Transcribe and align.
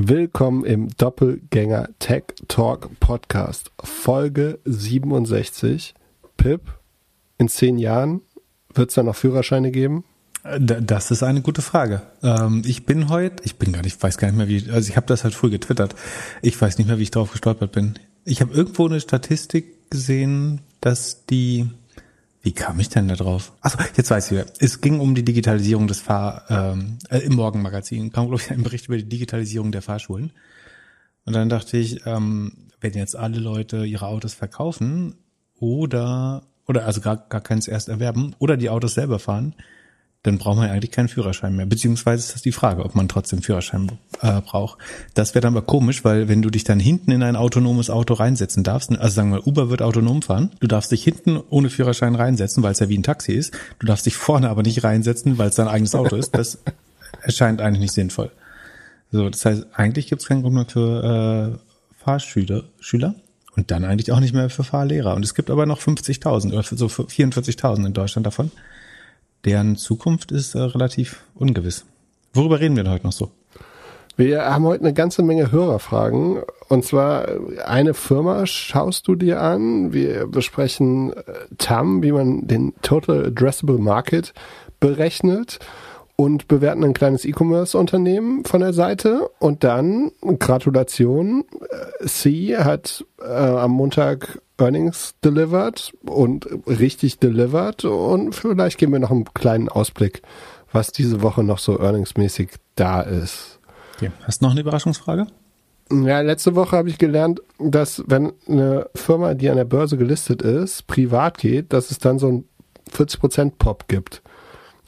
Willkommen 0.00 0.64
im 0.64 0.90
Doppelgänger 0.96 1.88
Tech 1.98 2.22
Talk 2.46 2.88
Podcast, 3.00 3.72
Folge 3.82 4.60
67. 4.64 5.92
Pip, 6.36 6.60
in 7.36 7.48
zehn 7.48 7.78
Jahren 7.78 8.20
wird 8.72 8.90
es 8.90 8.94
da 8.94 9.02
noch 9.02 9.16
Führerscheine 9.16 9.72
geben? 9.72 10.04
Das 10.60 11.10
ist 11.10 11.24
eine 11.24 11.42
gute 11.42 11.62
Frage. 11.62 12.02
Ähm, 12.22 12.62
ich 12.64 12.86
bin 12.86 13.08
heute, 13.08 13.42
ich 13.42 13.56
bin 13.56 13.72
gar 13.72 13.82
nicht, 13.82 14.00
weiß 14.00 14.18
gar 14.18 14.28
nicht 14.28 14.36
mehr 14.36 14.46
wie, 14.46 14.70
also 14.70 14.88
ich 14.88 14.96
habe 14.96 15.08
das 15.08 15.24
halt 15.24 15.34
früh 15.34 15.50
getwittert. 15.50 15.96
Ich 16.42 16.60
weiß 16.60 16.78
nicht 16.78 16.86
mehr, 16.86 16.98
wie 16.98 17.02
ich 17.02 17.10
drauf 17.10 17.32
gestolpert 17.32 17.72
bin. 17.72 17.94
Ich 18.24 18.40
habe 18.40 18.54
irgendwo 18.54 18.86
eine 18.86 19.00
Statistik 19.00 19.90
gesehen, 19.90 20.60
dass 20.80 21.26
die, 21.26 21.70
wie 22.42 22.52
kam 22.52 22.78
ich 22.78 22.88
denn 22.88 23.08
da 23.08 23.16
drauf? 23.16 23.52
Achso, 23.60 23.78
jetzt 23.96 24.10
weiß 24.10 24.26
ich 24.26 24.38
wieder. 24.38 24.46
Es 24.58 24.80
ging 24.80 25.00
um 25.00 25.14
die 25.14 25.24
Digitalisierung 25.24 25.86
des 25.86 26.00
Fahr, 26.00 26.44
ähm, 26.48 26.98
äh, 27.10 27.18
im 27.18 27.34
Morgenmagazin 27.34 28.12
kam, 28.12 28.28
glaube 28.28 28.42
ich, 28.42 28.50
ein 28.50 28.62
Bericht 28.62 28.86
über 28.86 28.96
die 28.96 29.08
Digitalisierung 29.08 29.72
der 29.72 29.82
Fahrschulen. 29.82 30.32
Und 31.24 31.32
dann 31.34 31.48
dachte 31.48 31.76
ich, 31.76 32.06
ähm, 32.06 32.68
wenn 32.80 32.94
jetzt 32.94 33.16
alle 33.16 33.38
Leute 33.38 33.84
ihre 33.84 34.06
Autos 34.06 34.34
verkaufen 34.34 35.16
oder, 35.58 36.44
oder 36.66 36.86
also 36.86 37.00
gar, 37.00 37.16
gar 37.16 37.40
keins 37.40 37.66
erst 37.66 37.88
erwerben 37.88 38.34
oder 38.38 38.56
die 38.56 38.70
Autos 38.70 38.94
selber 38.94 39.18
fahren, 39.18 39.54
dann 40.24 40.38
braucht 40.38 40.56
man 40.56 40.68
eigentlich 40.68 40.90
keinen 40.90 41.08
Führerschein 41.08 41.54
mehr. 41.54 41.66
Beziehungsweise 41.66 42.24
ist 42.24 42.34
das 42.34 42.42
die 42.42 42.52
Frage, 42.52 42.84
ob 42.84 42.94
man 42.94 43.08
trotzdem 43.08 43.40
Führerschein 43.40 43.92
äh, 44.20 44.40
braucht. 44.40 44.78
Das 45.14 45.34
wäre 45.34 45.42
dann 45.42 45.56
aber 45.56 45.64
komisch, 45.64 46.04
weil 46.04 46.28
wenn 46.28 46.42
du 46.42 46.50
dich 46.50 46.64
dann 46.64 46.80
hinten 46.80 47.12
in 47.12 47.22
ein 47.22 47.36
autonomes 47.36 47.88
Auto 47.88 48.14
reinsetzen 48.14 48.64
darfst, 48.64 48.90
also 48.90 49.14
sagen 49.14 49.32
wir, 49.32 49.46
Uber 49.46 49.70
wird 49.70 49.80
autonom 49.80 50.22
fahren, 50.22 50.50
du 50.58 50.66
darfst 50.66 50.90
dich 50.90 51.04
hinten 51.04 51.38
ohne 51.50 51.70
Führerschein 51.70 52.16
reinsetzen, 52.16 52.62
weil 52.64 52.72
es 52.72 52.80
ja 52.80 52.88
wie 52.88 52.98
ein 52.98 53.04
Taxi 53.04 53.32
ist. 53.32 53.54
Du 53.78 53.86
darfst 53.86 54.06
dich 54.06 54.16
vorne 54.16 54.50
aber 54.50 54.62
nicht 54.62 54.82
reinsetzen, 54.82 55.38
weil 55.38 55.50
es 55.50 55.54
dein 55.54 55.68
eigenes 55.68 55.94
Auto 55.94 56.16
ist. 56.16 56.34
Das 56.34 56.58
erscheint 57.22 57.60
eigentlich 57.60 57.80
nicht 57.80 57.94
sinnvoll. 57.94 58.32
So, 59.12 59.30
das 59.30 59.44
heißt, 59.44 59.66
eigentlich 59.72 60.08
gibt 60.08 60.22
es 60.22 60.28
keinen 60.28 60.42
Grund 60.42 60.54
mehr 60.54 60.66
für 60.66 61.54
äh, 61.54 62.02
Fahrschüler 62.02 62.64
Schüler 62.80 63.14
und 63.56 63.70
dann 63.70 63.84
eigentlich 63.84 64.10
auch 64.10 64.20
nicht 64.20 64.34
mehr 64.34 64.50
für 64.50 64.64
Fahrlehrer. 64.64 65.14
Und 65.14 65.24
es 65.24 65.34
gibt 65.34 65.48
aber 65.48 65.64
noch 65.64 65.80
50.000 65.80 66.52
oder 66.52 66.62
so 66.62 66.86
44.000 66.86 67.86
in 67.86 67.92
Deutschland 67.92 68.26
davon 68.26 68.50
deren 69.44 69.76
Zukunft 69.76 70.32
ist 70.32 70.54
äh, 70.54 70.60
relativ 70.60 71.24
ungewiss. 71.34 71.84
Worüber 72.34 72.60
reden 72.60 72.76
wir 72.76 72.84
denn 72.84 72.92
heute 72.92 73.06
noch 73.06 73.12
so? 73.12 73.30
Wir 74.16 74.46
haben 74.46 74.64
heute 74.64 74.82
eine 74.82 74.94
ganze 74.94 75.22
Menge 75.22 75.52
Hörerfragen. 75.52 76.42
Und 76.68 76.84
zwar 76.84 77.28
eine 77.64 77.94
Firma 77.94 78.46
schaust 78.46 79.06
du 79.06 79.14
dir 79.14 79.40
an. 79.40 79.92
Wir 79.92 80.26
besprechen 80.26 81.12
äh, 81.12 81.22
TAM, 81.56 82.02
wie 82.02 82.10
man 82.10 82.46
den 82.46 82.74
Total 82.82 83.26
Addressable 83.26 83.78
Market 83.78 84.34
berechnet 84.80 85.60
und 86.16 86.48
bewerten 86.48 86.82
ein 86.82 86.94
kleines 86.94 87.24
E-Commerce-Unternehmen 87.24 88.44
von 88.44 88.60
der 88.60 88.72
Seite. 88.72 89.30
Und 89.38 89.62
dann, 89.62 90.10
Gratulation, 90.40 91.44
äh, 92.00 92.06
C 92.06 92.56
hat 92.56 93.04
äh, 93.22 93.24
am 93.24 93.70
Montag 93.70 94.42
Earnings 94.58 95.14
delivered 95.24 95.92
und 96.04 96.46
richtig 96.66 97.18
delivered 97.18 97.84
und 97.84 98.34
vielleicht 98.34 98.78
geben 98.78 98.92
wir 98.92 98.98
noch 98.98 99.10
einen 99.10 99.32
kleinen 99.32 99.68
Ausblick, 99.68 100.22
was 100.72 100.92
diese 100.92 101.22
Woche 101.22 101.42
noch 101.42 101.58
so 101.58 101.78
earningsmäßig 101.78 102.50
da 102.74 103.00
ist. 103.00 103.58
Okay. 103.96 104.10
Hast 104.24 104.40
du 104.40 104.46
noch 104.46 104.52
eine 104.52 104.60
Überraschungsfrage? 104.60 105.26
Ja, 105.90 106.20
letzte 106.20 106.54
Woche 106.54 106.76
habe 106.76 106.90
ich 106.90 106.98
gelernt, 106.98 107.40
dass 107.58 108.04
wenn 108.06 108.32
eine 108.46 108.90
Firma, 108.94 109.34
die 109.34 109.48
an 109.48 109.56
der 109.56 109.64
Börse 109.64 109.96
gelistet 109.96 110.42
ist, 110.42 110.86
privat 110.86 111.38
geht, 111.38 111.72
dass 111.72 111.90
es 111.90 111.98
dann 111.98 112.18
so 112.18 112.28
ein 112.28 112.44
40% 112.92 113.52
Pop 113.58 113.88
gibt. 113.88 114.22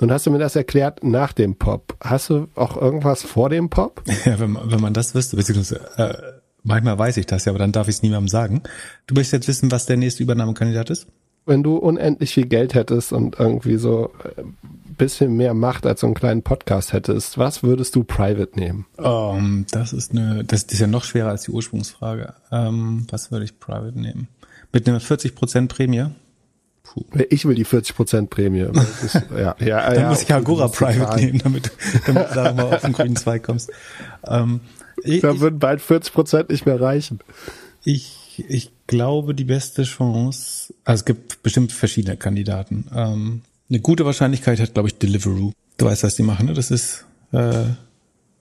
Nun 0.01 0.11
hast 0.13 0.27
du 0.27 0.31
mir 0.31 0.39
das 0.39 0.57
erklärt 0.57 1.05
nach 1.05 1.33
dem 1.33 1.57
Pop. 1.57 1.95
Hast 2.01 2.31
du 2.31 2.49
auch 2.55 2.77
irgendwas 2.77 3.23
vor 3.23 3.51
dem 3.51 3.69
Pop? 3.69 4.03
Ja, 4.25 4.39
wenn, 4.39 4.57
wenn 4.63 4.81
man 4.81 4.95
das 4.95 5.15
wüsste, 5.15 5.37
beziehungsweise 5.37 5.81
äh, 5.97 6.40
Manchmal 6.63 6.99
weiß 6.99 7.17
ich 7.17 7.27
das 7.27 7.45
ja, 7.45 7.53
aber 7.53 7.59
dann 7.59 7.73
darf 7.73 7.89
ich 7.89 7.97
es 7.97 8.03
niemandem 8.03 8.29
sagen. 8.29 8.63
Du 9.07 9.15
möchtest 9.15 9.33
jetzt 9.33 9.49
wissen, 9.49 9.71
was 9.71 9.87
der 9.87 9.97
nächste 9.97 10.23
Übernahmekandidat 10.23 10.91
ist? 10.91 11.07
Wenn 11.47 11.63
du 11.63 11.77
unendlich 11.77 12.35
viel 12.35 12.47
Geld 12.47 12.75
hättest 12.75 13.13
und 13.13 13.39
irgendwie 13.39 13.77
so 13.77 14.13
ein 14.37 14.45
äh, 14.45 14.95
bisschen 14.97 15.37
mehr 15.37 15.55
Macht 15.55 15.87
als 15.87 16.01
so 16.01 16.07
einen 16.07 16.15
kleinen 16.15 16.43
Podcast 16.43 16.93
hättest, 16.93 17.39
was 17.39 17.63
würdest 17.63 17.97
du 17.97 18.05
private 18.05 18.59
nehmen? 18.59 18.87
Um, 18.99 19.65
das 19.71 19.93
ist 19.93 20.13
eine, 20.13 20.45
das 20.45 20.65
ist 20.65 20.79
ja 20.79 20.87
noch 20.87 21.05
schwerer 21.05 21.31
als 21.31 21.45
die 21.45 21.51
Ursprungsfrage. 21.51 22.35
Um, 22.51 23.07
was 23.11 23.33
würde 23.33 23.47
ich 23.47 23.59
private 23.59 23.99
nehmen? 23.99 24.29
Mit 24.73 24.89
einer 24.89 25.01
40% 25.01 25.69
Prämie? 25.69 26.07
Ich 27.29 27.45
will 27.45 27.55
die 27.55 27.67
40% 27.67 28.27
Prämie. 28.27 28.61
Ist, 29.05 29.15
ja, 29.37 29.55
ja, 29.59 29.91
Dann 29.91 30.03
ja, 30.03 30.09
muss 30.09 30.23
ich 30.23 30.33
Agora 30.33 30.69
Private 30.69 31.21
nehmen, 31.21 31.39
damit, 31.39 31.71
damit 32.07 32.31
du 32.31 32.35
da 32.35 32.53
mal 32.53 32.75
auf 32.75 32.83
den 32.83 32.93
grünen 32.93 33.17
Zweig 33.17 33.43
kommst. 33.43 33.71
Um, 34.23 34.61
ich, 35.03 35.21
da 35.21 35.41
würden 35.41 35.59
bald 35.59 35.81
40 35.81 36.13
Prozent 36.13 36.51
nicht 36.51 36.67
mehr 36.67 36.81
reichen. 36.81 37.21
Ich, 37.85 38.45
ich 38.49 38.73
glaube, 38.87 39.35
die 39.35 39.45
beste 39.45 39.85
Chance, 39.85 40.75
also 40.85 41.01
es 41.01 41.05
gibt 41.05 41.43
bestimmt 41.43 41.73
verschiedene 41.73 42.17
Kandidaten. 42.17 42.87
Ähm, 42.95 43.43
eine 43.69 43.81
gute 43.81 44.05
Wahrscheinlichkeit 44.05 44.61
hat, 44.61 44.75
glaube 44.75 44.89
ich, 44.89 44.99
Deliveroo. 44.99 45.53
Du 45.77 45.87
weißt, 45.87 46.03
was 46.03 46.17
die 46.17 46.23
machen, 46.23 46.47
ne? 46.47 46.55
Das 46.55 46.71
ist 46.71 47.07
äh, 47.33 47.65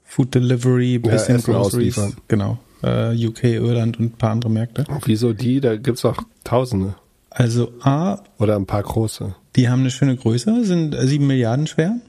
Food 0.04 0.34
Delivery, 0.34 0.98
bisschen 0.98 1.38
ja, 1.38 1.44
Groceries. 1.44 2.00
Genau. 2.28 2.58
Äh, 2.82 3.28
UK, 3.28 3.44
Irland 3.44 4.00
und 4.00 4.06
ein 4.06 4.18
paar 4.18 4.32
andere 4.32 4.50
Märkte. 4.50 4.86
Wieso 5.06 5.34
die? 5.34 5.62
Da 5.62 5.78
gibt's 5.78 6.04
auch 6.04 6.18
Tausende. 6.44 6.96
Also 7.30 7.74
A. 7.82 8.24
Oder 8.38 8.56
ein 8.56 8.66
paar 8.66 8.84
große. 8.84 9.36
Die 9.56 9.70
haben 9.70 9.82
eine 9.82 9.92
schöne 9.92 10.16
Größe, 10.16 10.66
sind 10.66 10.96
sieben 11.00 11.28
Milliarden 11.28 11.68
schwer. 11.68 12.00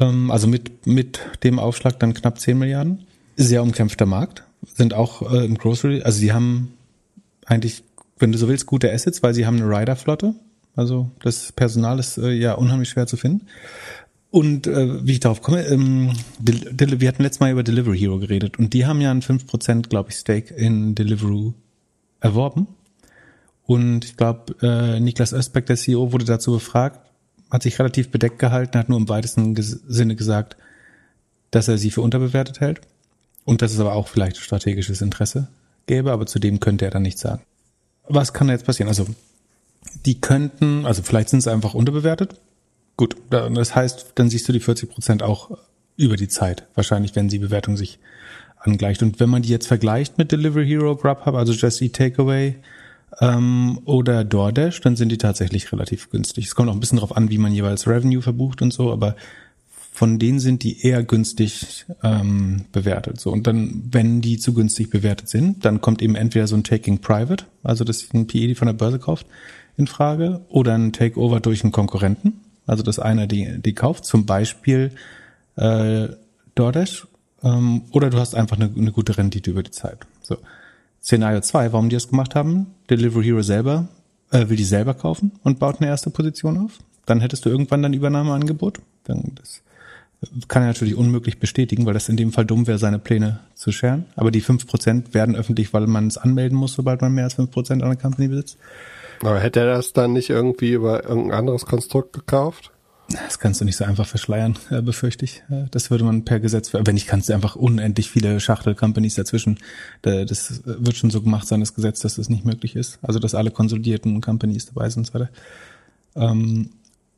Ähm, 0.00 0.30
also 0.30 0.46
mit, 0.46 0.86
mit 0.86 1.20
dem 1.42 1.58
Aufschlag 1.58 1.98
dann 1.98 2.14
knapp 2.14 2.38
10 2.38 2.58
Milliarden. 2.58 3.06
Sehr 3.36 3.62
umkämpfter 3.62 4.06
Markt. 4.06 4.44
Sind 4.74 4.94
auch 4.94 5.30
äh, 5.32 5.44
im 5.44 5.58
Grocery, 5.58 6.02
also 6.02 6.18
sie 6.18 6.32
haben 6.32 6.72
eigentlich, 7.44 7.84
wenn 8.18 8.32
du 8.32 8.38
so 8.38 8.48
willst, 8.48 8.66
gute 8.66 8.92
Assets, 8.92 9.22
weil 9.22 9.34
sie 9.34 9.46
haben 9.46 9.56
eine 9.60 9.68
Rider-Flotte. 9.68 10.34
Also 10.76 11.10
das 11.22 11.52
Personal 11.52 11.98
ist 11.98 12.18
äh, 12.18 12.30
ja 12.30 12.54
unheimlich 12.54 12.88
schwer 12.88 13.06
zu 13.06 13.16
finden. 13.16 13.46
Und 14.30 14.66
äh, 14.66 15.06
wie 15.06 15.12
ich 15.12 15.20
darauf 15.20 15.42
komme, 15.42 15.64
ähm, 15.66 16.12
wir 16.40 17.08
hatten 17.08 17.22
letztes 17.22 17.38
Mal 17.38 17.52
über 17.52 17.62
Delivery 17.62 17.96
Hero 17.96 18.18
geredet 18.18 18.58
und 18.58 18.72
die 18.74 18.84
haben 18.84 19.00
ja 19.00 19.12
ein 19.12 19.22
5%, 19.22 19.88
glaube 19.88 20.10
ich, 20.10 20.16
Stake 20.16 20.52
in 20.52 20.96
Deliveroo 20.96 21.54
erworben. 22.18 22.66
Und 23.66 24.04
ich 24.04 24.16
glaube, 24.16 24.54
äh, 24.62 25.00
Niklas 25.00 25.32
Östbeck, 25.32 25.66
der 25.66 25.76
CEO, 25.76 26.12
wurde 26.12 26.24
dazu 26.24 26.52
befragt, 26.52 27.00
hat 27.50 27.62
sich 27.62 27.78
relativ 27.78 28.10
bedeckt 28.10 28.38
gehalten, 28.38 28.78
hat 28.78 28.88
nur 28.88 28.98
im 28.98 29.08
weitesten 29.08 29.54
Sinne 29.56 30.16
gesagt, 30.16 30.56
dass 31.50 31.68
er 31.68 31.78
sie 31.78 31.90
für 31.90 32.00
unterbewertet 32.00 32.60
hält 32.60 32.80
und 33.44 33.62
dass 33.62 33.72
es 33.72 33.80
aber 33.80 33.94
auch 33.94 34.08
vielleicht 34.08 34.36
strategisches 34.36 35.00
Interesse 35.00 35.48
gäbe, 35.86 36.12
aber 36.12 36.26
zu 36.26 36.38
dem 36.38 36.60
könnte 36.60 36.84
er 36.84 36.90
dann 36.90 37.02
nichts 37.02 37.20
sagen. 37.20 37.42
Was 38.08 38.32
kann 38.32 38.48
jetzt 38.48 38.66
passieren? 38.66 38.88
Also 38.88 39.06
die 40.04 40.20
könnten, 40.20 40.84
also 40.84 41.02
vielleicht 41.02 41.28
sind 41.28 41.42
sie 41.42 41.52
einfach 41.52 41.74
unterbewertet. 41.74 42.40
Gut, 42.96 43.16
das 43.30 43.74
heißt, 43.74 44.12
dann 44.14 44.30
siehst 44.30 44.48
du 44.48 44.52
die 44.52 44.60
40 44.60 44.90
Prozent 44.90 45.22
auch 45.22 45.56
über 45.96 46.16
die 46.16 46.28
Zeit, 46.28 46.66
wahrscheinlich, 46.74 47.14
wenn 47.16 47.28
die 47.28 47.38
Bewertung 47.38 47.76
sich 47.76 47.98
angleicht. 48.58 49.02
Und 49.02 49.20
wenn 49.20 49.30
man 49.30 49.42
die 49.42 49.48
jetzt 49.48 49.66
vergleicht 49.66 50.18
mit 50.18 50.32
Delivery 50.32 50.66
Hero, 50.66 50.96
Grubhub, 50.96 51.34
also 51.34 51.52
Just 51.52 51.82
Eat 51.82 51.94
Takeaway, 51.94 52.56
ähm, 53.20 53.80
oder 53.84 54.24
DoorDash, 54.24 54.80
dann 54.80 54.96
sind 54.96 55.10
die 55.10 55.18
tatsächlich 55.18 55.70
relativ 55.72 56.10
günstig. 56.10 56.46
Es 56.46 56.54
kommt 56.54 56.68
auch 56.68 56.74
ein 56.74 56.80
bisschen 56.80 56.96
darauf 56.96 57.16
an, 57.16 57.30
wie 57.30 57.38
man 57.38 57.52
jeweils 57.52 57.86
Revenue 57.86 58.22
verbucht 58.22 58.62
und 58.62 58.72
so, 58.72 58.92
aber 58.92 59.16
von 59.92 60.18
denen 60.18 60.40
sind 60.40 60.64
die 60.64 60.84
eher 60.84 61.04
günstig 61.04 61.86
ähm, 62.02 62.64
bewertet. 62.72 63.20
So 63.20 63.30
und 63.30 63.46
dann, 63.46 63.84
wenn 63.92 64.20
die 64.20 64.38
zu 64.38 64.52
günstig 64.52 64.90
bewertet 64.90 65.28
sind, 65.28 65.64
dann 65.64 65.80
kommt 65.80 66.02
eben 66.02 66.16
entweder 66.16 66.48
so 66.48 66.56
ein 66.56 66.64
Taking 66.64 66.98
Private, 66.98 67.44
also 67.62 67.84
das 67.84 68.02
ist 68.02 68.14
ein 68.14 68.26
PE, 68.26 68.48
die 68.48 68.54
von 68.54 68.66
der 68.66 68.72
Börse 68.72 68.98
kauft, 68.98 69.26
in 69.76 69.86
Frage, 69.86 70.40
oder 70.48 70.74
ein 70.74 70.92
Takeover 70.92 71.40
durch 71.40 71.62
einen 71.62 71.72
Konkurrenten, 71.72 72.40
also 72.66 72.82
dass 72.82 72.98
einer 72.98 73.26
die 73.26 73.60
die 73.62 73.74
kauft, 73.74 74.04
zum 74.04 74.26
Beispiel 74.26 74.90
äh, 75.56 76.08
DoorDash, 76.56 77.06
ähm, 77.44 77.82
oder 77.92 78.10
du 78.10 78.18
hast 78.18 78.34
einfach 78.34 78.56
eine, 78.56 78.70
eine 78.76 78.90
gute 78.90 79.16
Rendite 79.16 79.50
über 79.50 79.62
die 79.62 79.70
Zeit. 79.70 79.98
So. 80.22 80.38
Szenario 81.04 81.40
2, 81.40 81.72
warum 81.72 81.90
die 81.90 81.96
das 81.96 82.08
gemacht 82.08 82.34
haben, 82.34 82.66
Delivery 82.88 83.24
Hero 83.24 83.42
selber 83.42 83.88
äh, 84.30 84.48
will 84.48 84.56
die 84.56 84.64
selber 84.64 84.94
kaufen 84.94 85.32
und 85.42 85.58
baut 85.58 85.80
eine 85.80 85.90
erste 85.90 86.08
Position 86.08 86.56
auf. 86.58 86.78
Dann 87.04 87.20
hättest 87.20 87.44
du 87.44 87.50
irgendwann 87.50 87.82
dein 87.82 87.92
Übernahmeangebot. 87.92 88.78
Dann 89.04 89.32
das 89.34 89.62
kann 90.48 90.62
er 90.62 90.68
natürlich 90.68 90.94
unmöglich 90.94 91.38
bestätigen, 91.38 91.84
weil 91.84 91.92
das 91.92 92.08
in 92.08 92.16
dem 92.16 92.32
Fall 92.32 92.46
dumm 92.46 92.66
wäre, 92.66 92.78
seine 92.78 92.98
Pläne 92.98 93.40
zu 93.54 93.72
scheren. 93.72 94.06
Aber 94.16 94.30
die 94.30 94.40
fünf 94.40 94.66
Prozent 94.66 95.12
werden 95.12 95.36
öffentlich, 95.36 95.74
weil 95.74 95.86
man 95.86 96.06
es 96.06 96.16
anmelden 96.16 96.56
muss, 96.56 96.72
sobald 96.72 97.02
man 97.02 97.12
mehr 97.12 97.24
als 97.24 97.34
fünf 97.34 97.50
Prozent 97.50 97.82
an 97.82 97.90
der 97.90 97.98
Company 97.98 98.28
besitzt. 98.28 98.56
Aber 99.20 99.38
hätte 99.40 99.60
er 99.60 99.66
das 99.66 99.92
dann 99.92 100.14
nicht 100.14 100.30
irgendwie 100.30 100.72
über 100.72 101.04
irgendein 101.04 101.38
anderes 101.38 101.66
Konstrukt 101.66 102.14
gekauft? 102.14 102.70
Das 103.10 103.38
kannst 103.38 103.60
du 103.60 103.64
nicht 103.64 103.76
so 103.76 103.84
einfach 103.84 104.06
verschleiern, 104.06 104.56
äh, 104.70 104.80
befürchte 104.80 105.24
ich. 105.24 105.42
Äh, 105.50 105.64
das 105.70 105.90
würde 105.90 106.04
man 106.04 106.24
per 106.24 106.40
Gesetz, 106.40 106.72
wenn 106.72 106.94
nicht, 106.94 107.06
kannst 107.06 107.28
du 107.28 107.34
einfach 107.34 107.54
unendlich 107.54 108.10
viele 108.10 108.40
Schachtel-Companies 108.40 109.14
dazwischen. 109.14 109.58
Das 110.02 110.62
wird 110.64 110.96
schon 110.96 111.10
so 111.10 111.20
gemacht 111.20 111.46
sein, 111.46 111.60
das 111.60 111.74
Gesetz, 111.74 112.00
dass 112.00 112.16
das 112.16 112.28
nicht 112.28 112.44
möglich 112.44 112.76
ist. 112.76 112.98
Also, 113.02 113.18
dass 113.18 113.34
alle 113.34 113.50
konsolidierten 113.50 114.20
Companies 114.20 114.66
dabei 114.66 114.88
sind 114.88 115.00
und 115.00 115.06
so 115.06 115.14
weiter. 115.14 115.28
Ähm, 116.16 116.70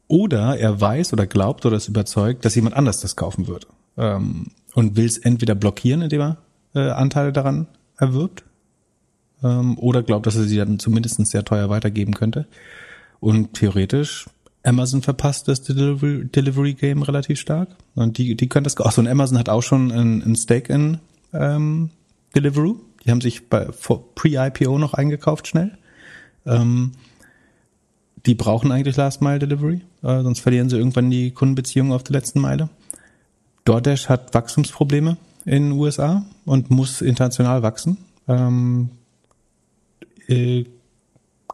oder 0.08 0.58
er 0.58 0.80
weiß 0.80 1.12
oder 1.12 1.26
glaubt 1.26 1.66
oder 1.66 1.76
ist 1.76 1.88
überzeugt, 1.88 2.44
dass 2.44 2.54
jemand 2.54 2.76
anders 2.76 3.00
das 3.00 3.16
kaufen 3.16 3.46
würde. 3.46 3.66
ähm, 3.96 4.46
und 4.74 4.96
will 4.96 5.06
es 5.06 5.18
entweder 5.18 5.54
blockieren, 5.54 6.02
indem 6.02 6.20
er 6.20 6.36
äh, 6.74 6.90
Anteile 6.90 7.32
daran 7.32 7.66
erwirbt, 7.96 8.44
ähm, 9.42 9.78
oder 9.78 10.02
glaubt, 10.02 10.26
dass 10.26 10.36
er 10.36 10.44
sie 10.44 10.56
dann 10.56 10.78
zumindest 10.78 11.24
sehr 11.26 11.44
teuer 11.44 11.70
weitergeben 11.70 12.14
könnte. 12.14 12.46
Und 13.20 13.54
theoretisch, 13.54 14.26
Amazon 14.66 15.00
verpasst 15.00 15.46
das 15.46 15.62
Delivery, 15.62 16.26
Delivery 16.26 16.74
Game 16.74 17.02
relativ 17.02 17.38
stark. 17.38 17.68
Und 17.94 18.18
die, 18.18 18.34
die 18.34 18.48
können 18.48 18.64
das, 18.64 18.76
ach 18.80 18.90
so, 18.90 19.00
und 19.00 19.06
Amazon 19.06 19.38
hat 19.38 19.48
auch 19.48 19.62
schon 19.62 19.92
ein, 19.92 20.22
ein 20.22 20.34
Stake 20.34 20.72
in 20.72 20.98
ähm, 21.32 21.90
Deliveroo. 22.34 22.80
Die 23.04 23.10
haben 23.10 23.20
sich 23.20 23.48
bei 23.48 23.68
pre-IPO 24.14 24.78
noch 24.78 24.94
eingekauft 24.94 25.46
schnell. 25.46 25.78
Ähm, 26.44 26.92
die 28.26 28.34
brauchen 28.34 28.72
eigentlich 28.72 28.96
Last 28.96 29.22
Mile 29.22 29.38
Delivery, 29.38 29.82
äh, 30.02 30.22
sonst 30.22 30.40
verlieren 30.40 30.68
sie 30.68 30.76
irgendwann 30.76 31.10
die 31.10 31.30
Kundenbeziehungen 31.30 31.92
auf 31.92 32.02
der 32.02 32.14
letzten 32.14 32.40
Meile. 32.40 32.68
DoorDash 33.64 34.08
hat 34.08 34.34
Wachstumsprobleme 34.34 35.16
in 35.44 35.70
den 35.70 35.72
USA 35.72 36.26
und 36.44 36.70
muss 36.70 37.02
international 37.02 37.62
wachsen. 37.62 37.98
Ähm, 38.26 38.90
äh, 40.26 40.64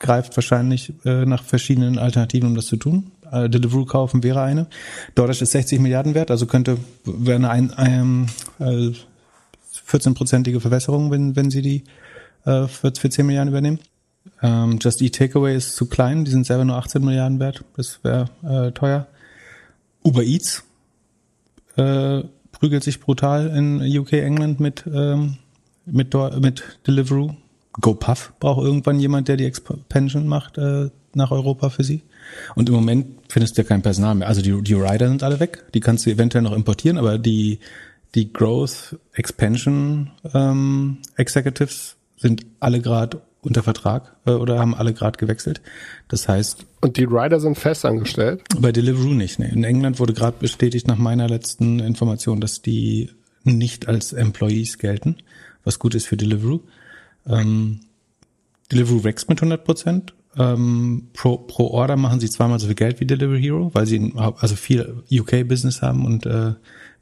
greift 0.02 0.37
wahrscheinlich 0.37 0.93
äh, 1.06 1.25
nach 1.25 1.43
verschiedenen 1.43 1.99
Alternativen, 1.99 2.49
um 2.49 2.54
das 2.54 2.66
zu 2.66 2.76
tun. 2.76 3.12
Äh, 3.31 3.49
Deliveroo 3.49 3.87
kaufen 3.87 4.22
wäre 4.22 4.43
eine. 4.43 4.66
DoorDash 5.14 5.40
ist 5.40 5.52
60 5.52 5.81
Milliarden 5.81 6.14
wert, 6.14 6.31
also 6.31 6.44
könnte 6.46 6.76
wäre 7.04 7.37
eine 7.37 7.49
ein, 7.49 7.70
ein, 7.72 8.26
äh, 8.58 8.93
14-prozentige 9.88 10.60
Verwässerung, 10.60 11.10
wenn, 11.10 11.37
wenn 11.37 11.50
sie 11.50 11.62
die 11.62 11.84
äh, 12.44 12.66
für, 12.66 12.93
für 12.94 13.08
10 13.08 13.25
Milliarden 13.25 13.49
übernehmen. 13.49 13.78
Ähm, 14.43 14.78
Just 14.81 15.00
Eat 15.00 15.14
Takeaway 15.14 15.56
ist 15.56 15.76
zu 15.76 15.87
klein, 15.87 16.25
die 16.25 16.31
sind 16.31 16.46
selber 16.46 16.64
nur 16.64 16.76
18 16.76 17.02
Milliarden 17.04 17.40
wert, 17.40 17.64
das 17.76 18.00
wäre 18.02 18.28
äh, 18.43 18.72
teuer. 18.72 19.06
Uber 20.04 20.22
Eats 20.22 20.64
äh, 21.76 22.22
prügelt 22.50 22.84
sich 22.84 23.00
brutal 23.00 23.49
in 23.49 23.81
UK, 23.99 24.14
England 24.14 24.60
mit, 24.60 24.84
ähm, 24.93 25.38
mit, 25.87 26.14
mit 26.40 26.62
Deliveroo. 26.87 27.34
GoPuff 27.81 28.33
braucht 28.39 28.65
irgendwann 28.65 29.01
jemand, 29.01 29.29
der 29.29 29.37
die 29.37 29.47
Expansion 29.47 30.27
macht 30.27 30.59
äh, 30.59 30.91
nach 31.15 31.31
Europa 31.31 31.71
für 31.71 31.85
sie. 31.85 32.03
Und 32.55 32.69
im 32.69 32.75
Moment 32.75 33.07
findest 33.29 33.57
du 33.57 33.63
ja 33.63 33.69
kein 33.69 33.83
Personal 33.83 34.15
mehr. 34.15 34.29
Also 34.29 34.43
die, 34.43 34.61
die 34.63 34.75
Rider 34.75 35.09
sind 35.09 35.23
alle 35.23 35.41
weg. 35.41 35.65
Die 35.75 35.81
kannst 35.81 36.07
du 36.07 36.11
eventuell 36.11 36.43
noch 36.43 36.53
importieren, 36.53 36.99
aber 36.99 37.19
die, 37.19 37.59
die 38.15 38.33
Growth 38.33 38.99
Expansion 39.15 40.11
ähm, 40.35 40.99
Executives 41.17 41.97
sind 42.17 42.47
alle 42.61 42.81
gerade 42.81 43.21
unter 43.41 43.63
Vertrag 43.63 44.17
äh, 44.25 44.31
oder 44.31 44.59
haben 44.59 44.75
alle 44.75 44.95
gerade 44.95 45.19
gewechselt. 45.19 45.61
Das 46.09 46.29
heißt. 46.29 46.65
Und 46.81 46.97
die 46.97 47.05
Rider 47.05 47.41
sind 47.41 47.59
fest 47.59 47.85
angestellt? 47.85 48.43
Bei 48.59 48.73
Deliveroo 48.73 49.15
nicht. 49.15 49.39
Nee. 49.39 49.51
In 49.51 49.65
England 49.65 49.99
wurde 49.99 50.15
gerade 50.15 50.37
bestätigt 50.39 50.87
nach 50.87 50.99
meiner 50.99 51.29
letzten 51.29 51.81
Information, 51.81 52.41
dass 52.41 52.63
die 52.63 53.11
nicht 53.45 53.89
als 53.89 54.13
Employees 54.13 54.79
gelten, 54.79 55.17
was 55.65 55.79
gut 55.79 55.95
ist 55.95 56.07
für 56.07 56.17
Deliveroo. 56.17 56.61
Ähm, 57.27 57.81
Deliveroo 58.71 59.05
wächst 59.05 59.29
mit 59.29 59.41
100 59.41 59.65
Prozent. 59.65 60.15
Ähm, 60.37 61.09
pro, 61.13 61.37
pro 61.37 61.69
Order 61.69 61.97
machen 61.97 62.21
sie 62.21 62.31
zweimal 62.31 62.59
so 62.59 62.67
viel 62.67 62.75
Geld 62.75 63.01
wie 63.01 63.07
Delivery 63.07 63.41
Hero, 63.41 63.71
weil 63.75 63.87
sie 63.87 64.13
also 64.17 64.57
viel 64.57 65.03
UK-Business 65.11 65.83
haben 65.83 66.07
und 66.07 66.25
äh, 66.25 66.55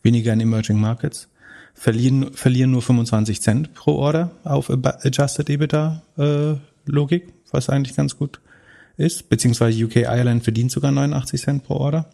weniger 0.03 0.33
in 0.33 0.41
Emerging 0.41 0.81
Markets. 0.81 1.29
Verlieren, 1.75 2.33
verlieren 2.33 2.73
nur 2.73 2.83
25 2.83 3.41
Cent 3.41 3.75
pro 3.75 3.93
Order 3.93 4.33
auf 4.43 4.69
Adjusted 4.69 5.49
EBITDA 5.49 6.03
äh, 6.19 6.55
Logik, 6.87 7.33
was 7.53 7.71
eigentlich 7.71 7.97
ganz 7.97 8.17
gut 8.17 8.41
ist. 8.97 9.29
Beziehungsweise 9.29 9.85
UK 9.85 9.97
Ireland 9.97 10.43
verdient 10.43 10.73
sogar 10.73 10.91
89 10.91 11.41
Cent 11.41 11.65
pro 11.65 11.75
Order 11.75 12.11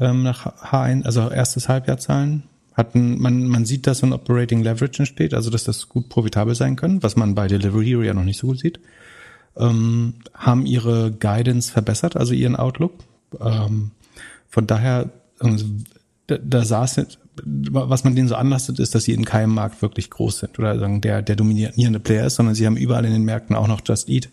ähm, 0.00 0.24
nach 0.24 0.46
H1, 0.46 1.04
also 1.04 1.30
erstes 1.30 1.68
Halbjahrzahlen 1.68 2.42
hatten, 2.74 3.20
man, 3.20 3.46
man 3.46 3.64
sieht, 3.64 3.86
dass 3.86 4.02
ein 4.02 4.12
Operating 4.12 4.62
Leverage 4.62 5.00
entsteht, 5.00 5.34
also 5.34 5.50
dass 5.50 5.64
das 5.64 5.88
gut 5.88 6.08
profitabel 6.08 6.54
sein 6.54 6.76
können, 6.76 7.02
was 7.02 7.16
man 7.16 7.34
bei 7.34 7.48
Delivery 7.48 7.86
Hero 7.86 8.02
ja 8.02 8.14
noch 8.14 8.24
nicht 8.24 8.38
so 8.38 8.48
gut 8.48 8.60
sieht. 8.60 8.80
Ähm, 9.56 10.14
haben 10.34 10.66
ihre 10.66 11.10
Guidance 11.10 11.72
verbessert, 11.72 12.16
also 12.16 12.32
ihren 12.32 12.56
Outlook. 12.56 12.92
Ähm, 13.40 13.90
von 14.48 14.66
daher, 14.66 15.10
also, 15.40 15.64
da, 16.26 16.38
da 16.38 16.64
saß, 16.64 17.06
was 17.44 18.04
man 18.04 18.14
denen 18.14 18.28
so 18.28 18.36
anlastet, 18.36 18.78
ist, 18.78 18.94
dass 18.94 19.04
sie 19.04 19.12
in 19.12 19.24
keinem 19.24 19.54
Markt 19.54 19.82
wirklich 19.82 20.10
groß 20.10 20.38
sind 20.38 20.58
oder 20.58 20.78
sagen, 20.78 21.00
der, 21.00 21.22
der 21.22 21.36
dominierende 21.36 22.00
Player 22.00 22.26
ist, 22.26 22.36
sondern 22.36 22.54
sie 22.54 22.66
haben 22.66 22.76
überall 22.76 23.04
in 23.04 23.12
den 23.12 23.24
Märkten 23.24 23.56
auch 23.56 23.68
noch 23.68 23.80
Just 23.84 24.08
Eat 24.08 24.28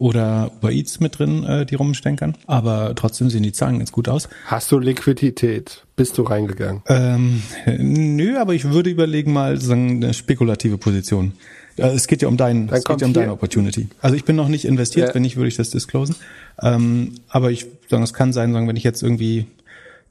oder 0.00 0.50
Uber 0.56 0.72
Eats 0.72 0.98
mit 0.98 1.18
drin, 1.18 1.44
äh, 1.44 1.66
die 1.66 1.74
rumstenkern. 1.74 2.34
Aber 2.46 2.94
trotzdem 2.96 3.28
sehen 3.28 3.42
die 3.42 3.52
Zahlen 3.52 3.78
ganz 3.78 3.92
gut 3.92 4.08
aus. 4.08 4.28
Hast 4.46 4.72
du 4.72 4.78
Liquidität? 4.78 5.84
Bist 5.94 6.16
du 6.16 6.22
reingegangen? 6.22 6.82
Ähm, 6.86 7.42
nö, 7.66 8.38
aber 8.38 8.54
ich 8.54 8.64
würde 8.64 8.88
überlegen 8.88 9.32
mal 9.34 9.60
sagen 9.60 10.02
eine 10.02 10.14
spekulative 10.14 10.78
Position. 10.78 11.34
Äh, 11.76 11.88
es 11.88 12.06
geht 12.06 12.22
ja 12.22 12.28
um 12.28 12.38
deinen, 12.38 12.68
Dann 12.68 12.78
es 12.78 12.84
geht 12.84 13.02
ja 13.02 13.06
um 13.06 13.12
deine 13.12 13.32
Opportunity. 13.32 13.88
Also 14.00 14.16
ich 14.16 14.24
bin 14.24 14.36
noch 14.36 14.48
nicht 14.48 14.64
investiert, 14.64 15.08
ja. 15.08 15.14
wenn 15.14 15.20
nicht, 15.22 15.36
würde 15.36 15.48
ich 15.48 15.56
das 15.56 15.68
disclosen. 15.68 16.16
Ähm, 16.62 17.16
aber 17.28 17.50
ich 17.50 17.66
sagen, 17.90 18.02
es 18.02 18.14
kann 18.14 18.32
sein, 18.32 18.54
sagen, 18.54 18.66
wenn 18.68 18.76
ich 18.76 18.84
jetzt 18.84 19.02
irgendwie 19.02 19.48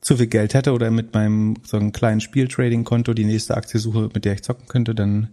zu 0.02 0.18
viel 0.18 0.28
Geld 0.28 0.54
hätte 0.54 0.72
oder 0.72 0.92
mit 0.92 1.16
meinem 1.16 1.56
so 1.64 1.78
einem 1.78 1.94
kleinen 1.94 2.22
Spieltrading-Konto 2.22 3.16
die 3.16 3.26
nächste 3.26 3.58
Aktie 3.58 3.80
suche, 3.80 4.12
mit 4.14 4.24
der 4.24 4.34
ich 4.34 4.44
zocken 4.44 4.68
könnte, 4.68 4.94
dann 4.94 5.30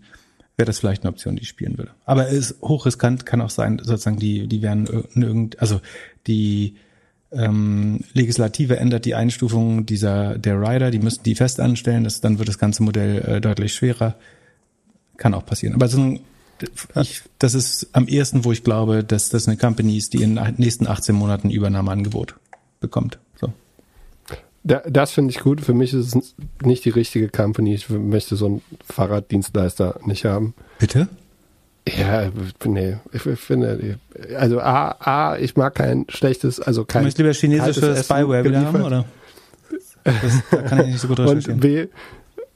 wäre 0.57 0.67
das 0.67 0.79
vielleicht 0.79 1.03
eine 1.03 1.11
Option, 1.11 1.37
die 1.37 1.43
ich 1.43 1.49
spielen 1.49 1.79
würde. 1.79 1.93
Aber 2.05 2.29
es 2.29 2.51
ist 2.51 2.63
hochriskant, 2.63 3.27
kann 3.27 3.41
auch 3.41 3.51
sein, 3.51 3.79
sozusagen, 3.83 4.19
die, 4.19 4.47
die 4.47 4.63
werden 4.63 4.87
irgend, 5.15 5.61
also 5.61 5.81
die 6.27 6.77
ähm, 7.31 8.01
Legislative 8.15 8.79
ändert 8.79 9.05
die 9.05 9.15
Einstufung 9.15 9.85
dieser 9.85 10.39
der 10.39 10.61
Rider, 10.61 10.91
die 10.91 10.99
müssen 10.99 11.23
die 11.25 11.35
fest 11.35 11.61
anstellen, 11.61 12.05
das, 12.05 12.21
dann 12.21 12.39
wird 12.39 12.49
das 12.49 12.59
ganze 12.59 12.83
Modell 12.83 13.19
äh, 13.23 13.41
deutlich 13.41 13.75
schwerer. 13.75 14.17
Kann 15.19 15.35
auch 15.35 15.45
passieren. 15.45 15.75
Aber 15.75 15.89
so 15.89 16.19
ich, 17.03 17.23
das 17.39 17.55
ist 17.55 17.89
am 17.93 18.09
ehesten, 18.09 18.45
wo 18.45 18.53
ich 18.53 18.65
glaube, 18.65 19.05
dass 19.05 19.29
das 19.29 19.47
eine 19.47 19.57
Company 19.57 19.97
ist, 19.97 20.15
die 20.15 20.23
in 20.23 20.37
den 20.37 20.55
nächsten 20.57 20.87
18 20.87 21.15
Monaten 21.15 21.51
Übernahmeangebot 21.51 22.37
bekommt. 22.81 23.19
Das 24.67 25.13
finde 25.13 25.31
ich 25.31 25.41
gut. 25.41 25.61
Für 25.61 25.75
mich 25.75 25.95
ist 25.95 26.15
es 26.15 26.35
nicht 26.63 26.85
die 26.85 26.91
richtige 26.91 27.29
Company. 27.29 27.75
Ich 27.75 27.89
möchte 27.89 28.37
so 28.37 28.47
einen 28.47 28.63
Fahrraddienstleister 28.85 30.01
nicht 30.05 30.25
haben. 30.25 30.55
Bitte? 30.79 31.09
Ja, 31.89 32.31
nee, 32.65 32.97
ich 33.13 33.23
finde, 33.23 33.99
also 34.37 34.61
A, 34.61 34.97
A, 34.99 35.39
ich 35.39 35.57
mag 35.57 35.77
kein 35.77 36.05
schlechtes, 36.09 36.59
also 36.59 36.85
kein. 36.85 37.03
Du 37.03 37.05
möchtest 37.05 37.19
lieber 37.19 37.33
chinesische 37.33 37.97
Spyware 38.03 38.45
wieder 38.45 38.65
haben, 38.65 38.83
oder? 38.83 39.05
Das, 40.03 40.43
da 40.51 40.63
kann 40.63 40.81
ich 40.81 40.87
nicht 40.87 41.01
so 41.01 41.09
gut. 41.09 41.21
Und 41.21 41.61
B, 41.61 41.87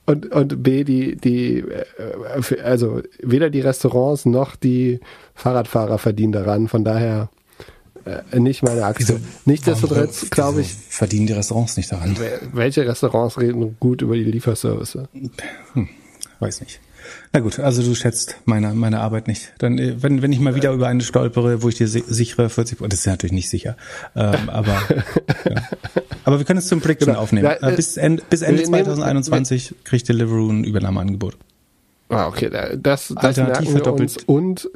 und, 0.06 0.32
und 0.32 0.62
B, 0.62 0.82
die, 0.82 1.16
die, 1.16 1.58
äh, 1.58 2.60
also 2.64 3.02
weder 3.22 3.50
die 3.50 3.60
Restaurants 3.60 4.26
noch 4.26 4.56
die 4.56 4.98
Fahrradfahrer 5.34 5.98
verdienen 5.98 6.32
daran, 6.32 6.66
von 6.66 6.84
daher 6.84 7.28
äh, 8.04 8.38
nicht 8.38 8.62
meine 8.62 8.84
Aktie. 8.84 9.06
Wieso, 9.08 9.20
Nichtsdestotrotz 9.44 10.30
glaube 10.30 10.62
ich. 10.62 10.74
Verdienen 10.88 11.26
die 11.26 11.32
Restaurants 11.32 11.76
nicht 11.76 11.90
daran? 11.90 12.16
Welche 12.52 12.86
Restaurants 12.86 13.38
reden 13.40 13.76
gut 13.80 14.02
über 14.02 14.14
die 14.16 14.24
Lieferservice? 14.24 14.98
Hm, 15.74 15.88
weiß 16.38 16.60
nicht. 16.60 16.80
Na 17.32 17.40
gut, 17.40 17.58
also 17.58 17.82
du 17.82 17.94
schätzt 17.94 18.36
meine, 18.44 18.74
meine 18.74 19.00
Arbeit 19.00 19.28
nicht. 19.28 19.52
Dann, 19.58 19.78
äh, 19.78 20.02
wenn, 20.02 20.22
wenn 20.22 20.32
ich 20.32 20.40
mal 20.40 20.54
wieder 20.54 20.72
über 20.72 20.88
eine 20.88 21.02
stolpere, 21.02 21.62
wo 21.62 21.68
ich 21.68 21.76
dir 21.76 21.88
sichere 21.88 22.48
40 22.50 22.78
das 22.88 23.00
ist 23.00 23.06
natürlich 23.06 23.32
nicht 23.32 23.50
sicher. 23.50 23.76
Ähm, 24.14 24.48
aber, 24.48 24.72
ja. 25.48 25.62
aber 26.24 26.38
wir 26.38 26.44
können 26.44 26.58
es 26.58 26.68
zum 26.68 26.80
Prediction 26.80 27.12
genau. 27.12 27.20
aufnehmen. 27.20 27.46
Ja, 27.46 27.68
äh, 27.68 27.76
bis, 27.76 27.96
Ende, 27.96 28.22
bis 28.28 28.42
Ende 28.42 28.62
2021 28.62 29.74
kriegt 29.84 30.08
Deliveroo 30.08 30.50
ein 30.50 30.64
Übernahmeangebot. 30.64 31.36
Ah, 32.08 32.26
okay, 32.26 32.50
das, 32.50 33.08
das 33.08 33.16
Alternativ 33.16 33.70
verdoppelt 33.70 34.24
und 34.26 34.68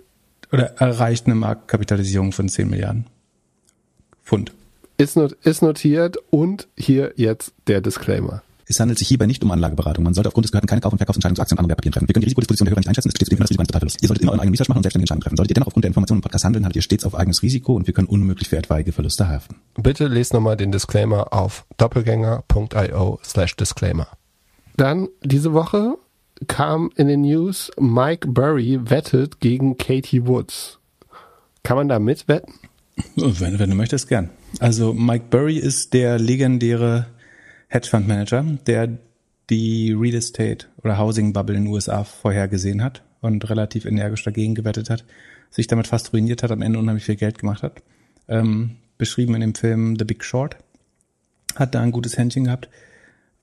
oder 0.52 0.74
erreicht 0.78 1.26
eine 1.26 1.34
Marktkapitalisierung 1.34 2.30
von 2.30 2.48
10 2.48 2.70
Milliarden. 2.70 3.06
Pfund. 4.24 4.52
Ist, 4.96 5.16
not, 5.16 5.32
ist 5.42 5.62
notiert 5.62 6.16
und 6.30 6.68
hier 6.76 7.12
jetzt 7.16 7.52
der 7.66 7.80
Disclaimer. 7.80 8.42
Es 8.66 8.80
handelt 8.80 8.98
sich 8.98 9.08
hierbei 9.08 9.26
nicht 9.26 9.44
um 9.44 9.50
Anlageberatung. 9.50 10.04
Man 10.04 10.14
sollte 10.14 10.28
aufgrund 10.28 10.44
des 10.44 10.52
Gehörten 10.52 10.68
keine 10.68 10.80
Kauf- 10.80 10.92
und 10.92 10.98
Verkaufsentscheidungen 10.98 11.36
zu 11.36 11.42
Aktien 11.42 11.56
und 11.56 11.58
anderen 11.58 11.70
Wertpapieren 11.70 11.92
treffen. 11.92 12.08
Wir 12.08 12.14
können 12.14 12.22
die 12.22 12.26
Risikodisposition 12.26 12.64
der 12.64 12.70
Hörer 12.70 12.80
nicht 12.80 12.88
einschätzen. 12.88 13.08
Es 13.08 13.14
steht 13.14 13.26
zudem 13.26 13.36
für 13.36 13.42
das 13.42 13.50
Risiko 13.50 13.60
eines 13.60 13.68
Totalverlusts. 13.68 14.02
Ihr 14.02 14.08
solltet 14.08 14.22
immer 14.22 14.32
euren 14.32 14.40
eigenen 14.40 14.54
Research 14.54 14.68
machen 14.68 14.78
und 14.78 14.82
selbstständige 14.84 15.04
Entscheidungen 15.04 15.24
treffen. 15.24 15.36
Solltet 15.36 15.50
ihr 15.50 15.54
dennoch 15.54 15.66
aufgrund 15.66 15.84
der 15.84 15.88
Informationen 15.90 16.18
im 16.18 16.22
Podcast 16.22 16.44
handeln, 16.44 16.64
haltet 16.64 16.76
ihr 16.76 16.82
stets 16.82 17.04
auf 17.04 17.14
eigenes 17.14 17.42
Risiko 17.42 17.74
und 17.74 17.86
wir 17.86 17.92
können 17.92 18.08
unmöglich 18.08 18.48
für 18.48 18.56
etwaige 18.56 18.92
Verluste 18.92 19.28
haften. 19.28 19.56
Bitte 19.74 20.06
lest 20.06 20.32
nochmal 20.32 20.56
den 20.56 20.72
Disclaimer 20.72 21.32
auf 21.32 21.66
doppelgänger.io 21.76 23.20
slash 23.22 23.56
disclaimer. 23.56 24.08
Dann 24.76 25.08
diese 25.22 25.52
Woche 25.52 25.98
kam 26.48 26.90
in 26.96 27.08
den 27.08 27.20
News, 27.20 27.70
Mike 27.78 28.28
Burry 28.28 28.80
wettet 28.88 29.40
gegen 29.40 29.76
Katie 29.76 30.26
Woods. 30.26 30.78
Kann 31.62 31.76
man 31.76 31.88
da 31.88 31.98
mitwetten? 31.98 32.54
Wenn, 33.16 33.58
wenn 33.58 33.70
du 33.70 33.76
möchtest, 33.76 34.08
gern. 34.08 34.30
Also 34.60 34.92
Mike 34.92 35.26
Burry 35.30 35.56
ist 35.56 35.94
der 35.94 36.18
legendäre 36.18 37.06
Hedgefund 37.68 38.06
Manager, 38.06 38.44
der 38.66 38.98
die 39.50 39.92
Real 39.92 40.14
Estate 40.14 40.66
oder 40.82 40.98
Housing 40.98 41.32
Bubble 41.32 41.56
in 41.56 41.64
den 41.64 41.72
USA 41.72 42.04
vorhergesehen 42.04 42.82
hat 42.82 43.02
und 43.20 43.48
relativ 43.50 43.84
energisch 43.84 44.24
dagegen 44.24 44.54
gewettet 44.54 44.90
hat, 44.90 45.04
sich 45.50 45.66
damit 45.66 45.86
fast 45.86 46.12
ruiniert 46.12 46.42
hat, 46.42 46.50
am 46.50 46.62
Ende 46.62 46.78
unheimlich 46.78 47.04
viel 47.04 47.16
Geld 47.16 47.38
gemacht 47.38 47.62
hat. 47.62 47.82
Ähm, 48.28 48.76
beschrieben 48.96 49.34
in 49.34 49.40
dem 49.40 49.54
Film 49.54 49.96
The 49.98 50.04
Big 50.04 50.24
Short. 50.24 50.56
Hat 51.56 51.74
da 51.74 51.80
ein 51.80 51.92
gutes 51.92 52.16
Händchen 52.16 52.44
gehabt. 52.44 52.68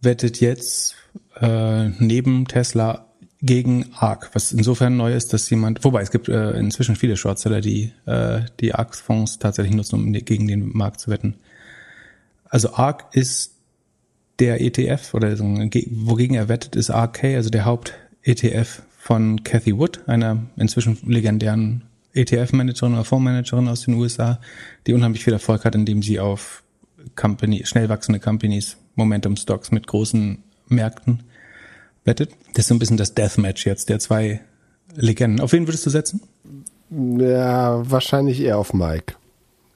wettet 0.02 0.42
jetzt 0.42 0.96
äh, 1.40 1.90
neben 2.00 2.48
Tesla 2.48 3.11
gegen 3.42 3.88
ARK, 3.96 4.30
was 4.34 4.52
insofern 4.52 4.98
neu 4.98 5.14
ist, 5.14 5.34
dass 5.34 5.50
jemand, 5.50 5.84
wobei 5.84 6.02
es 6.02 6.12
gibt 6.12 6.30
äh, 6.30 6.52
inzwischen 6.52 6.96
viele 6.96 7.18
Shortseller, 7.18 7.62
die 7.62 7.92
äh, 8.06 8.42
die 8.60 8.74
ARK-Fonds 8.76 9.40
tatsächlich 9.40 9.76
nutzen, 9.76 9.96
um 9.96 10.14
gegen 10.14 10.48
den 10.48 10.76
Markt 10.78 11.00
zu 11.00 11.10
wetten. 11.10 11.36
Also 12.46 12.74
ARK 12.74 13.06
ist 13.14 13.56
der 14.40 14.62
ETF 14.62 15.14
oder 15.14 15.38
wogegen 15.40 16.36
er 16.36 16.50
wettet, 16.50 16.76
ist 16.76 16.92
ARK, 16.92 17.24
also 17.24 17.50
der 17.50 17.66
Haupt-ETF 17.66 18.84
von 18.98 19.44
Cathy 19.44 19.78
Wood, 19.78 20.08
einer 20.08 20.44
inzwischen 20.58 20.98
legendären 21.08 21.84
ETF-Managerin 22.14 22.94
oder 22.94 23.06
Fondsmanagerin 23.06 23.68
aus 23.68 23.86
den 23.86 23.96
USA, 23.96 24.40
die 24.86 24.94
unheimlich 24.94 25.24
viel 25.24 25.34
Erfolg 25.34 25.66
hat, 25.66 25.76
indem 25.76 26.04
sie 26.04 26.20
auf 26.20 26.64
Company, 27.16 27.66
schnell 27.66 27.90
wachsende 27.90 28.20
Companies, 28.20 28.78
Momentum 28.96 29.36
Stocks 29.36 29.72
mit 29.72 29.88
großen 29.88 30.44
Märkten 30.68 31.24
wettet. 32.06 32.32
Das 32.54 32.66
ist 32.66 32.68
so 32.68 32.76
ein 32.76 32.80
bisschen 32.80 32.98
das 32.98 33.14
Deathmatch 33.14 33.66
jetzt 33.66 33.90
der 33.90 34.00
zwei 34.00 34.42
Legenden. 34.96 35.40
Auf 35.40 35.54
wen 35.54 35.68
würdest 35.68 35.86
du 35.86 35.90
setzen? 35.90 36.22
Ja, 36.90 37.90
wahrscheinlich 37.90 38.42
eher 38.42 38.58
auf 38.58 38.74
Mike. 38.74 39.16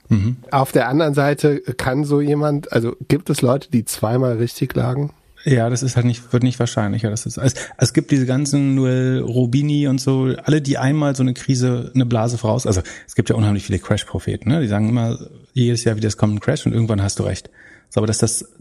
Mhm. 0.09 0.37
Auf 0.51 0.71
der 0.71 0.89
anderen 0.89 1.13
Seite 1.13 1.59
kann 1.59 2.03
so 2.03 2.21
jemand, 2.21 2.71
also 2.71 2.95
gibt 3.07 3.29
es 3.29 3.41
Leute, 3.41 3.71
die 3.71 3.85
zweimal 3.85 4.37
richtig 4.37 4.75
lagen? 4.75 5.11
Ja, 5.45 5.69
das 5.69 5.83
ist 5.83 5.95
halt 5.95 6.07
nicht, 6.07 6.33
wird 6.33 6.41
nicht 6.41 6.59
wahrscheinlicher. 6.59 7.11
Das 7.11 7.25
ist, 7.27 7.37
also, 7.37 7.55
es 7.77 7.93
gibt 7.93 8.09
diese 8.09 8.25
ganzen 8.25 8.73
Noel 8.73 9.19
Robini 9.21 9.87
und 9.87 10.01
so, 10.01 10.33
alle, 10.43 10.59
die 10.59 10.79
einmal 10.79 11.15
so 11.15 11.21
eine 11.21 11.35
Krise, 11.35 11.91
eine 11.93 12.05
Blase 12.05 12.39
voraus, 12.39 12.65
also 12.65 12.81
es 13.07 13.13
gibt 13.13 13.29
ja 13.29 13.35
unheimlich 13.35 13.63
viele 13.63 13.77
Crash-Propheten, 13.77 14.49
ne? 14.49 14.61
Die 14.61 14.67
sagen 14.67 14.89
immer 14.89 15.19
jedes 15.53 15.83
Jahr 15.83 15.95
wieder, 15.97 16.07
es 16.07 16.17
kommt 16.17 16.33
ein 16.33 16.39
Crash 16.39 16.65
und 16.65 16.73
irgendwann 16.73 17.01
hast 17.01 17.19
du 17.19 17.23
recht. 17.23 17.51
So, 17.89 17.99
aber 17.99 18.07
dass 18.07 18.17
das 18.17 18.54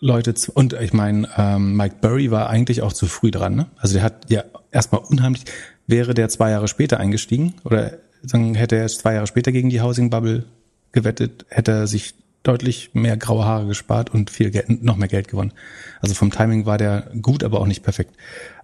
Leute, 0.00 0.34
und 0.54 0.72
ich 0.72 0.92
meine, 0.92 1.28
ähm, 1.36 1.76
Mike 1.76 1.96
Burry 2.00 2.30
war 2.30 2.48
eigentlich 2.48 2.80
auch 2.82 2.92
zu 2.92 3.06
früh 3.06 3.30
dran, 3.30 3.54
ne? 3.54 3.66
Also 3.76 3.94
der 3.94 4.02
hat 4.02 4.30
ja 4.30 4.44
erstmal 4.70 5.02
unheimlich, 5.02 5.44
wäre 5.86 6.14
der 6.14 6.30
zwei 6.30 6.50
Jahre 6.50 6.68
später 6.68 6.98
eingestiegen 6.98 7.54
oder 7.64 7.98
dann 8.22 8.54
hätte 8.54 8.76
er 8.76 8.88
zwei 8.88 9.14
Jahre 9.14 9.26
später 9.26 9.52
gegen 9.52 9.68
die 9.68 9.80
Housing 9.82 10.10
Bubble 10.10 10.44
gewettet, 10.92 11.44
hätte 11.48 11.72
er 11.72 11.86
sich 11.86 12.14
deutlich 12.42 12.90
mehr 12.94 13.16
graue 13.18 13.44
Haare 13.44 13.66
gespart 13.66 14.10
und 14.10 14.30
viel 14.30 14.50
Geld, 14.50 14.82
noch 14.82 14.96
mehr 14.96 15.08
Geld 15.08 15.28
gewonnen. 15.28 15.52
Also 16.00 16.14
vom 16.14 16.30
Timing 16.30 16.64
war 16.64 16.78
der 16.78 17.10
gut, 17.20 17.44
aber 17.44 17.60
auch 17.60 17.66
nicht 17.66 17.82
perfekt. 17.82 18.14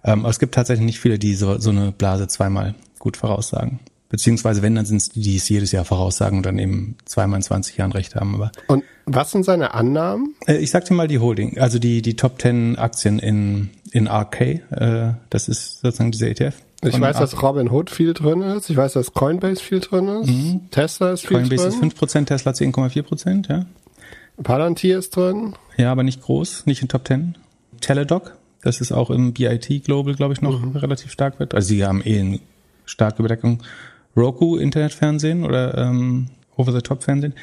Ähm, 0.03 0.21
aber 0.21 0.29
es 0.29 0.39
gibt 0.39 0.55
tatsächlich 0.55 0.85
nicht 0.85 0.99
viele, 0.99 1.19
die 1.19 1.35
so, 1.35 1.59
so 1.59 1.69
eine 1.69 1.91
Blase 1.91 2.27
zweimal 2.27 2.73
gut 2.97 3.17
voraussagen. 3.17 3.79
Beziehungsweise 4.09 4.61
wenn, 4.61 4.75
dann 4.75 4.85
sind 4.85 4.97
es 4.97 5.09
die, 5.09 5.21
die 5.21 5.35
es 5.35 5.49
jedes 5.49 5.71
Jahr 5.73 5.83
voraussagen 5.83 6.37
und 6.37 6.45
dann 6.45 6.59
eben 6.59 6.95
zweimal 7.05 7.39
in 7.39 7.43
20 7.43 7.77
Jahren 7.77 7.91
recht 7.91 8.15
haben. 8.15 8.35
Aber 8.35 8.51
und 8.67 8.83
was 9.05 9.31
sind 9.31 9.43
seine 9.43 9.73
Annahmen? 9.73 10.35
Äh, 10.47 10.57
ich 10.57 10.71
sag 10.71 10.85
dir 10.85 10.93
mal 10.93 11.07
die 11.07 11.19
Holding, 11.19 11.57
also 11.57 11.77
die, 11.77 12.01
die 12.01 12.15
Top 12.15 12.41
10 12.41 12.77
Aktien 12.77 13.19
in, 13.19 13.69
in 13.91 14.07
RK. 14.07 14.41
Äh, 14.41 15.13
das 15.29 15.49
ist 15.49 15.81
sozusagen 15.81 16.11
dieser 16.11 16.27
ETF. 16.27 16.55
Ich 16.83 16.99
weiß, 16.99 17.17
dass 17.17 17.41
Robin 17.41 17.71
Hood 17.71 17.89
viel 17.89 18.13
drin 18.13 18.41
ist. 18.41 18.69
Ich 18.69 18.77
weiß, 18.77 18.93
dass 18.93 19.13
Coinbase 19.13 19.61
viel 19.61 19.79
drin 19.79 20.07
ist. 20.07 20.29
Mhm. 20.29 20.61
Tesla 20.71 21.11
ist 21.11 21.21
viel 21.21 21.37
Coinbase 21.37 21.69
drin. 21.69 21.89
Coinbase 21.89 22.05
ist 22.05 22.15
5%, 22.15 22.25
Tesla 22.25 22.51
10,4%, 22.51 23.49
ja. 23.49 23.65
Palantir 24.43 24.99
ist 24.99 25.15
drin. 25.15 25.55
Ja, 25.77 25.91
aber 25.91 26.03
nicht 26.03 26.21
groß, 26.21 26.65
nicht 26.67 26.81
in 26.81 26.87
Top 26.87 27.07
10. 27.07 27.35
Teledoc, 27.81 28.37
das 28.61 28.81
ist 28.81 28.91
auch 28.91 29.09
im 29.09 29.33
BIT 29.33 29.83
Global, 29.85 30.13
glaube 30.15 30.33
ich, 30.33 30.41
noch 30.41 30.59
mhm. 30.59 30.75
relativ 30.75 31.11
stark 31.11 31.39
wird. 31.39 31.55
Also 31.55 31.69
sie 31.69 31.85
haben 31.85 32.01
eh 32.05 32.19
eine 32.19 32.39
starke 32.85 33.23
Bedeckung. 33.23 33.63
Roku, 34.17 34.57
Internetfernsehen 34.57 35.45
oder 35.45 35.77
ähm, 35.77 36.27
Over-the-Top-Fernsehen. 36.55 37.33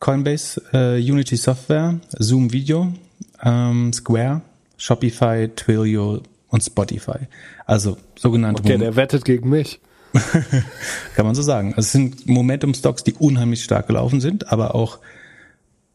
Coinbase, 0.00 0.60
äh, 0.72 0.98
Unity 0.98 1.36
Software, 1.36 1.98
Zoom 2.18 2.52
Video, 2.52 2.92
ähm, 3.42 3.92
Square, 3.92 4.42
Shopify, 4.76 5.48
Twilio 5.54 6.20
und 6.48 6.62
Spotify. 6.62 7.28
Also 7.64 7.96
sogenannte. 8.18 8.62
Okay, 8.62 8.76
der 8.76 8.96
wettet 8.96 9.24
gegen 9.24 9.48
mich. 9.48 9.80
Kann 11.14 11.26
man 11.26 11.34
so 11.34 11.42
sagen. 11.42 11.70
Also 11.70 11.80
es 11.80 11.92
sind 11.92 12.26
Momentum-Stocks, 12.26 13.04
die 13.04 13.14
unheimlich 13.14 13.64
stark 13.64 13.86
gelaufen 13.86 14.20
sind, 14.20 14.52
aber 14.52 14.74
auch 14.74 14.98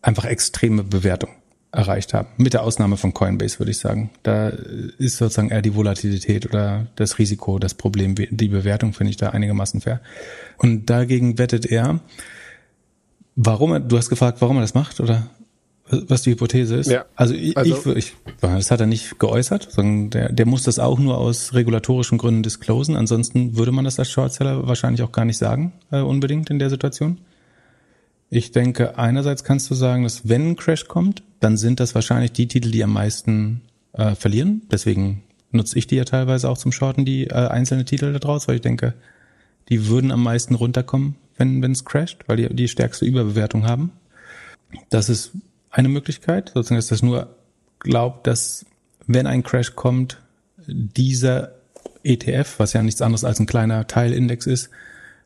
einfach 0.01 0.25
extreme 0.25 0.83
Bewertung 0.83 1.29
erreicht 1.71 2.13
haben. 2.13 2.27
Mit 2.37 2.53
der 2.53 2.63
Ausnahme 2.63 2.97
von 2.97 3.13
Coinbase, 3.13 3.59
würde 3.59 3.71
ich 3.71 3.79
sagen. 3.79 4.09
Da 4.23 4.49
ist 4.49 5.17
sozusagen 5.17 5.49
eher 5.49 5.61
die 5.61 5.75
Volatilität 5.75 6.45
oder 6.45 6.87
das 6.95 7.17
Risiko 7.17 7.59
das 7.59 7.73
Problem. 7.73 8.15
Die 8.15 8.47
Bewertung 8.49 8.93
finde 8.93 9.11
ich 9.11 9.17
da 9.17 9.29
einigermaßen 9.29 9.81
fair. 9.81 10.01
Und 10.57 10.89
dagegen 10.89 11.37
wettet 11.37 11.65
er, 11.65 12.01
warum 13.35 13.73
er, 13.73 13.79
du 13.79 13.97
hast 13.97 14.09
gefragt, 14.09 14.41
warum 14.41 14.57
er 14.57 14.61
das 14.61 14.73
macht 14.73 14.99
oder 14.99 15.27
was 15.91 16.21
die 16.21 16.31
Hypothese 16.31 16.75
ist. 16.75 16.89
Ja. 16.89 17.05
Also, 17.15 17.33
ich, 17.33 17.57
also 17.57 17.95
ich, 17.95 18.13
ich, 18.13 18.15
das 18.39 18.71
hat 18.71 18.79
er 18.79 18.85
nicht 18.85 19.19
geäußert, 19.19 19.71
sondern 19.71 20.09
der, 20.09 20.31
der 20.31 20.45
muss 20.45 20.63
das 20.63 20.79
auch 20.79 20.99
nur 20.99 21.17
aus 21.17 21.53
regulatorischen 21.53 22.17
Gründen 22.17 22.43
disclosen. 22.43 22.95
Ansonsten 22.95 23.57
würde 23.57 23.71
man 23.71 23.85
das 23.85 23.99
als 23.99 24.09
Shortseller 24.09 24.67
wahrscheinlich 24.67 25.03
auch 25.03 25.11
gar 25.11 25.25
nicht 25.25 25.37
sagen, 25.37 25.73
äh, 25.91 25.99
unbedingt 25.99 26.49
in 26.49 26.59
der 26.59 26.69
Situation. 26.69 27.17
Ich 28.33 28.53
denke, 28.53 28.97
einerseits 28.97 29.43
kannst 29.43 29.69
du 29.69 29.75
sagen, 29.75 30.03
dass 30.03 30.27
wenn 30.27 30.51
ein 30.51 30.55
Crash 30.55 30.88
kommt, 30.88 31.21
dann 31.41 31.57
sind 31.57 31.81
das 31.81 31.93
wahrscheinlich 31.95 32.31
die 32.31 32.47
Titel, 32.47 32.71
die 32.71 32.81
am 32.81 32.93
meisten 32.93 33.59
äh, 33.91 34.15
verlieren. 34.15 34.61
Deswegen 34.71 35.23
nutze 35.51 35.77
ich 35.77 35.85
die 35.85 35.97
ja 35.97 36.05
teilweise 36.05 36.50
auch 36.50 36.57
zum 36.57 36.71
Shorten, 36.71 37.03
die 37.03 37.27
äh, 37.27 37.33
einzelne 37.33 37.83
Titel 37.83 38.13
da 38.13 38.19
draus, 38.19 38.47
weil 38.47 38.55
ich 38.55 38.61
denke, 38.61 38.93
die 39.67 39.88
würden 39.88 40.13
am 40.13 40.23
meisten 40.23 40.55
runterkommen, 40.55 41.17
wenn 41.35 41.61
es 41.71 41.83
crasht, 41.83 42.19
weil 42.27 42.38
die 42.38 42.55
die 42.55 42.69
stärkste 42.69 43.03
Überbewertung 43.03 43.65
haben. 43.65 43.91
Das 44.89 45.09
ist 45.09 45.31
eine 45.69 45.89
Möglichkeit, 45.89 46.51
sozusagen, 46.53 46.77
dass 46.77 46.88
das 46.88 47.03
nur 47.03 47.35
glaubt, 47.79 48.27
dass 48.27 48.65
wenn 49.07 49.27
ein 49.27 49.43
Crash 49.43 49.75
kommt, 49.75 50.21
dieser 50.67 51.51
ETF, 52.03 52.59
was 52.59 52.71
ja 52.71 52.81
nichts 52.81 53.01
anderes 53.01 53.25
als 53.25 53.41
ein 53.41 53.45
kleiner 53.45 53.88
Teilindex 53.88 54.47
ist, 54.47 54.69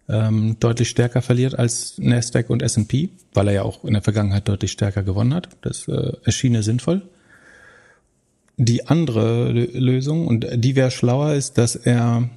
ähm, 0.07 0.57
deutlich 0.59 0.89
stärker 0.89 1.21
verliert 1.21 1.57
als 1.57 1.97
Nasdaq 1.97 2.49
und 2.49 2.61
S&P, 2.61 3.09
weil 3.33 3.47
er 3.47 3.53
ja 3.53 3.63
auch 3.63 3.83
in 3.83 3.93
der 3.93 4.01
Vergangenheit 4.01 4.47
deutlich 4.47 4.71
stärker 4.71 5.03
gewonnen 5.03 5.33
hat. 5.33 5.49
Das 5.61 5.87
äh, 5.87 6.13
erschien 6.23 6.51
mir 6.51 6.63
sinnvoll. 6.63 7.01
Die 8.57 8.87
andere 8.87 9.51
Lösung, 9.51 10.27
und 10.27 10.47
die 10.53 10.75
wäre 10.75 10.91
schlauer, 10.91 11.33
ist, 11.33 11.57
dass 11.57 11.75
er 11.75 12.29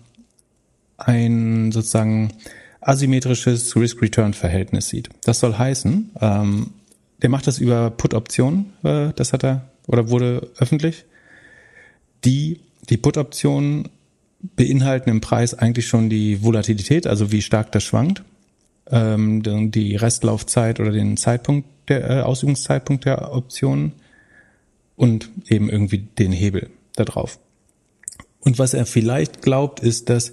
ein 0.97 1.71
sozusagen 1.71 2.33
asymmetrisches 2.81 3.77
Risk-Return-Verhältnis 3.77 4.89
sieht. 4.89 5.11
Das 5.25 5.41
soll 5.41 5.57
heißen, 5.57 6.11
ähm, 6.21 6.71
der 7.23 7.31
macht 7.31 7.47
das 7.47 7.59
über 7.59 7.91
Put-Optionen, 7.91 8.73
äh, 8.83 9.11
das 9.15 9.33
hat 9.33 9.45
er 9.45 9.69
oder 9.87 10.09
wurde 10.11 10.49
öffentlich. 10.59 11.05
Die, 12.25 12.61
die 12.89 12.97
Put-Optionen 12.97 13.89
beinhalten 14.41 15.11
im 15.11 15.21
Preis 15.21 15.55
eigentlich 15.55 15.87
schon 15.87 16.11
die 16.11 16.43
Volatilität, 16.43 17.07
also 17.07 17.33
wie 17.33 17.43
stark 17.43 17.73
das 17.73 17.83
schwankt, 17.83 18.23
ähm, 18.91 19.43
die 19.73 19.97
Restlaufzeit 19.97 20.81
oder 20.81 20.93
den 20.93 21.17
Zeitpunkt 21.17 21.69
der 21.89 22.11
äh, 22.11 22.21
Ausübungszeitpunkt 22.21 23.05
der 23.05 23.33
Optionen 23.33 23.93
und 24.97 25.31
eben 25.49 25.71
irgendwie 25.71 25.99
den 25.99 26.33
Hebel 26.33 26.71
da 26.97 27.05
drauf. 27.05 27.39
Und 28.41 28.59
was 28.59 28.75
er 28.75 28.87
vielleicht 28.87 29.43
glaubt, 29.43 29.81
ist, 29.81 30.09
dass 30.09 30.33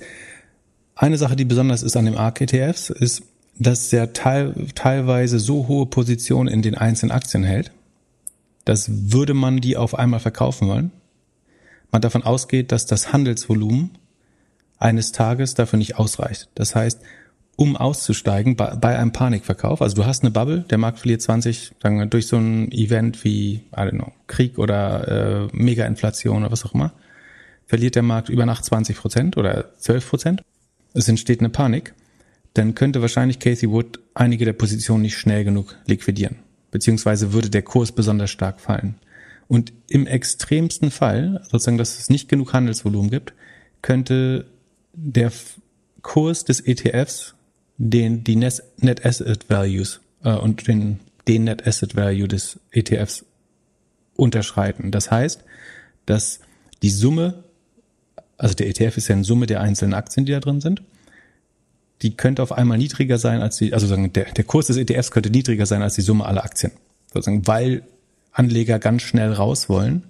eine 0.96 1.18
Sache, 1.18 1.36
die 1.36 1.46
besonders 1.46 1.84
ist 1.84 1.98
an 1.98 2.06
dem 2.06 2.18
ARC-ETFs, 2.18 2.90
ist, 2.90 3.24
dass 3.58 3.92
er 3.92 4.14
teil, 4.14 4.54
teilweise 4.76 5.40
so 5.40 5.68
hohe 5.68 5.86
Positionen 5.86 6.48
in 6.48 6.62
den 6.62 6.76
einzelnen 6.76 7.12
Aktien 7.12 7.44
hält, 7.44 7.72
dass 8.64 9.12
würde 9.12 9.34
man 9.34 9.62
die 9.62 9.78
auf 9.78 9.96
einmal 9.96 10.20
verkaufen 10.20 10.68
wollen, 10.68 10.92
man 11.96 12.02
davon 12.02 12.24
ausgeht, 12.24 12.74
dass 12.74 12.86
das 12.86 13.14
Handelsvolumen 13.14 13.98
eines 14.78 15.14
Tages 15.14 15.54
dafür 15.54 15.80
nicht 15.80 15.98
ausreicht. 15.98 16.50
Das 16.54 16.76
heißt, 16.76 17.00
um 17.56 17.78
auszusteigen 17.78 18.58
bei, 18.58 18.76
bei 18.76 19.00
einem 19.00 19.14
Panikverkauf, 19.14 19.82
also 19.82 19.96
du 19.96 20.06
hast 20.06 20.22
eine 20.22 20.32
Bubble, 20.32 20.66
der 20.70 20.78
Markt 20.78 21.00
verliert 21.00 21.22
20, 21.22 21.72
sagen 21.82 21.98
wir, 21.98 22.06
durch 22.06 22.28
so 22.28 22.36
ein 22.36 22.70
Event 22.74 23.24
wie, 23.24 23.62
I 23.72 23.78
don't 23.78 23.92
know, 23.92 24.12
Krieg 24.28 24.60
oder 24.60 25.48
äh, 25.48 25.48
Mega-Inflation 25.54 26.44
oder 26.44 26.52
was 26.52 26.66
auch 26.66 26.74
immer, 26.74 26.92
verliert 27.66 27.96
der 27.96 28.04
Markt 28.04 28.28
über 28.28 28.46
Nacht 28.46 28.66
20 28.66 28.98
Prozent 28.98 29.38
oder 29.38 29.74
12 29.78 30.10
Prozent. 30.10 30.44
Es 30.94 31.08
entsteht 31.08 31.40
eine 31.40 31.50
Panik, 31.50 31.94
dann 32.56 32.76
könnte 32.76 33.02
wahrscheinlich 33.02 33.40
Casey 33.40 33.70
Wood 33.72 34.02
einige 34.14 34.44
der 34.44 34.52
Positionen 34.52 35.04
nicht 35.04 35.18
schnell 35.18 35.46
genug 35.46 35.78
liquidieren, 35.88 36.40
beziehungsweise 36.72 37.32
würde 37.32 37.50
der 37.50 37.62
Kurs 37.62 37.94
besonders 37.94 38.32
stark 38.32 38.60
fallen. 38.60 38.96
Und 39.48 39.74
im 39.88 40.08
extremsten 40.08 40.92
Fall, 40.92 41.42
sozusagen, 41.44 41.78
dass 41.78 42.00
es 42.00 42.10
nicht 42.10 42.30
genug 42.30 42.54
Handelsvolumen 42.54 43.12
gibt, 43.12 43.34
könnte 43.82 44.46
der 44.94 45.32
Kurs 46.02 46.46
des 46.46 46.62
ETFs 46.62 47.36
den 47.78 48.24
die 48.24 48.36
Net 48.36 49.06
Asset 49.06 49.50
Values 49.50 50.02
äh, 50.24 50.34
und 50.34 50.68
den, 50.68 51.00
den 51.28 51.46
Net 51.46 51.68
Asset 51.68 51.96
Value 51.96 52.28
des 52.28 52.60
ETFs 52.72 53.26
unterschreiten. 54.16 54.92
Das 54.92 55.12
heißt, 55.12 55.44
dass 56.06 56.40
die 56.82 56.90
Summe, 56.90 57.44
also 58.38 58.56
der 58.56 58.68
ETF 58.68 58.98
ist 58.98 59.08
ja 59.08 59.16
eine 59.16 59.24
Summe 59.24 59.46
der 59.46 59.62
einzelnen 59.62 59.94
Aktien, 59.94 60.26
die 60.26 60.32
da 60.32 60.40
drin 60.40 60.62
sind, 60.62 60.82
die 62.02 62.16
könnte 62.16 62.44
auf 62.44 62.52
einmal 62.52 62.78
niedriger 62.78 63.18
sein 63.18 63.42
als 63.42 63.58
die, 63.58 63.74
also 63.74 63.88
sagen, 63.88 64.12
der, 64.14 64.26
der 64.26 64.44
Kurs 64.44 64.68
des 64.68 64.78
ETFs 64.78 65.12
könnte 65.12 65.30
niedriger 65.30 65.66
sein 65.66 65.82
als 65.82 65.96
die 65.96 66.02
Summe 66.02 66.26
aller 66.26 66.44
Aktien. 66.44 66.72
Sozusagen, 67.14 67.48
weil 67.48 67.84
Anleger 68.36 68.80
ganz 68.80 69.02
schnell 69.02 69.32
raus 69.34 69.70
wollen 69.70 70.04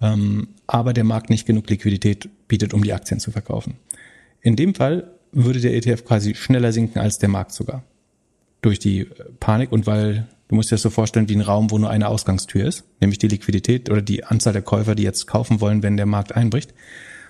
ähm, 0.00 0.48
aber 0.66 0.92
der 0.92 1.04
Markt 1.04 1.30
nicht 1.30 1.46
genug 1.46 1.68
Liquidität 1.68 2.28
bietet, 2.46 2.74
um 2.74 2.82
die 2.82 2.92
Aktien 2.92 3.20
zu 3.20 3.30
verkaufen. 3.30 3.76
In 4.40 4.56
dem 4.56 4.74
Fall 4.74 5.10
würde 5.32 5.60
der 5.60 5.74
ETF 5.74 6.04
quasi 6.04 6.34
schneller 6.34 6.72
sinken 6.72 7.00
als 7.00 7.18
der 7.18 7.28
Markt 7.28 7.52
sogar. 7.52 7.82
Durch 8.62 8.78
die 8.78 9.08
Panik 9.40 9.72
und 9.72 9.86
weil 9.86 10.28
du 10.48 10.54
musst 10.54 10.70
dir 10.70 10.76
das 10.76 10.82
so 10.82 10.90
vorstellen 10.90 11.28
wie 11.28 11.36
ein 11.36 11.42
Raum, 11.42 11.70
wo 11.70 11.78
nur 11.78 11.90
eine 11.90 12.08
Ausgangstür 12.08 12.66
ist, 12.66 12.84
nämlich 13.00 13.18
die 13.18 13.28
Liquidität 13.28 13.90
oder 13.90 14.02
die 14.02 14.24
Anzahl 14.24 14.52
der 14.52 14.62
Käufer, 14.62 14.94
die 14.94 15.02
jetzt 15.02 15.26
kaufen 15.26 15.60
wollen, 15.60 15.82
wenn 15.82 15.96
der 15.96 16.06
Markt 16.06 16.34
einbricht. 16.34 16.74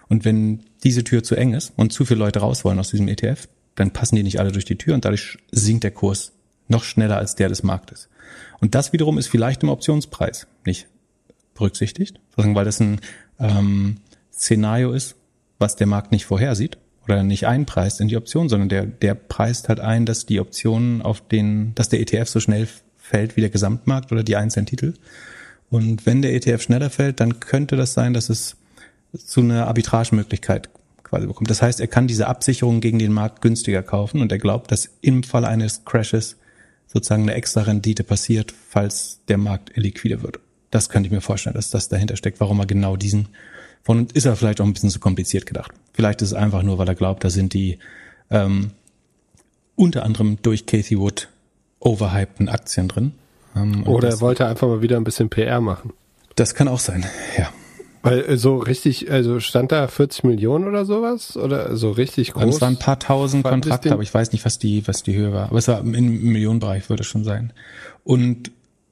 Und 0.08 0.24
wenn 0.24 0.60
diese 0.84 1.04
Tür 1.04 1.22
zu 1.22 1.34
eng 1.34 1.54
ist 1.54 1.72
und 1.76 1.92
zu 1.92 2.04
viele 2.04 2.20
Leute 2.20 2.38
raus 2.40 2.64
wollen 2.64 2.78
aus 2.78 2.90
diesem 2.90 3.08
ETF, 3.08 3.48
dann 3.74 3.92
passen 3.92 4.16
die 4.16 4.22
nicht 4.22 4.40
alle 4.40 4.52
durch 4.52 4.64
die 4.64 4.78
Tür 4.78 4.94
und 4.94 5.04
dadurch 5.04 5.38
sinkt 5.50 5.84
der 5.84 5.90
Kurs 5.90 6.32
noch 6.68 6.84
schneller 6.84 7.16
als 7.16 7.34
der 7.34 7.48
des 7.48 7.62
Marktes. 7.62 8.08
Und 8.60 8.74
das 8.74 8.92
wiederum 8.92 9.18
ist 9.18 9.28
vielleicht 9.28 9.62
im 9.62 9.68
Optionspreis 9.68 10.46
nicht 10.64 10.88
berücksichtigt, 11.54 12.20
weil 12.36 12.64
das 12.64 12.80
ein 12.80 13.00
ähm, 13.38 13.96
Szenario 14.32 14.92
ist, 14.92 15.16
was 15.58 15.76
der 15.76 15.86
Markt 15.86 16.12
nicht 16.12 16.26
vorhersieht 16.26 16.78
oder 17.04 17.22
nicht 17.22 17.46
einpreist 17.46 18.00
in 18.00 18.08
die 18.08 18.16
Option, 18.16 18.48
sondern 18.48 18.68
der, 18.68 18.86
der 18.86 19.14
preist 19.14 19.68
halt 19.68 19.80
ein, 19.80 20.06
dass 20.06 20.26
die 20.26 20.40
Optionen 20.40 21.02
auf 21.02 21.26
den, 21.26 21.74
dass 21.74 21.88
der 21.88 22.00
ETF 22.00 22.28
so 22.28 22.40
schnell 22.40 22.68
fällt 22.96 23.36
wie 23.36 23.40
der 23.40 23.50
Gesamtmarkt 23.50 24.12
oder 24.12 24.22
die 24.22 24.36
einzelnen 24.36 24.66
Titel. 24.66 24.94
Und 25.70 26.06
wenn 26.06 26.22
der 26.22 26.34
ETF 26.34 26.62
schneller 26.62 26.90
fällt, 26.90 27.20
dann 27.20 27.40
könnte 27.40 27.76
das 27.76 27.94
sein, 27.94 28.14
dass 28.14 28.28
es 28.28 28.56
zu 29.16 29.40
einer 29.40 29.66
Arbitragemöglichkeit 29.66 30.68
quasi 31.02 31.26
bekommt. 31.26 31.50
Das 31.50 31.62
heißt, 31.62 31.80
er 31.80 31.86
kann 31.86 32.06
diese 32.06 32.26
Absicherung 32.26 32.80
gegen 32.80 32.98
den 32.98 33.12
Markt 33.12 33.40
günstiger 33.40 33.82
kaufen 33.82 34.20
und 34.20 34.30
er 34.30 34.38
glaubt, 34.38 34.70
dass 34.70 34.90
im 35.00 35.22
Fall 35.22 35.44
eines 35.44 35.84
Crashes 35.84 36.36
sozusagen 36.88 37.22
eine 37.22 37.34
extra 37.34 37.62
Rendite 37.62 38.02
passiert, 38.02 38.52
falls 38.68 39.20
der 39.28 39.38
Markt 39.38 39.76
illiquide 39.76 40.22
wird. 40.22 40.40
Das 40.70 40.88
könnte 40.88 41.06
ich 41.06 41.12
mir 41.12 41.20
vorstellen, 41.20 41.54
dass 41.54 41.70
das 41.70 41.88
dahinter 41.88 42.16
steckt, 42.16 42.40
warum 42.40 42.58
er 42.60 42.66
genau 42.66 42.96
diesen 42.96 43.28
von 43.88 44.06
ist 44.12 44.26
er 44.26 44.36
vielleicht 44.36 44.60
auch 44.60 44.66
ein 44.66 44.74
bisschen 44.74 44.90
zu 44.90 45.00
kompliziert 45.00 45.46
gedacht. 45.46 45.72
Vielleicht 45.94 46.20
ist 46.20 46.28
es 46.28 46.34
einfach 46.34 46.62
nur, 46.62 46.76
weil 46.76 46.88
er 46.88 46.94
glaubt, 46.94 47.24
da 47.24 47.30
sind 47.30 47.54
die 47.54 47.78
ähm, 48.30 48.72
unter 49.76 50.04
anderem 50.04 50.36
durch 50.42 50.66
Cathy 50.66 50.98
Wood 50.98 51.28
overhypten 51.80 52.48
Aktien 52.48 52.88
drin. 52.88 53.12
Ähm, 53.56 53.86
Oder 53.86 54.10
er 54.10 54.20
wollte 54.20 54.46
einfach 54.46 54.68
mal 54.68 54.82
wieder 54.82 54.96
ein 54.96 55.04
bisschen 55.04 55.30
PR 55.30 55.60
machen. 55.60 55.94
Das 56.34 56.54
kann 56.54 56.68
auch 56.68 56.80
sein, 56.80 57.06
ja. 57.38 57.48
Weil 58.02 58.20
äh, 58.20 58.36
so 58.36 58.58
richtig, 58.58 59.10
also 59.10 59.40
stand 59.40 59.72
da 59.72 59.88
40 59.88 60.24
Millionen 60.24 60.66
oder 60.66 60.84
sowas? 60.84 61.36
Oder 61.36 61.76
so 61.76 61.90
richtig 61.90 62.32
groß? 62.32 62.56
Es 62.56 62.60
waren 62.60 62.74
ein 62.74 62.78
paar 62.78 62.98
tausend 62.98 63.44
Kontrakte, 63.44 63.92
aber 63.92 64.02
ich 64.02 64.12
weiß 64.12 64.32
nicht, 64.32 64.44
was 64.44 64.58
die, 64.58 64.86
was 64.86 65.02
die 65.02 65.14
Höhe 65.14 65.32
war. 65.32 65.46
Aber 65.46 65.58
es 65.58 65.68
war 65.68 65.80
im 65.80 65.92
Millionenbereich, 65.92 66.88
würde 66.88 67.02
es 67.02 67.06
schon 67.06 67.24
sein. 67.24 67.52
Und 68.04 68.50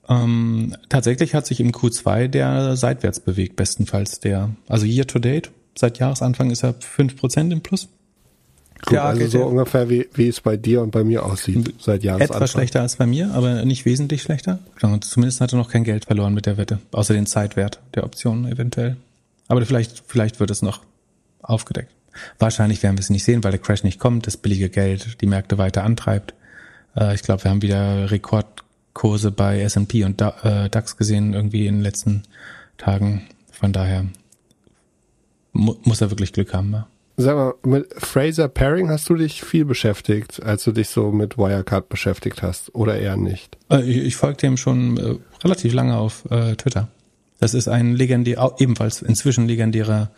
ähm, 0.08 0.74
tatsächlich 0.88 1.34
hat 1.34 1.46
sich 1.46 1.60
im 1.60 1.72
Q2 1.72 2.28
der 2.28 2.76
seitwärts 2.76 3.20
bewegt, 3.20 3.56
bestenfalls 3.56 4.20
der, 4.20 4.50
also 4.68 4.86
year 4.86 5.06
to 5.06 5.18
date, 5.18 5.50
seit 5.76 5.98
Jahresanfang 5.98 6.50
ist 6.50 6.62
er 6.62 6.74
fünf 6.74 7.16
Prozent 7.16 7.52
im 7.52 7.60
Plus. 7.60 7.88
Gut, 8.84 8.98
also 8.98 9.26
so 9.26 9.44
ungefähr 9.44 9.88
wie, 9.88 10.06
wie 10.14 10.28
es 10.28 10.40
bei 10.40 10.56
dir 10.56 10.82
und 10.82 10.90
bei 10.90 11.02
mir 11.02 11.24
aussieht 11.24 11.74
seit 11.80 12.04
Jahresanfang. 12.04 12.36
Etwas 12.36 12.50
schlechter 12.52 12.82
als 12.82 12.96
bei 12.96 13.06
mir, 13.06 13.32
aber 13.32 13.64
nicht 13.64 13.84
wesentlich 13.84 14.22
schlechter. 14.22 14.58
Zumindest 15.00 15.40
hat 15.40 15.52
er 15.52 15.58
noch 15.58 15.70
kein 15.70 15.82
Geld 15.82 16.04
verloren 16.04 16.34
mit 16.34 16.46
der 16.46 16.56
Wette, 16.56 16.78
außer 16.92 17.14
den 17.14 17.26
Zeitwert 17.26 17.80
der 17.94 18.04
Optionen 18.04 18.50
eventuell. 18.50 18.96
Aber 19.48 19.64
vielleicht, 19.64 20.02
vielleicht 20.06 20.40
wird 20.40 20.50
es 20.50 20.62
noch 20.62 20.82
aufgedeckt. 21.40 21.90
Wahrscheinlich 22.38 22.82
werden 22.82 22.96
wir 22.96 23.00
es 23.02 23.10
nicht 23.10 23.24
sehen, 23.24 23.44
weil 23.44 23.50
der 23.50 23.60
Crash 23.60 23.82
nicht 23.82 23.98
kommt, 23.98 24.26
das 24.26 24.36
billige 24.36 24.68
Geld 24.68 25.20
die 25.20 25.26
Märkte 25.26 25.58
weiter 25.58 25.84
antreibt. 25.84 26.34
Äh, 26.96 27.14
ich 27.14 27.22
glaube, 27.22 27.44
wir 27.44 27.50
haben 27.50 27.62
wieder 27.62 28.10
Rekordkurse 28.10 29.30
bei 29.30 29.60
S&P 29.60 30.04
und 30.04 30.20
äh, 30.20 30.68
DAX 30.70 30.96
gesehen 30.96 31.34
irgendwie 31.34 31.66
in 31.66 31.76
den 31.76 31.82
letzten 31.82 32.22
Tagen. 32.78 33.26
Von 33.50 33.72
daher 33.72 34.06
muss 35.52 36.00
er 36.00 36.10
wirklich 36.10 36.32
Glück 36.32 36.52
haben. 36.52 36.72
Ja. 36.72 36.86
Sag 37.18 37.34
mal, 37.34 37.54
mit 37.64 37.86
Fraser 37.96 38.48
Paring 38.48 38.90
hast 38.90 39.08
du 39.08 39.14
dich 39.14 39.42
viel 39.42 39.64
beschäftigt, 39.64 40.42
als 40.42 40.64
du 40.64 40.72
dich 40.72 40.90
so 40.90 41.12
mit 41.12 41.38
Wirecard 41.38 41.88
beschäftigt 41.88 42.42
hast, 42.42 42.74
oder 42.74 42.98
eher 42.98 43.16
nicht? 43.16 43.56
Äh, 43.70 43.82
ich, 43.82 43.96
ich 43.98 44.16
folgte 44.16 44.46
ihm 44.46 44.58
schon 44.58 44.98
äh, 44.98 45.14
relativ 45.42 45.72
lange 45.72 45.96
auf 45.96 46.24
äh, 46.30 46.54
Twitter. 46.56 46.88
Das 47.40 47.54
ist 47.54 47.68
ein 47.68 47.94
legendär, 47.94 48.54
ebenfalls 48.58 49.00
inzwischen 49.00 49.46
legendärer 49.46 50.10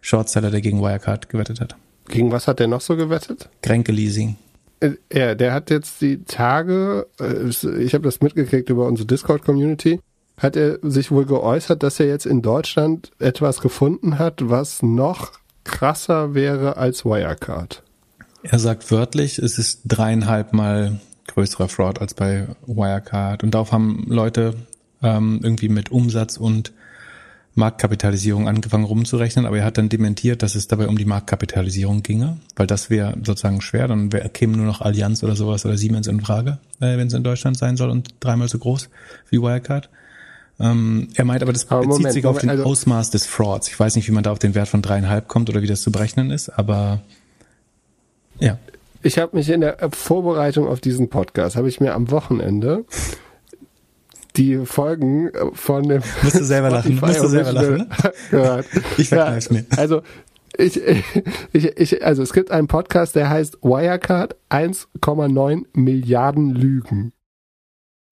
Shortseller, 0.00 0.50
der 0.50 0.62
gegen 0.62 0.80
Wirecard 0.80 1.28
gewettet 1.28 1.60
hat. 1.60 1.76
Gegen 2.08 2.32
was 2.32 2.48
hat 2.48 2.58
der 2.58 2.68
noch 2.68 2.80
so 2.80 2.96
gewettet? 2.96 3.50
Kränke 3.62 3.92
Leasing. 3.92 4.36
Äh, 4.80 4.92
ja, 5.12 5.34
der 5.34 5.52
hat 5.52 5.68
jetzt 5.68 6.00
die 6.00 6.24
Tage, 6.24 7.06
äh, 7.20 7.48
ich 7.48 7.94
habe 7.94 8.04
das 8.04 8.20
mitgekriegt 8.20 8.70
über 8.70 8.86
unsere 8.86 9.06
Discord-Community, 9.06 10.00
hat 10.38 10.56
er 10.56 10.78
sich 10.82 11.10
wohl 11.10 11.26
geäußert, 11.26 11.82
dass 11.82 12.00
er 12.00 12.06
jetzt 12.06 12.26
in 12.26 12.40
Deutschland 12.40 13.10
etwas 13.18 13.60
gefunden 13.60 14.18
hat, 14.18 14.48
was 14.48 14.82
noch 14.82 15.32
krasser 15.66 16.34
wäre 16.34 16.76
als 16.76 17.04
Wirecard. 17.04 17.82
Er 18.42 18.58
sagt 18.58 18.90
wörtlich, 18.90 19.38
es 19.38 19.58
ist 19.58 19.82
dreieinhalb 19.84 20.52
Mal 20.52 21.00
größerer 21.26 21.68
Fraud 21.68 22.00
als 22.00 22.14
bei 22.14 22.46
Wirecard. 22.66 23.42
Und 23.42 23.54
darauf 23.54 23.72
haben 23.72 24.06
Leute 24.08 24.54
ähm, 25.02 25.40
irgendwie 25.42 25.68
mit 25.68 25.90
Umsatz 25.90 26.36
und 26.36 26.72
Marktkapitalisierung 27.56 28.48
angefangen 28.48 28.84
rumzurechnen, 28.84 29.46
aber 29.46 29.58
er 29.58 29.64
hat 29.64 29.78
dann 29.78 29.88
dementiert, 29.88 30.42
dass 30.42 30.54
es 30.54 30.68
dabei 30.68 30.88
um 30.88 30.98
die 30.98 31.06
Marktkapitalisierung 31.06 32.02
ginge, 32.02 32.36
weil 32.54 32.66
das 32.66 32.90
wäre 32.90 33.14
sozusagen 33.24 33.62
schwer, 33.62 33.88
dann 33.88 34.12
wär, 34.12 34.28
käme 34.28 34.58
nur 34.58 34.66
noch 34.66 34.82
Allianz 34.82 35.24
oder 35.24 35.36
sowas 35.36 35.64
oder 35.64 35.78
Siemens 35.78 36.06
in 36.06 36.20
Frage, 36.20 36.58
äh, 36.80 36.98
wenn 36.98 37.06
es 37.06 37.14
in 37.14 37.24
Deutschland 37.24 37.56
sein 37.56 37.78
soll 37.78 37.88
und 37.88 38.14
dreimal 38.20 38.48
so 38.48 38.58
groß 38.58 38.90
wie 39.30 39.40
Wirecard. 39.40 39.88
Ähm, 40.58 41.08
er 41.14 41.24
meint 41.24 41.42
aber, 41.42 41.52
das 41.52 41.70
aber 41.70 41.80
bezieht 41.80 41.98
Moment, 41.98 42.14
sich 42.14 42.24
auf 42.24 42.36
Moment, 42.36 42.42
den 42.44 42.50
also 42.50 42.64
Ausmaß 42.64 43.10
des 43.10 43.26
Frauds. 43.26 43.68
Ich 43.68 43.78
weiß 43.78 43.96
nicht, 43.96 44.08
wie 44.08 44.12
man 44.12 44.22
da 44.22 44.32
auf 44.32 44.38
den 44.38 44.54
Wert 44.54 44.68
von 44.68 44.82
dreieinhalb 44.82 45.28
kommt 45.28 45.50
oder 45.50 45.62
wie 45.62 45.66
das 45.66 45.82
zu 45.82 45.92
berechnen 45.92 46.30
ist, 46.30 46.48
aber 46.48 47.02
ja. 48.38 48.58
Ich 49.02 49.18
habe 49.18 49.36
mich 49.36 49.48
in 49.50 49.60
der 49.60 49.76
Vorbereitung 49.92 50.66
auf 50.66 50.80
diesen 50.80 51.10
Podcast, 51.10 51.56
habe 51.56 51.68
ich 51.68 51.80
mir 51.80 51.94
am 51.94 52.10
Wochenende 52.10 52.84
die 54.36 54.66
Folgen 54.66 55.30
von 55.52 55.88
dem 55.88 56.02
Musst 56.22 56.40
du 56.40 56.44
selber 56.44 56.70
lachen, 56.70 56.98
musst 57.00 57.22
du 57.22 57.28
selber 57.28 57.52
lachen, 57.52 57.76
ne? 57.76 57.88
gehört. 58.30 58.66
Ich 58.98 59.08
verkneif's 59.08 59.46
ja, 59.46 59.52
mir. 59.52 59.66
Also 59.76 60.02
ich, 60.58 60.80
ich, 61.52 61.64
ich, 61.64 62.04
also 62.04 62.22
es 62.22 62.32
gibt 62.32 62.50
einen 62.50 62.66
Podcast, 62.66 63.14
der 63.14 63.28
heißt 63.28 63.58
Wirecard 63.62 64.36
1,9 64.50 65.64
Milliarden 65.74 66.50
Lügen 66.50 67.12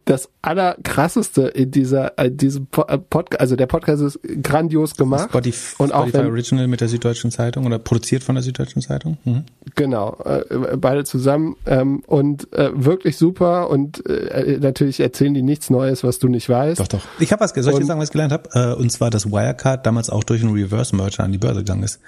das 0.04 0.28
allerkrasseste 0.42 1.42
in 1.42 1.70
dieser 1.70 2.18
in 2.18 2.36
diesem 2.36 2.68
äh, 2.88 2.98
Podcast, 2.98 3.40
also 3.40 3.56
der 3.56 3.66
Podcast 3.66 4.02
ist 4.02 4.20
grandios 4.42 4.96
gemacht 4.96 5.30
Spotify, 5.30 5.82
und 5.82 5.92
auch 5.92 6.12
wenn, 6.12 6.26
Original 6.26 6.68
mit 6.68 6.80
der 6.80 6.88
Süddeutschen 6.88 7.30
Zeitung 7.30 7.66
oder 7.66 7.78
produziert 7.78 8.22
von 8.22 8.34
der 8.34 8.42
Süddeutschen 8.42 8.82
Zeitung. 8.82 9.18
Mhm. 9.24 9.44
Genau, 9.74 10.18
äh, 10.24 10.76
beide 10.76 11.04
zusammen 11.04 11.56
ähm, 11.66 12.02
und 12.06 12.52
äh, 12.52 12.70
wirklich 12.74 13.16
super 13.16 13.70
und 13.70 14.04
äh, 14.06 14.58
natürlich 14.60 15.00
erzählen 15.00 15.34
die 15.34 15.42
nichts 15.42 15.70
Neues, 15.70 16.04
was 16.04 16.18
du 16.18 16.28
nicht 16.28 16.48
weißt. 16.48 16.80
Doch, 16.80 16.88
doch. 16.88 17.02
Ich 17.18 17.32
habe 17.32 17.40
was, 17.40 17.52
soll 17.52 17.72
ich 17.72 17.78
dir 17.78 17.86
sagen, 17.86 18.00
was 18.00 18.08
ich 18.08 18.12
gelernt 18.12 18.32
habe? 18.32 18.50
Äh, 18.52 18.74
und 18.74 18.90
zwar, 18.90 19.10
dass 19.10 19.30
Wirecard 19.30 19.86
damals 19.86 20.10
auch 20.10 20.24
durch 20.24 20.42
einen 20.42 20.52
Reverse 20.52 20.94
Merger 20.94 21.24
an 21.24 21.32
die 21.32 21.38
Börse 21.38 21.60
gegangen 21.60 21.82
ist. 21.82 22.00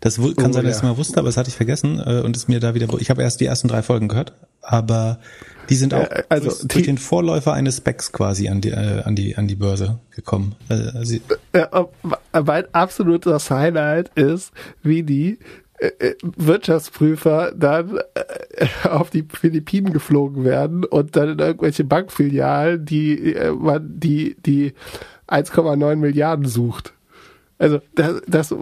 Das 0.00 0.16
kann 0.16 0.50
oh, 0.50 0.52
sein, 0.52 0.64
dass 0.64 0.78
ich 0.78 0.82
mal 0.82 0.98
wusste, 0.98 1.18
aber 1.18 1.28
das 1.28 1.38
hatte 1.38 1.48
ich 1.48 1.56
vergessen 1.56 1.98
äh, 2.04 2.20
und 2.20 2.36
ist 2.36 2.46
mir 2.48 2.60
da 2.60 2.74
wieder. 2.74 2.88
Ich 2.98 3.08
habe 3.08 3.22
erst 3.22 3.40
die 3.40 3.46
ersten 3.46 3.68
drei 3.68 3.82
Folgen 3.82 4.08
gehört, 4.08 4.34
aber 4.64 5.18
die 5.68 5.76
sind 5.76 5.94
auch 5.94 6.10
äh, 6.10 6.24
also 6.28 6.48
durch, 6.48 6.58
die, 6.60 6.68
durch 6.68 6.84
den 6.84 6.98
Vorläufer 6.98 7.52
eines 7.52 7.78
Specs 7.78 8.12
quasi 8.12 8.48
an 8.48 8.60
die 8.60 8.70
äh, 8.70 9.02
an 9.02 9.16
die 9.16 9.36
an 9.36 9.48
die 9.48 9.56
Börse 9.56 9.98
gekommen. 10.10 10.54
Äh, 10.68 11.04
sie 11.04 11.22
ja, 11.54 11.88
mein 12.32 12.64
absolutes 12.72 13.50
Highlight 13.50 14.10
ist, 14.16 14.52
wie 14.82 15.02
die 15.02 15.38
äh, 15.78 15.86
äh, 15.98 16.14
Wirtschaftsprüfer 16.22 17.52
dann 17.56 17.98
äh, 18.14 18.88
auf 18.88 19.10
die 19.10 19.26
Philippinen 19.28 19.92
geflogen 19.92 20.44
werden 20.44 20.84
und 20.84 21.16
dann 21.16 21.30
in 21.30 21.38
irgendwelche 21.38 21.84
Bankfilialen, 21.84 22.84
die 22.84 23.36
man 23.58 23.98
die 23.98 24.36
die 24.44 24.72
1,9 25.28 25.96
Milliarden 25.96 26.46
sucht. 26.46 26.93
Also 27.64 27.80
das, 27.94 28.20
das, 28.26 28.54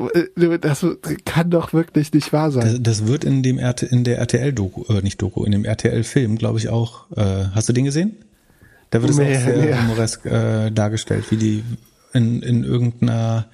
das 0.61 0.85
kann 1.25 1.51
doch 1.51 1.73
wirklich 1.73 2.12
nicht 2.12 2.33
wahr 2.33 2.53
sein. 2.53 2.62
Das, 2.62 3.01
das 3.01 3.07
wird 3.09 3.25
in 3.25 3.43
dem 3.43 3.59
RT, 3.59 3.83
in 3.83 4.05
der 4.05 4.19
RTL-Doku, 4.19 4.85
äh, 4.95 5.03
nicht 5.03 5.21
Doku, 5.21 5.43
in 5.43 5.51
dem 5.51 5.65
RTL-Film, 5.65 6.38
glaube 6.38 6.61
ich 6.61 6.69
auch. 6.69 7.11
Äh, 7.17 7.47
hast 7.53 7.69
du 7.69 7.73
den 7.73 7.85
gesehen? 7.85 8.15
Da 8.91 9.03
wird 9.03 9.11
es 9.11 9.19
nee, 9.19 9.37
auch 9.37 9.41
sehr 9.41 9.57
nee. 9.57 9.75
humoresk 9.75 10.25
äh, 10.27 10.71
dargestellt, 10.71 11.25
wie 11.31 11.37
die 11.37 11.65
in, 12.12 12.43
in 12.43 12.62
irgendeiner 12.62 13.47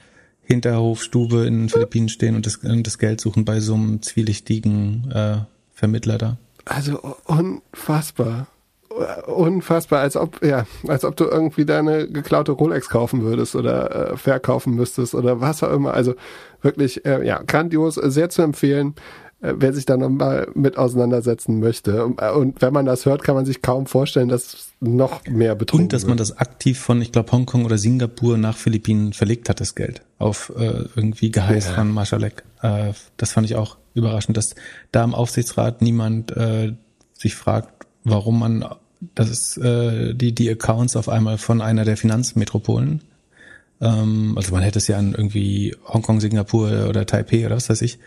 Hinterhofstube 0.44 1.46
in 1.46 1.60
den 1.60 1.68
Philippinen 1.70 2.10
stehen 2.10 2.36
und 2.36 2.44
das, 2.44 2.56
und 2.56 2.86
das 2.86 2.98
Geld 2.98 3.18
suchen 3.18 3.46
bei 3.46 3.60
so 3.60 3.72
einem 3.72 4.02
zwielichtigen 4.02 5.10
äh, 5.10 5.36
Vermittler 5.72 6.18
da. 6.18 6.36
Also 6.66 7.16
unfassbar 7.24 8.48
unfassbar, 9.26 10.00
als 10.00 10.16
ob, 10.16 10.42
ja, 10.44 10.66
als 10.86 11.04
ob 11.04 11.16
du 11.16 11.24
irgendwie 11.24 11.64
deine 11.64 12.08
geklaute 12.08 12.52
Rolex 12.52 12.88
kaufen 12.88 13.22
würdest 13.22 13.54
oder 13.54 14.12
äh, 14.12 14.16
verkaufen 14.16 14.74
müsstest 14.74 15.14
oder 15.14 15.40
was 15.40 15.62
auch 15.62 15.72
immer. 15.72 15.94
Also 15.94 16.14
wirklich, 16.62 17.04
äh, 17.04 17.24
ja, 17.26 17.42
grandios, 17.42 17.94
sehr 17.94 18.30
zu 18.30 18.42
empfehlen. 18.42 18.94
äh, 19.40 19.54
wer 19.56 19.72
sich 19.72 19.86
da 19.86 19.96
nochmal 19.96 20.48
mit 20.54 20.76
auseinandersetzen 20.76 21.60
möchte. 21.60 22.04
Und 22.06 22.60
wenn 22.60 22.72
man 22.72 22.86
das 22.86 23.06
hört, 23.06 23.22
kann 23.22 23.34
man 23.34 23.46
sich 23.46 23.62
kaum 23.62 23.86
vorstellen, 23.86 24.28
dass 24.28 24.54
es 24.54 24.72
noch 24.80 25.24
mehr 25.26 25.54
betrunken 25.54 25.86
Und 25.86 25.92
dass 25.92 26.06
man 26.06 26.16
das 26.16 26.38
aktiv 26.38 26.78
von, 26.78 27.00
ich 27.00 27.12
glaube, 27.12 27.30
Hongkong 27.32 27.64
oder 27.64 27.78
Singapur 27.78 28.36
nach 28.36 28.56
Philippinen 28.56 29.12
verlegt 29.12 29.48
hat, 29.48 29.60
das 29.60 29.74
Geld. 29.74 30.02
Auf 30.18 30.52
äh, 30.56 30.86
irgendwie 30.96 31.30
Geheiß 31.30 31.68
ja. 31.68 31.74
von 31.74 31.92
Marschalek. 31.92 32.42
Äh, 32.62 32.92
das 33.16 33.32
fand 33.32 33.46
ich 33.46 33.56
auch 33.56 33.76
überraschend, 33.94 34.36
dass 34.36 34.54
da 34.92 35.04
im 35.04 35.14
Aufsichtsrat 35.14 35.82
niemand 35.82 36.36
äh, 36.36 36.74
sich 37.14 37.34
fragt, 37.34 37.86
warum 38.10 38.38
man 38.38 38.64
das 39.14 39.30
ist 39.30 39.56
äh, 39.58 40.14
die 40.14 40.34
die 40.34 40.50
Accounts 40.50 40.96
auf 40.96 41.08
einmal 41.08 41.38
von 41.38 41.60
einer 41.60 41.84
der 41.84 41.96
Finanzmetropolen. 41.96 43.02
Ähm, 43.80 44.34
also 44.36 44.52
man 44.52 44.62
hätte 44.62 44.78
es 44.78 44.88
ja 44.88 44.98
an 44.98 45.14
irgendwie 45.14 45.76
Hongkong, 45.86 46.20
Singapur 46.20 46.88
oder 46.88 47.06
Taipei 47.06 47.46
oder 47.46 47.56
was 47.56 47.70
weiß 47.70 47.82
ich 47.82 47.98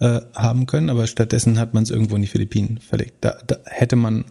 äh, 0.00 0.20
haben 0.34 0.66
können, 0.66 0.90
aber 0.90 1.06
stattdessen 1.06 1.58
hat 1.58 1.74
man 1.74 1.82
es 1.82 1.90
irgendwo 1.90 2.16
in 2.16 2.22
die 2.22 2.28
Philippinen 2.28 2.78
verlegt. 2.78 3.16
Da, 3.22 3.38
da 3.46 3.56
hätte 3.64 3.96
man, 3.96 4.24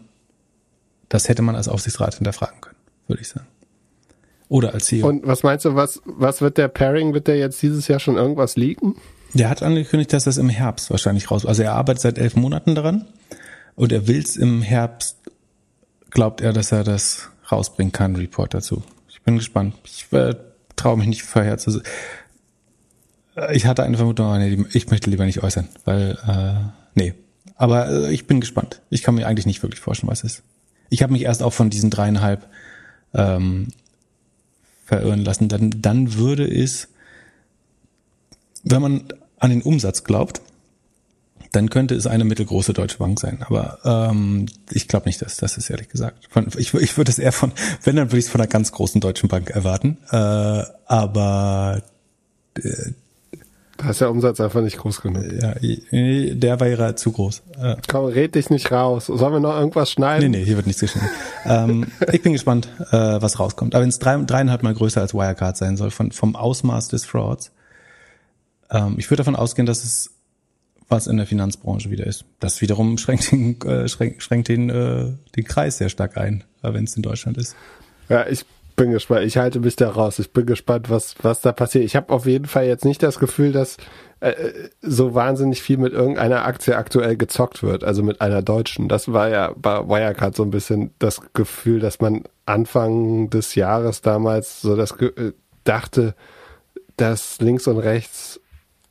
das 1.09 1.27
hätte 1.27 1.41
man 1.41 1.55
als 1.55 1.67
Aufsichtsrat 1.67 2.15
hinterfragen 2.15 2.61
können, 2.61 2.77
würde 3.07 3.21
ich 3.21 3.27
sagen. 3.27 3.47
Oder 4.47 4.73
als 4.73 4.85
CEO. 4.85 5.07
Und 5.07 5.25
was 5.25 5.43
meinst 5.43 5.65
du, 5.65 5.75
was, 5.75 6.01
was 6.05 6.39
wird 6.41 6.57
der 6.57 6.67
Pairing, 6.67 7.13
wird 7.13 7.27
der 7.27 7.37
jetzt 7.37 7.61
dieses 7.61 7.87
Jahr 7.87 7.99
schon 7.99 8.15
irgendwas 8.15 8.55
liegen? 8.55 8.95
Der 9.33 9.49
hat 9.49 9.63
angekündigt, 9.63 10.13
dass 10.13 10.25
das 10.25 10.37
im 10.37 10.49
Herbst 10.49 10.91
wahrscheinlich 10.91 11.29
raus. 11.31 11.45
Also 11.45 11.63
er 11.63 11.73
arbeitet 11.73 12.01
seit 12.01 12.17
elf 12.19 12.35
Monaten 12.35 12.75
daran 12.75 13.07
und 13.75 13.91
er 13.91 14.07
will 14.07 14.19
es 14.19 14.37
im 14.37 14.61
Herbst, 14.61 15.17
glaubt 16.09 16.41
er, 16.41 16.53
dass 16.53 16.71
er 16.71 16.83
das 16.83 17.29
rausbringen 17.51 17.91
kann, 17.91 18.15
Report 18.15 18.53
dazu. 18.53 18.83
Ich 19.09 19.21
bin 19.21 19.37
gespannt. 19.37 19.75
Ich 19.85 20.11
äh, 20.11 20.35
traue 20.75 20.97
mich 20.97 21.07
nicht 21.07 21.23
vorher 21.23 21.57
zu 21.57 21.81
ich 23.51 23.65
hatte 23.65 23.83
eine 23.83 23.97
Vermutung, 23.97 24.27
aber 24.27 24.39
nee, 24.39 24.65
ich 24.71 24.89
möchte 24.89 25.09
lieber 25.09 25.25
nicht 25.25 25.43
äußern, 25.43 25.67
weil, 25.83 26.17
äh, 26.25 26.71
nee. 26.93 27.13
Aber 27.55 27.89
äh, 27.89 28.13
ich 28.13 28.27
bin 28.27 28.39
gespannt. 28.39 28.81
Ich 28.89 29.03
kann 29.03 29.15
mir 29.15 29.27
eigentlich 29.27 29.45
nicht 29.45 29.61
wirklich 29.61 29.81
vorstellen, 29.81 30.09
was 30.09 30.23
es 30.23 30.35
ist. 30.35 30.43
Ich 30.89 31.03
habe 31.03 31.13
mich 31.13 31.23
erst 31.23 31.43
auch 31.43 31.53
von 31.53 31.69
diesen 31.69 31.89
dreieinhalb 31.89 32.47
ähm, 33.13 33.69
verirren 34.85 35.23
lassen. 35.23 35.49
Dann, 35.49 35.71
dann 35.81 36.13
würde 36.13 36.47
es, 36.47 36.89
wenn 38.63 38.81
man 38.81 39.03
an 39.37 39.49
den 39.49 39.61
Umsatz 39.61 40.03
glaubt, 40.03 40.41
dann 41.51 41.69
könnte 41.69 41.95
es 41.95 42.07
eine 42.07 42.25
mittelgroße 42.25 42.73
deutsche 42.73 42.97
Bank 42.97 43.19
sein. 43.19 43.39
Aber 43.47 43.79
ähm, 43.83 44.47
ich 44.71 44.87
glaube 44.87 45.07
nicht, 45.07 45.21
dass 45.21 45.37
das 45.37 45.57
ist 45.57 45.69
ehrlich 45.69 45.89
gesagt. 45.89 46.27
Von, 46.29 46.47
ich, 46.57 46.73
ich 46.73 46.97
würde 46.97 47.11
es 47.11 47.19
eher 47.19 47.31
von, 47.31 47.51
wenn 47.83 47.95
dann 47.95 48.09
würde 48.09 48.19
ich 48.19 48.25
es 48.25 48.31
von 48.31 48.41
einer 48.41 48.49
ganz 48.49 48.71
großen 48.71 49.01
deutschen 49.01 49.29
Bank 49.29 49.49
erwarten. 49.49 49.97
Äh, 50.11 50.63
aber 50.85 51.81
äh, 52.57 52.91
da 53.77 53.89
ist 53.89 53.99
der 53.99 54.09
Umsatz 54.09 54.39
einfach 54.39 54.61
nicht 54.61 54.77
groß 54.77 55.01
genug. 55.01 55.23
Ja, 55.41 55.53
der 55.61 56.59
wäre 56.61 56.95
zu 56.95 57.11
groß. 57.11 57.43
Komm, 57.89 58.05
red 58.05 58.35
dich 58.35 58.49
nicht 58.49 58.71
raus. 58.71 59.07
Sollen 59.07 59.33
wir 59.33 59.39
noch 59.41 59.57
irgendwas 59.57 59.91
schneiden? 59.91 60.31
Nee, 60.31 60.37
nee, 60.37 60.45
hier 60.45 60.55
wird 60.55 60.65
nichts 60.65 60.79
geschnitten. 60.79 61.09
ähm, 61.45 61.87
ich 62.11 62.21
bin 62.21 62.31
gespannt, 62.31 62.69
äh, 62.91 63.21
was 63.21 63.37
rauskommt. 63.37 63.75
Aber 63.75 63.81
wenn 63.81 63.89
es 63.89 63.99
drei, 63.99 64.15
dreieinhalb 64.15 64.63
Mal 64.63 64.73
größer 64.73 65.01
als 65.01 65.13
Wirecard 65.13 65.57
sein 65.57 65.75
soll, 65.75 65.91
von, 65.91 66.13
vom 66.13 66.37
Ausmaß 66.37 66.87
des 66.87 67.05
Frauds, 67.05 67.51
ähm, 68.71 68.95
ich 68.97 69.09
würde 69.09 69.17
davon 69.17 69.35
ausgehen, 69.35 69.65
dass 69.65 69.83
es 69.83 70.11
was 70.87 71.07
in 71.07 71.17
der 71.17 71.25
Finanzbranche 71.25 71.89
wieder 71.89 72.05
ist. 72.05 72.25
Das 72.39 72.61
wiederum 72.61 72.97
schränkt 72.99 73.31
den, 73.31 73.59
äh, 73.61 73.87
schränkt, 73.87 74.23
schränkt 74.23 74.47
den, 74.47 74.69
äh, 74.69 75.13
den 75.35 75.43
Kreis 75.43 75.77
sehr 75.77 75.89
stark 75.89 76.17
ein, 76.17 76.43
äh, 76.63 76.73
wenn 76.73 76.83
es 76.83 76.95
in 76.95 77.03
Deutschland 77.03 77.37
ist. 77.37 77.55
Ja, 78.09 78.27
ich 78.27 78.45
bin 78.75 78.91
gespannt. 78.91 79.25
Ich 79.25 79.37
halte 79.37 79.59
mich 79.59 79.75
da 79.75 79.89
raus. 79.89 80.19
Ich 80.19 80.31
bin 80.31 80.45
gespannt, 80.45 80.89
was, 80.89 81.15
was 81.21 81.41
da 81.41 81.51
passiert. 81.51 81.85
Ich 81.85 81.95
habe 81.95 82.13
auf 82.13 82.25
jeden 82.25 82.45
Fall 82.45 82.65
jetzt 82.65 82.85
nicht 82.85 83.01
das 83.01 83.19
Gefühl, 83.19 83.51
dass 83.51 83.77
äh, 84.19 84.69
so 84.81 85.13
wahnsinnig 85.13 85.61
viel 85.61 85.77
mit 85.77 85.93
irgendeiner 85.93 86.45
Aktie 86.45 86.75
aktuell 86.75 87.15
gezockt 87.15 87.63
wird, 87.63 87.83
also 87.83 88.03
mit 88.03 88.21
einer 88.21 88.41
deutschen. 88.41 88.89
Das 88.89 89.11
war 89.11 89.29
ja 89.29 89.53
bei 89.55 89.87
Wirecard 89.87 90.35
so 90.35 90.43
ein 90.43 90.51
bisschen 90.51 90.91
das 90.99 91.21
Gefühl, 91.33 91.79
dass 91.79 91.99
man 91.99 92.23
Anfang 92.45 93.29
des 93.29 93.55
Jahres 93.55 94.01
damals 94.01 94.61
so 94.61 94.75
das 94.75 94.91
äh, 94.99 95.31
dachte, 95.63 96.15
dass 96.97 97.39
links 97.39 97.67
und 97.67 97.77
rechts 97.77 98.39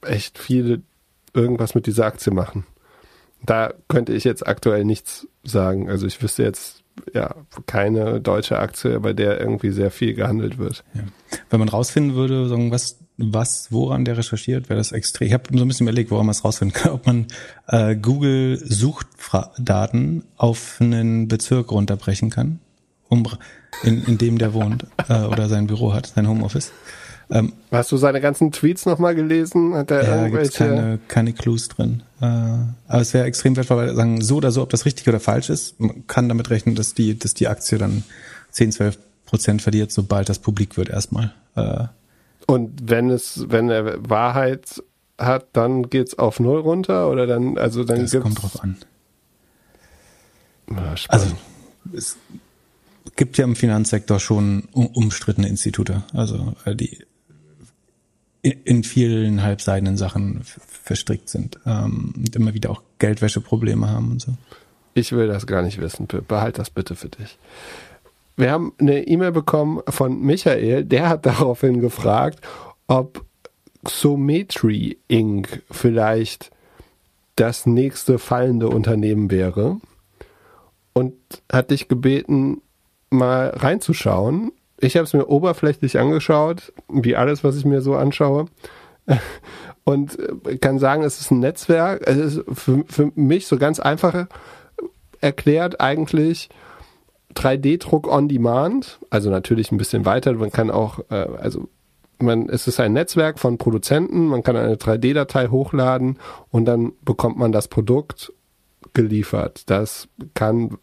echt 0.02 0.38
viele 0.38 0.82
irgendwas 1.34 1.74
mit 1.74 1.86
dieser 1.86 2.06
Aktie 2.06 2.32
machen. 2.32 2.64
Da 3.44 3.74
könnte 3.88 4.14
ich 4.14 4.24
jetzt 4.24 4.46
aktuell 4.46 4.84
nichts 4.84 5.26
sagen. 5.42 5.90
Also 5.90 6.06
ich 6.06 6.22
wüsste 6.22 6.42
jetzt 6.42 6.84
ja, 7.12 7.34
keine 7.66 8.20
deutsche 8.20 8.58
Aktie, 8.58 9.00
bei 9.00 9.12
der 9.12 9.40
irgendwie 9.40 9.70
sehr 9.70 9.90
viel 9.90 10.14
gehandelt 10.14 10.58
wird. 10.58 10.84
Ja. 10.94 11.02
Wenn 11.50 11.60
man 11.60 11.68
rausfinden 11.68 12.14
würde, 12.14 12.48
sagen, 12.48 12.70
was, 12.70 12.98
was, 13.16 13.70
woran 13.70 14.04
der 14.04 14.16
recherchiert, 14.16 14.68
wäre 14.68 14.78
das 14.78 14.92
extrem. 14.92 15.26
Ich 15.26 15.34
habe 15.34 15.44
so 15.52 15.64
ein 15.64 15.68
bisschen 15.68 15.86
überlegt, 15.86 16.10
woran 16.10 16.26
man 16.26 16.32
es 16.32 16.44
rausfinden 16.44 16.80
kann, 16.80 16.92
ob 16.92 17.06
man 17.06 17.26
äh, 17.68 17.96
Google 17.96 18.58
Suchdaten 18.58 20.24
auf 20.36 20.78
einen 20.80 21.28
Bezirk 21.28 21.70
runterbrechen 21.70 22.30
kann, 22.30 22.60
um, 23.08 23.26
in, 23.82 24.04
in 24.04 24.18
dem 24.18 24.38
der 24.38 24.54
wohnt 24.54 24.86
äh, 25.08 25.22
oder 25.24 25.48
sein 25.48 25.66
Büro 25.66 25.92
hat, 25.92 26.06
sein 26.06 26.28
Homeoffice. 26.28 26.72
Ähm, 27.34 27.52
Hast 27.72 27.90
du 27.90 27.96
seine 27.96 28.20
ganzen 28.20 28.52
Tweets 28.52 28.86
nochmal 28.86 29.16
gelesen? 29.16 29.74
Hat 29.74 29.90
er 29.90 30.04
ja, 30.04 30.22
irgendwelche? 30.22 30.56
keine, 30.56 30.98
keine 31.08 31.32
Clues 31.32 31.68
drin. 31.68 32.04
Äh, 32.20 32.26
aber 32.26 33.00
es 33.00 33.12
wäre 33.12 33.24
extrem 33.24 33.56
wertvoll, 33.56 33.76
weil 33.76 33.94
sagen, 33.96 34.20
so 34.22 34.36
oder 34.36 34.52
so, 34.52 34.62
ob 34.62 34.70
das 34.70 34.86
richtig 34.86 35.08
oder 35.08 35.18
falsch 35.18 35.50
ist, 35.50 35.80
man 35.80 36.06
kann 36.06 36.28
damit 36.28 36.50
rechnen, 36.50 36.76
dass 36.76 36.94
die, 36.94 37.18
dass 37.18 37.34
die 37.34 37.48
Aktie 37.48 37.76
dann 37.76 38.04
10, 38.52 38.70
12 38.72 38.98
Prozent 39.26 39.62
verliert, 39.62 39.90
sobald 39.90 40.28
das 40.28 40.38
publik 40.38 40.76
wird 40.76 40.88
erstmal. 40.90 41.34
Äh, 41.56 41.86
Und 42.46 42.88
wenn 42.88 43.10
es, 43.10 43.46
wenn 43.48 43.68
er 43.68 44.08
Wahrheit 44.08 44.80
hat, 45.18 45.48
dann 45.54 45.90
geht's 45.90 46.16
auf 46.16 46.38
Null 46.38 46.60
runter 46.60 47.10
oder 47.10 47.26
dann, 47.26 47.58
also 47.58 47.82
dann 47.82 48.02
Das 48.02 48.12
kommt 48.20 48.40
drauf 48.40 48.62
an. 48.62 48.76
Ja, 50.70 50.94
also, 51.08 51.26
es 51.92 52.16
gibt 53.16 53.38
ja 53.38 53.44
im 53.44 53.56
Finanzsektor 53.56 54.20
schon 54.20 54.68
umstrittene 54.72 55.48
Institute. 55.48 56.04
Also 56.12 56.54
äh, 56.64 56.76
die 56.76 57.04
in 58.44 58.84
vielen 58.84 59.42
halbseidenen 59.42 59.96
Sachen 59.96 60.42
verstrickt 60.44 61.30
sind 61.30 61.58
ähm, 61.64 62.12
und 62.14 62.36
immer 62.36 62.52
wieder 62.52 62.70
auch 62.70 62.82
Geldwäscheprobleme 62.98 63.88
haben 63.88 64.10
und 64.12 64.20
so. 64.20 64.32
Ich 64.92 65.12
will 65.12 65.26
das 65.26 65.46
gar 65.46 65.62
nicht 65.62 65.80
wissen. 65.80 66.06
Behalt 66.28 66.58
das 66.58 66.70
bitte 66.70 66.94
für 66.94 67.08
dich. 67.08 67.38
Wir 68.36 68.50
haben 68.50 68.72
eine 68.78 69.06
E-Mail 69.06 69.32
bekommen 69.32 69.80
von 69.88 70.20
Michael, 70.20 70.84
der 70.84 71.08
hat 71.08 71.26
daraufhin 71.26 71.80
gefragt, 71.80 72.40
ob 72.86 73.24
Xometry 73.82 74.98
Inc. 75.08 75.62
vielleicht 75.70 76.50
das 77.36 77.66
nächste 77.66 78.18
fallende 78.18 78.68
Unternehmen 78.68 79.30
wäre 79.30 79.78
und 80.92 81.14
hat 81.50 81.70
dich 81.70 81.88
gebeten, 81.88 82.60
mal 83.10 83.48
reinzuschauen 83.48 84.52
ich 84.84 84.96
habe 84.96 85.04
es 85.04 85.14
mir 85.14 85.28
oberflächlich 85.28 85.98
angeschaut, 85.98 86.72
wie 86.88 87.16
alles, 87.16 87.42
was 87.42 87.56
ich 87.56 87.64
mir 87.64 87.80
so 87.80 87.94
anschaue. 87.94 88.46
Und 89.84 90.18
äh, 90.46 90.56
kann 90.58 90.78
sagen, 90.78 91.02
es 91.02 91.20
ist 91.20 91.30
ein 91.30 91.40
Netzwerk. 91.40 92.02
Es 92.06 92.16
ist 92.16 92.44
für, 92.52 92.84
für 92.86 93.12
mich 93.14 93.46
so 93.46 93.56
ganz 93.56 93.80
einfach 93.80 94.26
erklärt 95.20 95.80
eigentlich 95.80 96.48
3D-Druck 97.34 98.08
on 98.08 98.28
Demand. 98.28 98.98
Also 99.10 99.30
natürlich 99.30 99.72
ein 99.72 99.78
bisschen 99.78 100.04
weiter. 100.04 100.32
Man 100.34 100.52
kann 100.52 100.70
auch, 100.70 101.00
äh, 101.10 101.26
also 101.38 101.68
man, 102.18 102.48
es 102.48 102.66
ist 102.66 102.80
ein 102.80 102.92
Netzwerk 102.92 103.38
von 103.38 103.58
Produzenten. 103.58 104.26
Man 104.26 104.42
kann 104.42 104.56
eine 104.56 104.76
3D-Datei 104.76 105.48
hochladen 105.48 106.18
und 106.50 106.64
dann 106.66 106.92
bekommt 107.02 107.38
man 107.38 107.52
das 107.52 107.68
Produkt 107.68 108.32
geliefert. 108.92 109.68
Das 109.70 110.08
kann 110.34 110.78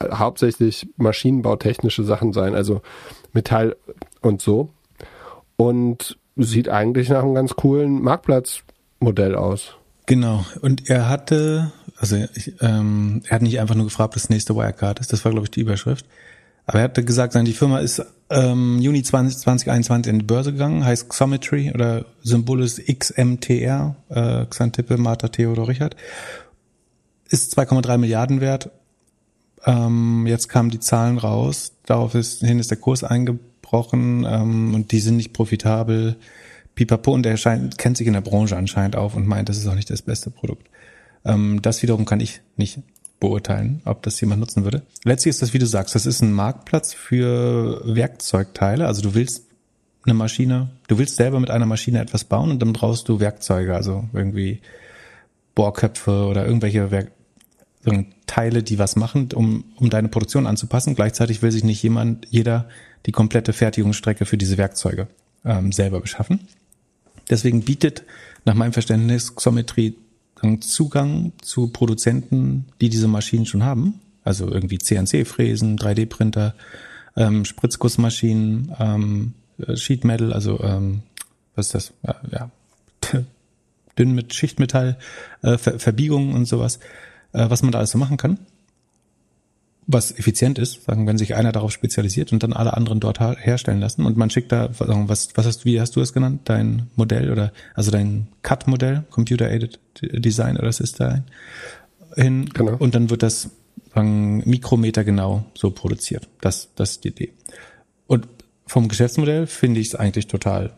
hauptsächlich 0.00 0.88
maschinenbautechnische 0.96 2.04
Sachen 2.04 2.32
sein. 2.32 2.54
Also 2.54 2.82
Metall 3.32 3.76
und 4.20 4.42
so. 4.42 4.70
Und 5.56 6.18
sieht 6.36 6.68
eigentlich 6.68 7.08
nach 7.08 7.22
einem 7.22 7.34
ganz 7.34 7.54
coolen 7.54 8.02
Marktplatzmodell 8.02 9.36
aus. 9.36 9.76
Genau. 10.06 10.44
Und 10.60 10.90
er 10.90 11.08
hatte, 11.08 11.72
also 11.96 12.16
ich, 12.34 12.54
ähm, 12.60 13.22
er 13.28 13.36
hat 13.36 13.42
nicht 13.42 13.60
einfach 13.60 13.74
nur 13.74 13.84
gefragt, 13.84 14.08
ob 14.08 14.14
das 14.14 14.30
nächste 14.30 14.54
Wirecard 14.54 15.00
ist. 15.00 15.12
Das 15.12 15.24
war, 15.24 15.32
glaube 15.32 15.46
ich, 15.46 15.50
die 15.50 15.60
Überschrift. 15.60 16.06
Aber 16.66 16.78
er 16.78 16.84
hatte 16.84 17.04
gesagt, 17.04 17.34
die 17.34 17.52
Firma 17.52 17.78
ist 17.78 18.02
ähm, 18.30 18.78
Juni 18.80 19.02
20, 19.02 19.38
2021 19.38 20.12
in 20.12 20.18
die 20.18 20.24
Börse 20.24 20.52
gegangen, 20.52 20.84
heißt 20.84 21.10
Xometry 21.10 21.72
oder 21.74 22.06
Symbol 22.22 22.62
ist 22.62 22.82
XMTR, 22.86 23.96
äh, 24.08 24.46
Xantippe, 24.46 24.96
Martha, 24.96 25.28
Theodor, 25.28 25.68
Richard. 25.68 25.94
Ist 27.28 27.56
2,3 27.58 27.98
Milliarden 27.98 28.40
wert 28.40 28.70
ähm, 29.66 30.26
jetzt 30.26 30.48
kamen 30.48 30.70
die 30.70 30.80
Zahlen 30.80 31.18
raus, 31.18 31.72
daraufhin 31.86 32.58
ist 32.58 32.70
der 32.70 32.78
Kurs 32.78 33.04
eingebrochen 33.04 34.26
ähm, 34.28 34.74
und 34.74 34.92
die 34.92 35.00
sind 35.00 35.16
nicht 35.16 35.32
profitabel. 35.32 36.16
Pipapo 36.74 37.12
und 37.12 37.22
der 37.22 37.36
scheint, 37.36 37.78
kennt 37.78 37.96
sich 37.96 38.06
in 38.06 38.14
der 38.14 38.20
Branche 38.20 38.56
anscheinend 38.56 38.96
auf 38.96 39.14
und 39.14 39.26
meint, 39.26 39.48
das 39.48 39.58
ist 39.58 39.66
auch 39.68 39.76
nicht 39.76 39.90
das 39.90 40.02
beste 40.02 40.30
Produkt. 40.30 40.68
Ähm, 41.24 41.60
das 41.62 41.82
wiederum 41.82 42.04
kann 42.04 42.20
ich 42.20 42.40
nicht 42.56 42.80
beurteilen, 43.20 43.80
ob 43.84 44.02
das 44.02 44.20
jemand 44.20 44.40
nutzen 44.40 44.64
würde. 44.64 44.82
Letztlich 45.04 45.30
ist 45.30 45.42
das, 45.42 45.54
wie 45.54 45.58
du 45.58 45.66
sagst, 45.66 45.94
das 45.94 46.04
ist 46.04 46.20
ein 46.20 46.32
Marktplatz 46.32 46.92
für 46.92 47.80
Werkzeugteile. 47.84 48.86
Also 48.86 49.02
du 49.02 49.14
willst 49.14 49.44
eine 50.04 50.14
Maschine, 50.14 50.70
du 50.88 50.98
willst 50.98 51.16
selber 51.16 51.40
mit 51.40 51.50
einer 51.50 51.64
Maschine 51.64 52.00
etwas 52.00 52.24
bauen 52.24 52.50
und 52.50 52.60
dann 52.60 52.72
brauchst 52.72 53.08
du 53.08 53.20
Werkzeuge, 53.20 53.74
also 53.74 54.04
irgendwie 54.12 54.60
Bohrköpfe 55.54 56.26
oder 56.26 56.44
irgendwelche 56.44 56.90
Werk 56.90 57.12
Teile, 58.26 58.62
die 58.62 58.78
was 58.78 58.96
machen, 58.96 59.28
um, 59.34 59.64
um 59.76 59.90
deine 59.90 60.08
Produktion 60.08 60.46
anzupassen. 60.46 60.94
Gleichzeitig 60.94 61.42
will 61.42 61.52
sich 61.52 61.64
nicht 61.64 61.82
jemand, 61.82 62.26
jeder 62.30 62.68
die 63.06 63.12
komplette 63.12 63.52
Fertigungsstrecke 63.52 64.24
für 64.24 64.38
diese 64.38 64.56
Werkzeuge 64.56 65.08
ähm, 65.44 65.72
selber 65.72 66.00
beschaffen. 66.00 66.40
Deswegen 67.30 67.62
bietet 67.62 68.04
nach 68.44 68.54
meinem 68.54 68.72
Verständnis 68.72 69.34
Xometry 69.34 69.96
Zugang 70.60 71.32
zu 71.40 71.68
Produzenten, 71.68 72.66
die 72.80 72.90
diese 72.90 73.08
Maschinen 73.08 73.46
schon 73.46 73.64
haben. 73.64 74.00
Also 74.24 74.50
irgendwie 74.50 74.78
CNC-Fräsen, 74.78 75.78
3D-Printer, 75.78 76.54
ähm, 77.16 77.44
Spritzgussmaschinen, 77.44 78.74
ähm, 78.78 79.34
Sheet 79.74 80.04
Metal, 80.04 80.32
also 80.32 80.60
ähm, 80.62 81.02
was 81.54 81.66
ist 81.66 81.74
das? 81.74 81.92
Ja, 82.02 82.16
ja. 82.30 82.50
dünn 83.98 84.14
mit 84.14 84.34
Schichtmetall, 84.34 84.98
äh, 85.42 85.56
Ver 85.56 85.78
Verbiegungen 85.78 86.34
und 86.34 86.46
sowas, 86.46 86.76
äh, 86.76 86.80
was 87.34 87.62
man 87.62 87.72
da 87.72 87.78
alles 87.78 87.90
so 87.90 87.98
machen 87.98 88.16
kann 88.16 88.38
was 89.86 90.16
effizient 90.18 90.58
ist, 90.58 90.84
sagen, 90.84 91.06
wenn 91.06 91.18
sich 91.18 91.34
einer 91.34 91.52
darauf 91.52 91.72
spezialisiert 91.72 92.32
und 92.32 92.42
dann 92.42 92.52
alle 92.52 92.74
anderen 92.74 93.00
dort 93.00 93.20
herstellen 93.20 93.80
lassen 93.80 94.06
und 94.06 94.16
man 94.16 94.30
schickt 94.30 94.52
da, 94.52 94.72
sagen, 94.72 95.08
was, 95.08 95.28
was 95.34 95.46
hast, 95.46 95.64
wie 95.64 95.80
hast 95.80 95.96
du 95.96 96.00
es 96.00 96.12
genannt, 96.12 96.42
dein 96.44 96.88
Modell 96.96 97.30
oder, 97.30 97.52
also 97.74 97.90
dein 97.90 98.28
Cut-Modell, 98.42 99.04
Computer-Aided 99.10 99.78
Design 100.00 100.56
oder 100.56 100.72
System 100.72 101.24
hin 102.16 102.48
genau. 102.52 102.76
und 102.78 102.94
dann 102.94 103.10
wird 103.10 103.22
das, 103.22 103.50
sagen, 103.94 104.42
Mikrometer 104.48 105.04
genau 105.04 105.44
so 105.54 105.70
produziert. 105.70 106.28
Das, 106.40 106.68
das 106.76 106.92
ist 106.92 107.04
die 107.04 107.08
Idee. 107.08 107.32
Und 108.06 108.28
vom 108.66 108.88
Geschäftsmodell 108.88 109.46
finde 109.46 109.80
ich 109.80 109.88
es 109.88 109.94
eigentlich 109.94 110.26
total 110.26 110.72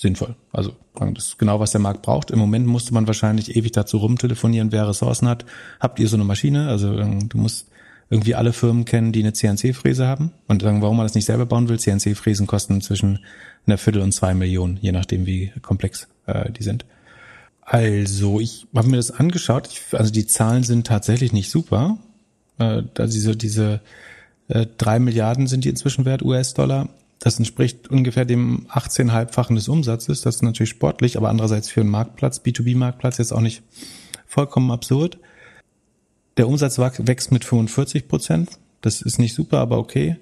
sinnvoll. 0.00 0.34
Also 0.52 0.72
das 0.94 1.28
ist 1.28 1.38
genau, 1.38 1.60
was 1.60 1.72
der 1.72 1.80
Markt 1.80 2.02
braucht. 2.02 2.30
Im 2.30 2.38
Moment 2.38 2.66
musste 2.66 2.94
man 2.94 3.06
wahrscheinlich 3.06 3.54
ewig 3.54 3.72
dazu 3.72 3.98
rumtelefonieren, 3.98 4.72
wer 4.72 4.88
Ressourcen 4.88 5.28
hat. 5.28 5.44
Habt 5.78 5.98
ihr 5.98 6.08
so 6.08 6.16
eine 6.16 6.24
Maschine? 6.24 6.68
Also 6.68 6.96
du 6.96 7.38
musst 7.38 7.68
irgendwie 8.08 8.34
alle 8.34 8.52
Firmen 8.52 8.84
kennen, 8.84 9.12
die 9.12 9.20
eine 9.20 9.32
CNC-Fräse 9.32 10.06
haben 10.06 10.32
und 10.48 10.62
sagen, 10.62 10.82
warum 10.82 10.96
man 10.96 11.06
das 11.06 11.14
nicht 11.14 11.26
selber 11.26 11.46
bauen 11.46 11.68
will. 11.68 11.78
CNC-Fräsen 11.78 12.46
kosten 12.46 12.80
zwischen 12.80 13.20
einer 13.66 13.78
Viertel 13.78 14.02
und 14.02 14.12
zwei 14.12 14.34
Millionen, 14.34 14.78
je 14.80 14.90
nachdem, 14.90 15.26
wie 15.26 15.52
komplex 15.62 16.08
äh, 16.26 16.50
die 16.50 16.64
sind. 16.64 16.84
Also, 17.62 18.40
ich 18.40 18.66
habe 18.74 18.88
mir 18.88 18.96
das 18.96 19.12
angeschaut. 19.12 19.68
Ich, 19.68 19.82
also 19.96 20.10
die 20.10 20.26
Zahlen 20.26 20.64
sind 20.64 20.88
tatsächlich 20.88 21.32
nicht 21.32 21.50
super. 21.50 21.98
Äh, 22.58 22.82
also 22.98 23.12
diese, 23.12 23.36
diese 23.36 23.80
äh, 24.48 24.66
drei 24.76 24.98
Milliarden 24.98 25.46
sind 25.46 25.64
die 25.64 25.68
inzwischen 25.68 26.04
wert, 26.04 26.22
US-Dollar. 26.22 26.88
Das 27.20 27.38
entspricht 27.38 27.88
ungefähr 27.88 28.24
dem 28.24 28.66
18,5-fachen 28.68 29.54
des 29.54 29.68
Umsatzes. 29.68 30.22
Das 30.22 30.36
ist 30.36 30.42
natürlich 30.42 30.70
sportlich, 30.70 31.18
aber 31.18 31.28
andererseits 31.28 31.70
für 31.70 31.82
einen 31.82 31.90
Marktplatz, 31.90 32.40
B2B-Marktplatz 32.40 33.18
jetzt 33.18 33.32
auch 33.32 33.42
nicht 33.42 33.62
vollkommen 34.26 34.70
absurd. 34.70 35.18
Der 36.38 36.48
Umsatz 36.48 36.78
wächst 36.78 37.30
mit 37.30 37.44
45 37.44 38.08
Prozent. 38.08 38.58
Das 38.80 39.02
ist 39.02 39.18
nicht 39.18 39.34
super, 39.34 39.58
aber 39.58 39.76
okay. 39.76 40.16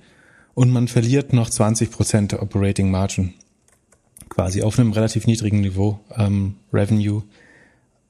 Und 0.55 0.71
man 0.71 0.89
verliert 0.89 1.33
noch 1.33 1.49
20 1.49 1.93
Prozent 1.93 2.35
Operating 2.35 2.91
Margin. 2.91 3.35
Quasi 4.29 4.63
auf 4.63 4.77
einem 4.77 4.93
relativ 4.93 5.29
niedrigen 5.29 5.61
Niveau. 5.61 6.01
Ähm, 6.17 6.57
Revenue 6.73 7.23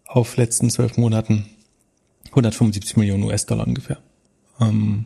auf 0.07 0.39
letzten 0.39 0.71
zwölf 0.71 0.97
Monaten 0.97 1.45
175 2.31 2.97
Millionen 2.97 3.25
US-Dollar 3.25 3.67
ungefähr. 3.67 3.99
Ähm, 4.59 5.05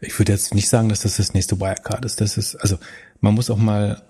ich 0.00 0.18
würde 0.18 0.32
jetzt 0.32 0.54
nicht 0.54 0.68
sagen, 0.68 0.88
dass 0.88 1.02
das 1.02 1.16
das 1.16 1.34
nächste 1.34 1.60
Wirecard 1.60 2.04
ist. 2.04 2.20
Das 2.20 2.36
ist, 2.36 2.56
also 2.56 2.78
man 3.20 3.34
muss 3.34 3.50
auch 3.50 3.56
mal, 3.56 4.02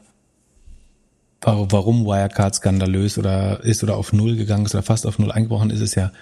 warum 1.41 2.05
Wirecard 2.05 2.55
skandalös 2.55 3.19
oder 3.19 3.63
ist 3.65 3.83
oder 3.83 3.97
auf 3.97 4.13
Null 4.13 4.37
gegangen 4.37 4.67
ist 4.67 4.75
oder 4.75 4.83
fast 4.83 5.07
auf 5.07 5.19
Null 5.19 5.33
eingebrochen 5.33 5.71
ist, 5.71 5.81
ist 5.81 5.95
ja, 5.95 6.13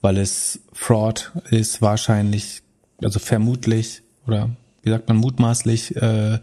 weil 0.00 0.18
es 0.18 0.60
Fraud 0.72 1.32
ist 1.50 1.82
wahrscheinlich, 1.82 2.62
also 3.02 3.18
vermutlich 3.18 4.02
oder 4.26 4.50
wie 4.82 4.90
sagt 4.90 5.08
man 5.08 5.16
mutmaßlich 5.16 5.96
äh, 5.96 6.38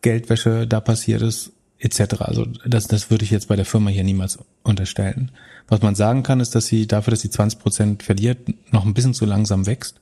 Geldwäsche 0.00 0.66
da 0.66 0.80
passiert 0.80 1.22
ist 1.22 1.52
etc. 1.80 2.20
Also 2.20 2.46
das, 2.66 2.88
das 2.88 3.10
würde 3.10 3.24
ich 3.24 3.30
jetzt 3.30 3.48
bei 3.48 3.56
der 3.56 3.64
Firma 3.64 3.90
hier 3.90 4.04
niemals 4.04 4.38
unterstellen. 4.62 5.30
Was 5.68 5.82
man 5.82 5.94
sagen 5.94 6.22
kann, 6.22 6.40
ist, 6.40 6.54
dass 6.54 6.66
sie 6.66 6.86
dafür, 6.86 7.12
dass 7.12 7.20
sie 7.20 7.30
20 7.30 7.58
Prozent 7.58 8.02
verliert, 8.02 8.38
noch 8.72 8.84
ein 8.84 8.94
bisschen 8.94 9.14
zu 9.14 9.26
langsam 9.26 9.66
wächst. 9.66 10.00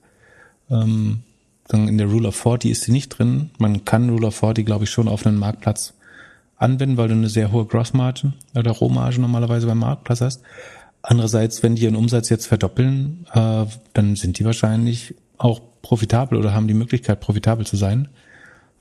Ähm, 0.69 1.21
in 1.71 1.97
der 1.97 2.07
Rule 2.07 2.29
of 2.29 2.35
40 2.35 2.71
ist 2.71 2.83
sie 2.83 2.91
nicht 2.91 3.09
drin. 3.09 3.49
Man 3.57 3.85
kann 3.85 4.09
Rule 4.09 4.27
of 4.27 4.35
40, 4.35 4.65
glaube 4.65 4.85
ich, 4.85 4.89
schon 4.89 5.07
auf 5.07 5.25
einen 5.25 5.37
Marktplatz 5.37 5.93
anwenden, 6.57 6.97
weil 6.97 7.07
du 7.07 7.13
eine 7.13 7.29
sehr 7.29 7.51
hohe 7.51 7.65
Grossmargin 7.65 8.33
oder 8.55 8.71
Rohmarge 8.71 9.21
normalerweise 9.21 9.67
beim 9.67 9.79
Marktplatz 9.79 10.21
hast. 10.21 10.41
Andererseits, 11.01 11.63
wenn 11.63 11.75
die 11.75 11.83
ihren 11.83 11.95
Umsatz 11.95 12.29
jetzt 12.29 12.47
verdoppeln, 12.47 13.25
äh, 13.33 13.65
dann 13.93 14.15
sind 14.15 14.39
die 14.39 14.45
wahrscheinlich 14.45 15.15
auch 15.37 15.61
profitabel 15.81 16.37
oder 16.37 16.53
haben 16.53 16.67
die 16.67 16.73
Möglichkeit, 16.73 17.19
profitabel 17.19 17.65
zu 17.65 17.77
sein. 17.77 18.07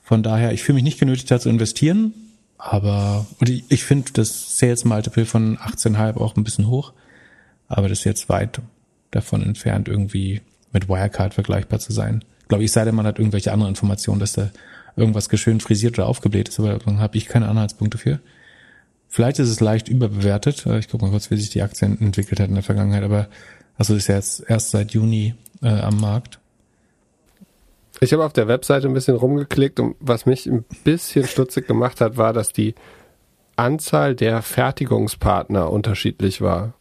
Von 0.02 0.22
daher, 0.22 0.52
ich 0.52 0.62
fühle 0.62 0.76
mich 0.76 0.84
nicht 0.84 0.98
genötigt, 0.98 1.30
da 1.30 1.38
zu 1.38 1.48
investieren, 1.48 2.14
aber 2.58 3.26
und 3.40 3.48
ich, 3.48 3.64
ich 3.68 3.84
finde 3.84 4.12
das 4.14 4.58
Sales 4.58 4.84
Multiple 4.84 5.26
von 5.26 5.58
18,5 5.58 6.16
auch 6.16 6.36
ein 6.36 6.44
bisschen 6.44 6.68
hoch, 6.68 6.92
aber 7.68 7.88
das 7.88 7.98
ist 7.98 8.04
jetzt 8.04 8.28
weit 8.28 8.60
davon 9.10 9.42
entfernt, 9.42 9.88
irgendwie 9.88 10.40
mit 10.72 10.88
Wirecard 10.88 11.34
vergleichbar 11.34 11.78
zu 11.78 11.92
sein. 11.92 12.24
Glaube 12.48 12.64
ich, 12.64 12.72
sei 12.72 12.84
denn, 12.84 12.94
man 12.94 13.06
hat 13.06 13.18
irgendwelche 13.18 13.52
anderen 13.52 13.70
Informationen, 13.70 14.20
dass 14.20 14.32
da 14.32 14.50
irgendwas 14.96 15.28
geschön 15.28 15.60
frisiert 15.60 15.98
oder 15.98 16.08
aufgebläht 16.08 16.48
ist, 16.48 16.58
aber 16.58 16.78
dann 16.78 17.00
habe 17.00 17.16
ich 17.18 17.26
keine 17.26 17.48
Anhaltspunkte 17.48 17.98
für. 17.98 18.20
Vielleicht 19.08 19.38
ist 19.38 19.48
es 19.48 19.60
leicht 19.60 19.88
überbewertet. 19.88 20.66
Äh, 20.66 20.78
ich 20.78 20.88
gucke 20.88 21.04
mal 21.04 21.10
kurz, 21.10 21.30
wie 21.30 21.36
sich 21.36 21.50
die 21.50 21.62
Aktien 21.62 22.00
entwickelt 22.00 22.40
hat 22.40 22.48
in 22.48 22.54
der 22.54 22.62
Vergangenheit, 22.62 23.02
aber 23.02 23.28
also 23.78 23.94
ist 23.94 24.08
ja 24.08 24.16
jetzt 24.16 24.44
erst 24.48 24.70
seit 24.70 24.92
Juni 24.92 25.34
äh, 25.62 25.68
am 25.68 26.00
Markt. 26.00 26.38
Ich 28.00 28.12
habe 28.12 28.24
auf 28.24 28.32
der 28.32 28.48
Webseite 28.48 28.88
ein 28.88 28.94
bisschen 28.94 29.16
rumgeklickt 29.16 29.80
und 29.80 29.96
was 30.00 30.26
mich 30.26 30.46
ein 30.46 30.64
bisschen 30.84 31.26
stutzig 31.26 31.66
gemacht 31.66 32.00
hat, 32.00 32.16
war, 32.16 32.32
dass 32.32 32.52
die 32.52 32.74
Anzahl 33.56 34.14
der 34.14 34.42
Fertigungspartner 34.42 35.70
unterschiedlich 35.70 36.42
war. 36.42 36.74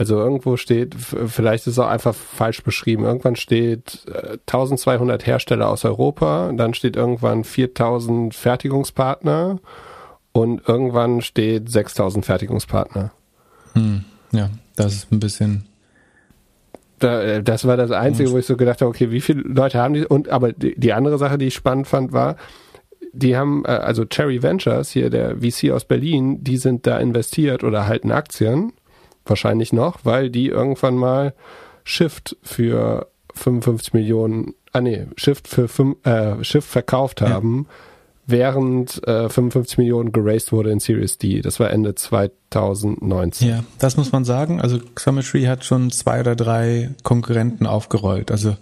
Also 0.00 0.16
irgendwo 0.18 0.56
steht, 0.56 0.94
vielleicht 0.94 1.66
ist 1.66 1.74
es 1.74 1.78
auch 1.78 1.88
einfach 1.88 2.14
falsch 2.14 2.62
beschrieben, 2.62 3.04
irgendwann 3.04 3.36
steht 3.36 4.06
äh, 4.06 4.38
1200 4.46 5.26
Hersteller 5.26 5.68
aus 5.68 5.84
Europa, 5.84 6.50
dann 6.56 6.72
steht 6.72 6.96
irgendwann 6.96 7.44
4000 7.44 8.34
Fertigungspartner 8.34 9.58
und 10.32 10.66
irgendwann 10.66 11.20
steht 11.20 11.70
6000 11.70 12.24
Fertigungspartner. 12.24 13.12
Hm, 13.74 14.06
ja, 14.32 14.48
das 14.74 14.94
ist 14.94 15.12
ein 15.12 15.20
bisschen. 15.20 15.66
Äh, 17.00 17.42
das 17.42 17.66
war 17.66 17.76
das 17.76 17.90
Einzige, 17.90 18.30
wo 18.32 18.38
ich 18.38 18.46
so 18.46 18.56
gedacht 18.56 18.80
habe, 18.80 18.88
okay, 18.88 19.10
wie 19.10 19.20
viele 19.20 19.42
Leute 19.42 19.78
haben 19.80 19.92
die? 19.92 20.06
Und 20.06 20.30
aber 20.30 20.54
die, 20.54 20.80
die 20.80 20.94
andere 20.94 21.18
Sache, 21.18 21.36
die 21.36 21.48
ich 21.48 21.54
spannend 21.54 21.86
fand, 21.86 22.14
war, 22.14 22.36
die 23.12 23.36
haben, 23.36 23.66
äh, 23.66 23.72
also 23.72 24.06
Cherry 24.06 24.42
Ventures, 24.42 24.92
hier 24.92 25.10
der 25.10 25.36
VC 25.42 25.72
aus 25.72 25.84
Berlin, 25.84 26.42
die 26.42 26.56
sind 26.56 26.86
da 26.86 26.98
investiert 26.98 27.64
oder 27.64 27.86
halten 27.86 28.12
Aktien, 28.12 28.72
wahrscheinlich 29.30 29.72
noch, 29.72 30.00
weil 30.04 30.30
die 30.30 30.48
irgendwann 30.48 30.96
mal 30.96 31.34
Shift 31.84 32.36
für 32.42 33.08
55 33.34 33.94
Millionen, 33.94 34.54
ah 34.72 34.80
nee, 34.80 35.06
Shift 35.16 35.48
für 35.48 35.68
fünf, 35.68 36.04
äh, 36.04 36.42
Shift 36.44 36.68
verkauft 36.68 37.22
haben. 37.22 37.66
Ja 37.68 37.74
während 38.30 39.06
äh, 39.06 39.28
55 39.28 39.78
Millionen 39.78 40.12
geraced 40.12 40.52
wurde 40.52 40.70
in 40.70 40.80
Series 40.80 41.18
D. 41.18 41.40
Das 41.40 41.60
war 41.60 41.70
Ende 41.70 41.94
2019. 41.94 43.48
Ja, 43.48 43.64
das 43.78 43.96
muss 43.96 44.12
man 44.12 44.24
sagen. 44.24 44.60
Also 44.60 44.78
Xometry 44.94 45.44
hat 45.44 45.64
schon 45.64 45.90
zwei 45.90 46.20
oder 46.20 46.36
drei 46.36 46.90
Konkurrenten 47.02 47.66
aufgerollt. 47.66 48.30
Also 48.30 48.56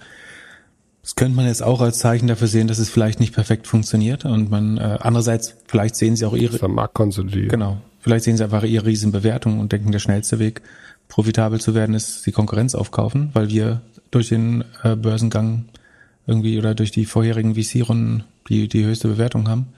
das 1.03 1.15
könnte 1.15 1.37
man 1.37 1.47
jetzt 1.47 1.63
auch 1.63 1.81
als 1.81 1.99
Zeichen 1.99 2.29
dafür 2.29 2.49
sehen, 2.49 2.69
dass 2.69 2.79
es 2.79 2.91
vielleicht 2.91 3.21
nicht 3.21 3.35
perfekt 3.35 3.67
funktioniert 3.67 4.25
und 4.25 4.51
man 4.51 4.77
äh, 4.77 4.99
andererseits 5.01 5.55
vielleicht 5.67 5.97
sehen 5.97 6.17
sie 6.17 6.27
auch 6.27 6.35
ihre 6.35 6.69
Marktkonsolidieren. 6.69 7.49
Genau. 7.49 7.79
Vielleicht 8.09 8.25
sehen 8.25 8.39
sie 8.39 8.45
einfach 8.45 8.63
ihre 8.63 8.87
Riesenbewertung 8.87 9.61
und 9.61 9.71
denken, 9.71 9.93
der 9.93 9.99
schnellste 9.99 10.39
Weg, 10.39 10.63
profitabel 11.09 11.61
zu 11.61 11.75
werden, 11.75 11.95
ist 11.95 12.25
die 12.25 12.33
Konkurrenz 12.33 12.75
aufkaufen, 12.75 13.29
weil 13.35 13.51
wir 13.51 13.83
durch 14.11 14.31
den 14.31 14.65
äh, 14.83 14.97
Börsengang 14.97 15.67
irgendwie 16.27 16.57
oder 16.57 16.75
durch 16.75 16.91
die 16.91 17.05
vorherigen 17.05 17.55
VC-Runden 17.55 18.25
die 18.49 18.67
die 18.67 18.83
höchste 18.83 19.09
Bewertung 19.09 19.47
haben. 19.47 19.75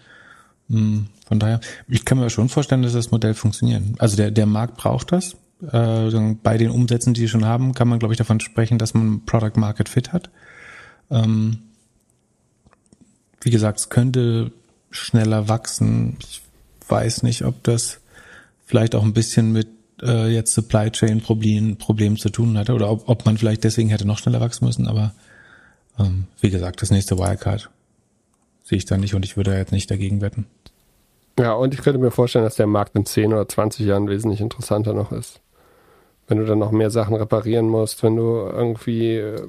Hm, 0.69 1.09
von 1.27 1.41
daher, 1.41 1.59
ich 1.89 2.05
kann 2.05 2.19
mir 2.19 2.31
schon 2.31 2.49
vorstellen, 2.49 2.83
dass 2.83 2.93
das 2.93 3.11
Modell 3.11 3.35
funktioniert. 3.35 3.83
Also 3.99 4.17
der, 4.17 4.31
der 4.31 4.47
Markt 4.47 4.77
braucht 4.77 5.11
das. 5.11 5.35
Äh, 5.69 6.37
bei 6.41 6.57
den 6.57 6.71
Umsätzen, 6.71 7.13
die 7.13 7.23
sie 7.23 7.29
schon 7.29 7.47
haben, 7.47 7.75
kann 7.75 7.89
man, 7.89 7.99
glaube 7.99 8.15
ich, 8.15 8.19
davon 8.19 8.39
sprechen, 8.39 8.79
dass 8.79 8.95
man 8.95 9.25
Product 9.27 9.57
Market 9.57 9.89
Fit 9.89 10.13
hat. 10.13 10.31
Ähm, 11.11 11.59
wie 13.41 13.51
gesagt, 13.51 13.81
es 13.81 13.89
könnte 13.89 14.53
schneller 14.93 15.49
wachsen. 15.49 16.17
Ich 16.21 16.43
weiß 16.87 17.25
nicht, 17.25 17.45
ob 17.45 17.65
das 17.65 18.00
vielleicht 18.71 18.95
auch 18.95 19.03
ein 19.03 19.13
bisschen 19.13 19.53
mit 19.53 19.69
äh, 20.03 20.29
jetzt 20.29 20.55
Supply 20.55 20.91
Chain 20.91 21.21
Problemen 21.21 21.77
Problem 21.77 22.17
zu 22.17 22.31
tun 22.31 22.57
hatte 22.57 22.73
oder 22.73 22.91
ob, 22.91 23.09
ob 23.09 23.27
man 23.27 23.37
vielleicht 23.37 23.65
deswegen 23.65 23.91
hätte 23.91 24.07
noch 24.07 24.19
schneller 24.19 24.41
wachsen 24.41 24.65
müssen. 24.65 24.87
Aber 24.87 25.13
ähm, 25.99 26.25
wie 26.41 26.51
gesagt, 26.51 26.81
das 26.81 26.91
nächste 26.91 27.19
Wildcard 27.19 27.69
sehe 28.63 28.79
ich 28.79 28.87
da 28.87 28.97
nicht 28.97 29.15
und 29.15 29.25
ich 29.25 29.37
würde 29.37 29.57
jetzt 29.57 29.73
nicht 29.73 29.91
dagegen 29.91 30.21
wetten. 30.21 30.47
Ja, 31.39 31.55
und 31.55 31.75
ich 31.75 31.81
könnte 31.81 31.99
mir 31.99 32.11
vorstellen, 32.11 32.45
dass 32.45 32.57
der 32.57 32.67
Markt 32.67 32.95
in 32.95 33.05
10 33.05 33.33
oder 33.33 33.49
20 33.49 33.87
Jahren 33.87 34.09
wesentlich 34.09 34.41
interessanter 34.41 34.95
noch 34.95 35.13
ist. 35.13 35.41
wenn 36.29 36.39
du 36.39 36.47
dann 36.47 36.61
noch 36.61 36.71
mehr 36.71 36.91
Sachen 36.91 37.17
reparieren 37.17 37.67
musst, 37.67 38.05
wenn 38.05 38.15
du 38.15 38.23
irgendwie 38.23 39.17
äh, 39.17 39.49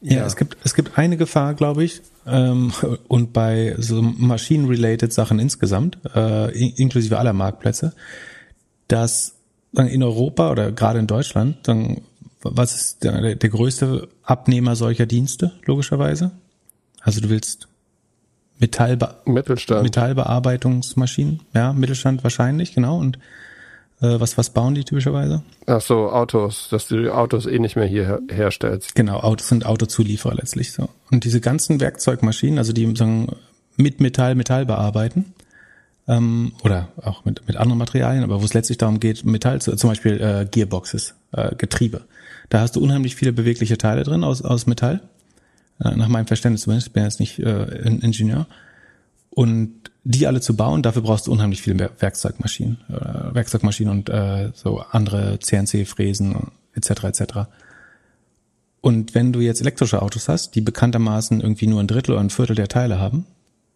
ja, 0.00 0.18
ja, 0.18 0.26
es 0.26 0.36
gibt 0.36 0.58
es 0.64 0.74
gibt 0.74 0.98
eine 0.98 1.16
Gefahr, 1.16 1.54
glaube 1.54 1.84
ich, 1.84 2.02
ähm, 2.26 2.72
und 3.08 3.32
bei 3.32 3.74
so 3.78 4.02
Machine-related 4.02 5.12
Sachen 5.12 5.38
insgesamt, 5.38 5.98
äh, 6.14 6.50
inklusive 6.50 7.18
aller 7.18 7.32
Marktplätze, 7.32 7.94
dass 8.88 9.34
in 9.76 10.02
Europa 10.02 10.50
oder 10.50 10.72
gerade 10.72 10.98
in 10.98 11.06
Deutschland, 11.06 11.56
dann, 11.62 12.02
was 12.42 12.74
ist 12.74 13.04
der, 13.04 13.36
der 13.36 13.50
größte 13.50 14.08
Abnehmer 14.22 14.76
solcher 14.76 15.06
Dienste 15.06 15.52
logischerweise? 15.64 16.32
Also 17.00 17.20
du 17.20 17.30
willst 17.30 17.68
Metallbe 18.58 19.16
Mittelstand. 19.24 19.82
Metallbearbeitungsmaschinen, 19.82 21.40
ja, 21.52 21.72
Mittelstand 21.72 22.22
wahrscheinlich, 22.22 22.74
genau. 22.74 22.98
Und 22.98 23.18
äh, 24.00 24.20
was, 24.20 24.38
was 24.38 24.50
bauen 24.50 24.74
die 24.74 24.84
typischerweise? 24.84 25.42
Ach 25.66 25.80
so, 25.80 26.10
Autos, 26.10 26.68
dass 26.70 26.86
du 26.86 27.02
die 27.02 27.08
Autos 27.08 27.46
eh 27.46 27.58
nicht 27.58 27.76
mehr 27.76 27.86
hier 27.86 28.06
her 28.06 28.20
herstellst. 28.30 28.94
Genau, 28.94 29.18
Autos 29.18 29.48
sind 29.48 29.66
Autozulieferer 29.66 30.34
letztlich 30.34 30.72
so. 30.72 30.88
Und 31.10 31.24
diese 31.24 31.40
ganzen 31.40 31.80
Werkzeugmaschinen, 31.80 32.58
also 32.58 32.72
die 32.72 32.94
sagen, 32.94 33.34
mit 33.76 34.00
Metall 34.00 34.34
Metall 34.34 34.66
bearbeiten, 34.66 35.34
ähm, 36.08 36.52
oder 36.64 36.88
auch 37.02 37.24
mit, 37.24 37.46
mit 37.46 37.56
anderen 37.56 37.78
Materialien, 37.78 38.24
aber 38.24 38.40
wo 38.40 38.44
es 38.44 38.54
letztlich 38.54 38.78
darum 38.78 39.00
geht, 39.00 39.24
Metall 39.24 39.60
zu, 39.60 39.76
zum 39.76 39.90
Beispiel 39.90 40.20
äh, 40.20 40.46
Gearboxes, 40.50 41.14
äh, 41.32 41.54
Getriebe. 41.56 42.02
Da 42.48 42.60
hast 42.60 42.76
du 42.76 42.80
unheimlich 42.80 43.16
viele 43.16 43.32
bewegliche 43.32 43.78
Teile 43.78 44.02
drin 44.02 44.24
aus, 44.24 44.42
aus 44.42 44.66
Metall. 44.66 45.00
Äh, 45.80 45.96
nach 45.96 46.08
meinem 46.08 46.26
Verständnis 46.26 46.62
zumindest, 46.62 46.88
ich 46.88 46.92
bin 46.92 47.04
jetzt 47.04 47.20
nicht 47.20 47.38
äh, 47.38 47.64
Ingenieur. 47.86 48.46
Und 49.30 49.90
die 50.04 50.26
alle 50.26 50.40
zu 50.40 50.56
bauen, 50.56 50.82
dafür 50.82 51.02
brauchst 51.02 51.26
du 51.26 51.32
unheimlich 51.32 51.62
viele 51.62 51.90
Werkzeugmaschinen, 51.98 52.78
äh, 52.90 53.34
Werkzeugmaschinen 53.34 53.92
und 53.92 54.08
äh, 54.10 54.50
so 54.54 54.80
andere 54.80 55.38
CNC-Fräsen 55.38 56.50
etc. 56.74 57.04
etc. 57.04 57.22
Und 58.80 59.14
wenn 59.14 59.32
du 59.32 59.40
jetzt 59.40 59.60
elektrische 59.60 60.02
Autos 60.02 60.28
hast, 60.28 60.54
die 60.56 60.60
bekanntermaßen 60.60 61.40
irgendwie 61.40 61.68
nur 61.68 61.80
ein 61.80 61.86
Drittel 61.86 62.12
oder 62.12 62.20
ein 62.20 62.30
Viertel 62.30 62.56
der 62.56 62.68
Teile 62.68 62.98
haben, 62.98 63.26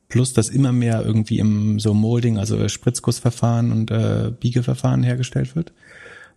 plus 0.08 0.32
dass 0.32 0.48
immer 0.48 0.72
mehr 0.72 1.04
irgendwie 1.04 1.38
im 1.38 1.80
so 1.80 1.94
Molding, 1.94 2.38
also 2.38 2.68
Spritzgussverfahren 2.68 3.72
und 3.72 3.90
äh, 3.90 4.32
Biegeverfahren 4.38 5.02
hergestellt 5.02 5.56
wird, 5.56 5.72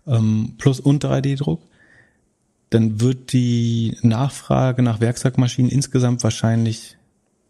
ähm, 0.08 0.54
plus 0.58 0.80
und 0.80 1.04
3D-Druck, 1.04 1.62
dann 2.70 3.02
wird 3.02 3.34
die 3.34 3.98
Nachfrage 4.02 4.82
nach 4.82 5.00
Werkzeugmaschinen 5.02 5.72
insgesamt 5.72 6.24
wahrscheinlich 6.24 6.98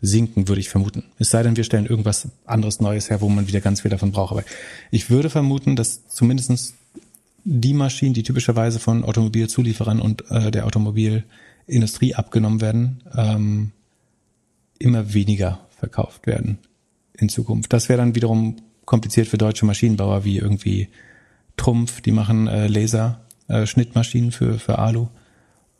sinken, 0.02 0.48
würde 0.48 0.62
ich 0.62 0.70
vermuten. 0.70 1.04
Es 1.18 1.30
sei 1.30 1.44
denn, 1.44 1.58
wir 1.58 1.66
stellen 1.66 1.86
irgendwas 1.86 2.30
anderes 2.46 2.80
Neues 2.80 3.10
her, 3.10 3.20
wo 3.20 3.28
man 3.28 3.48
wieder 3.48 3.60
ganz 3.60 3.82
viel 3.82 3.92
davon 3.92 4.12
braucht. 4.12 4.32
Aber 4.32 4.44
ich 4.92 5.10
würde 5.10 5.30
vermuten, 5.30 5.76
dass 5.76 6.08
zumindestens 6.08 6.76
die 7.44 7.74
Maschinen, 7.74 8.14
die 8.14 8.24
typischerweise 8.24 8.80
von 8.80 9.04
Automobilzulieferern 9.04 10.00
und 10.00 10.30
äh, 10.32 10.52
der 10.52 10.66
Automobilindustrie 10.66 12.16
abgenommen 12.16 12.62
werden, 12.62 13.04
ähm, 13.16 13.72
immer 14.78 15.14
weniger 15.14 15.60
verkauft 15.80 16.28
werden 16.28 16.60
in 17.18 17.30
Zukunft. 17.30 17.74
Das 17.74 17.90
wäre 17.90 17.98
dann 17.98 18.16
wiederum 18.16 18.58
kompliziert 18.86 19.28
für 19.28 19.38
deutsche 19.38 19.66
Maschinenbauer 19.66 20.24
wie 20.24 20.38
irgendwie 20.38 20.90
Trumpf, 21.58 22.02
die 22.02 22.12
machen 22.12 22.48
äh, 22.48 22.68
Laser, 22.68 23.22
äh, 23.48 23.66
für, 23.66 24.60
für 24.60 24.80
Alu 24.80 25.08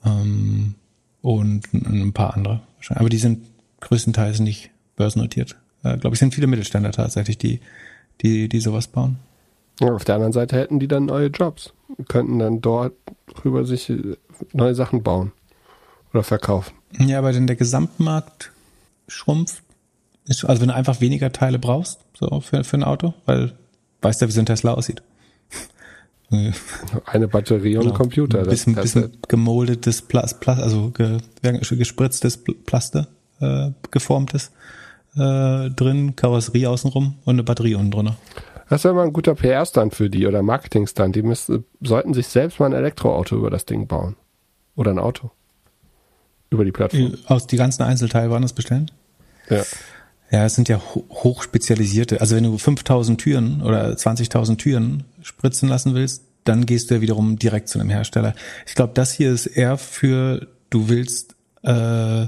ähm, 0.06 0.76
und 1.22 1.74
ein 1.74 2.14
paar 2.14 2.36
andere. 2.36 2.62
Aber 2.90 3.10
die 3.10 3.18
sind 3.18 3.46
größtenteils 3.82 4.40
nicht 4.40 4.72
börsennotiert. 4.96 5.56
Äh, 5.84 5.98
Glaube 5.98 6.16
ich, 6.16 6.20
sind 6.20 6.34
viele 6.34 6.48
Mittelständler 6.48 6.92
tatsächlich, 6.92 7.38
die, 7.38 7.62
die, 8.22 8.50
die 8.50 8.60
sowas 8.60 8.88
bauen. 8.88 9.18
Ja, 9.80 9.94
auf 9.94 10.04
der 10.04 10.16
anderen 10.16 10.34
Seite 10.34 10.58
hätten 10.58 10.80
die 10.80 10.88
dann 10.88 11.06
neue 11.06 11.28
Jobs, 11.28 11.74
könnten 12.10 12.40
dann 12.40 12.60
dort 12.60 12.94
drüber 13.28 13.66
sich 13.66 13.90
äh, 13.90 14.18
neue 14.52 14.76
Sachen 14.76 15.04
bauen 15.04 15.32
oder 16.14 16.24
verkaufen. 16.24 16.74
Ja, 16.98 17.20
aber 17.20 17.32
denn 17.32 17.48
der 17.48 17.56
Gesamtmarkt 17.56 18.52
schrumpft. 19.08 19.64
Ist, 20.30 20.46
also 20.46 20.62
wenn 20.62 20.70
du 20.70 20.76
einfach 20.76 21.02
weniger 21.02 21.32
Teile 21.32 21.60
brauchst, 21.60 22.00
so 22.18 22.40
für, 22.40 22.64
für 22.64 22.78
ein 22.78 22.84
Auto, 22.84 23.14
weil 23.26 23.54
weißt 24.02 24.22
du, 24.22 24.28
wie 24.28 24.32
so 24.32 24.40
ein 24.40 24.46
Tesla 24.46 24.74
aussieht. 24.74 25.02
Eine 27.06 27.28
Batterie 27.28 27.78
und 27.78 27.86
genau. 27.86 27.96
ein 27.96 27.98
Computer. 27.98 28.40
Ein 28.40 28.48
bisschen, 28.48 28.76
bisschen 28.76 29.18
gemoldetes 29.28 30.04
Plast, 30.04 30.40
Plast, 30.40 30.62
also 30.62 30.92
ge, 30.92 31.18
gespritztes 31.42 32.44
Plaste 32.68 33.08
äh, 33.40 33.72
geformtes 33.90 34.52
äh, 35.16 35.72
drin, 35.72 36.16
Karosserie 36.16 36.70
außenrum 36.70 37.16
und 37.26 37.34
eine 37.34 37.44
Batterie 37.44 37.74
unten 37.74 37.90
drunter. 37.90 38.16
Das 38.70 38.84
wäre 38.84 38.94
mal 38.94 39.06
ein 39.06 39.14
guter 39.14 39.34
PR-Stand 39.34 39.96
für 39.96 40.12
die 40.12 40.28
oder 40.28 40.44
Marketing-Stand. 40.44 41.16
Die 41.16 41.24
müssen, 41.24 41.66
sollten 41.82 42.14
sich 42.14 42.28
selbst 42.28 42.60
mal 42.60 42.68
ein 42.68 42.74
Elektroauto 42.74 43.36
über 43.36 43.50
das 43.50 43.66
Ding 43.66 43.88
bauen. 43.88 44.16
Oder 44.76 44.92
ein 44.92 45.00
Auto. 45.00 45.32
Über 46.52 46.64
die 46.64 46.72
Plattform. 46.72 47.16
Aus 47.26 47.48
die 47.48 47.58
ganzen 47.58 47.82
Einzelteile 47.82 48.30
waren 48.30 48.44
das 48.44 48.54
bestellen? 48.54 48.92
Ja. 49.50 49.64
Ja, 50.32 50.46
es 50.46 50.56
sind 50.56 50.70
ja 50.70 50.80
hochspezialisierte. 50.80 52.22
Also 52.22 52.36
wenn 52.36 52.44
du 52.44 52.58
5000 52.58 53.20
Türen 53.20 53.62
oder 53.62 53.92
20.000 53.94 54.58
Türen 54.58 55.04
spritzen 55.22 55.70
lassen 55.70 55.96
willst, 55.96 56.24
dann 56.44 56.66
gehst 56.66 56.90
du 56.90 56.96
ja 56.96 57.02
wiederum 57.02 57.38
direkt 57.40 57.70
zu 57.70 57.80
einem 57.80 57.90
Hersteller. 57.90 58.36
Ich 58.66 58.76
glaube, 58.76 58.94
das 58.94 59.12
hier 59.12 59.32
ist 59.32 59.48
eher 59.48 59.78
für, 59.78 60.48
du 60.70 60.90
willst 60.90 61.36
äh, 61.64 62.28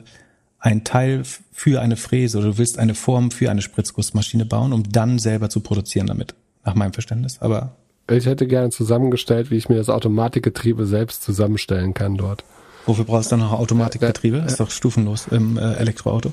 ein 0.60 0.84
Teil 0.84 1.24
für 1.52 1.82
eine 1.82 1.96
Fräse 1.96 2.40
oder 2.40 2.48
du 2.48 2.58
willst 2.58 2.80
eine 2.80 2.96
Form 2.96 3.32
für 3.32 3.50
eine 3.50 3.62
Spritzgussmaschine 3.62 4.46
bauen, 4.46 4.74
um 4.74 4.84
dann 4.84 5.20
selber 5.20 5.50
zu 5.50 5.60
produzieren 5.60 6.08
damit, 6.08 6.36
nach 6.66 6.76
meinem 6.76 6.94
Verständnis. 6.94 7.38
Aber 7.40 7.76
ich 8.10 8.26
hätte 8.26 8.48
gerne 8.48 8.70
zusammengestellt, 8.70 9.52
wie 9.52 9.58
ich 9.58 9.70
mir 9.70 9.78
das 9.78 9.90
Automatikgetriebe 9.90 10.86
selbst 10.86 11.24
zusammenstellen 11.24 11.94
kann 11.94 12.18
dort. 12.18 12.44
Wofür 12.86 13.06
brauchst 13.06 13.32
du 13.32 13.38
dann 13.38 13.46
noch 13.46 13.54
Automatikgetriebe? 13.54 14.38
Äh, 14.38 14.42
äh, 14.42 14.46
ist 14.46 14.60
doch 14.60 14.72
stufenlos 14.72 15.28
im 15.28 15.58
äh, 15.58 15.74
Elektroauto. 15.76 16.32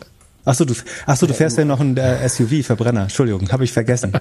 Achso, 0.49 0.65
du, 0.65 0.73
ach 1.05 1.15
so, 1.15 1.27
du 1.27 1.35
fährst 1.35 1.59
ja 1.59 1.67
noch 1.67 1.79
ein 1.79 1.95
äh, 1.99 2.27
SUV, 2.27 2.65
Verbrenner. 2.65 3.03
Entschuldigung, 3.03 3.53
habe 3.53 3.65
ich 3.65 3.73
vergessen. 3.73 4.13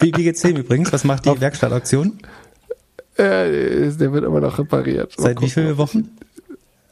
Wie, 0.00 0.12
wie 0.16 0.24
geht's 0.24 0.42
dem 0.42 0.56
übrigens? 0.56 0.92
Was 0.92 1.04
macht 1.04 1.24
die 1.24 1.40
Werkstattaktion? 1.40 2.18
Äh, 3.16 3.92
der 3.92 4.12
wird 4.12 4.24
immer 4.24 4.40
noch 4.40 4.58
repariert. 4.58 5.14
Seit 5.16 5.40
wie 5.40 5.48
vielen 5.48 5.78
Wochen? 5.78 6.10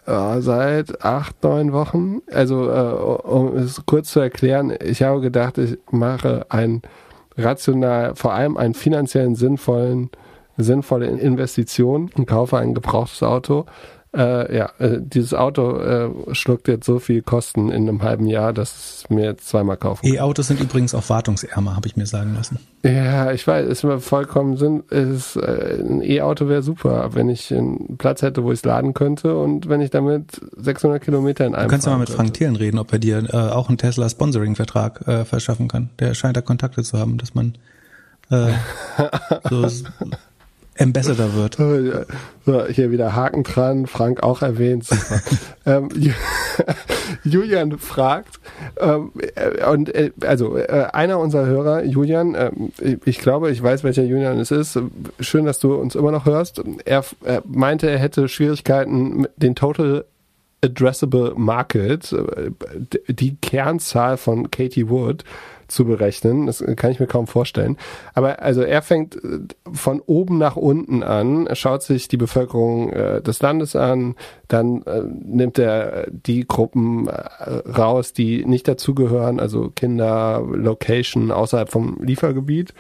Ja, 0.07 0.41
seit 0.41 1.05
acht, 1.05 1.43
neun 1.43 1.73
Wochen. 1.73 2.23
Also, 2.31 2.71
äh, 2.71 3.29
um 3.29 3.57
es 3.57 3.83
kurz 3.87 4.11
zu 4.11 4.21
erklären, 4.21 4.73
ich 4.81 5.03
habe 5.03 5.21
gedacht, 5.21 5.59
ich 5.59 5.77
mache 5.91 6.47
ein 6.49 6.83
rational, 7.37 8.15
vor 8.15 8.35
allem 8.35 8.57
einen 8.57 8.75
finanziellen 8.75 9.35
sinnvollen, 9.35 10.11
sinnvolle 10.57 11.07
Investition 11.07 12.09
und 12.15 12.27
kaufe 12.27 12.57
ein 12.59 12.73
gebrauchtes 12.73 13.25
Auto 13.25 13.67
äh, 14.15 14.57
ja, 14.57 14.71
äh, 14.79 14.99
dieses 15.01 15.35
Auto 15.35 15.79
äh, 15.79 16.11
schluckt 16.35 16.69
jetzt 16.69 16.87
so 16.87 16.99
viel 16.99 17.23
Kosten 17.23 17.71
in 17.71 17.89
einem 17.89 18.03
halben 18.03 18.27
Jahr, 18.27 18.53
dass 18.53 19.03
es 19.03 19.11
mir 19.11 19.25
jetzt 19.25 19.49
zweimal 19.49 19.77
kaufen 19.77 20.07
E-Autos 20.07 20.49
sind 20.49 20.61
übrigens 20.61 20.95
auch 20.95 21.09
wartungsärmer, 21.09 21.75
habe 21.75 21.89
ich 21.89 21.97
mir 21.97 22.07
sagen 22.07 22.35
lassen. 22.35 22.59
Ja, 22.85 23.33
ich 23.33 23.47
weiß, 23.47 23.67
ist 23.67 23.83
mir 23.83 23.99
vollkommen 23.99 24.57
Sinn. 24.57 24.85
Ist, 24.91 25.37
äh, 25.37 25.81
ein 25.81 26.03
E-Auto 26.03 26.49
wäre 26.49 26.63
super, 26.63 27.15
wenn 27.15 27.29
ich 27.29 27.53
einen 27.53 27.97
Platz 27.99 28.23
hätte, 28.23 28.45
wo 28.45 28.53
ich 28.53 28.61
es 28.61 28.65
laden 28.65 28.95
könnte 28.95 29.37
und 29.37 29.69
wenn 29.69 29.81
ich 29.81 29.91
damit 29.91 30.41
600 30.57 31.03
Kilometer 31.03 31.47
in 31.47 31.55
einem. 31.55 31.69
Du 31.69 31.71
kannst 31.71 31.87
ja 31.87 31.93
mal 31.93 31.99
mit 31.99 32.09
könnte. 32.09 32.17
Frank 32.17 32.35
Thielen 32.35 32.57
reden, 32.57 32.79
ob 32.79 32.93
er 32.93 32.99
dir 32.99 33.25
äh, 33.33 33.37
auch 33.37 33.69
einen 33.69 33.79
Tesla 33.79 34.09
Sponsoring-Vertrag 34.09 35.09
äh, 35.09 35.25
verschaffen 35.25 35.69
kann. 35.69 35.91
Der 35.99 36.15
scheint 36.15 36.37
da 36.37 36.41
Kontakte 36.41 36.83
zu 36.83 36.99
haben, 36.99 37.19
dass 37.19 37.35
man 37.35 37.55
äh, 38.31 38.53
so 39.51 39.67
Ambassador 40.79 41.35
wird. 41.35 41.59
So, 42.47 42.67
hier 42.67 42.91
wieder 42.91 43.15
Haken 43.15 43.43
dran, 43.43 43.87
Frank 43.87 44.23
auch 44.23 44.43
erwähnt. 44.43 44.87
ähm, 45.65 45.89
Julian 47.25 47.79
fragt, 47.79 48.39
ähm, 48.79 49.13
äh, 49.35 49.65
und 49.65 49.95
äh, 49.95 50.11
also 50.27 50.59
äh, 50.59 50.89
einer 50.93 51.21
unserer 51.21 51.47
Hörer, 51.47 51.85
Julian, 51.85 52.35
äh, 52.35 52.51
ich 53.07 53.19
glaube, 53.21 53.51
ich 53.51 53.63
weiß, 53.63 53.83
welcher 53.83 54.03
Julian 54.03 54.39
es 54.39 54.51
ist. 54.51 54.79
Schön, 55.21 55.47
dass 55.47 55.59
du 55.59 55.75
uns 55.75 55.95
immer 55.95 56.13
noch 56.13 56.27
hörst. 56.27 56.63
Er, 56.85 57.03
er 57.25 57.43
meinte, 57.47 57.89
er 57.89 57.99
hätte 57.99 58.29
Schwierigkeiten, 58.29 59.27
den 59.39 59.55
Total 59.55 60.05
Addressable 60.65 61.33
Market, 61.37 62.13
äh, 62.13 62.51
die 63.09 63.37
Kernzahl 63.37 64.17
von 64.17 64.51
Katie 64.51 64.89
Wood, 64.89 65.25
zu 65.69 65.85
berechnen. 65.85 66.47
Das 66.47 66.65
kann 66.77 66.91
ich 66.91 67.01
mir 67.01 67.07
kaum 67.07 67.27
vorstellen. 67.27 67.77
Aber 68.15 68.43
also 68.43 68.63
er 68.63 68.83
fängt 68.83 69.17
äh, 69.17 69.41
von 69.73 70.01
oben 70.01 70.39
nach 70.39 70.57
unten 70.57 71.03
an, 71.03 71.49
schaut 71.53 71.83
sich 71.83 72.09
die 72.09 72.17
Bevölkerung 72.17 72.93
äh, 72.93 73.23
des 73.23 73.41
Landes 73.41 73.77
an, 73.77 74.15
dann 74.49 74.83
äh, 74.83 75.03
nimmt 75.03 75.59
er 75.59 76.07
die 76.11 76.47
Gruppen 76.47 77.09
äh, 77.09 77.13
raus, 77.69 78.13
die 78.13 78.45
nicht 78.45 78.69
dazugehören, 78.69 79.41
also 79.41 79.71
Kinder, 79.75 80.43
Location 80.53 81.31
außerhalb 81.31 81.71
vom 81.71 81.99
Liefergebiet 82.03 82.75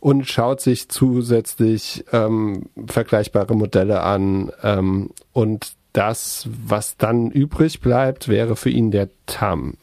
und 0.00 0.28
schaut 0.28 0.60
sich 0.60 0.88
zusätzlich 0.88 2.04
ähm, 2.12 2.66
vergleichbare 2.86 3.54
Modelle 3.54 4.02
an 4.02 4.52
ähm, 4.62 5.10
und 5.32 5.72
das, 5.92 6.48
was 6.64 6.96
dann 6.96 7.30
übrig 7.30 7.80
bleibt, 7.80 8.28
wäre 8.28 8.56
für 8.56 8.70
ihn 8.70 8.90
der 8.90 9.08
TAM. 9.26 9.74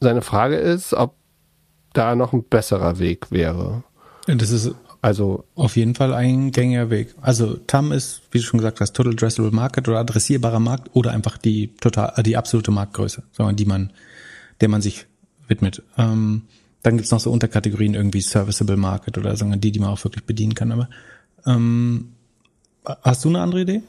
Seine 0.00 0.22
Frage 0.22 0.56
ist, 0.56 0.94
ob 0.94 1.14
da 1.92 2.14
noch 2.14 2.32
ein 2.32 2.44
besserer 2.44 2.98
Weg 2.98 3.30
wäre. 3.30 3.82
Das 4.26 4.50
ist 4.50 4.74
Also 5.04 5.44
auf 5.56 5.76
jeden 5.76 5.96
Fall 5.96 6.14
ein 6.14 6.52
gängiger 6.52 6.88
Weg. 6.88 7.14
Also 7.20 7.56
TAM 7.56 7.90
ist, 7.90 8.22
wie 8.30 8.38
du 8.38 8.44
schon 8.44 8.58
gesagt 8.58 8.80
hast, 8.80 8.92
Total 8.92 9.12
Addressable 9.14 9.50
Market 9.50 9.88
oder 9.88 9.98
adressierbarer 9.98 10.60
Markt 10.60 10.90
oder 10.94 11.10
einfach 11.10 11.38
die 11.38 11.74
total, 11.74 12.12
äh, 12.16 12.22
die 12.22 12.36
absolute 12.36 12.70
Marktgröße, 12.70 13.24
sondern 13.32 13.56
die 13.56 13.64
man, 13.64 13.90
der 14.60 14.68
man 14.68 14.80
sich 14.80 15.06
widmet. 15.48 15.82
Ähm, 15.98 16.42
dann 16.84 16.96
gibt's 16.96 17.10
noch 17.10 17.18
so 17.18 17.32
Unterkategorien 17.32 17.94
irgendwie 17.94 18.20
Serviceable 18.20 18.76
Market 18.76 19.18
oder 19.18 19.36
sagen 19.36 19.60
die, 19.60 19.72
die 19.72 19.80
man 19.80 19.90
auch 19.90 20.04
wirklich 20.04 20.24
bedienen 20.24 20.54
kann. 20.54 20.70
Aber 20.70 20.88
ähm, 21.46 22.12
hast 23.02 23.24
du 23.24 23.28
eine 23.28 23.40
andere 23.40 23.62
Idee? 23.62 23.82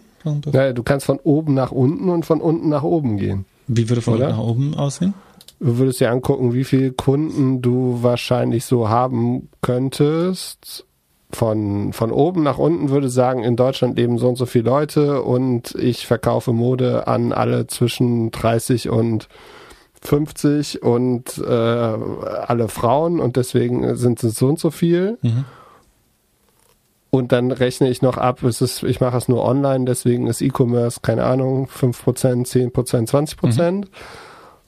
Ja, 0.52 0.74
du 0.74 0.84
kannst 0.84 1.06
von 1.06 1.20
oben 1.20 1.54
nach 1.54 1.72
unten 1.72 2.10
und 2.10 2.26
von 2.26 2.42
unten 2.42 2.70
nach 2.70 2.84
oben 2.84 3.18
gehen. 3.18 3.46
Wie 3.68 3.88
würde 3.90 4.02
von 4.02 4.16
unten 4.16 4.30
nach 4.30 4.38
oben 4.38 4.74
aussehen? 4.74 5.14
Du 5.64 5.78
würdest 5.78 6.02
dir 6.02 6.12
angucken, 6.12 6.54
wie 6.54 6.66
viele 6.66 6.92
Kunden 6.92 7.62
du 7.62 8.00
wahrscheinlich 8.02 8.66
so 8.66 8.90
haben 8.90 9.48
könntest 9.62 10.86
von, 11.32 11.94
von 11.94 12.12
oben 12.12 12.44
nach 12.44 12.58
unten 12.58 12.90
würde 12.90 13.08
sagen, 13.08 13.46
in 13.46 13.56
Deutschland 13.56 13.98
leben 13.98 14.18
so 14.18 14.28
und 14.28 14.36
so 14.36 14.46
viele 14.46 14.66
Leute 14.66 15.22
und 15.22 15.74
ich 15.76 16.06
verkaufe 16.06 16.52
Mode 16.52 17.08
an 17.08 17.32
alle 17.32 17.66
zwischen 17.68 18.32
30 18.32 18.90
und 18.90 19.30
50 20.02 20.84
und 20.84 21.38
äh, 21.38 21.50
alle 21.50 22.68
Frauen 22.68 23.22
und 23.22 23.38
deswegen 23.38 23.96
sind 23.96 24.22
es 24.22 24.36
so 24.36 24.48
und 24.48 24.60
so 24.60 24.70
viel. 24.70 25.18
Mhm. 25.22 25.46
Und 27.10 27.32
dann 27.32 27.52
rechne 27.52 27.90
ich 27.90 28.02
noch 28.02 28.18
ab, 28.18 28.44
es 28.44 28.60
ist, 28.60 28.84
ich 28.84 29.00
mache 29.00 29.16
es 29.16 29.30
nur 29.30 29.46
online, 29.46 29.86
deswegen 29.86 30.28
ist 30.28 30.42
E-Commerce, 30.42 31.00
keine 31.02 31.24
Ahnung, 31.24 31.68
5%, 31.68 32.46
10%, 32.46 33.08
20%. 33.08 33.72
Mhm. 33.72 33.86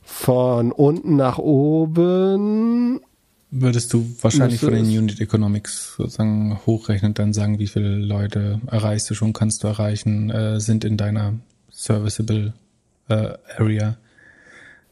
Von 0.05 0.71
unten 0.71 1.15
nach 1.15 1.39
oben. 1.39 3.01
Würdest 3.51 3.91
du 3.93 4.05
wahrscheinlich 4.21 4.59
von 4.59 4.73
den 4.73 4.85
Unit 4.85 5.19
Economics 5.19 5.95
sozusagen 5.97 6.59
hochrechnen, 6.65 7.13
dann 7.13 7.33
sagen, 7.33 7.57
wie 7.57 7.67
viele 7.67 7.97
Leute 7.97 8.61
erreichst 8.67 9.09
du 9.09 9.13
schon, 9.13 9.33
kannst 9.33 9.63
du 9.63 9.67
erreichen, 9.67 10.29
äh, 10.29 10.59
sind 10.59 10.83
in 10.83 10.97
deiner 10.97 11.33
serviceable 11.71 12.53
äh, 13.07 13.33
Area 13.57 13.97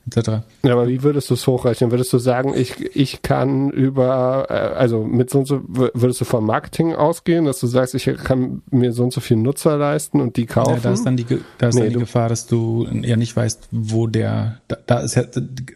etc. 0.08 0.44
Ja, 0.64 0.74
aber 0.74 0.88
wie 0.88 1.04
würdest 1.04 1.30
du 1.30 1.36
es 1.36 1.48
hochrechnen? 1.48 1.92
Würdest 1.92 2.12
du 2.12 2.18
sagen, 2.18 2.54
ich, 2.56 2.96
ich 2.96 3.22
kann 3.22 3.70
über, 3.70 4.48
äh, 4.50 4.54
also 4.54 5.04
mit 5.04 5.30
so 5.30 5.40
und 5.40 5.46
so, 5.46 5.62
würdest 5.68 6.22
du 6.22 6.26
vom 6.26 6.46
Marketing 6.46 6.94
ausgehen, 6.94 7.46
dass 7.46 7.60
du 7.60 7.68
sagst, 7.68 7.96
ich 7.96 8.06
kann 8.24 8.62
mir 8.70 8.92
so 8.92 9.04
und 9.04 9.14
so 9.14 9.22
viel 9.22 9.38
Nutzer 9.38 9.78
leisten 9.78 10.20
und 10.20 10.36
die 10.38 10.46
kaufen? 10.46 10.74
Ja, 10.76 10.80
da 10.82 10.92
ist 10.92 11.06
dann 11.06 11.18
die, 11.18 11.26
da 11.58 11.70
ist 11.70 11.76
nee, 11.76 11.82
dann 11.82 11.94
die 11.94 12.00
Gefahr, 12.00 12.30
dass 12.30 12.48
du 12.48 12.88
ja 13.02 13.16
nicht 13.16 13.36
weißt, 13.36 13.70
wo 13.72 14.08
der, 14.08 14.60
da, 14.68 14.78
da 14.86 15.00
ist 15.00 15.16
ja, 15.16 15.24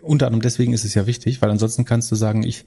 unter 0.02 0.28
anderem 0.28 0.42
deswegen 0.42 0.74
ist 0.74 0.84
es 0.84 0.94
ja 0.94 1.08
wichtig, 1.08 1.42
weil 1.42 1.50
ansonsten 1.50 1.86
kannst 1.86 2.12
du 2.12 2.16
sagen, 2.16 2.44
ich 2.44 2.66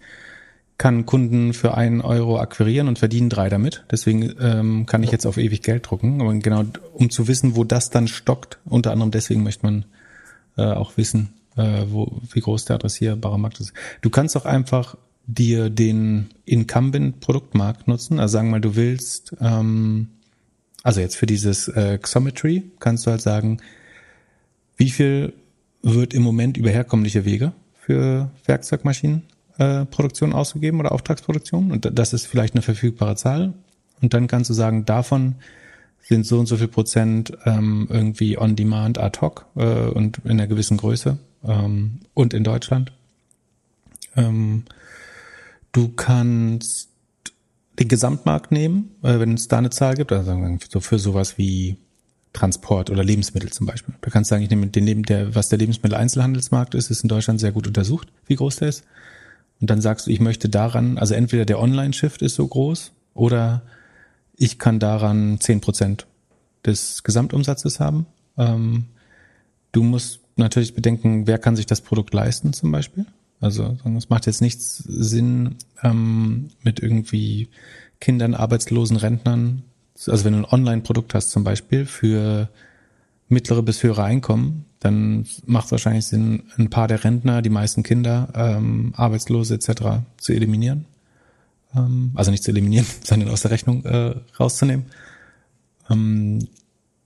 kann 0.78 1.04
Kunden 1.04 1.52
für 1.52 1.74
einen 1.74 2.00
Euro 2.00 2.38
akquirieren 2.38 2.88
und 2.88 2.98
verdienen 2.98 3.28
drei 3.28 3.50
damit. 3.50 3.84
Deswegen 3.90 4.34
ähm, 4.40 4.86
kann 4.86 5.02
ich 5.02 5.10
jetzt 5.10 5.26
auf 5.26 5.36
ewig 5.36 5.60
Geld 5.60 5.90
drucken. 5.90 6.22
Aber 6.22 6.32
genau, 6.36 6.64
um 6.94 7.10
zu 7.10 7.28
wissen, 7.28 7.54
wo 7.54 7.64
das 7.64 7.90
dann 7.90 8.08
stockt, 8.08 8.58
unter 8.64 8.90
anderem 8.90 9.10
deswegen 9.10 9.42
möchte 9.42 9.66
man 9.66 9.84
äh, 10.56 10.62
auch 10.62 10.96
wissen, 10.96 11.34
äh, 11.56 11.84
wo, 11.88 12.20
wie 12.32 12.40
groß 12.40 12.64
der 12.66 12.76
adressierbare 12.76 13.38
Markt 13.38 13.60
ist. 13.60 13.72
Du 14.00 14.10
kannst 14.10 14.36
auch 14.36 14.44
einfach 14.44 14.96
dir 15.26 15.70
den 15.70 16.30
Incumbent-Produktmarkt 16.44 17.88
nutzen. 17.88 18.18
Also 18.18 18.32
sagen 18.32 18.48
wir 18.48 18.52
mal, 18.52 18.60
du 18.60 18.76
willst, 18.76 19.36
ähm, 19.40 20.08
also 20.82 21.00
jetzt 21.00 21.16
für 21.16 21.26
dieses 21.26 21.68
äh, 21.68 21.98
Xometry 21.98 22.70
kannst 22.80 23.06
du 23.06 23.10
halt 23.10 23.20
sagen, 23.20 23.58
wie 24.76 24.90
viel 24.90 25.34
wird 25.82 26.14
im 26.14 26.22
Moment 26.22 26.56
über 26.56 26.70
herkömmliche 26.70 27.24
Wege 27.24 27.52
für 27.78 28.30
Werkzeugmaschinenproduktion 28.46 30.32
äh, 30.32 30.34
ausgegeben 30.34 30.80
oder 30.80 30.92
Auftragsproduktion 30.92 31.70
und 31.72 31.90
das 31.98 32.12
ist 32.12 32.26
vielleicht 32.26 32.54
eine 32.54 32.62
verfügbare 32.62 33.16
Zahl 33.16 33.54
und 34.00 34.14
dann 34.14 34.26
kannst 34.26 34.50
du 34.50 34.54
sagen, 34.54 34.84
davon 34.84 35.36
sind 36.02 36.26
so 36.26 36.38
und 36.38 36.46
so 36.46 36.56
viel 36.56 36.68
Prozent 36.68 37.36
ähm, 37.44 37.88
irgendwie 37.90 38.38
on 38.38 38.56
demand 38.56 38.98
ad 38.98 39.20
hoc 39.20 39.46
äh, 39.56 39.88
und 39.88 40.18
in 40.24 40.32
einer 40.32 40.46
gewissen 40.46 40.76
Größe 40.76 41.18
ähm, 41.44 42.00
und 42.14 42.34
in 42.34 42.44
Deutschland. 42.44 42.92
Ähm, 44.16 44.64
du 45.72 45.88
kannst 45.88 46.88
den 47.78 47.88
Gesamtmarkt 47.88 48.52
nehmen, 48.52 48.90
äh, 49.02 49.18
wenn 49.18 49.34
es 49.34 49.48
da 49.48 49.58
eine 49.58 49.70
Zahl 49.70 49.94
gibt, 49.94 50.12
also 50.12 50.58
so 50.68 50.80
für 50.80 50.98
sowas 50.98 51.38
wie 51.38 51.76
Transport 52.32 52.90
oder 52.90 53.02
Lebensmittel 53.02 53.50
zum 53.50 53.66
Beispiel. 53.66 53.94
Da 54.02 54.10
kannst 54.10 54.30
du 54.30 54.34
sagen, 54.34 54.44
ich 54.44 54.50
nehme 54.50 54.66
den, 54.68 55.02
der, 55.02 55.34
was 55.34 55.48
der 55.48 55.58
Lebensmittel-Einzelhandelsmarkt 55.58 56.74
ist, 56.74 56.90
ist 56.90 57.02
in 57.02 57.08
Deutschland 57.08 57.40
sehr 57.40 57.52
gut 57.52 57.66
untersucht, 57.66 58.08
wie 58.26 58.36
groß 58.36 58.56
der 58.56 58.68
ist. 58.68 58.84
Und 59.60 59.70
dann 59.70 59.80
sagst 59.80 60.06
du, 60.06 60.10
ich 60.10 60.20
möchte 60.20 60.48
daran, 60.48 60.96
also 60.96 61.14
entweder 61.14 61.44
der 61.44 61.58
Online-Shift 61.58 62.22
ist 62.22 62.36
so 62.36 62.46
groß 62.46 62.92
oder 63.14 63.62
ich 64.36 64.58
kann 64.58 64.78
daran 64.78 65.38
zehn 65.40 65.60
Prozent 65.60 66.06
des 66.64 67.02
Gesamtumsatzes 67.02 67.80
haben. 67.80 68.06
Ähm, 68.38 68.86
du 69.72 69.82
musst 69.82 70.20
natürlich 70.40 70.74
bedenken, 70.74 71.26
wer 71.26 71.38
kann 71.38 71.56
sich 71.56 71.66
das 71.66 71.80
Produkt 71.80 72.12
leisten 72.12 72.52
zum 72.52 72.72
Beispiel. 72.72 73.06
Also 73.40 73.78
es 73.96 74.10
macht 74.10 74.26
jetzt 74.26 74.42
nichts 74.42 74.78
Sinn, 74.78 75.56
ähm, 75.82 76.48
mit 76.62 76.80
irgendwie 76.80 77.48
Kindern, 78.00 78.34
Arbeitslosen, 78.34 78.96
Rentnern, 78.96 79.62
also 80.06 80.24
wenn 80.24 80.32
du 80.32 80.38
ein 80.40 80.44
Online-Produkt 80.44 81.14
hast 81.14 81.30
zum 81.30 81.44
Beispiel 81.44 81.84
für 81.86 82.48
mittlere 83.28 83.62
bis 83.62 83.82
höhere 83.82 84.02
Einkommen, 84.02 84.64
dann 84.80 85.26
macht 85.44 85.66
es 85.66 85.72
wahrscheinlich 85.72 86.06
Sinn, 86.06 86.44
ein 86.58 86.70
paar 86.70 86.88
der 86.88 87.04
Rentner, 87.04 87.42
die 87.42 87.50
meisten 87.50 87.82
Kinder, 87.82 88.28
ähm, 88.34 88.92
Arbeitslose 88.96 89.54
etc. 89.54 90.02
zu 90.16 90.32
eliminieren. 90.32 90.86
Ähm, 91.74 92.12
also 92.14 92.30
nicht 92.30 92.42
zu 92.42 92.50
eliminieren, 92.50 92.86
sondern 93.04 93.28
aus 93.28 93.42
der 93.42 93.50
Rechnung 93.50 93.84
äh, 93.84 94.14
rauszunehmen. 94.38 94.86
Ähm, 95.90 96.48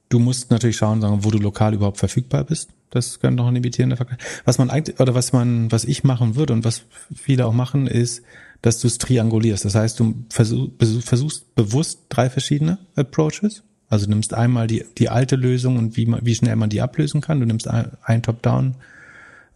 du 0.08 0.18
musst 0.18 0.50
natürlich 0.50 0.76
schauen, 0.76 1.02
wo 1.24 1.30
du 1.30 1.38
lokal 1.38 1.74
überhaupt 1.74 1.98
verfügbar 1.98 2.44
bist. 2.44 2.70
Das 2.94 3.20
könnte 3.20 3.36
noch 3.36 3.48
ein 3.48 3.54
limitierender 3.54 3.96
Faktor. 3.96 4.18
Was 4.44 4.58
man 4.58 4.70
eigentlich, 4.70 5.00
oder 5.00 5.14
was 5.14 5.32
man, 5.32 5.70
was 5.72 5.84
ich 5.84 6.04
machen 6.04 6.36
würde 6.36 6.52
und 6.52 6.64
was 6.64 6.82
viele 7.14 7.46
auch 7.46 7.52
machen, 7.52 7.86
ist, 7.86 8.22
dass 8.62 8.80
du 8.80 8.86
es 8.86 8.98
triangulierst. 8.98 9.64
Das 9.64 9.74
heißt, 9.74 10.00
du 10.00 10.14
versuch, 10.30 10.70
versuchst 11.02 11.54
bewusst 11.54 12.06
drei 12.08 12.30
verschiedene 12.30 12.78
Approaches. 12.96 13.62
Also 13.90 14.08
nimmst 14.08 14.32
einmal 14.32 14.66
die, 14.66 14.84
die 14.96 15.08
alte 15.08 15.36
Lösung 15.36 15.76
und 15.76 15.96
wie, 15.96 16.06
man, 16.06 16.24
wie 16.24 16.34
schnell 16.34 16.56
man 16.56 16.70
die 16.70 16.80
ablösen 16.80 17.20
kann. 17.20 17.40
Du 17.40 17.46
nimmst 17.46 17.68
ein, 17.68 17.92
ein 18.02 18.22
Top-Down 18.22 18.76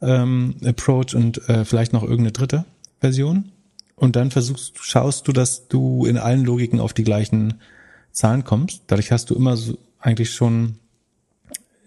ähm, 0.03 0.57
Approach 0.65 1.15
und 1.15 1.49
äh, 1.49 1.65
vielleicht 1.65 1.93
noch 1.93 2.03
irgendeine 2.03 2.33
dritte 2.33 2.65
Version. 3.01 3.53
Und 3.97 4.15
dann 4.15 4.31
versuchst, 4.31 4.75
schaust 4.81 5.27
du, 5.27 5.33
dass 5.33 5.69
du 5.69 6.05
in 6.05 6.19
allen 6.19 6.45
Logiken 6.45 6.79
auf 6.79 6.93
die 6.93 7.05
gleichen 7.05 7.55
Zahlen 8.13 8.45
kommst. 8.45 8.83
Dadurch 8.87 9.11
hast 9.11 9.31
du 9.31 9.35
immer 9.35 9.57
so 9.57 9.79
eigentlich 9.99 10.33
schon 10.33 10.77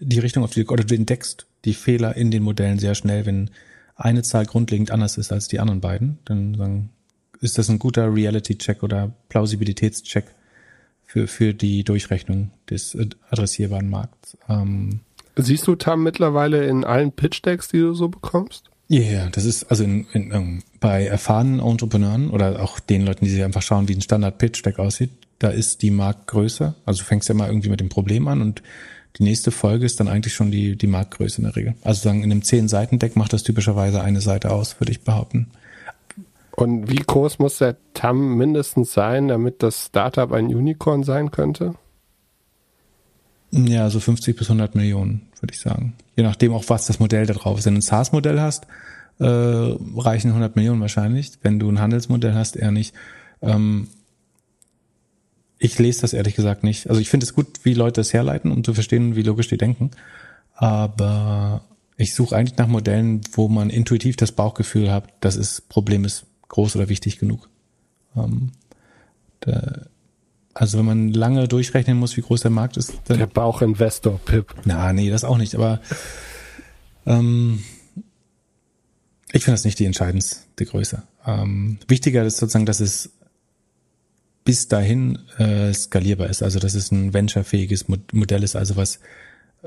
die 0.02 0.18
Richtung 0.18 0.44
auf 0.44 0.50
die, 0.50 0.66
oder 0.66 0.84
du 0.84 0.94
entdeckst 0.94 1.46
die 1.64 1.74
Fehler 1.74 2.16
in 2.16 2.30
den 2.30 2.42
Modellen 2.42 2.78
sehr 2.78 2.94
schnell, 2.94 3.26
wenn 3.26 3.50
eine 3.96 4.22
Zahl 4.22 4.46
grundlegend 4.46 4.90
anders 4.90 5.18
ist 5.18 5.32
als 5.32 5.48
die 5.48 5.60
anderen 5.60 5.80
beiden, 5.80 6.18
dann, 6.24 6.54
dann 6.54 6.88
ist 7.40 7.58
das 7.58 7.68
ein 7.68 7.78
guter 7.78 8.12
Reality-Check 8.14 8.82
oder 8.82 9.12
Plausibilitätscheck 9.28 10.26
für, 11.04 11.26
für 11.26 11.54
die 11.54 11.84
Durchrechnung 11.84 12.50
des 12.70 12.96
adressierbaren 13.30 13.88
Markts. 13.88 14.36
Ähm, 14.48 15.00
Siehst 15.36 15.66
du 15.66 15.74
Tam 15.74 16.02
mittlerweile 16.02 16.66
in 16.66 16.84
allen 16.84 17.12
Pitch-Decks, 17.12 17.68
die 17.68 17.78
du 17.78 17.94
so 17.94 18.08
bekommst? 18.08 18.70
Ja, 18.88 19.00
yeah, 19.00 19.28
das 19.30 19.44
ist 19.44 19.64
also 19.64 19.84
in, 19.84 20.06
in, 20.12 20.30
in, 20.30 20.32
ähm, 20.32 20.62
bei 20.80 21.06
erfahrenen 21.06 21.60
Entrepreneuren 21.60 22.30
oder 22.30 22.62
auch 22.62 22.78
den 22.80 23.06
Leuten, 23.06 23.24
die 23.24 23.30
sich 23.30 23.42
einfach 23.42 23.62
schauen, 23.62 23.88
wie 23.88 23.94
ein 23.94 24.02
Standard-Pitch-Deck 24.02 24.78
aussieht, 24.78 25.10
da 25.38 25.48
ist 25.48 25.82
die 25.82 25.90
Marktgröße. 25.90 26.74
Also 26.84 27.00
du 27.00 27.06
fängst 27.06 27.28
ja 27.28 27.34
mal 27.34 27.48
irgendwie 27.48 27.70
mit 27.70 27.80
dem 27.80 27.88
Problem 27.88 28.28
an 28.28 28.42
und 28.42 28.62
die 29.18 29.24
nächste 29.24 29.50
Folge 29.50 29.84
ist 29.84 30.00
dann 30.00 30.08
eigentlich 30.08 30.34
schon 30.34 30.50
die, 30.50 30.76
die 30.76 30.86
Marktgröße 30.86 31.38
in 31.38 31.44
der 31.44 31.56
Regel. 31.56 31.74
Also 31.82 32.02
sagen, 32.02 32.22
in 32.22 32.30
einem 32.30 32.40
10-Seiten-Deck 32.40 33.16
macht 33.16 33.32
das 33.32 33.42
typischerweise 33.42 34.02
eine 34.02 34.20
Seite 34.20 34.50
aus, 34.50 34.80
würde 34.80 34.92
ich 34.92 35.02
behaupten. 35.02 35.50
Und 36.52 36.90
wie 36.90 36.96
groß 36.96 37.38
muss 37.38 37.58
der 37.58 37.76
TAM 37.94 38.36
mindestens 38.36 38.92
sein, 38.92 39.28
damit 39.28 39.62
das 39.62 39.86
Startup 39.86 40.30
ein 40.32 40.46
Unicorn 40.46 41.02
sein 41.02 41.30
könnte? 41.30 41.74
Ja, 43.50 43.90
so 43.90 44.00
50 44.00 44.36
bis 44.36 44.48
100 44.48 44.74
Millionen, 44.74 45.28
würde 45.40 45.52
ich 45.52 45.60
sagen. 45.60 45.94
Je 46.16 46.22
nachdem 46.22 46.54
auch, 46.54 46.64
was 46.68 46.86
das 46.86 47.00
Modell 47.00 47.26
da 47.26 47.34
drauf 47.34 47.58
ist. 47.58 47.66
Wenn 47.66 47.74
du 47.74 47.78
ein 47.78 47.82
SaaS-Modell 47.82 48.40
hast, 48.40 48.66
äh, 49.18 49.26
reichen 49.26 50.28
100 50.28 50.56
Millionen 50.56 50.80
wahrscheinlich. 50.80 51.32
Wenn 51.42 51.58
du 51.58 51.68
ein 51.70 51.80
Handelsmodell 51.80 52.34
hast, 52.34 52.56
eher 52.56 52.70
nicht. 52.70 52.94
Ähm, 53.42 53.88
ich 55.62 55.78
lese 55.78 56.00
das 56.00 56.12
ehrlich 56.12 56.34
gesagt 56.34 56.64
nicht. 56.64 56.88
Also 56.88 57.00
ich 57.00 57.08
finde 57.08 57.24
es 57.24 57.34
gut, 57.34 57.60
wie 57.62 57.74
Leute 57.74 58.00
es 58.00 58.12
herleiten, 58.12 58.50
um 58.50 58.64
zu 58.64 58.74
verstehen, 58.74 59.14
wie 59.14 59.22
logisch 59.22 59.46
die 59.46 59.58
denken. 59.58 59.92
Aber 60.54 61.62
ich 61.96 62.14
suche 62.14 62.36
eigentlich 62.36 62.58
nach 62.58 62.66
Modellen, 62.66 63.20
wo 63.32 63.48
man 63.48 63.70
intuitiv 63.70 64.16
das 64.16 64.32
Bauchgefühl 64.32 64.90
hat, 64.90 65.08
dass 65.20 65.36
das 65.36 65.60
Problem 65.60 66.04
ist 66.04 66.26
groß 66.48 66.74
oder 66.74 66.88
wichtig 66.88 67.18
genug. 67.18 67.48
Ähm, 68.16 68.50
da, 69.40 69.86
also 70.52 70.78
wenn 70.78 70.84
man 70.84 71.12
lange 71.12 71.46
durchrechnen 71.46 71.96
muss, 71.96 72.16
wie 72.16 72.22
groß 72.22 72.42
der 72.42 72.50
Markt 72.50 72.76
ist. 72.76 72.94
Dann, 73.04 73.18
der 73.18 73.26
Bauchinvestor, 73.26 74.18
Pip. 74.24 74.54
Na, 74.64 74.92
nee, 74.92 75.10
das 75.10 75.22
auch 75.22 75.38
nicht. 75.38 75.54
Aber 75.54 75.80
ähm, 77.06 77.62
ich 79.30 79.44
finde 79.44 79.54
das 79.54 79.64
nicht 79.64 79.78
die 79.78 79.86
entscheidendste 79.86 80.66
Größe. 80.66 81.04
Ähm, 81.24 81.78
wichtiger 81.86 82.24
ist 82.24 82.38
sozusagen, 82.38 82.66
dass 82.66 82.80
es 82.80 83.10
bis 84.44 84.68
dahin 84.68 85.18
äh, 85.38 85.72
skalierbar 85.72 86.28
ist. 86.28 86.42
Also 86.42 86.58
dass 86.58 86.74
es 86.74 86.90
ein 86.90 87.14
venturefähiges 87.14 87.86
Modell 88.12 88.42
ist, 88.42 88.56
also 88.56 88.76
was 88.76 89.00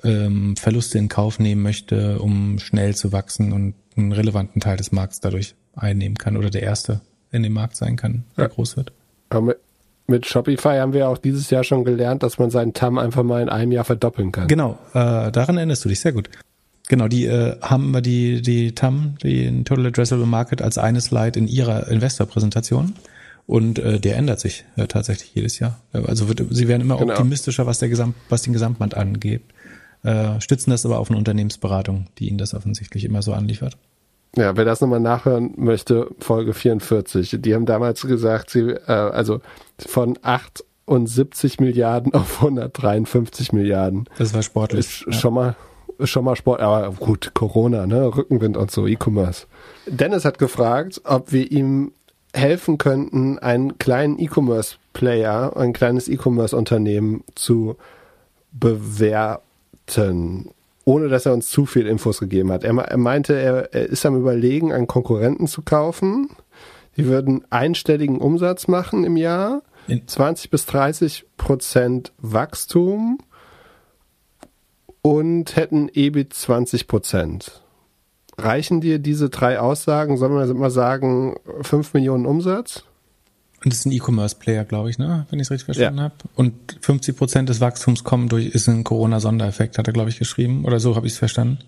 ähm, 0.04 0.56
Verluste 0.58 0.98
in 0.98 1.08
Kauf 1.08 1.40
nehmen 1.40 1.62
möchte, 1.62 2.20
um 2.20 2.60
schnell 2.60 2.96
zu 2.96 3.12
wachsen 3.12 3.54
und 3.54 3.76
einen 3.96 4.12
relevanten 4.12 4.62
Teil 4.62 4.78
des 4.78 4.92
Markts 4.92 5.22
dadurch 5.22 5.56
einnehmen 5.76 6.18
kann 6.18 6.38
oder 6.38 6.50
der 6.50 6.64
erste 6.64 7.02
in 7.32 7.44
dem 7.44 7.54
Markt 7.54 7.76
sein 7.76 7.96
kann, 7.96 8.24
der 8.38 8.46
ja. 8.46 8.50
groß 8.50 8.78
wird. 8.78 8.92
Aber 9.30 9.56
mit, 10.08 10.26
Shopify 10.26 10.78
haben 10.78 10.94
wir 10.94 11.10
auch 11.10 11.18
dieses 11.18 11.50
Jahr 11.50 11.64
schon 11.64 11.84
gelernt, 11.84 12.24
dass 12.24 12.38
man 12.38 12.52
seinen 12.52 12.74
TAM 12.74 12.98
einfach 12.98 13.24
mal 13.24 13.42
in 13.42 13.50
einem 13.50 13.72
Jahr 13.72 13.86
verdoppeln 13.86 14.32
kann. 14.32 14.48
Genau, 14.48 14.78
äh, 14.94 15.32
daran 15.32 15.58
erinnerst 15.58 15.84
du 15.84 15.90
dich 15.90 16.00
sehr 16.00 16.12
gut. 16.12 16.30
Genau, 16.88 17.08
die 17.08 17.26
äh, 17.26 17.60
haben 17.62 17.86
immer 17.86 18.02
die, 18.02 18.42
die 18.42 18.76
TAM, 18.76 19.16
die 19.24 19.64
Total 19.64 19.88
Addressable 19.88 20.28
Market, 20.28 20.62
als 20.62 20.78
eine 20.78 21.02
Slide 21.02 21.40
in 21.40 21.48
ihrer 21.48 21.88
Investor-Präsentation. 21.88 22.94
Und 23.48 23.78
äh, 23.78 24.00
der 24.00 24.18
ändert 24.18 24.40
sich 24.40 24.66
äh, 24.76 24.88
tatsächlich 24.88 25.34
jedes 25.36 25.60
Jahr. 25.60 25.80
Also 25.94 26.28
wird, 26.28 26.44
sie 26.50 26.68
werden 26.68 26.82
immer 26.82 26.98
genau. 26.98 27.14
optimistischer, 27.14 27.66
was, 27.68 27.80
der 27.80 27.90
Gesamt, 27.90 28.16
was 28.30 28.42
den 28.42 28.54
Gesamtband 28.54 28.96
angeht. 28.96 29.44
Äh, 30.04 30.40
stützen 30.42 30.72
das 30.72 30.86
aber 30.86 31.00
auf 31.00 31.10
eine 31.10 31.18
Unternehmensberatung, 31.18 32.08
die 32.18 32.30
ihnen 32.30 32.38
das 32.38 32.54
offensichtlich 32.54 33.06
immer 33.06 33.22
so 33.22 33.34
anliefert. 33.34 33.78
Ja, 34.36 34.58
wer 34.58 34.66
das 34.66 34.82
nochmal 34.82 35.00
nachhören 35.00 35.54
möchte, 35.58 36.10
Folge 36.20 36.54
44. 36.54 37.38
Die 37.40 37.54
haben 37.54 37.66
damals 37.66 38.02
gesagt, 38.02 38.50
sie, 38.50 38.72
äh, 38.72 38.92
also 38.92 39.42
von 39.78 40.18
78 40.22 41.60
Milliarden 41.60 42.14
auf 42.14 42.38
153 42.38 43.54
Milliarden. 43.54 44.10
Das 44.18 44.34
war 44.34 44.42
sportlich. 44.42 44.80
Ist 44.80 45.06
ja. 45.08 45.14
schon 45.14 45.34
mal 45.34 45.56
schon 46.04 46.26
mal 46.26 46.36
Sport, 46.36 46.60
aber 46.60 46.92
gut, 46.92 47.32
Corona, 47.34 47.88
ne, 47.88 48.14
Rückenwind 48.14 48.58
und 48.58 48.70
so, 48.70 48.86
E-Commerce. 48.86 49.46
Dennis 49.88 50.26
hat 50.26 50.40
gefragt, 50.40 51.00
ob 51.06 51.32
wir 51.32 51.50
ihm 51.50 51.94
helfen 52.36 52.78
könnten, 52.78 53.40
einen 53.40 53.78
kleinen 53.78 54.20
E-Commerce-Player, 54.20 55.56
ein 55.56 55.74
kleines 55.74 56.08
E-Commerce-Unternehmen 56.08 57.24
zu 57.36 57.78
bewerten, 58.52 59.42
ohne 60.84 61.08
dass 61.10 61.26
er 61.26 61.34
uns 61.34 61.50
zu 61.50 61.66
viel 61.66 61.88
Infos 61.88 62.20
gegeben 62.20 62.52
hat. 62.52 62.64
Er, 62.64 62.78
er 62.78 62.98
meinte, 62.98 63.34
er, 63.34 63.74
er 63.74 63.88
ist 63.88 64.06
am 64.06 64.18
Überlegen, 64.18 64.72
einen 64.72 64.88
Konkurrenten 64.88 65.48
zu 65.48 65.62
kaufen. 65.62 66.30
Die 66.98 67.06
würden 67.06 67.44
einstelligen 67.50 68.20
Umsatz 68.20 68.68
machen 68.68 69.04
im 69.04 69.18
Jahr, 69.18 69.62
20 70.08 70.50
bis 70.50 70.66
30 70.66 71.26
Prozent 71.38 72.14
Wachstum 72.18 73.20
und 75.02 75.56
hätten 75.56 75.90
EBIT 75.94 76.34
20 76.34 76.88
Prozent. 76.88 77.65
Reichen 78.38 78.82
dir 78.82 79.00
diese 79.00 79.30
drei 79.30 79.60
Aussagen? 79.60 80.18
Sollen 80.18 80.34
wir 80.34 80.54
mal 80.54 80.72
sagen, 80.72 81.38
5 81.62 81.94
Millionen 81.94 82.26
Umsatz? 82.26 82.84
Und 83.64 83.74
das 83.74 83.80
ist 83.80 83.86
ein 83.86 83.92
E-Commerce-Player, 83.94 84.64
glaube 84.66 84.92
ich, 84.92 85.00
ne? 85.00 85.26
wenn 85.30 85.40
ich 85.40 85.48
es 85.48 85.52
richtig 85.52 85.66
verstanden 85.66 85.98
ja. 85.98 86.04
habe. 86.06 86.16
Und 86.36 86.54
50 86.82 87.18
Prozent 87.18 87.50
des 87.50 87.62
Wachstums 87.62 88.04
kommen 88.04 88.30
durch, 88.30 88.48
ist 88.48 88.68
ein 88.68 88.84
Corona-Sondereffekt, 88.84 89.78
hat 89.78 89.88
er, 89.88 89.94
glaube 89.94 90.10
ich, 90.10 90.20
geschrieben. 90.20 90.66
Oder 90.66 90.80
so 90.80 90.96
habe 90.96 91.08
ich 91.08 91.14
es 91.14 91.20
verstanden. 91.20 91.60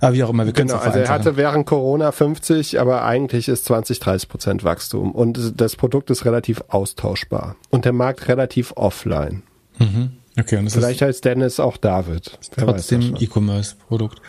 Aber 0.00 0.14
wie 0.14 0.24
auch 0.24 0.30
immer, 0.30 0.46
wir 0.46 0.52
können 0.52 0.68
Genau, 0.68 0.80
also 0.80 0.98
er 0.98 1.08
hatte 1.08 1.36
während 1.36 1.66
Corona 1.66 2.12
50, 2.12 2.80
aber 2.80 3.04
eigentlich 3.04 3.48
ist 3.48 3.66
20, 3.66 4.00
30 4.00 4.28
Prozent 4.28 4.64
Wachstum. 4.64 5.12
Und 5.12 5.60
das 5.60 5.76
Produkt 5.76 6.10
ist 6.10 6.24
relativ 6.24 6.62
austauschbar. 6.68 7.56
Und 7.70 7.84
der 7.84 7.92
Markt 7.92 8.28
relativ 8.28 8.72
offline. 8.76 9.42
Mhm. 9.78 10.12
Okay, 10.38 10.56
und 10.56 10.64
das 10.64 10.74
Vielleicht 10.74 11.00
heißt 11.00 11.24
Dennis 11.24 11.60
auch 11.60 11.76
David. 11.76 12.38
trotzdem 12.56 13.16
E-Commerce-Produkt. 13.18 14.20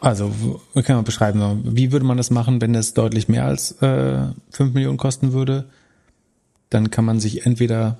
Also, 0.00 0.60
kann 0.74 0.96
man 0.96 1.04
beschreiben? 1.04 1.62
Wie 1.64 1.90
würde 1.90 2.06
man 2.06 2.16
das 2.16 2.30
machen, 2.30 2.60
wenn 2.60 2.72
das 2.72 2.94
deutlich 2.94 3.28
mehr 3.28 3.44
als 3.46 3.72
äh, 3.82 4.28
5 4.50 4.74
Millionen 4.74 4.96
kosten 4.96 5.32
würde? 5.32 5.64
Dann 6.70 6.90
kann 6.90 7.04
man 7.04 7.18
sich 7.18 7.46
entweder, 7.46 7.98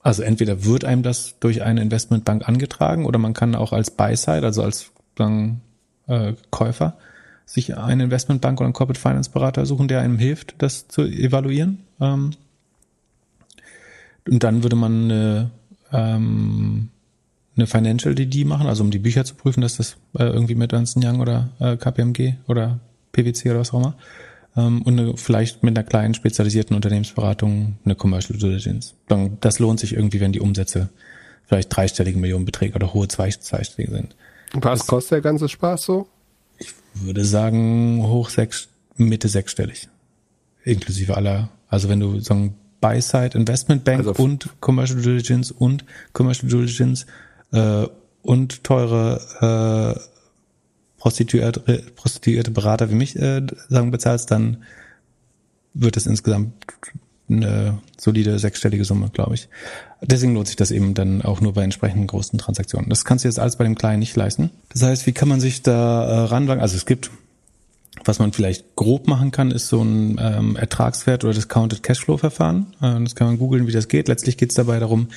also 0.00 0.22
entweder 0.22 0.64
wird 0.64 0.84
einem 0.84 1.02
das 1.02 1.38
durch 1.38 1.62
eine 1.62 1.82
Investmentbank 1.82 2.48
angetragen 2.48 3.04
oder 3.04 3.18
man 3.18 3.34
kann 3.34 3.54
auch 3.54 3.72
als 3.72 3.90
Buy-Side, 3.90 4.42
also 4.42 4.62
als 4.62 4.90
dann, 5.16 5.60
äh, 6.06 6.32
Käufer, 6.50 6.96
sich 7.46 7.76
eine 7.76 8.04
Investmentbank 8.04 8.58
oder 8.58 8.66
einen 8.66 8.72
Corporate 8.72 9.00
Finance 9.00 9.30
Berater 9.30 9.66
suchen, 9.66 9.88
der 9.88 10.00
einem 10.00 10.18
hilft, 10.18 10.54
das 10.58 10.88
zu 10.88 11.02
evaluieren. 11.02 11.80
Ähm, 12.00 12.30
und 14.26 14.42
dann 14.42 14.62
würde 14.62 14.76
man 14.76 15.04
eine 15.04 15.50
ähm, 15.92 16.88
eine 17.56 17.66
Financial 17.66 18.14
DD 18.14 18.44
machen, 18.44 18.66
also 18.66 18.82
um 18.82 18.90
die 18.90 18.98
Bücher 18.98 19.24
zu 19.24 19.34
prüfen, 19.34 19.60
dass 19.60 19.76
das 19.76 19.96
äh, 20.18 20.24
irgendwie 20.24 20.54
mit 20.54 20.72
Ernst 20.72 20.96
Young 20.96 21.20
oder 21.20 21.50
äh, 21.60 21.76
KPMG 21.76 22.34
oder 22.48 22.80
PwC 23.12 23.50
oder 23.50 23.60
was 23.60 23.72
auch 23.72 23.80
immer. 23.80 23.96
Ähm, 24.56 24.82
und 24.82 24.98
eine, 24.98 25.16
vielleicht 25.16 25.62
mit 25.62 25.76
einer 25.76 25.86
kleinen 25.86 26.14
spezialisierten 26.14 26.74
Unternehmensberatung 26.74 27.76
eine 27.84 27.94
Commercial 27.94 28.38
Diligence. 28.38 28.94
Dann, 29.08 29.38
das 29.40 29.58
lohnt 29.58 29.80
sich 29.80 29.94
irgendwie, 29.94 30.20
wenn 30.20 30.32
die 30.32 30.40
Umsätze 30.40 30.88
vielleicht 31.46 31.74
dreistellige 31.74 32.18
Millionenbeträge 32.18 32.74
oder 32.74 32.94
hohe 32.94 33.08
zweistellige 33.08 33.92
sind. 33.92 34.16
Was 34.52 34.80
das, 34.80 34.86
kostet 34.86 35.12
der 35.12 35.20
ganze 35.20 35.48
Spaß 35.48 35.82
so? 35.82 36.08
Ich 36.58 36.72
würde 36.94 37.24
sagen 37.24 38.02
hoch 38.04 38.30
sechs, 38.30 38.68
Mitte 38.96 39.28
sechsstellig. 39.28 39.88
Inklusive 40.64 41.16
aller, 41.16 41.50
also 41.68 41.88
wenn 41.88 42.00
du 42.00 42.20
sagen 42.20 42.54
Buy-Side 42.80 43.36
Investment 43.36 43.84
Bank 43.84 44.06
also 44.06 44.22
und 44.22 44.48
Commercial 44.60 45.00
Diligence 45.00 45.50
und 45.50 45.84
Commercial 46.12 46.48
Diligence 46.48 47.06
äh, 47.54 47.88
und 48.22 48.64
teure 48.64 49.96
äh, 49.96 50.00
Prostituierte, 50.98 51.82
Prostituierte 51.96 52.50
Berater 52.50 52.90
wie 52.90 52.94
mich 52.94 53.16
äh, 53.16 53.42
sagen 53.68 53.90
bezahlst, 53.90 54.30
dann 54.30 54.64
wird 55.74 55.96
es 55.96 56.06
insgesamt 56.06 56.52
eine 57.28 57.78
solide 57.98 58.38
sechsstellige 58.38 58.84
Summe, 58.84 59.10
glaube 59.12 59.34
ich. 59.34 59.48
Deswegen 60.02 60.34
lohnt 60.34 60.46
sich 60.46 60.56
das 60.56 60.70
eben 60.70 60.94
dann 60.94 61.22
auch 61.22 61.40
nur 61.40 61.54
bei 61.54 61.62
entsprechenden 61.62 62.06
großen 62.06 62.38
Transaktionen. 62.38 62.90
Das 62.90 63.04
kannst 63.04 63.24
du 63.24 63.28
jetzt 63.28 63.38
alles 63.38 63.56
bei 63.56 63.64
dem 63.64 63.74
Kleinen 63.74 64.00
nicht 64.00 64.14
leisten. 64.16 64.50
Das 64.70 64.82
heißt, 64.82 65.06
wie 65.06 65.12
kann 65.12 65.28
man 65.28 65.40
sich 65.40 65.62
da 65.62 66.04
äh, 66.04 66.18
ranwagen? 66.26 66.60
Also 66.60 66.76
es 66.76 66.86
gibt 66.86 67.10
was 68.04 68.18
man 68.18 68.32
vielleicht 68.32 68.74
grob 68.76 69.06
machen 69.06 69.30
kann, 69.30 69.50
ist 69.50 69.68
so 69.68 69.80
ein 69.82 70.18
ähm, 70.20 70.56
Ertragswert 70.56 71.24
oder 71.24 71.32
Discounted 71.32 71.82
Cashflow 71.82 72.16
Verfahren. 72.16 72.74
Äh, 72.80 73.00
das 73.02 73.14
kann 73.14 73.28
man 73.28 73.38
googeln, 73.38 73.66
wie 73.66 73.72
das 73.72 73.88
geht. 73.88 74.08
Letztlich 74.08 74.36
geht 74.36 74.50
es 74.50 74.56
dabei 74.56 74.78
darum, 74.78 75.08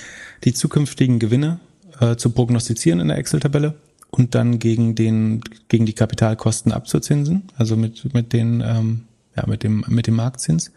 die 0.43 0.53
zukünftigen 0.53 1.19
Gewinne 1.19 1.59
äh, 1.99 2.15
zu 2.15 2.31
prognostizieren 2.31 2.99
in 2.99 3.07
der 3.07 3.17
Excel-Tabelle 3.17 3.75
und 4.09 4.35
dann 4.35 4.59
gegen 4.59 4.95
den 4.95 5.41
gegen 5.67 5.85
die 5.85 5.93
Kapitalkosten 5.93 6.71
abzuzinsen, 6.71 7.43
also 7.57 7.75
mit 7.75 8.13
mit 8.13 8.33
den 8.33 8.63
ähm, 8.65 9.03
ja 9.35 9.45
mit 9.47 9.63
dem 9.63 9.85
mit 9.87 10.07
dem 10.07 10.15
Marktzins, 10.15 10.71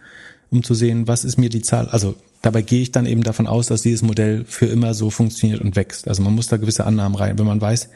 um 0.51 0.63
zu 0.63 0.75
sehen, 0.75 1.09
was 1.09 1.25
ist 1.25 1.39
mir 1.39 1.49
die 1.49 1.63
Zahl. 1.63 1.89
Also 1.89 2.17
dabei 2.43 2.63
gehe 2.63 2.83
ich 2.83 2.93
dann 2.93 3.07
eben 3.07 3.23
davon 3.23 3.47
aus, 3.47 3.67
dass 3.67 3.83
dieses 3.83 4.03
Modell 4.03 4.45
für 4.47 4.67
immer 4.67 4.95
so 4.95 5.11
funktioniert 5.11 5.61
und 5.61 5.77
wächst. 5.77 6.09
Also 6.09 6.23
man 6.23 6.35
muss 6.35 6.49
da 6.49 6.57
gewisse 6.57 6.85
Annahmen 6.85 7.17
rein, 7.17 7.39
wenn 7.39 7.47
man 7.47 7.61
weiß, 7.61 7.91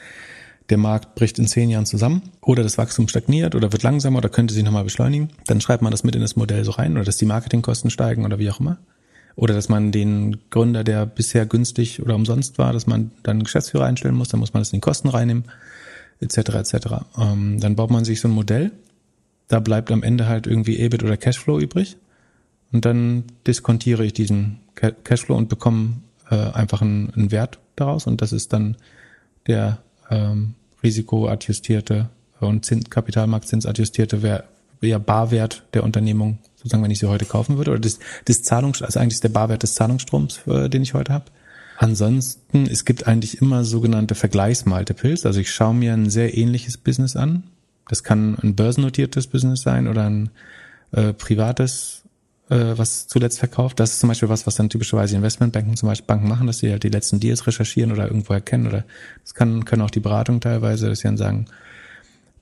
der 0.70 0.78
Markt 0.78 1.14
bricht 1.14 1.38
in 1.38 1.46
zehn 1.46 1.68
Jahren 1.68 1.86
zusammen 1.86 2.22
oder 2.40 2.62
das 2.62 2.78
Wachstum 2.78 3.08
stagniert 3.08 3.54
oder 3.54 3.72
wird 3.72 3.82
langsamer 3.82 4.18
oder 4.18 4.28
könnte 4.28 4.54
sich 4.54 4.64
nochmal 4.64 4.84
beschleunigen, 4.84 5.30
dann 5.46 5.60
schreibt 5.60 5.82
man 5.82 5.90
das 5.90 6.04
mit 6.04 6.14
in 6.14 6.22
das 6.22 6.36
Modell 6.36 6.64
so 6.64 6.72
rein 6.72 6.92
oder 6.92 7.04
dass 7.04 7.16
die 7.16 7.26
Marketingkosten 7.26 7.90
steigen 7.90 8.24
oder 8.24 8.38
wie 8.38 8.50
auch 8.50 8.60
immer. 8.60 8.78
Oder 9.36 9.54
dass 9.54 9.68
man 9.68 9.90
den 9.90 10.38
Gründer, 10.50 10.84
der 10.84 11.06
bisher 11.06 11.46
günstig 11.46 12.00
oder 12.02 12.14
umsonst 12.14 12.58
war, 12.58 12.72
dass 12.72 12.86
man 12.86 13.10
dann 13.22 13.38
einen 13.38 13.44
Geschäftsführer 13.44 13.84
einstellen 13.84 14.14
muss, 14.14 14.28
dann 14.28 14.40
muss 14.40 14.54
man 14.54 14.60
das 14.60 14.72
in 14.72 14.76
die 14.76 14.80
Kosten 14.80 15.08
reinnehmen, 15.08 15.44
etc. 16.20 16.38
etc. 16.38 16.74
Ähm, 17.18 17.58
dann 17.60 17.74
baut 17.74 17.90
man 17.90 18.04
sich 18.04 18.20
so 18.20 18.28
ein 18.28 18.34
Modell, 18.34 18.70
da 19.48 19.60
bleibt 19.60 19.90
am 19.90 20.02
Ende 20.02 20.26
halt 20.26 20.46
irgendwie 20.46 20.78
EBIT 20.78 21.02
oder 21.02 21.16
Cashflow 21.16 21.58
übrig 21.58 21.96
und 22.72 22.84
dann 22.84 23.24
diskontiere 23.46 24.04
ich 24.04 24.12
diesen 24.12 24.60
Cashflow 24.74 25.36
und 25.36 25.48
bekomme 25.48 25.94
äh, 26.30 26.36
einfach 26.36 26.82
einen, 26.82 27.12
einen 27.14 27.30
Wert 27.30 27.58
daraus 27.76 28.06
und 28.06 28.22
das 28.22 28.32
ist 28.32 28.52
dann 28.52 28.76
der 29.46 29.78
ähm, 30.10 30.54
risikoadjustierte 30.82 32.08
und 32.40 32.64
Zins, 32.64 32.90
Kapitalmarktzinsadjustierte 32.90 34.22
wär, 34.22 34.44
ja, 34.80 34.98
Barwert 34.98 35.64
der 35.72 35.82
Unternehmung, 35.82 36.38
sozusagen, 36.64 36.82
wenn 36.82 36.90
ich 36.90 36.98
sie 36.98 37.06
heute 37.06 37.26
kaufen 37.26 37.56
würde, 37.58 37.70
oder 37.70 37.80
des, 37.80 38.00
des 38.26 38.42
Zahlungs, 38.42 38.82
also 38.82 38.98
eigentlich 38.98 39.20
der 39.20 39.28
Barwert 39.28 39.62
des 39.62 39.74
Zahlungsstroms, 39.74 40.40
äh, 40.46 40.68
den 40.68 40.82
ich 40.82 40.94
heute 40.94 41.12
habe. 41.12 41.26
Ansonsten, 41.76 42.66
es 42.66 42.84
gibt 42.84 43.06
eigentlich 43.06 43.40
immer 43.40 43.64
sogenannte 43.64 44.14
Vergleichsmultiples. 44.14 45.26
Also 45.26 45.40
ich 45.40 45.50
schaue 45.50 45.74
mir 45.74 45.92
ein 45.92 46.08
sehr 46.08 46.36
ähnliches 46.36 46.76
Business 46.76 47.16
an. 47.16 47.44
Das 47.88 48.02
kann 48.02 48.38
ein 48.42 48.54
börsennotiertes 48.54 49.26
Business 49.26 49.62
sein 49.62 49.88
oder 49.88 50.08
ein 50.08 50.30
äh, 50.92 51.12
privates 51.12 52.04
äh, 52.48 52.76
was 52.76 53.08
zuletzt 53.08 53.38
verkauft. 53.38 53.80
Das 53.80 53.92
ist 53.92 54.00
zum 54.00 54.08
Beispiel 54.08 54.28
was, 54.28 54.46
was 54.46 54.54
dann 54.56 54.70
typischerweise 54.70 55.16
Investmentbanken 55.16 55.76
zum 55.76 55.88
Beispiel 55.88 56.06
Banken 56.06 56.28
machen, 56.28 56.46
dass 56.46 56.58
sie 56.58 56.70
halt 56.70 56.82
die 56.82 56.88
letzten 56.88 57.20
Deals 57.20 57.46
recherchieren 57.46 57.92
oder 57.92 58.06
irgendwo 58.06 58.32
erkennen 58.32 58.66
oder 58.66 58.84
das 59.22 59.34
kann, 59.34 59.64
können 59.64 59.82
auch 59.82 59.90
die 59.90 60.00
Beratung 60.00 60.40
teilweise, 60.40 60.88
dass 60.88 61.00
sie 61.00 61.08
dann 61.08 61.16
sagen, 61.16 61.46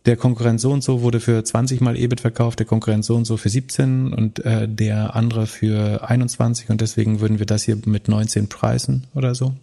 der 0.07 0.17
Konkurrent 0.17 0.61
so 0.61 0.73
und 0.73 0.83
so 0.83 1.03
wurde 1.03 1.21
für 1.21 1.43
20 1.43 1.81
mal 1.81 1.97
EBIT 1.97 2.21
verkauft, 2.21 2.59
der 2.59 2.67
Konkurrent 2.67 3.05
so 3.05 3.15
und 3.15 3.25
so 3.25 3.37
für 3.37 3.49
17 3.49 4.13
und 4.13 4.45
äh, 4.45 4.69
der 4.69 5.15
andere 5.15 5.47
für 5.47 6.09
21 6.09 6.71
und 6.71 6.81
deswegen 6.81 7.21
würden 7.21 7.39
wir 7.39 7.47
das 7.47 7.63
hier 7.63 7.79
mit 7.85 8.09
19 8.09 8.49
preisen 8.49 9.07
oder 9.15 9.35
so. 9.35 9.55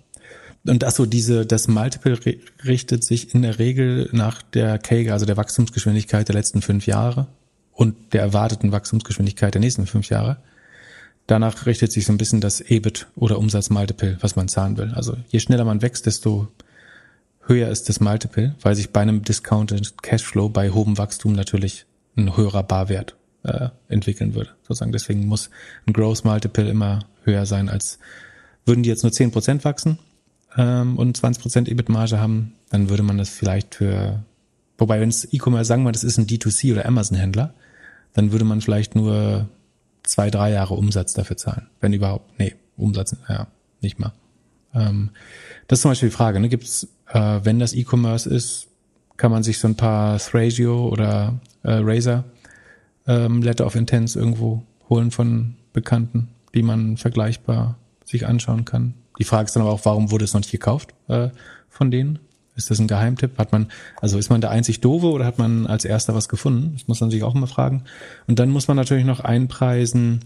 Und 0.66 0.84
das 0.84 0.96
so 0.96 1.06
diese, 1.06 1.46
das 1.46 1.68
Multiple 1.68 2.20
richtet 2.66 3.04
sich 3.04 3.34
in 3.34 3.42
der 3.42 3.60
Regel 3.60 4.10
nach 4.12 4.42
der 4.42 4.78
CAGR, 4.78 5.14
also 5.14 5.26
der 5.26 5.38
Wachstumsgeschwindigkeit 5.38 6.28
der 6.28 6.36
letzten 6.36 6.62
fünf 6.62 6.86
Jahre 6.86 7.28
und 7.74 7.96
der 8.14 8.22
erwarteten 8.22 8.72
Wachstumsgeschwindigkeit 8.72 9.54
der 9.54 9.62
nächsten 9.62 9.88
fünf 9.88 10.10
Jahre. 10.10 10.38
danach 11.28 11.66
richtet 11.66 11.92
sich 11.92 12.06
so 12.06 12.14
ein 12.14 12.18
bisschen 12.18 12.42
das 12.42 12.60
EBIT 12.62 13.08
oder 13.16 13.38
Umsatzmultiple, 13.38 14.18
was 14.22 14.36
man 14.36 14.48
zahlen 14.48 14.78
will. 14.78 14.92
Also 14.96 15.16
je 15.30 15.40
schneller 15.40 15.66
man 15.66 15.82
wächst, 15.82 16.06
desto 16.06 16.48
höher 17.50 17.70
ist 17.70 17.90
das 17.90 18.00
Multiple, 18.00 18.56
weil 18.62 18.76
sich 18.76 18.92
bei 18.92 19.02
einem 19.02 19.24
Discounted 19.24 20.02
Cashflow 20.02 20.50
bei 20.50 20.70
hohem 20.70 20.98
Wachstum 20.98 21.34
natürlich 21.34 21.86
ein 22.16 22.38
höherer 22.38 22.64
Barwert 22.64 23.16
äh, 23.44 23.70
entwickeln 23.88 24.36
würde. 24.36 24.52
Sozusagen 24.62 24.92
deswegen 24.92 25.26
muss 25.26 25.50
ein 25.86 25.94
Growth 25.94 26.24
Multiple 26.24 26.70
immer 26.70 27.06
höher 27.24 27.46
sein 27.46 27.70
als 27.70 28.00
würden 28.66 28.84
die 28.84 28.90
jetzt 28.90 29.04
nur 29.04 29.12
10% 29.12 29.64
wachsen 29.64 29.98
ähm, 30.56 30.98
und 30.98 31.18
20% 31.18 31.68
EBIT-Marge 31.68 32.20
haben, 32.20 32.54
dann 32.70 32.90
würde 32.90 33.04
man 33.04 33.18
das 33.18 33.30
vielleicht 33.30 33.76
für, 33.76 34.24
wobei 34.78 35.02
wenn 35.02 35.10
es 35.10 35.28
E-Commerce, 35.34 35.68
sagen 35.68 35.84
wir, 35.84 35.92
das 35.92 36.04
ist 36.04 36.18
ein 36.18 36.28
D2C 36.28 36.74
oder 36.74 36.86
Amazon-Händler, 36.86 37.54
dann 38.14 38.32
würde 38.32 38.46
man 38.46 38.62
vielleicht 38.62 38.96
nur 38.96 39.50
zwei, 40.04 40.30
drei 40.30 40.52
Jahre 40.52 40.76
Umsatz 40.76 41.14
dafür 41.14 41.38
zahlen. 41.38 41.68
Wenn 41.80 41.94
überhaupt, 41.94 42.40
nee, 42.40 42.56
Umsatz, 42.78 43.16
ja, 43.28 43.48
nicht 43.82 44.00
mal. 44.00 44.14
Ähm, 44.74 45.12
das 45.68 45.80
ist 45.80 45.82
zum 45.84 45.92
Beispiel 45.92 46.10
die 46.10 46.16
Frage, 46.16 46.40
ne? 46.40 46.50
Gibt 46.50 46.64
es, 46.64 46.88
äh, 47.10 47.40
wenn 47.44 47.60
das 47.60 47.74
E-Commerce 47.74 48.30
ist, 48.30 48.68
kann 49.18 49.32
man 49.32 49.44
sich 49.44 49.60
so 49.60 49.68
ein 49.68 49.76
paar 49.76 50.18
Thrasio 50.18 50.88
oder 50.88 51.40
äh, 51.64 51.74
Razer 51.74 52.24
ähm, 53.08 53.42
Letter 53.42 53.66
of 53.66 53.76
Intents 53.76 54.16
irgendwo 54.16 54.64
holen 54.90 55.12
von 55.12 55.56
Bekannten, 55.74 56.30
die 56.54 56.64
man 56.64 56.98
vergleichbar 56.98 57.78
sich 58.06 58.26
anschauen 58.26 58.66
kann. 58.66 58.94
Die 59.20 59.24
Frage 59.24 59.46
ist 59.46 59.56
dann 59.56 59.64
aber 59.64 59.72
auch, 59.72 59.86
warum 59.86 60.12
wurde 60.12 60.26
es 60.26 60.34
noch 60.34 60.40
nicht 60.40 60.52
gekauft 60.52 60.94
äh, 61.08 61.30
von 61.70 61.92
denen? 61.92 62.20
Ist 62.56 62.70
das 62.70 62.80
ein 62.80 62.88
Geheimtipp? 62.88 63.38
Hat 63.38 63.52
man, 63.52 63.68
also 64.02 64.18
ist 64.18 64.30
man 64.30 64.42
der 64.42 64.52
einzig 64.52 64.82
Dove 64.82 65.08
oder 65.08 65.26
hat 65.26 65.38
man 65.38 65.68
als 65.68 65.86
erster 65.86 66.16
was 66.16 66.28
gefunden? 66.28 66.74
Das 66.74 66.88
muss 66.88 67.02
man 67.02 67.10
sich 67.10 67.24
auch 67.24 67.36
immer 67.36 67.48
fragen. 67.48 67.84
Und 68.28 68.40
dann 68.40 68.50
muss 68.50 68.68
man 68.68 68.78
natürlich 68.78 69.06
noch 69.06 69.22
einpreisen, 69.22 70.22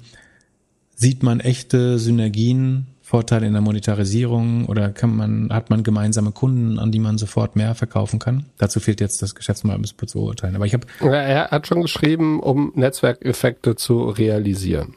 sieht 0.96 1.24
man 1.24 1.40
echte 1.40 2.00
Synergien, 2.00 2.88
Vorteile 3.06 3.46
in 3.46 3.52
der 3.52 3.62
Monetarisierung 3.62 4.66
oder 4.66 4.90
kann 4.90 5.16
man, 5.16 5.50
hat 5.52 5.70
man 5.70 5.84
gemeinsame 5.84 6.32
Kunden, 6.32 6.80
an 6.80 6.90
die 6.90 7.00
man 7.00 7.18
sofort 7.18 7.58
mehr 7.58 7.76
verkaufen 7.76 8.18
kann? 8.18 8.46
Dazu 8.58 8.80
fehlt 8.80 9.02
jetzt 9.02 9.22
das 9.22 9.36
Geschäftsmodell, 9.36 9.78
um 9.78 9.84
es 9.84 9.94
zu 10.08 10.20
beurteilen. 10.20 10.56
Aber 10.56 10.66
ich 10.66 10.74
habe. 10.74 10.88
Er 11.02 11.52
hat 11.52 11.68
schon 11.68 11.82
geschrieben, 11.82 12.40
um 12.40 12.72
Netzwerkeffekte 12.76 13.76
zu 13.76 14.04
realisieren. 14.06 14.96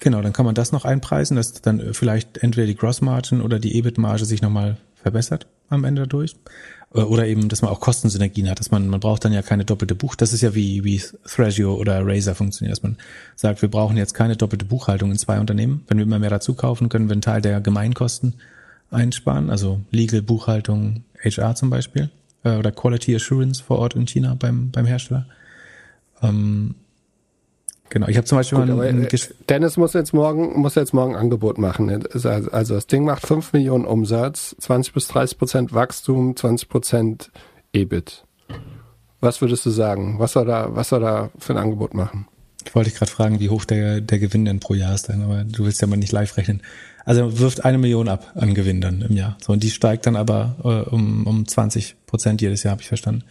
Genau, 0.00 0.22
dann 0.22 0.32
kann 0.32 0.46
man 0.46 0.54
das 0.54 0.72
noch 0.72 0.86
einpreisen, 0.86 1.36
dass 1.36 1.52
dann 1.60 1.92
vielleicht 1.92 2.38
entweder 2.38 2.66
die 2.66 2.74
Grossmargin 2.74 3.42
oder 3.42 3.58
die 3.58 3.76
EBIT-Marge 3.76 4.24
sich 4.24 4.40
nochmal 4.40 4.78
verbessert 4.94 5.46
am 5.68 5.84
Ende 5.84 6.02
dadurch. 6.02 6.34
Äh, 6.94 7.00
oder 7.00 7.26
eben, 7.26 7.48
dass 7.48 7.62
man 7.62 7.70
auch 7.70 7.80
Kostensynergien 7.80 8.48
hat, 8.48 8.60
dass 8.60 8.70
man, 8.70 8.88
man 8.88 9.00
braucht 9.00 9.24
dann 9.24 9.32
ja 9.32 9.42
keine 9.42 9.64
doppelte 9.64 9.94
Buch. 9.94 10.14
Das 10.14 10.32
ist 10.32 10.42
ja 10.42 10.54
wie, 10.54 10.84
wie 10.84 11.00
Thrasio 11.26 11.74
oder 11.74 12.06
Razer 12.06 12.34
funktioniert, 12.34 12.76
dass 12.76 12.82
man 12.82 12.96
sagt, 13.36 13.62
wir 13.62 13.70
brauchen 13.70 13.96
jetzt 13.96 14.14
keine 14.14 14.36
doppelte 14.36 14.64
Buchhaltung 14.64 15.10
in 15.10 15.18
zwei 15.18 15.40
Unternehmen. 15.40 15.84
Wenn 15.88 15.98
wir 15.98 16.04
immer 16.04 16.18
mehr 16.18 16.30
dazu 16.30 16.54
kaufen, 16.54 16.88
können 16.88 17.08
wir 17.08 17.12
einen 17.12 17.22
Teil 17.22 17.40
der 17.40 17.60
Gemeinkosten 17.60 18.34
einsparen, 18.90 19.48
also 19.50 19.80
Legal, 19.90 20.22
Buchhaltung, 20.22 21.04
HR 21.22 21.54
zum 21.54 21.70
Beispiel, 21.70 22.10
äh, 22.44 22.56
oder 22.56 22.72
Quality 22.72 23.14
Assurance 23.16 23.62
vor 23.62 23.78
Ort 23.78 23.94
in 23.94 24.06
China 24.06 24.34
beim, 24.38 24.70
beim 24.70 24.86
Hersteller. 24.86 25.26
Ähm, 26.22 26.74
Genau, 27.92 28.08
ich 28.08 28.16
habe 28.16 28.24
zum 28.24 28.38
Beispiel 28.38 28.56
Gut, 28.56 28.68
mal 28.68 28.86
ein, 28.86 29.02
ein 29.02 29.08
Dennis 29.50 29.76
muss 29.76 29.92
jetzt 29.92 30.14
morgen 30.14 30.58
muss 30.58 30.76
jetzt 30.76 30.94
morgen 30.94 31.14
ein 31.14 31.20
Angebot 31.20 31.58
machen. 31.58 31.90
Also 32.50 32.74
das 32.74 32.86
Ding 32.86 33.04
macht 33.04 33.26
5 33.26 33.52
Millionen 33.52 33.84
Umsatz, 33.84 34.56
20 34.60 34.94
bis 34.94 35.08
30 35.08 35.36
Prozent 35.36 35.74
Wachstum, 35.74 36.34
20 36.34 36.70
Prozent 36.70 37.30
EBIT. 37.74 38.24
Was 39.20 39.42
würdest 39.42 39.66
du 39.66 39.70
sagen? 39.70 40.18
Was 40.18 40.32
soll 40.32 40.46
da 40.46 40.74
was 40.74 40.88
soll 40.88 41.00
da 41.00 41.28
für 41.38 41.52
ein 41.52 41.58
Angebot 41.58 41.92
machen? 41.92 42.26
Ich 42.64 42.74
wollte 42.74 42.88
dich 42.88 42.98
gerade 42.98 43.10
fragen, 43.10 43.40
wie 43.40 43.50
hoch 43.50 43.66
der 43.66 44.00
der 44.00 44.18
Gewinn 44.18 44.46
denn 44.46 44.58
pro 44.58 44.72
Jahr 44.72 44.94
ist, 44.94 45.10
dann, 45.10 45.20
aber 45.20 45.44
du 45.44 45.66
willst 45.66 45.82
ja 45.82 45.86
mal 45.86 45.96
nicht 45.96 46.12
live 46.12 46.34
rechnen. 46.38 46.62
Also 47.04 47.20
er 47.20 47.38
wirft 47.40 47.62
eine 47.66 47.76
Million 47.76 48.08
ab 48.08 48.32
an 48.36 48.54
Gewinn 48.54 48.80
dann 48.80 49.02
im 49.02 49.14
Jahr. 49.14 49.36
So 49.42 49.52
und 49.52 49.62
die 49.62 49.70
steigt 49.70 50.06
dann 50.06 50.16
aber 50.16 50.56
äh, 50.64 50.88
um 50.88 51.26
um 51.26 51.46
20 51.46 51.96
Prozent 52.06 52.40
jedes 52.40 52.62
Jahr, 52.62 52.72
habe 52.72 52.80
ich 52.80 52.88
verstanden. 52.88 53.24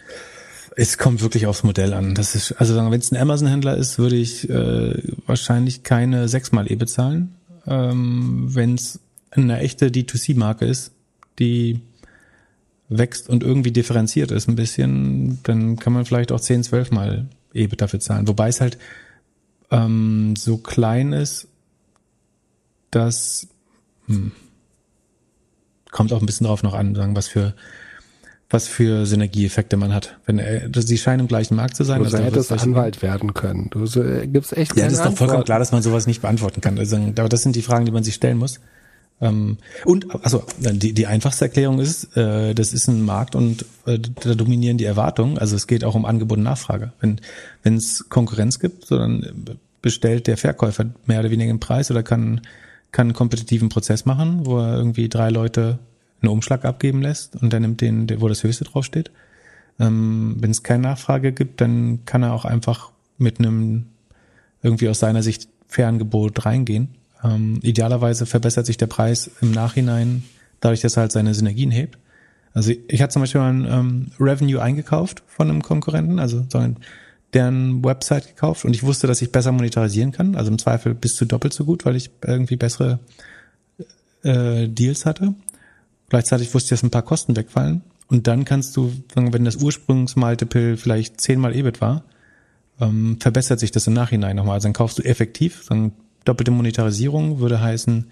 Es 0.75 0.97
kommt 0.97 1.21
wirklich 1.21 1.47
aufs 1.47 1.63
Modell 1.63 1.93
an. 1.93 2.15
Das 2.15 2.35
ist, 2.35 2.53
also 2.53 2.75
wenn 2.75 2.99
es 2.99 3.11
ein 3.11 3.17
Amazon-Händler 3.17 3.75
ist, 3.75 3.99
würde 3.99 4.15
ich 4.15 4.49
äh, 4.49 5.01
wahrscheinlich 5.25 5.83
keine 5.83 6.27
sechsmal 6.27 6.71
E 6.71 6.75
bezahlen. 6.75 7.35
Ähm, 7.67 8.45
wenn 8.55 8.75
es 8.75 8.99
eine 9.31 9.59
echte 9.59 9.87
D2C-Marke 9.89 10.65
ist, 10.65 10.91
die 11.39 11.81
wächst 12.89 13.29
und 13.29 13.43
irgendwie 13.43 13.71
differenziert 13.71 14.31
ist 14.31 14.47
ein 14.49 14.55
bisschen, 14.55 15.39
dann 15.43 15.77
kann 15.77 15.93
man 15.93 16.05
vielleicht 16.05 16.31
auch 16.31 16.41
zehn, 16.41 16.63
zwölf 16.63 16.91
Mal 16.91 17.27
EBIT 17.53 17.81
dafür 17.81 17.99
zahlen. 17.99 18.27
Wobei 18.27 18.49
es 18.49 18.61
halt 18.61 18.77
ähm, 19.71 20.35
so 20.37 20.57
klein 20.57 21.13
ist, 21.13 21.47
dass 22.91 23.47
hm, 24.07 24.33
kommt 25.91 26.11
auch 26.13 26.21
ein 26.21 26.25
bisschen 26.25 26.47
drauf 26.47 26.63
noch 26.63 26.73
an, 26.73 26.95
sagen, 26.95 27.15
was 27.15 27.27
für 27.27 27.53
was 28.51 28.67
für 28.67 29.05
Synergieeffekte 29.05 29.77
man 29.77 29.93
hat. 29.93 30.17
Wenn 30.25 30.39
er, 30.39 30.69
sie 30.73 30.97
scheinen 30.97 31.21
im 31.21 31.27
gleichen 31.27 31.55
Markt 31.55 31.75
zu 31.75 31.83
sein. 31.83 31.99
Du 31.99 32.05
also 32.05 32.17
hättest 32.17 32.51
Anwalt 32.51 33.01
werden 33.01 33.33
können. 33.33 33.69
Du 33.71 33.85
so, 33.85 34.03
äh, 34.03 34.27
gibst 34.27 34.55
echt 34.55 34.75
Ja, 34.75 34.85
das 34.85 34.93
ist 34.93 35.05
doch 35.05 35.15
vollkommen 35.15 35.43
klar, 35.43 35.59
dass 35.59 35.71
man 35.71 35.81
sowas 35.81 36.07
nicht 36.07 36.21
beantworten 36.21 36.61
kann. 36.61 36.77
Also, 36.77 36.97
aber 36.97 37.29
das 37.29 37.43
sind 37.43 37.55
die 37.55 37.61
Fragen, 37.61 37.85
die 37.85 37.91
man 37.91 38.03
sich 38.03 38.15
stellen 38.15 38.37
muss. 38.37 38.59
Ähm, 39.21 39.57
und 39.85 40.07
also 40.25 40.43
die, 40.59 40.93
die 40.93 41.07
einfachste 41.07 41.45
Erklärung 41.45 41.79
ist, 41.79 42.17
äh, 42.17 42.53
das 42.53 42.73
ist 42.73 42.87
ein 42.87 43.03
Markt 43.03 43.35
und 43.35 43.65
äh, 43.85 43.99
da 43.99 44.33
dominieren 44.33 44.77
die 44.77 44.85
Erwartungen. 44.85 45.37
Also 45.37 45.55
es 45.55 45.67
geht 45.67 45.83
auch 45.83 45.95
um 45.95 46.05
Angebot 46.05 46.39
und 46.39 46.43
Nachfrage. 46.43 46.91
Wenn 46.99 47.21
wenn 47.63 47.75
es 47.75 48.09
Konkurrenz 48.09 48.59
gibt, 48.59 48.85
so 48.85 48.97
dann 48.97 49.59
bestellt 49.81 50.27
der 50.27 50.37
Verkäufer 50.37 50.85
mehr 51.05 51.19
oder 51.19 51.31
weniger 51.31 51.53
den 51.53 51.59
Preis 51.59 51.91
oder 51.91 52.03
kann 52.03 52.41
kann 52.91 53.07
einen 53.07 53.13
kompetitiven 53.13 53.69
Prozess 53.69 54.05
machen, 54.05 54.45
wo 54.45 54.59
er 54.59 54.75
irgendwie 54.75 55.07
drei 55.07 55.29
Leute 55.29 55.79
einen 56.21 56.31
Umschlag 56.31 56.65
abgeben 56.65 57.01
lässt 57.01 57.35
und 57.35 57.51
dann 57.51 57.63
nimmt 57.63 57.81
den, 57.81 58.07
wo 58.21 58.27
das 58.27 58.43
höchste 58.43 58.63
draufsteht. 58.63 59.11
Ähm, 59.79 60.35
Wenn 60.39 60.51
es 60.51 60.63
keine 60.63 60.83
Nachfrage 60.83 61.31
gibt, 61.31 61.61
dann 61.61 62.05
kann 62.05 62.23
er 62.23 62.33
auch 62.33 62.45
einfach 62.45 62.91
mit 63.17 63.39
einem 63.39 63.87
irgendwie 64.61 64.89
aus 64.89 64.99
seiner 64.99 65.23
Sicht 65.23 65.49
Ferngebot 65.67 66.45
reingehen. 66.45 66.89
Ähm, 67.23 67.59
idealerweise 67.61 68.25
verbessert 68.25 68.65
sich 68.65 68.77
der 68.77 68.87
Preis 68.87 69.31
im 69.41 69.51
Nachhinein, 69.51 70.23
dadurch, 70.59 70.81
dass 70.81 70.97
er 70.97 71.01
halt 71.01 71.11
seine 71.11 71.33
Synergien 71.33 71.71
hebt. 71.71 71.97
Also 72.53 72.73
ich 72.87 73.01
hatte 73.01 73.13
zum 73.13 73.21
Beispiel 73.21 73.41
mal 73.41 73.53
ein 73.53 73.65
ähm, 73.65 74.11
Revenue 74.19 74.61
eingekauft 74.61 75.23
von 75.27 75.49
einem 75.49 75.61
Konkurrenten, 75.61 76.19
also 76.19 76.45
deren 77.33 77.83
Website 77.83 78.27
gekauft 78.27 78.65
und 78.65 78.75
ich 78.75 78.83
wusste, 78.83 79.07
dass 79.07 79.21
ich 79.21 79.31
besser 79.31 79.53
monetarisieren 79.53 80.11
kann, 80.11 80.35
also 80.35 80.51
im 80.51 80.59
Zweifel 80.59 80.93
bis 80.93 81.15
zu 81.15 81.25
doppelt 81.25 81.53
so 81.53 81.63
gut, 81.63 81.85
weil 81.85 81.95
ich 81.95 82.11
irgendwie 82.25 82.57
bessere 82.57 82.99
äh, 84.23 84.67
Deals 84.67 85.05
hatte. 85.05 85.33
Gleichzeitig 86.11 86.53
wusste 86.53 86.65
ich, 86.65 86.81
dass 86.81 86.83
ein 86.83 86.91
paar 86.91 87.03
Kosten 87.03 87.37
wegfallen. 87.37 87.83
Und 88.09 88.27
dann 88.27 88.43
kannst 88.43 88.75
du, 88.75 88.91
wenn 89.15 89.45
das 89.45 89.55
Ursprungsmultiple 89.55 90.75
vielleicht 90.75 91.21
zehnmal 91.21 91.55
EBIT 91.55 91.79
war, 91.79 92.03
ähm, 92.81 93.17
verbessert 93.21 93.61
sich 93.61 93.71
das 93.71 93.87
im 93.87 93.93
Nachhinein 93.93 94.35
nochmal. 94.35 94.55
Also 94.55 94.65
dann 94.65 94.73
kaufst 94.73 94.99
du 94.99 95.03
effektiv, 95.03 95.65
dann 95.69 95.93
doppelte 96.25 96.51
Monetarisierung 96.51 97.39
würde 97.39 97.61
heißen, 97.61 98.07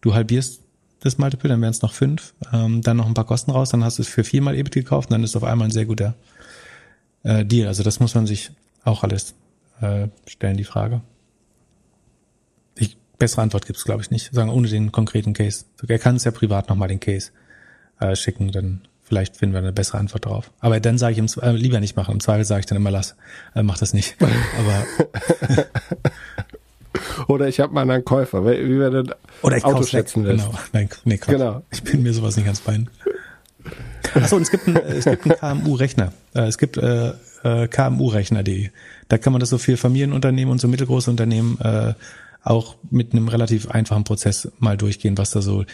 du 0.00 0.12
halbierst 0.12 0.62
das 0.98 1.18
Multiple, 1.18 1.48
dann 1.48 1.60
wären 1.60 1.70
es 1.70 1.82
noch 1.82 1.92
fünf, 1.92 2.34
ähm, 2.52 2.82
dann 2.82 2.96
noch 2.96 3.06
ein 3.06 3.14
paar 3.14 3.26
Kosten 3.26 3.52
raus, 3.52 3.70
dann 3.70 3.84
hast 3.84 3.98
du 3.98 4.02
es 4.02 4.08
für 4.08 4.24
viermal 4.24 4.56
EBIT 4.56 4.74
gekauft 4.74 5.10
und 5.10 5.12
dann 5.12 5.22
ist 5.22 5.36
auf 5.36 5.44
einmal 5.44 5.68
ein 5.68 5.70
sehr 5.70 5.86
guter 5.86 6.16
äh, 7.22 7.44
Deal. 7.44 7.68
Also 7.68 7.84
das 7.84 8.00
muss 8.00 8.16
man 8.16 8.26
sich 8.26 8.50
auch 8.82 9.04
alles 9.04 9.36
äh, 9.80 10.08
stellen, 10.26 10.56
die 10.56 10.64
Frage 10.64 11.00
bessere 13.18 13.42
Antwort 13.42 13.66
gibt's 13.66 13.84
glaube 13.84 14.02
ich, 14.02 14.10
nicht. 14.10 14.32
Sagen, 14.32 14.50
ohne 14.50 14.68
den 14.68 14.92
konkreten 14.92 15.32
Case. 15.32 15.64
Er 15.86 15.98
kann 15.98 16.16
es 16.16 16.24
ja 16.24 16.30
privat 16.30 16.68
nochmal 16.68 16.88
den 16.88 17.00
Case 17.00 17.30
äh, 18.00 18.14
schicken, 18.16 18.52
dann 18.52 18.82
vielleicht 19.02 19.36
finden 19.36 19.54
wir 19.54 19.60
eine 19.60 19.72
bessere 19.72 19.98
Antwort 19.98 20.26
darauf. 20.26 20.50
Aber 20.60 20.80
dann 20.80 20.98
sage 20.98 21.12
ich 21.12 21.18
ihm 21.18 21.28
äh, 21.42 21.52
lieber 21.52 21.80
nicht 21.80 21.96
machen. 21.96 22.14
Im 22.14 22.20
Zweifel 22.20 22.44
sage 22.44 22.60
ich 22.60 22.66
dann 22.66 22.76
immer, 22.76 22.90
lass, 22.90 23.16
äh, 23.54 23.62
mach 23.62 23.78
das 23.78 23.94
nicht. 23.94 24.16
Aber 24.58 25.64
Oder 27.28 27.48
ich 27.48 27.60
habe 27.60 27.72
mal 27.72 27.88
einen 27.88 28.04
Käufer, 28.04 28.44
wie 28.44 28.78
wir 28.78 28.90
denn 28.90 29.12
Oder 29.42 29.56
ich 29.56 29.64
Auto 29.64 29.82
schätzen 29.84 30.24
lässt. 30.24 30.46
Genau. 30.46 30.58
Nein, 30.72 30.88
nee, 31.04 31.18
Quatsch. 31.18 31.36
genau. 31.36 31.62
Ich 31.70 31.82
bin 31.82 32.02
mir 32.02 32.12
sowas 32.12 32.36
nicht 32.36 32.46
ganz 32.46 32.60
bein. 32.60 32.88
Achso, 34.14 34.36
und 34.36 34.42
es 34.42 34.50
gibt 34.50 34.68
einen, 34.68 34.76
es 34.76 35.04
gibt 35.04 35.42
einen 35.42 35.62
KMU-Rechner. 35.62 36.12
Äh, 36.34 36.42
es 36.42 36.58
gibt 36.58 36.76
äh, 36.76 37.12
äh, 37.42 37.68
KMU-Rechner.de. 37.68 38.70
Da 39.08 39.18
kann 39.18 39.32
man 39.32 39.40
das 39.40 39.50
so 39.50 39.58
für 39.58 39.76
Familienunternehmen 39.76 40.50
und 40.52 40.60
so 40.60 40.68
mittelgroße 40.68 41.10
Unternehmen 41.10 41.58
äh, 41.60 41.94
auch 42.46 42.76
mit 42.90 43.12
einem 43.12 43.28
relativ 43.28 43.68
einfachen 43.68 44.04
Prozess 44.04 44.50
mal 44.58 44.76
durchgehen, 44.76 45.18
was 45.18 45.30
da 45.30 45.42
so, 45.42 45.64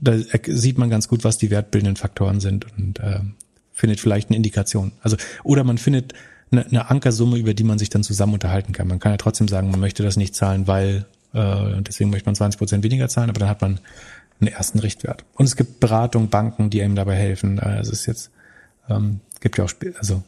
da 0.00 0.14
sieht 0.46 0.78
man 0.78 0.90
ganz 0.90 1.08
gut, 1.08 1.24
was 1.24 1.38
die 1.38 1.50
wertbildenden 1.50 1.96
Faktoren 1.96 2.40
sind 2.40 2.66
und 2.76 3.00
äh, 3.00 3.20
findet 3.72 4.00
vielleicht 4.00 4.28
eine 4.28 4.36
Indikation. 4.36 4.92
Also, 5.00 5.16
oder 5.42 5.64
man 5.64 5.78
findet 5.78 6.12
eine, 6.50 6.66
eine 6.66 6.90
Ankersumme, 6.90 7.38
über 7.38 7.54
die 7.54 7.64
man 7.64 7.78
sich 7.78 7.88
dann 7.88 8.02
zusammen 8.02 8.34
unterhalten 8.34 8.72
kann. 8.72 8.88
Man 8.88 8.98
kann 8.98 9.12
ja 9.12 9.16
trotzdem 9.16 9.48
sagen, 9.48 9.70
man 9.70 9.80
möchte 9.80 10.02
das 10.02 10.16
nicht 10.16 10.34
zahlen, 10.34 10.66
weil, 10.66 11.06
äh, 11.32 11.80
deswegen 11.80 12.10
möchte 12.10 12.26
man 12.26 12.34
20 12.34 12.58
Prozent 12.58 12.84
weniger 12.84 13.08
zahlen, 13.08 13.30
aber 13.30 13.40
dann 13.40 13.48
hat 13.48 13.62
man 13.62 13.80
einen 14.40 14.52
ersten 14.52 14.80
Richtwert. 14.80 15.24
Und 15.34 15.46
es 15.46 15.56
gibt 15.56 15.80
Beratung, 15.80 16.28
Banken, 16.28 16.68
die 16.68 16.82
einem 16.82 16.94
dabei 16.94 17.14
helfen. 17.14 17.58
Also 17.58 17.92
es 17.92 18.00
ist 18.00 18.06
jetzt, 18.06 18.30
ähm, 18.90 19.20
gibt 19.40 19.56
ja 19.56 19.64
auch, 19.64 19.72
also 19.98 20.22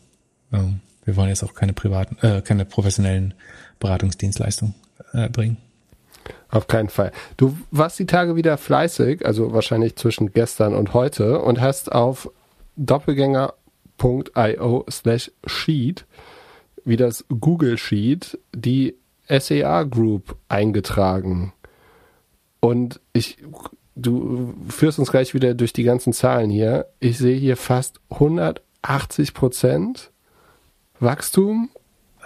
ähm, 0.53 0.80
wir 1.05 1.16
wollen 1.16 1.28
jetzt 1.28 1.45
auch 1.45 1.55
keine 1.55 1.74
privaten, 1.74 2.16
äh, 2.26 2.41
keine 2.41 2.64
professionellen 2.64 3.35
Beratungsdienstleistungen 3.80 4.74
äh, 5.12 5.28
bringen. 5.28 5.59
Auf 6.49 6.66
keinen 6.66 6.89
Fall. 6.89 7.12
Du 7.37 7.57
warst 7.70 7.99
die 7.99 8.07
Tage 8.07 8.37
wieder 8.37 8.57
fleißig, 8.57 9.27
also 9.27 9.53
wahrscheinlich 9.53 9.97
zwischen 9.97 10.33
gestern 10.33 10.75
und 10.75 10.95
heute 10.95 11.41
und 11.41 11.61
hast 11.61 11.93
auf 11.93 12.31
doppelgänger.io 12.77 14.87
slash 14.91 15.31
sheet, 15.47 16.07
wie 16.85 16.97
das 16.97 17.25
Google 17.29 17.79
Sheet, 17.79 18.39
die 18.55 18.97
SEA 19.29 19.85
Group 19.85 20.37
eingetragen. 20.49 21.53
Und 22.61 23.01
ich, 23.12 23.39
du 23.97 24.55
führst 24.68 24.99
uns 24.99 25.11
gleich 25.11 25.35
wieder 25.35 25.55
durch 25.55 25.72
die 25.72 25.83
ganzen 25.83 26.12
Zahlen 26.12 26.51
hier. 26.51 26.87
Ich 27.01 27.18
sehe 27.18 27.37
hier 27.37 27.57
fast 27.57 28.01
180 28.11 29.35
Prozent 29.35 30.11
Wachstum 31.01 31.70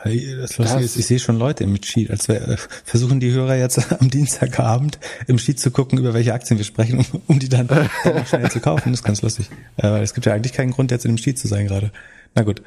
das 0.05 0.59
Lustige 0.59 0.85
ist, 0.85 0.97
ich 0.97 1.07
sehe 1.07 1.19
schon 1.19 1.39
Leute 1.39 1.65
im 1.65 1.77
Sheet, 1.83 2.11
als 2.11 2.29
wir 2.29 2.37
äh, 2.37 2.57
versuchen 2.85 3.21
die 3.21 3.33
Hörer 3.33 3.57
jetzt 3.57 3.93
am 4.01 4.11
Dienstagabend 4.11 4.99
im 5.27 5.39
Sheet 5.39 5.59
zu 5.59 5.71
gucken, 5.71 5.99
über 5.99 6.15
welche 6.15 6.35
Aktien 6.35 6.59
wir 6.59 6.65
sprechen, 6.65 6.99
um, 6.99 7.23
um 7.27 7.39
die 7.39 7.49
dann 7.49 7.69
schnell 8.27 8.51
zu 8.51 8.61
kaufen. 8.61 8.91
Das 8.91 9.01
ist 9.01 9.05
ganz 9.05 9.23
lustig. 9.23 9.51
Äh, 9.77 9.91
weil 9.91 10.03
es 10.03 10.15
gibt 10.15 10.27
ja 10.27 10.35
eigentlich 10.35 10.53
keinen 10.53 10.71
Grund, 10.71 10.91
jetzt 10.91 11.05
in 11.05 11.13
dem 11.13 11.19
Sheet 11.19 11.39
zu 11.39 11.49
sein 11.49 11.67
gerade. 11.67 11.91
Na 12.35 12.43
gut. 12.43 12.63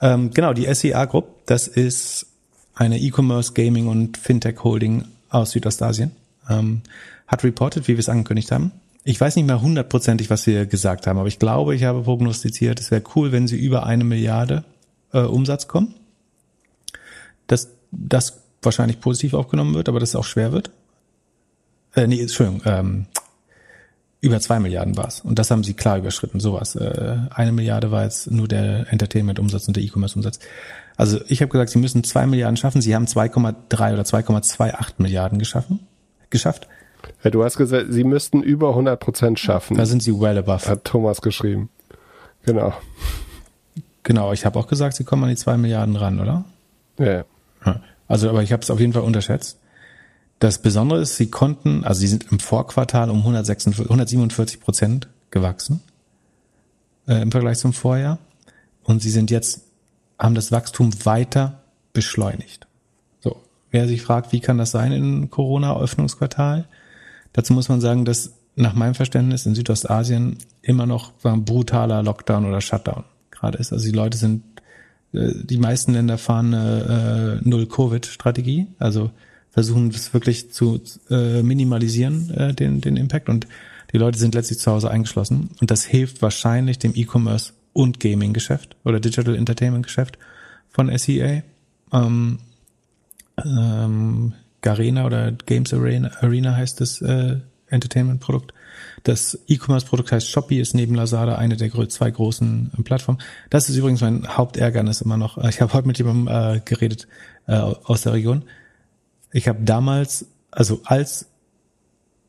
Ähm, 0.00 0.30
genau, 0.32 0.52
die 0.52 0.72
SEA 0.74 1.06
Group, 1.06 1.46
das 1.46 1.68
ist 1.68 2.26
eine 2.74 2.98
E-Commerce, 2.98 3.54
Gaming 3.54 3.86
und 3.86 4.18
Fintech 4.18 4.62
Holding 4.62 5.04
aus 5.30 5.52
Südostasien. 5.52 6.12
Ähm, 6.48 6.82
hat 7.26 7.42
reported, 7.42 7.88
wie 7.88 7.94
wir 7.94 8.00
es 8.00 8.08
angekündigt 8.08 8.52
haben. 8.52 8.72
Ich 9.04 9.20
weiß 9.20 9.36
nicht 9.36 9.46
mehr 9.46 9.62
hundertprozentig, 9.62 10.28
was 10.30 10.46
wir 10.46 10.66
gesagt 10.66 11.06
haben, 11.06 11.18
aber 11.18 11.28
ich 11.28 11.38
glaube, 11.38 11.74
ich 11.74 11.84
habe 11.84 12.02
prognostiziert, 12.02 12.80
es 12.80 12.90
wäre 12.90 13.02
cool, 13.14 13.32
wenn 13.32 13.46
sie 13.46 13.56
über 13.56 13.86
eine 13.86 14.04
Milliarde 14.04 14.64
äh, 15.12 15.20
Umsatz 15.20 15.68
kommen 15.68 15.94
dass 17.46 17.70
das 17.90 18.42
wahrscheinlich 18.62 19.00
positiv 19.00 19.34
aufgenommen 19.34 19.74
wird, 19.74 19.88
aber 19.88 20.00
dass 20.00 20.10
es 20.10 20.16
auch 20.16 20.24
schwer 20.24 20.52
wird. 20.52 20.70
Äh, 21.94 22.06
nee, 22.06 22.20
Entschuldigung, 22.20 22.62
ähm, 22.66 23.06
über 24.20 24.40
zwei 24.40 24.58
Milliarden 24.58 24.96
war 24.96 25.08
es. 25.08 25.20
Und 25.20 25.38
das 25.38 25.50
haben 25.50 25.64
sie 25.64 25.74
klar 25.74 25.98
überschritten, 25.98 26.40
sowas. 26.40 26.74
Äh, 26.74 27.18
eine 27.30 27.52
Milliarde 27.52 27.90
war 27.90 28.04
jetzt 28.04 28.30
nur 28.30 28.48
der 28.48 28.92
Entertainment-Umsatz 28.92 29.68
und 29.68 29.76
der 29.76 29.84
E-Commerce-Umsatz. 29.84 30.40
Also 30.96 31.20
ich 31.28 31.42
habe 31.42 31.50
gesagt, 31.50 31.70
sie 31.70 31.78
müssen 31.78 32.02
zwei 32.04 32.26
Milliarden 32.26 32.56
schaffen. 32.56 32.80
Sie 32.80 32.94
haben 32.94 33.06
2,3 33.06 33.92
oder 33.92 34.02
2,28 34.02 34.94
Milliarden 34.98 35.38
geschaffen, 35.38 35.80
geschafft. 36.30 36.66
Ja, 37.22 37.30
du 37.30 37.44
hast 37.44 37.56
gesagt, 37.56 37.86
sie 37.90 38.04
müssten 38.04 38.42
über 38.42 38.70
100 38.70 38.98
Prozent 38.98 39.38
schaffen. 39.38 39.76
Da 39.76 39.86
sind 39.86 40.02
sie 40.02 40.18
well 40.18 40.38
above. 40.38 40.66
Hat 40.66 40.84
Thomas 40.84 41.20
geschrieben. 41.20 41.68
Genau. 42.44 42.74
Genau, 44.02 44.32
ich 44.32 44.46
habe 44.46 44.58
auch 44.58 44.66
gesagt, 44.66 44.96
sie 44.96 45.04
kommen 45.04 45.24
an 45.24 45.30
die 45.30 45.36
zwei 45.36 45.56
Milliarden 45.56 45.96
ran, 45.96 46.20
oder? 46.20 46.44
Ja. 46.98 47.24
Also, 48.08 48.28
aber 48.28 48.42
ich 48.42 48.52
habe 48.52 48.62
es 48.62 48.70
auf 48.70 48.80
jeden 48.80 48.92
Fall 48.92 49.02
unterschätzt. 49.02 49.58
Das 50.38 50.60
Besondere 50.60 51.00
ist, 51.00 51.16
sie 51.16 51.30
konnten, 51.30 51.84
also 51.84 52.00
sie 52.00 52.08
sind 52.08 52.26
im 52.30 52.38
Vorquartal 52.38 53.10
um 53.10 53.18
146, 53.18 53.90
147 53.90 54.60
Prozent 54.60 55.08
gewachsen 55.30 55.80
äh, 57.08 57.22
im 57.22 57.30
Vergleich 57.30 57.58
zum 57.58 57.72
Vorjahr. 57.72 58.18
Und 58.84 59.02
sie 59.02 59.10
sind 59.10 59.30
jetzt, 59.30 59.62
haben 60.18 60.34
das 60.34 60.52
Wachstum 60.52 60.92
weiter 61.04 61.62
beschleunigt. 61.92 62.66
So, 63.20 63.36
wer 63.70 63.88
sich 63.88 64.02
fragt, 64.02 64.32
wie 64.32 64.40
kann 64.40 64.58
das 64.58 64.70
sein 64.70 64.92
in 64.92 65.30
Corona-Öffnungsquartal? 65.30 66.66
Dazu 67.32 67.52
muss 67.52 67.68
man 67.68 67.80
sagen, 67.80 68.04
dass 68.04 68.32
nach 68.54 68.74
meinem 68.74 68.94
Verständnis 68.94 69.46
in 69.46 69.54
Südostasien 69.54 70.38
immer 70.62 70.86
noch 70.86 71.12
ein 71.24 71.44
brutaler 71.44 72.02
Lockdown 72.02 72.46
oder 72.46 72.60
Shutdown 72.60 73.04
gerade 73.30 73.58
ist. 73.58 73.72
Also 73.72 73.84
die 73.84 73.96
Leute 73.96 74.16
sind 74.16 74.42
die 75.16 75.58
meisten 75.58 75.92
Länder 75.92 76.18
fahren 76.18 76.54
eine 76.54 77.40
äh, 77.42 77.48
Null-Covid-Strategie, 77.48 78.66
also 78.78 79.10
versuchen 79.50 79.88
es 79.88 80.12
wirklich 80.12 80.52
zu 80.52 80.80
äh, 81.08 81.42
minimalisieren, 81.42 82.30
äh, 82.30 82.54
den, 82.54 82.80
den 82.80 82.96
Impact. 82.96 83.28
Und 83.28 83.46
die 83.92 83.98
Leute 83.98 84.18
sind 84.18 84.34
letztlich 84.34 84.58
zu 84.58 84.70
Hause 84.70 84.90
eingeschlossen. 84.90 85.50
Und 85.60 85.70
das 85.70 85.84
hilft 85.84 86.20
wahrscheinlich 86.20 86.78
dem 86.78 86.92
E-Commerce 86.94 87.52
und 87.72 88.00
Gaming-Geschäft 88.00 88.76
oder 88.84 89.00
Digital 89.00 89.34
Entertainment-Geschäft 89.34 90.18
von 90.68 90.96
SEA. 90.98 91.42
Ähm, 91.92 92.38
ähm, 93.42 94.34
Garena 94.60 95.06
oder 95.06 95.32
Games 95.32 95.72
Arena, 95.72 96.10
Arena 96.20 96.56
heißt 96.56 96.80
das 96.80 97.00
äh, 97.00 97.36
Entertainment-Produkt. 97.68 98.52
Das 99.02 99.38
E-Commerce-Produkt 99.46 100.12
heißt 100.12 100.28
Shopee, 100.28 100.60
ist 100.60 100.74
neben 100.74 100.94
Lazada 100.94 101.36
eine 101.36 101.56
der 101.56 101.70
zwei 101.88 102.10
großen 102.10 102.72
äh, 102.76 102.82
Plattformen. 102.82 103.20
Das 103.50 103.68
ist 103.68 103.76
übrigens 103.76 104.00
mein 104.00 104.26
Hauptärgernis 104.28 105.00
immer 105.00 105.16
noch. 105.16 105.38
Ich 105.44 105.60
habe 105.60 105.72
heute 105.72 105.86
mit 105.86 105.98
jemandem 105.98 106.28
äh, 106.28 106.60
geredet 106.64 107.08
äh, 107.46 107.54
aus 107.54 108.02
der 108.02 108.12
Region. 108.12 108.44
Ich 109.32 109.48
habe 109.48 109.62
damals, 109.62 110.26
also 110.50 110.80
als 110.84 111.26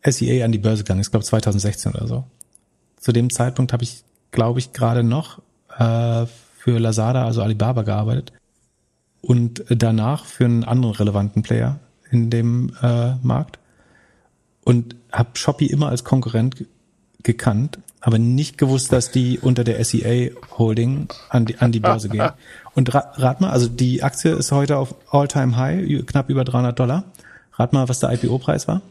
SEA 0.03 0.45
an 0.45 0.51
die 0.51 0.57
Börse 0.57 0.83
gegangen 0.83 1.01
ist, 1.01 1.11
glaube 1.11 1.25
2016 1.25 1.93
oder 1.93 2.07
so. 2.07 2.23
Zu 2.99 3.11
dem 3.11 3.29
Zeitpunkt 3.29 3.73
habe 3.73 3.83
ich, 3.83 4.03
glaube 4.31 4.59
ich, 4.59 4.73
gerade 4.73 5.03
noch 5.03 5.39
äh, 5.77 6.25
für 6.57 6.79
Lazada, 6.79 7.25
also 7.25 7.41
Alibaba, 7.41 7.83
gearbeitet 7.83 8.33
und 9.21 9.63
danach 9.69 10.25
für 10.25 10.45
einen 10.45 10.63
anderen 10.63 10.95
relevanten 10.95 11.43
Player 11.43 11.79
in 12.11 12.29
dem 12.29 12.73
äh, 12.81 13.15
Markt 13.21 13.59
und 14.67 14.97
habe 15.13 15.29
Shopee 15.35 15.67
immer 15.67 15.87
als 15.87 16.03
Konkurrent 16.03 16.65
gekannt, 17.23 17.79
aber 18.01 18.19
nicht 18.19 18.57
gewusst, 18.57 18.91
dass 18.91 19.11
die 19.11 19.39
unter 19.39 19.63
der 19.63 19.81
SEA 19.85 20.31
Holding 20.57 21.07
an 21.29 21.45
die, 21.45 21.57
an 21.59 21.71
die 21.71 21.79
Börse 21.79 22.09
gehen. 22.09 22.31
Und 22.75 22.93
ra 22.93 23.13
rat 23.15 23.39
mal, 23.39 23.49
also 23.49 23.69
die 23.69 24.03
Aktie 24.03 24.33
ist 24.33 24.51
heute 24.51 24.75
auf 24.75 24.93
All-Time 25.09 25.55
High, 25.55 26.05
knapp 26.05 26.29
über 26.29 26.43
300 26.43 26.77
Dollar. 26.77 27.05
Rat 27.53 27.71
mal, 27.71 27.87
was 27.87 28.01
der 28.01 28.11
IPO-Preis 28.11 28.67
war? 28.67 28.81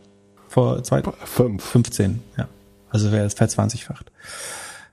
Vor 0.48 0.82
zwei, 0.82 1.02
Fünf. 1.24 1.62
15, 1.62 2.22
ja. 2.38 2.48
Also 2.88 3.12
wäre 3.12 3.26
es 3.26 3.34
verzwanzigfacht. 3.34 4.10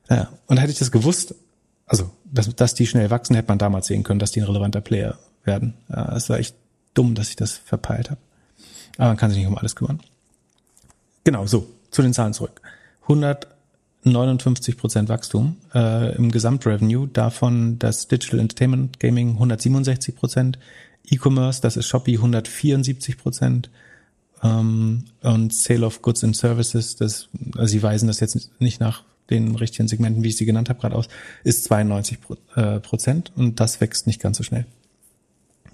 Ja. 0.09 0.27
Und 0.47 0.57
hätte 0.57 0.73
ich 0.73 0.79
das 0.79 0.91
gewusst, 0.91 1.33
also 1.85 2.11
dass, 2.25 2.53
dass 2.55 2.75
die 2.75 2.87
schnell 2.87 3.09
wachsen, 3.09 3.37
hätte 3.37 3.47
man 3.47 3.57
damals 3.57 3.87
sehen 3.87 4.03
können, 4.03 4.19
dass 4.19 4.33
die 4.33 4.41
ein 4.41 4.47
relevanter 4.47 4.81
Player 4.81 5.17
werden. 5.45 5.75
Ja, 5.87 6.13
es 6.13 6.29
war 6.29 6.39
echt 6.39 6.57
dumm, 6.93 7.15
dass 7.15 7.29
ich 7.29 7.37
das 7.37 7.53
verpeilt 7.53 8.11
habe. 8.11 8.19
Aber 8.97 9.07
man 9.07 9.17
kann 9.17 9.29
sich 9.29 9.39
nicht 9.39 9.47
um 9.47 9.57
alles 9.57 9.77
kümmern. 9.77 10.01
Genau, 11.23 11.45
so, 11.45 11.69
zu 11.91 12.01
den 12.01 12.13
Zahlen 12.13 12.33
zurück. 12.33 12.61
159 13.03 14.77
Prozent 14.77 15.09
Wachstum 15.09 15.57
äh, 15.73 16.15
im 16.15 16.31
Gesamtrevenue, 16.31 17.07
davon 17.07 17.79
das 17.79 18.07
Digital 18.07 18.39
Entertainment 18.39 18.99
Gaming 18.99 19.31
167 19.31 20.15
Prozent, 20.15 20.59
E-Commerce, 21.05 21.61
das 21.61 21.77
ist 21.77 21.87
Shopee 21.87 22.15
174 22.15 23.17
Prozent 23.17 23.69
ähm, 24.41 25.05
und 25.21 25.53
Sale 25.53 25.85
of 25.85 26.01
Goods 26.01 26.23
and 26.23 26.35
Services, 26.35 26.95
das, 26.95 27.29
also 27.55 27.67
sie 27.67 27.83
weisen 27.83 28.07
das 28.07 28.19
jetzt 28.19 28.59
nicht 28.59 28.79
nach 28.79 29.03
den 29.29 29.55
richtigen 29.55 29.87
Segmenten, 29.87 30.23
wie 30.23 30.29
ich 30.29 30.37
sie 30.37 30.45
genannt 30.45 30.69
habe, 30.69 30.79
gerade 30.79 30.95
aus, 30.95 31.07
ist 31.43 31.63
92 31.65 32.19
äh, 32.55 32.79
Prozent 32.79 33.31
und 33.35 33.59
das 33.59 33.79
wächst 33.79 34.07
nicht 34.07 34.21
ganz 34.21 34.37
so 34.37 34.43
schnell. 34.43 34.65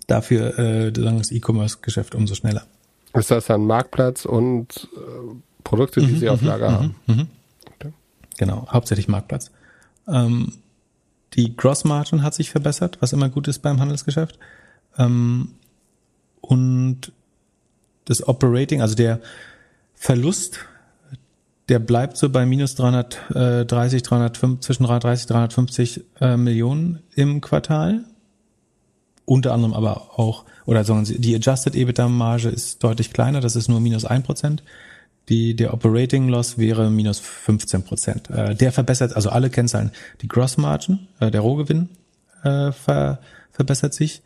Dafür 0.08 0.58
äh, 0.58 0.92
das 0.92 1.32
E-Commerce-Geschäft 1.32 2.16
umso 2.16 2.36
schneller. 2.36 2.66
Ist 3.14 3.32
das 3.32 3.46
dann 3.48 3.66
Marktplatz 3.66 4.26
und 4.26 4.88
äh, 4.96 5.36
Produkte, 5.64 6.02
die 6.02 6.14
mhm, 6.14 6.20
Sie 6.20 6.30
auf 6.30 6.42
mhm, 6.42 6.48
Lager 6.48 6.70
mhm, 6.70 6.76
haben? 6.76 6.96
Mhm. 7.08 7.28
Okay. 7.76 7.94
Genau, 8.38 8.68
hauptsächlich 8.70 9.08
Marktplatz. 9.08 9.52
Ähm, 10.08 10.54
die 11.34 11.56
Gross 11.56 11.84
Margin 11.84 12.24
hat 12.24 12.34
sich 12.34 12.50
verbessert, 12.50 12.98
was 13.02 13.14
immer 13.14 13.30
gut 13.30 13.48
ist 13.48 13.60
beim 13.60 13.80
Handelsgeschäft. 13.80 14.40
Ähm, 14.98 15.52
und 16.42 17.12
das 18.06 18.28
Operating, 18.28 18.82
also 18.82 18.96
der 18.96 19.20
Verlust, 19.94 20.60
der 21.68 21.80
bleibt 21.80 22.18
so 22.18 22.30
bei 22.30 22.46
minus 22.46 22.76
330, 22.76 24.02
305, 24.02 24.60
zwischen 24.62 24.84
330, 24.86 25.28
350 25.28 26.04
äh, 26.20 26.38
Millionen 26.38 27.04
im 27.16 27.42
Quartal. 27.42 28.06
Unter 29.26 29.54
anderem 29.54 29.74
aber 29.74 30.20
auch 30.20 30.46
oder 30.70 30.84
sagen 30.84 31.04
Sie, 31.04 31.20
die 31.20 31.36
Adjusted 31.36 31.76
EBITDA-Marge 31.76 32.48
ist 32.48 32.84
deutlich 32.84 33.12
kleiner, 33.12 33.42
das 33.42 33.56
ist 33.56 33.70
nur 33.70 33.80
minus 33.80 34.06
ein 34.06 34.22
Prozent. 34.22 34.62
Die, 35.28 35.56
der 35.56 35.74
Operating 35.74 36.30
Loss 36.30 36.60
wäre 36.60 36.92
minus 36.92 37.18
15 37.18 37.82
Prozent. 37.82 38.30
Äh, 38.30 38.54
der 38.54 38.72
verbessert, 38.72 39.16
also 39.16 39.32
alle 39.32 39.50
Kennzahlen, 39.50 39.90
die 40.22 40.28
Gross 40.28 40.58
Margin, 40.58 41.08
äh, 41.20 41.32
der 41.32 41.42
Rohgewinn 41.42 41.90
äh, 42.44 42.72
ver, 42.72 43.20
verbessert 43.52 43.96
sich, 43.96 44.22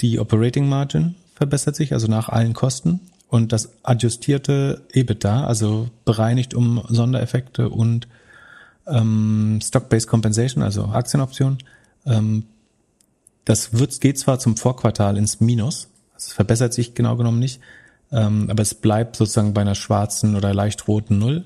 die 0.00 0.18
Operating 0.18 0.66
Margin 0.66 1.14
verbessert 1.34 1.76
sich, 1.76 1.92
also 1.92 2.06
nach 2.06 2.30
allen 2.30 2.54
Kosten 2.54 3.00
und 3.28 3.52
das 3.52 3.68
adjustierte 3.82 4.80
EBITDA, 4.94 5.44
also 5.44 5.90
bereinigt 6.06 6.54
um 6.54 6.82
Sondereffekte 6.88 7.68
und 7.68 8.08
ähm, 8.86 9.60
Stock-Based 9.62 10.08
Compensation, 10.08 10.62
also 10.62 10.86
Aktienoption, 10.86 11.58
ähm, 12.06 12.44
das 13.44 13.72
wird, 13.72 14.00
geht 14.00 14.18
zwar 14.18 14.38
zum 14.38 14.56
Vorquartal 14.56 15.16
ins 15.16 15.40
Minus, 15.40 15.88
es 16.16 16.32
verbessert 16.32 16.74
sich 16.74 16.94
genau 16.94 17.16
genommen 17.16 17.38
nicht, 17.38 17.60
ähm, 18.12 18.48
aber 18.50 18.62
es 18.62 18.74
bleibt 18.74 19.16
sozusagen 19.16 19.54
bei 19.54 19.62
einer 19.62 19.74
schwarzen 19.74 20.36
oder 20.36 20.52
leicht 20.52 20.86
roten 20.88 21.18
Null. 21.18 21.44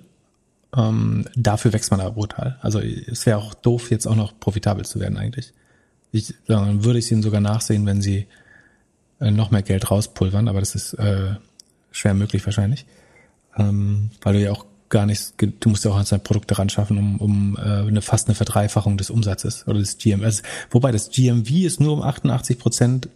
Ähm, 0.77 1.27
dafür 1.37 1.73
wächst 1.73 1.91
man 1.91 2.01
aber 2.01 2.13
brutal. 2.13 2.59
Also 2.61 2.81
es 2.81 3.27
wäre 3.27 3.39
auch 3.39 3.55
doof, 3.55 3.91
jetzt 3.91 4.07
auch 4.07 4.17
noch 4.17 4.39
profitabel 4.39 4.85
zu 4.85 4.99
werden 4.99 5.17
eigentlich. 5.17 5.53
Ich, 6.11 6.35
dann 6.47 6.85
würde 6.85 6.99
ich 6.99 7.11
ihnen 7.13 7.23
sogar 7.23 7.41
nachsehen, 7.41 7.87
wenn 7.87 8.03
sie 8.03 8.27
äh, 9.21 9.31
noch 9.31 9.51
mehr 9.51 9.63
Geld 9.63 9.91
rauspulvern, 9.91 10.49
aber 10.49 10.61
das 10.61 10.75
ist 10.75 10.95
äh, 10.95 11.35
schwer 11.93 12.15
möglich 12.15 12.45
wahrscheinlich, 12.45 12.87
ähm, 13.57 14.11
weil 14.23 14.35
du 14.35 14.41
ja 14.41 14.51
auch 14.51 14.67
gar 14.89 15.07
nichts, 15.07 15.35
du 15.39 15.69
musst 15.69 15.85
ja 15.85 15.91
auch 15.91 15.97
an 15.97 16.05
seine 16.05 16.23
Produkte 16.23 16.59
ran 16.59 16.69
schaffen, 16.69 16.99
um, 16.99 17.17
um 17.19 17.57
äh, 17.57 17.61
eine 17.61 18.03
fast 18.03 18.29
eine 18.29 18.35
Verdreifachung 18.35 18.97
des 18.97 19.11
Umsatzes 19.11 19.67
oder 19.67 19.79
des 19.79 19.99
GMV. 19.99 20.25
Also, 20.25 20.43
wobei 20.71 20.93
das 20.93 21.11
GMV 21.11 21.51
ist 21.51 21.81
nur 21.81 21.95
um 21.95 22.03
88 22.03 22.59
Prozent 22.59 23.09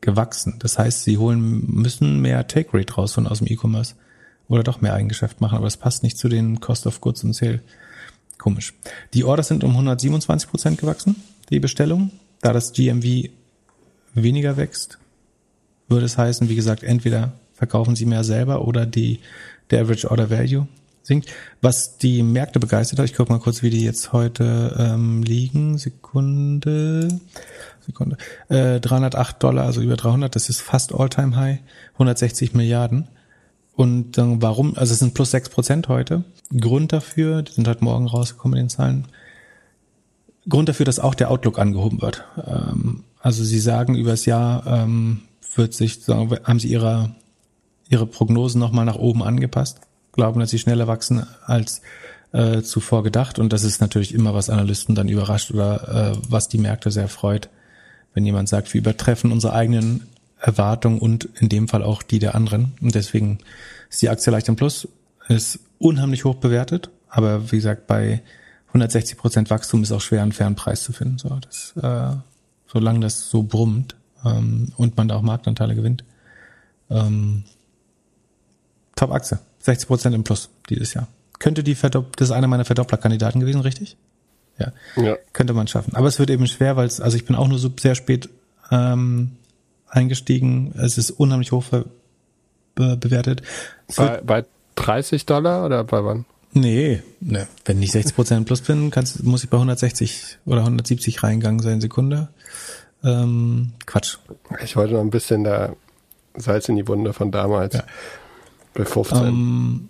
gewachsen. 0.00 0.56
Das 0.58 0.78
heißt, 0.78 1.04
sie 1.04 1.18
holen 1.18 1.64
müssen 1.66 2.20
mehr 2.20 2.46
Take 2.46 2.76
Rate 2.76 2.94
raus 2.94 3.12
von 3.12 3.26
aus 3.26 3.38
dem 3.38 3.46
E-Commerce 3.46 3.94
oder 4.48 4.62
doch 4.62 4.80
mehr 4.80 4.94
Eigengeschäft 4.94 5.40
machen, 5.40 5.56
aber 5.56 5.66
das 5.66 5.76
passt 5.76 6.02
nicht 6.02 6.18
zu 6.18 6.28
den 6.28 6.60
Cost 6.60 6.86
of 6.86 7.00
Goods 7.00 7.24
und 7.24 7.34
Sale. 7.34 7.60
Komisch. 8.38 8.74
Die 9.14 9.24
Orders 9.24 9.48
sind 9.48 9.62
um 9.64 9.70
127 9.70 10.50
Prozent 10.50 10.78
gewachsen, 10.78 11.16
die 11.50 11.60
Bestellung. 11.60 12.10
Da 12.40 12.52
das 12.52 12.72
GMV 12.72 13.30
weniger 14.14 14.56
wächst, 14.56 14.98
würde 15.88 16.06
es 16.06 16.18
heißen, 16.18 16.48
wie 16.48 16.56
gesagt, 16.56 16.82
entweder 16.82 17.32
verkaufen 17.54 17.94
sie 17.94 18.06
mehr 18.06 18.24
selber 18.24 18.66
oder 18.66 18.84
die, 18.84 19.20
der 19.70 19.82
Average 19.82 20.10
Order 20.10 20.28
Value 20.28 20.66
sinkt. 21.02 21.30
Was 21.60 21.98
die 21.98 22.22
Märkte 22.22 22.60
begeistert 22.60 22.98
hat, 22.98 23.06
ich 23.06 23.14
gucke 23.14 23.32
mal 23.32 23.38
kurz, 23.38 23.62
wie 23.62 23.70
die 23.70 23.84
jetzt 23.84 24.12
heute 24.12 24.76
ähm, 24.78 25.22
liegen. 25.22 25.78
Sekunde. 25.78 27.08
Sekunde. 27.80 28.16
Äh, 28.48 28.80
308 28.80 29.42
Dollar, 29.42 29.64
also 29.64 29.80
über 29.80 29.96
300, 29.96 30.34
das 30.34 30.48
ist 30.48 30.60
fast 30.60 30.94
All-Time 30.94 31.36
High. 31.36 31.58
160 31.94 32.54
Milliarden. 32.54 33.08
Und 33.74 34.18
äh, 34.18 34.22
warum? 34.42 34.76
Also 34.76 34.92
es 34.92 34.98
sind 34.98 35.14
plus 35.14 35.30
sechs 35.30 35.48
Prozent 35.48 35.88
heute. 35.88 36.24
Grund 36.58 36.92
dafür, 36.92 37.42
die 37.42 37.52
sind 37.52 37.66
heute 37.66 37.84
Morgen 37.84 38.06
rausgekommen 38.06 38.58
in 38.58 38.64
den 38.64 38.70
Zahlen. 38.70 39.08
Grund 40.48 40.68
dafür, 40.68 40.86
dass 40.86 40.98
auch 40.98 41.14
der 41.14 41.30
Outlook 41.30 41.58
angehoben 41.58 42.02
wird. 42.02 42.24
Ähm, 42.46 43.04
also 43.20 43.44
sie 43.44 43.60
sagen, 43.60 43.94
über 43.94 44.10
das 44.10 44.26
Jahr 44.26 44.66
ähm, 44.66 45.22
wird 45.54 45.74
sich, 45.74 46.02
sagen, 46.02 46.36
haben 46.44 46.58
sie 46.58 46.68
ihre, 46.68 47.14
ihre 47.88 48.06
Prognosen 48.06 48.60
nochmal 48.60 48.84
nach 48.84 48.96
oben 48.96 49.22
angepasst. 49.22 49.80
Glauben, 50.12 50.40
dass 50.40 50.50
sie 50.50 50.58
schneller 50.58 50.86
wachsen 50.86 51.26
als 51.46 51.80
äh, 52.32 52.62
zuvor 52.62 53.02
gedacht. 53.02 53.38
Und 53.38 53.52
das 53.52 53.64
ist 53.64 53.80
natürlich 53.80 54.14
immer, 54.14 54.34
was 54.34 54.50
Analysten 54.50 54.94
dann 54.94 55.08
überrascht 55.08 55.50
oder 55.50 56.12
äh, 56.12 56.18
was 56.28 56.48
die 56.48 56.58
Märkte 56.58 56.90
sehr 56.90 57.08
freut, 57.08 57.48
wenn 58.14 58.24
jemand 58.24 58.48
sagt, 58.48 58.72
wir 58.72 58.80
übertreffen 58.80 59.32
unsere 59.32 59.54
eigenen 59.54 60.06
Erwartung 60.38 60.98
und 60.98 61.28
in 61.40 61.48
dem 61.48 61.68
Fall 61.68 61.82
auch 61.82 62.02
die 62.02 62.18
der 62.18 62.34
anderen. 62.34 62.72
Und 62.80 62.94
deswegen 62.94 63.38
ist 63.88 64.02
die 64.02 64.08
Aktie 64.08 64.32
leicht 64.32 64.48
im 64.48 64.56
Plus, 64.56 64.88
ist 65.28 65.60
unheimlich 65.78 66.24
hoch 66.24 66.36
bewertet, 66.36 66.90
aber 67.08 67.52
wie 67.52 67.56
gesagt, 67.56 67.86
bei 67.86 68.22
160 68.68 69.18
Prozent 69.18 69.50
Wachstum 69.50 69.82
ist 69.82 69.92
auch 69.92 70.00
schwer 70.00 70.22
einen 70.22 70.32
fairen 70.32 70.56
Preis 70.56 70.82
zu 70.82 70.92
finden. 70.92 71.18
So, 71.18 71.28
das, 71.40 71.74
äh, 71.82 72.16
solange 72.66 73.00
das 73.00 73.28
so 73.28 73.42
brummt 73.42 73.96
ähm, 74.24 74.72
und 74.76 74.96
man 74.96 75.08
da 75.08 75.16
auch 75.16 75.22
Marktanteile 75.22 75.74
gewinnt. 75.74 76.04
Ähm, 76.90 77.44
Top-Aktie, 78.96 79.38
60 79.62 79.88
Prozent 79.88 80.14
im 80.14 80.24
Plus 80.24 80.50
dieses 80.68 80.94
Jahr. 80.94 81.08
Könnte 81.38 81.64
die 81.64 81.74
Verdopp 81.74 82.16
das 82.16 82.28
ist 82.28 82.32
einer 82.32 82.46
meiner 82.46 82.64
Verdopplerkandidaten 82.64 83.40
gewesen, 83.40 83.62
richtig? 83.62 83.96
Ja. 84.58 84.72
ja. 84.96 85.16
Könnte 85.32 85.54
man 85.54 85.66
schaffen. 85.66 85.96
Aber 85.96 86.08
es 86.08 86.18
wird 86.18 86.30
eben 86.30 86.46
schwer, 86.46 86.76
weil 86.76 86.86
es, 86.86 87.00
also 87.00 87.16
ich 87.16 87.24
bin 87.24 87.36
auch 87.36 87.48
nur 87.48 87.58
so 87.58 87.72
sehr 87.80 87.94
spät 87.94 88.28
ähm, 88.70 89.32
eingestiegen. 89.88 90.72
Es 90.76 90.98
ist 90.98 91.10
unheimlich 91.10 91.52
hoch 91.52 91.64
be 91.64 91.86
bewertet. 92.74 93.42
Bei, 93.96 94.20
bei 94.22 94.44
30 94.76 95.26
Dollar 95.26 95.66
oder 95.66 95.84
bei 95.84 96.02
wann? 96.04 96.24
Nee, 96.54 97.02
ne. 97.20 97.46
wenn 97.66 97.82
ich 97.82 97.92
60 97.92 98.14
Prozent 98.14 98.46
plus 98.46 98.62
bin, 98.62 98.90
kannst, 98.90 99.22
muss 99.24 99.44
ich 99.44 99.50
bei 99.50 99.56
160 99.56 100.38
oder 100.46 100.60
170 100.60 101.22
reingegangen 101.22 101.60
sein 101.60 101.80
Sekunde. 101.80 102.28
Ähm, 103.04 103.72
Quatsch. 103.84 104.18
Ich 104.62 104.76
wollte 104.76 104.94
noch 104.94 105.00
ein 105.00 105.10
bisschen 105.10 105.44
da 105.44 105.74
Salz 106.36 106.68
in 106.68 106.76
die 106.76 106.88
Wunde 106.88 107.12
von 107.12 107.30
damals. 107.30 107.74
Ja. 107.74 107.84
Bei 108.74 108.84
15. 108.84 109.18
Ähm, 109.18 109.88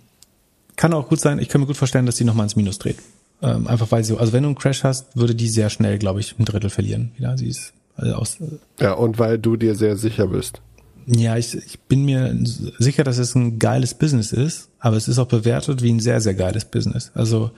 kann 0.75 0.93
auch 0.93 1.07
gut 1.07 1.19
sein. 1.19 1.39
Ich 1.39 1.49
kann 1.49 1.61
mir 1.61 1.67
gut 1.67 1.77
vorstellen, 1.77 2.05
dass 2.05 2.15
die 2.15 2.23
nochmal 2.23 2.45
ins 2.45 2.55
Minus 2.55 2.79
dreht. 2.79 2.97
Ähm, 3.41 3.67
einfach 3.67 3.91
weil 3.91 4.03
sie, 4.03 4.17
also 4.17 4.33
wenn 4.33 4.43
du 4.43 4.49
einen 4.49 4.57
Crash 4.57 4.83
hast, 4.83 5.15
würde 5.15 5.35
die 5.35 5.49
sehr 5.49 5.69
schnell, 5.69 5.99
glaube 5.99 6.19
ich, 6.19 6.37
ein 6.39 6.45
Drittel 6.45 6.69
verlieren. 6.69 7.11
Wieder. 7.17 7.37
Sie 7.37 7.47
ist 7.47 7.73
also 7.95 8.15
aus, 8.15 8.37
ja, 8.79 8.93
und 8.93 9.19
weil 9.19 9.37
du 9.37 9.55
dir 9.55 9.75
sehr 9.75 9.97
sicher 9.97 10.27
bist. 10.27 10.61
Ja, 11.05 11.35
ich, 11.35 11.55
ich 11.55 11.79
bin 11.81 12.05
mir 12.05 12.35
sicher, 12.79 13.03
dass 13.03 13.17
es 13.17 13.35
ein 13.35 13.59
geiles 13.59 13.93
Business 13.93 14.31
ist, 14.31 14.69
aber 14.79 14.95
es 14.95 15.07
ist 15.07 15.19
auch 15.19 15.27
bewertet 15.27 15.81
wie 15.81 15.91
ein 15.91 15.99
sehr, 15.99 16.21
sehr 16.21 16.33
geiles 16.33 16.65
Business. 16.65 17.11
Also 17.13 17.51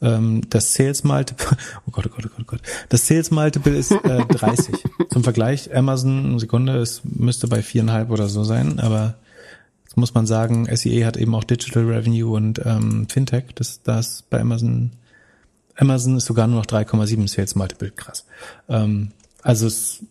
ähm, 0.00 0.42
das 0.48 0.74
Sales 0.74 1.04
Multiple, 1.04 1.56
oh 1.86 1.90
Gott, 1.90 2.06
oh 2.06 2.10
Gott, 2.14 2.24
oh 2.24 2.28
Gott, 2.28 2.40
oh 2.40 2.44
Gott. 2.46 2.60
Das 2.88 3.06
Sales 3.06 3.30
Multiple 3.30 3.76
ist 3.76 3.92
äh, 3.92 4.24
30. 4.24 4.74
Zum 5.10 5.22
Vergleich, 5.22 5.74
Amazon, 5.74 6.38
Sekunde, 6.38 6.78
es 6.78 7.02
müsste 7.04 7.48
bei 7.48 7.62
viereinhalb 7.62 8.10
oder 8.10 8.28
so 8.28 8.44
sein, 8.44 8.80
aber 8.80 9.14
muss 9.96 10.14
man 10.14 10.26
sagen, 10.26 10.68
SEA 10.74 11.06
hat 11.06 11.16
eben 11.16 11.34
auch 11.34 11.44
Digital 11.44 11.84
Revenue 11.84 12.32
und 12.32 12.60
ähm, 12.64 13.08
Fintech, 13.08 13.46
das, 13.54 13.82
das 13.82 14.22
bei 14.28 14.40
Amazon, 14.40 14.92
Amazon 15.76 16.16
ist 16.16 16.26
sogar 16.26 16.46
nur 16.46 16.60
noch 16.60 16.66
3,7 16.66 17.28
Sales 17.28 17.54
Multiple, 17.54 17.90
krass. 17.90 18.26
Ähm, 18.68 19.10
also 19.42 19.66
es 19.66 20.02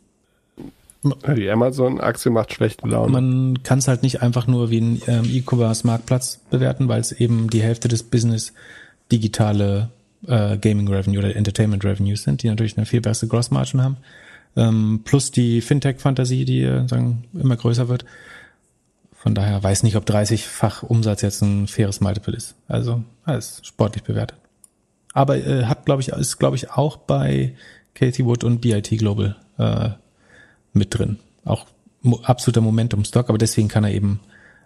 die 1.35 1.49
Amazon-Aktie 1.49 2.31
macht 2.31 2.53
schlechte 2.53 2.87
Laune. 2.87 3.11
Man 3.11 3.63
kann 3.63 3.77
es 3.79 3.87
halt 3.87 4.01
nicht 4.01 4.21
einfach 4.23 4.47
nur 4.47 4.71
wie 4.71 4.81
ein 4.81 5.01
ähm, 5.07 5.25
E-Commerce-Marktplatz 5.25 6.39
bewerten, 6.49 6.87
weil 6.87 7.01
es 7.01 7.11
eben 7.11 7.49
die 7.49 7.61
Hälfte 7.61 7.87
des 7.87 8.01
Business 8.01 8.53
digitale 9.11 9.89
äh, 10.27 10.57
Gaming 10.57 10.87
Revenue 10.87 11.19
oder 11.19 11.35
Entertainment 11.35 11.83
Revenues 11.85 12.23
sind, 12.23 12.41
die 12.41 12.47
natürlich 12.47 12.77
eine 12.77 12.87
viel 12.87 13.01
bessere 13.01 13.29
Gross 13.29 13.51
Margin 13.51 13.83
haben. 13.83 13.97
Ähm, 14.55 15.01
plus 15.03 15.31
die 15.31 15.61
Fintech-Fantasie, 15.61 16.45
die 16.45 16.61
äh, 16.61 16.87
sagen, 16.87 17.25
immer 17.33 17.55
größer 17.55 17.87
wird. 17.87 18.05
Von 19.25 19.33
daher 19.33 19.63
weiß 19.63 19.81
nicht, 19.81 19.95
ob 19.95 20.05
30-fach 20.05 20.83
Umsatz 20.83 21.23
jetzt 21.23 21.41
ein 21.41 21.65
faires 21.65 21.99
Multiple 21.99 22.37
ist. 22.37 22.53
Also 22.67 23.03
alles 23.23 23.59
sportlich 23.63 24.03
bewertet. 24.03 24.37
Aber 25.13 25.35
äh, 25.35 25.65
hat, 25.65 25.87
glaube 25.87 26.03
ich, 26.03 26.09
ist, 26.09 26.37
glaube 26.37 26.57
ich, 26.57 26.69
auch 26.69 26.97
bei 26.97 27.55
Katie 27.95 28.23
Wood 28.23 28.43
und 28.43 28.61
BIT 28.61 28.87
Global 28.99 29.35
äh, 29.57 29.89
mit 30.73 30.95
drin. 30.95 31.17
Auch 31.43 31.65
mo 32.03 32.19
absoluter 32.21 32.61
Momentum-Stock, 32.61 33.29
aber 33.29 33.39
deswegen 33.39 33.67
kann 33.67 33.83
er 33.83 33.95
eben 33.95 34.19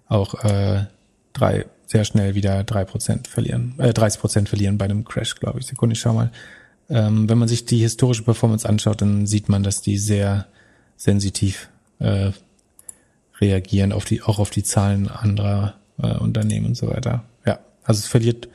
auch 0.09 0.43
äh, 0.43 0.87
drei 1.31 1.65
sehr 1.85 2.03
schnell 2.03 2.35
wieder 2.35 2.65
drei 2.65 2.83
Prozent 2.83 3.29
verlieren, 3.29 3.75
äh, 3.77 3.93
30 3.93 4.19
Prozent 4.19 4.49
verlieren 4.49 4.77
bei 4.77 4.85
einem 4.85 5.05
Crash, 5.05 5.35
glaube 5.35 5.59
ich. 5.61 5.67
Sekunde, 5.67 5.93
ich 5.93 6.01
schau 6.01 6.11
mal. 6.11 6.31
Ähm, 6.89 7.29
wenn 7.29 7.37
man 7.37 7.47
sich 7.47 7.63
die 7.63 7.77
historische 7.77 8.23
Performance 8.23 8.67
anschaut, 8.67 9.01
dann 9.01 9.25
sieht 9.25 9.47
man, 9.47 9.63
dass 9.63 9.81
die 9.81 9.97
sehr 9.97 10.47
sensitiv 10.97 11.69
äh, 11.99 12.31
reagieren 13.41 13.91
auf 13.91 14.05
die, 14.05 14.21
auch 14.21 14.39
auf 14.39 14.49
die 14.49 14.63
Zahlen 14.63 15.07
anderer 15.07 15.75
äh, 16.01 16.17
Unternehmen 16.17 16.67
und 16.67 16.77
so 16.77 16.87
weiter. 16.89 17.23
Ja, 17.45 17.59
also 17.83 17.99
es 17.99 18.07
verliert 18.07 18.49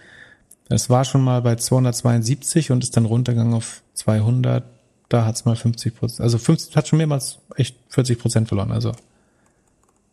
es 0.69 0.89
war 0.89 1.05
schon 1.05 1.23
mal 1.23 1.43
bei 1.43 1.57
272 1.57 2.71
und 2.71 2.83
ist 2.83 2.97
dann 2.97 3.05
runtergegangen 3.05 3.55
auf 3.55 3.83
200. 3.95 4.65
Da 5.09 5.25
hat 5.27 5.37
es 5.37 5.45
mal 5.45 5.57
50 5.57 5.95
Prozent, 5.95 6.21
also 6.21 6.39
50, 6.39 6.77
hat 6.77 6.89
schon 6.89 6.97
mehrmals 6.97 7.39
echt 7.57 7.77
40 7.91 8.19
Prozent 8.19 8.49
verloren. 8.49 8.73
Also 8.73 8.93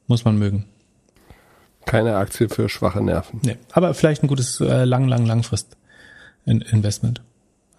muss 0.08 0.26
man 0.26 0.38
mögen. 0.38 0.66
Keine 1.86 2.18
Aktie 2.18 2.50
für 2.50 2.70
schwache 2.70 3.02
Nerven. 3.02 3.40
Nee, 3.44 3.58
aber 3.72 3.94
vielleicht 3.94 4.24
ein 4.24 4.28
gutes 4.28 4.60
äh, 4.60 4.84
lang, 4.84 5.08
lang, 5.08 5.26
langfrist 5.26 5.78
Investment. 6.46 7.22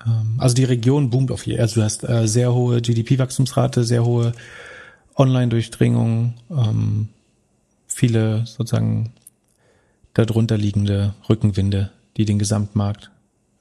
Ähm, 0.05 0.37
also 0.39 0.55
die 0.55 0.65
Region 0.65 1.11
boomt 1.11 1.31
auf 1.31 1.43
hier. 1.43 1.61
Also 1.61 1.81
du 1.81 1.85
hast 1.85 2.09
äh, 2.09 2.27
sehr 2.27 2.55
hohe 2.55 2.81
GDP-Wachstumsrate, 2.81 3.85
sehr 3.85 4.05
hohe 4.05 4.33
Online-Durchdringung, 5.17 6.35
ähm, 6.51 7.09
viele 7.87 8.47
sozusagen 8.47 9.13
darunter 10.15 10.57
liegende 10.57 11.15
Rückenwinde 11.29 11.91
die 12.17 12.25
den 12.25 12.39
Gesamtmarkt 12.39 13.11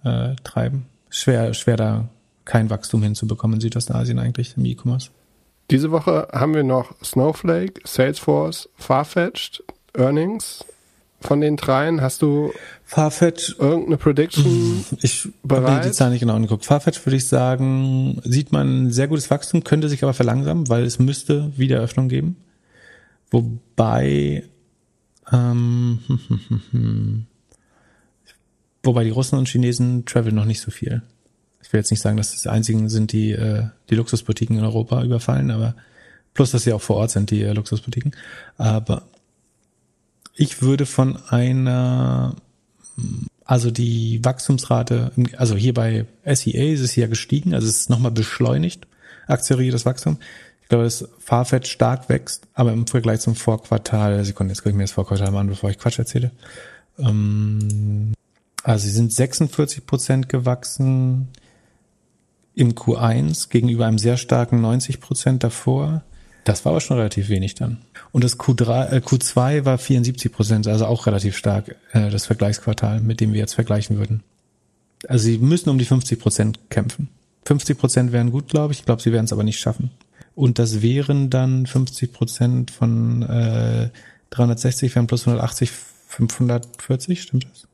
äh, 0.03 0.35
treiben. 0.43 0.85
Schwer, 1.09 1.53
schwer 1.53 1.77
da 1.77 2.09
kein 2.45 2.69
Wachstum 2.69 3.03
hinzubekommen 3.03 3.55
in 3.55 3.61
Südostasien 3.61 4.19
eigentlich 4.19 4.57
im 4.57 4.65
E-Commerce. 4.65 5.09
Diese 5.69 5.91
Woche 5.91 6.27
haben 6.33 6.53
wir 6.53 6.63
noch 6.63 6.93
Snowflake, 7.03 7.81
Salesforce, 7.85 8.69
Farfetched, 8.75 9.63
Earnings. 9.95 10.65
Von 11.21 11.39
den 11.39 11.55
dreien 11.55 12.01
hast 12.01 12.21
du 12.21 12.51
Farfetch 12.91 13.55
irgendeine 13.57 13.95
Prediction? 13.95 14.83
Ich 15.01 15.29
habe 15.49 15.81
die 15.81 15.91
Zahl 15.91 16.09
nicht 16.09 16.19
genau 16.19 16.35
angeguckt. 16.35 16.65
Farfetch 16.65 17.05
würde 17.05 17.15
ich 17.15 17.25
sagen, 17.25 18.19
sieht 18.25 18.51
man 18.51 18.91
sehr 18.91 19.07
gutes 19.07 19.29
Wachstum, 19.31 19.63
könnte 19.63 19.87
sich 19.87 20.03
aber 20.03 20.13
verlangsamen, 20.13 20.67
weil 20.67 20.83
es 20.83 20.99
müsste 20.99 21.57
Wiedereröffnung 21.57 22.09
geben. 22.09 22.35
Wobei 23.29 24.43
ähm, 25.31 25.99
hm, 26.05 26.19
hm, 26.27 26.61
hm, 26.71 27.25
Wobei 28.83 29.05
die 29.05 29.11
Russen 29.11 29.39
und 29.39 29.47
Chinesen 29.47 30.05
traveln 30.05 30.35
noch 30.35 30.43
nicht 30.43 30.59
so 30.59 30.69
viel. 30.69 31.01
Ich 31.61 31.71
will 31.71 31.79
jetzt 31.79 31.91
nicht 31.91 32.01
sagen, 32.01 32.17
dass 32.17 32.33
das 32.33 32.41
die 32.41 32.49
einzigen 32.49 32.89
sind, 32.89 33.13
die 33.13 33.31
äh, 33.31 33.67
die 33.89 33.95
Luxusboutiquen 33.95 34.57
in 34.57 34.65
Europa 34.65 35.01
überfallen, 35.01 35.49
aber 35.49 35.75
plus, 36.33 36.51
dass 36.51 36.63
sie 36.63 36.73
auch 36.73 36.81
vor 36.81 36.97
Ort 36.97 37.11
sind, 37.11 37.31
die 37.31 37.43
äh, 37.43 37.53
Luxusboutiquen. 37.53 38.13
Aber 38.57 39.03
ich 40.35 40.61
würde 40.61 40.85
von 40.85 41.15
einer, 41.29 42.35
also 43.45 43.71
die 43.71 44.23
Wachstumsrate, 44.23 45.11
also 45.37 45.55
hier 45.55 45.73
bei 45.73 46.05
SEA 46.25 46.73
ist 46.73 46.81
es 46.81 46.95
ja 46.95 47.07
gestiegen, 47.07 47.53
also 47.53 47.67
es 47.67 47.81
ist 47.81 47.89
nochmal 47.89 48.11
beschleunigt, 48.11 48.87
akzeleriertes 49.27 49.85
Wachstum. 49.85 50.17
Ich 50.61 50.69
glaube, 50.69 50.85
dass 50.85 51.09
Farfetch 51.19 51.69
stark 51.69 52.07
wächst, 52.07 52.47
aber 52.53 52.71
im 52.71 52.87
Vergleich 52.87 53.19
zum 53.19 53.35
Vorquartal, 53.35 54.23
Sekunde, 54.23 54.53
jetzt 54.53 54.61
gucke 54.61 54.69
ich 54.69 54.75
mir 54.75 54.83
das 54.83 54.93
Vorquartal 54.93 55.31
mal 55.31 55.41
an, 55.41 55.47
bevor 55.47 55.69
ich 55.69 55.77
Quatsch 55.77 55.99
erzähle. 55.99 56.31
Ähm, 56.97 58.13
also 58.63 58.85
sie 58.85 58.91
sind 58.91 59.11
46 59.11 59.85
Prozent 59.85 60.29
gewachsen 60.29 61.27
im 62.53 62.73
Q1 62.73 63.49
gegenüber 63.49 63.85
einem 63.85 63.97
sehr 63.97 64.17
starken 64.17 64.61
90 64.61 65.01
Prozent 65.01 65.43
davor. 65.43 66.03
Das 66.43 66.65
war 66.65 66.71
aber 66.71 66.81
schon 66.81 66.97
relativ 66.97 67.29
wenig 67.29 67.55
dann. 67.55 67.77
Und 68.11 68.23
das 68.23 68.39
Q3, 68.39 68.91
äh, 68.91 68.97
Q2 68.97 69.65
war 69.65 69.77
74 69.77 70.31
Prozent, 70.31 70.67
also 70.67 70.85
auch 70.85 71.05
relativ 71.05 71.37
stark, 71.37 71.75
äh, 71.93 72.09
das 72.09 72.25
Vergleichsquartal, 72.25 72.99
mit 72.99 73.19
dem 73.19 73.33
wir 73.33 73.39
jetzt 73.39 73.53
vergleichen 73.53 73.97
würden. 73.97 74.23
Also 75.07 75.25
sie 75.25 75.37
müssen 75.37 75.69
um 75.69 75.77
die 75.77 75.85
50 75.85 76.19
Prozent 76.19 76.59
kämpfen. 76.69 77.09
50 77.45 77.77
Prozent 77.77 78.11
wären 78.11 78.31
gut, 78.31 78.49
glaube 78.49 78.73
ich. 78.73 78.79
Ich 78.79 78.85
glaube, 78.85 79.01
sie 79.01 79.11
werden 79.11 79.25
es 79.25 79.33
aber 79.33 79.43
nicht 79.43 79.59
schaffen. 79.59 79.91
Und 80.35 80.59
das 80.59 80.81
wären 80.81 81.29
dann 81.29 81.65
50 81.65 82.13
Prozent 82.13 82.71
von 82.71 83.23
äh, 83.23 83.89
360 84.31 84.95
wären 84.95 85.07
plus 85.07 85.27
180, 85.27 85.71
540, 86.07 87.21
stimmt 87.21 87.45
das? 87.51 87.67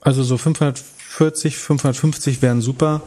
Also 0.00 0.24
so 0.24 0.36
540, 0.36 1.56
550 1.56 2.42
wären 2.42 2.60
super. 2.60 3.02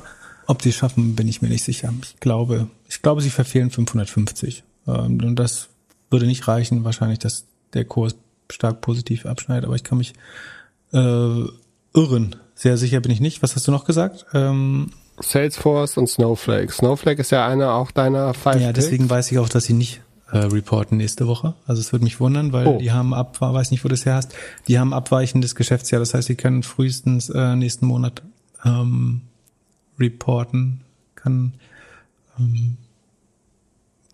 Ob 0.48 0.62
die 0.62 0.72
schaffen, 0.72 1.16
bin 1.16 1.28
ich 1.28 1.41
mir 1.41 1.50
nicht 1.50 1.64
sicher. 1.64 1.91
Ich 2.04 2.20
glaube, 2.20 2.68
ich 2.88 3.02
glaube, 3.02 3.22
sie 3.22 3.32
verfehlen 3.32 3.72
550. 3.72 4.64
Ähm, 4.88 5.24
und 5.24 5.36
das 5.36 5.70
würde 6.10 6.26
nicht 6.26 6.48
reichen, 6.48 6.84
wahrscheinlich, 6.84 7.20
dass 7.20 7.46
der 7.74 7.86
Kurs 7.86 8.16
stark 8.52 8.82
positiv 8.82 9.26
abschneidet, 9.26 9.66
aber 9.66 9.76
ich 9.76 9.84
kann 9.84 9.98
mich 9.98 10.14
äh, 10.94 11.44
irren. 11.94 12.36
Sehr 12.54 12.78
sicher 12.78 13.02
bin 13.02 13.12
ich 13.12 13.20
nicht. 13.20 13.44
Was 13.44 13.56
hast 13.56 13.68
du 13.68 13.72
noch 13.72 13.86
gesagt? 13.86 14.26
Ähm, 14.34 14.92
Salesforce 15.20 15.98
und 15.98 16.08
Snowflake. 16.08 16.72
Snowflake 16.72 17.22
ist 17.22 17.32
ja 17.32 17.48
einer 17.48 17.74
auch 17.74 17.92
deiner 17.92 18.34
Five. 18.34 18.62
Ja, 18.62 18.74
deswegen 18.74 19.10
weiß 19.10 19.32
ich 19.32 19.40
auch, 19.40 19.50
dass 19.50 19.66
sie 19.66 19.74
nicht 19.74 20.02
äh, 20.32 20.38
reporten 20.38 20.98
nächste 20.98 21.28
Woche. 21.28 21.54
Also 21.66 21.82
es 21.82 21.92
würde 21.92 22.04
mich 22.04 22.20
wundern, 22.20 22.54
weil 22.54 22.68
oh. 22.68 22.78
die 22.78 22.92
haben 22.92 23.14
ab, 23.14 23.40
weiß 23.40 23.72
nicht, 23.72 23.84
wo 23.84 23.90
du 23.90 23.94
es 23.94 24.06
her 24.06 24.16
hast, 24.16 24.34
die 24.68 24.80
haben 24.80 24.94
abweichendes 24.94 25.56
Geschäftsjahr. 25.56 26.00
Das 26.00 26.14
heißt, 26.14 26.28
sie 26.28 26.36
können 26.36 26.64
frühestens 26.64 27.30
äh, 27.30 27.56
nächsten 27.56 27.86
Monat 27.86 28.22
ähm, 28.64 29.22
reporten. 30.00 30.82
Kann 31.16 31.54
ähm, 32.40 32.78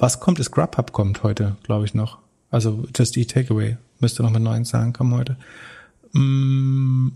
was 0.01 0.19
kommt, 0.19 0.39
ist 0.39 0.51
Grubhub 0.51 0.91
kommt 0.91 1.21
heute, 1.21 1.55
glaube 1.63 1.85
ich 1.85 1.93
noch. 1.93 2.17
Also 2.49 2.85
Just 2.95 3.15
Eat 3.17 3.31
Takeaway 3.31 3.77
müsste 3.99 4.23
noch 4.23 4.31
mit 4.31 4.41
neuen 4.41 4.65
Zahlen 4.65 4.93
kommen 4.93 5.13
heute. 5.13 5.37
Mm, 6.13 7.09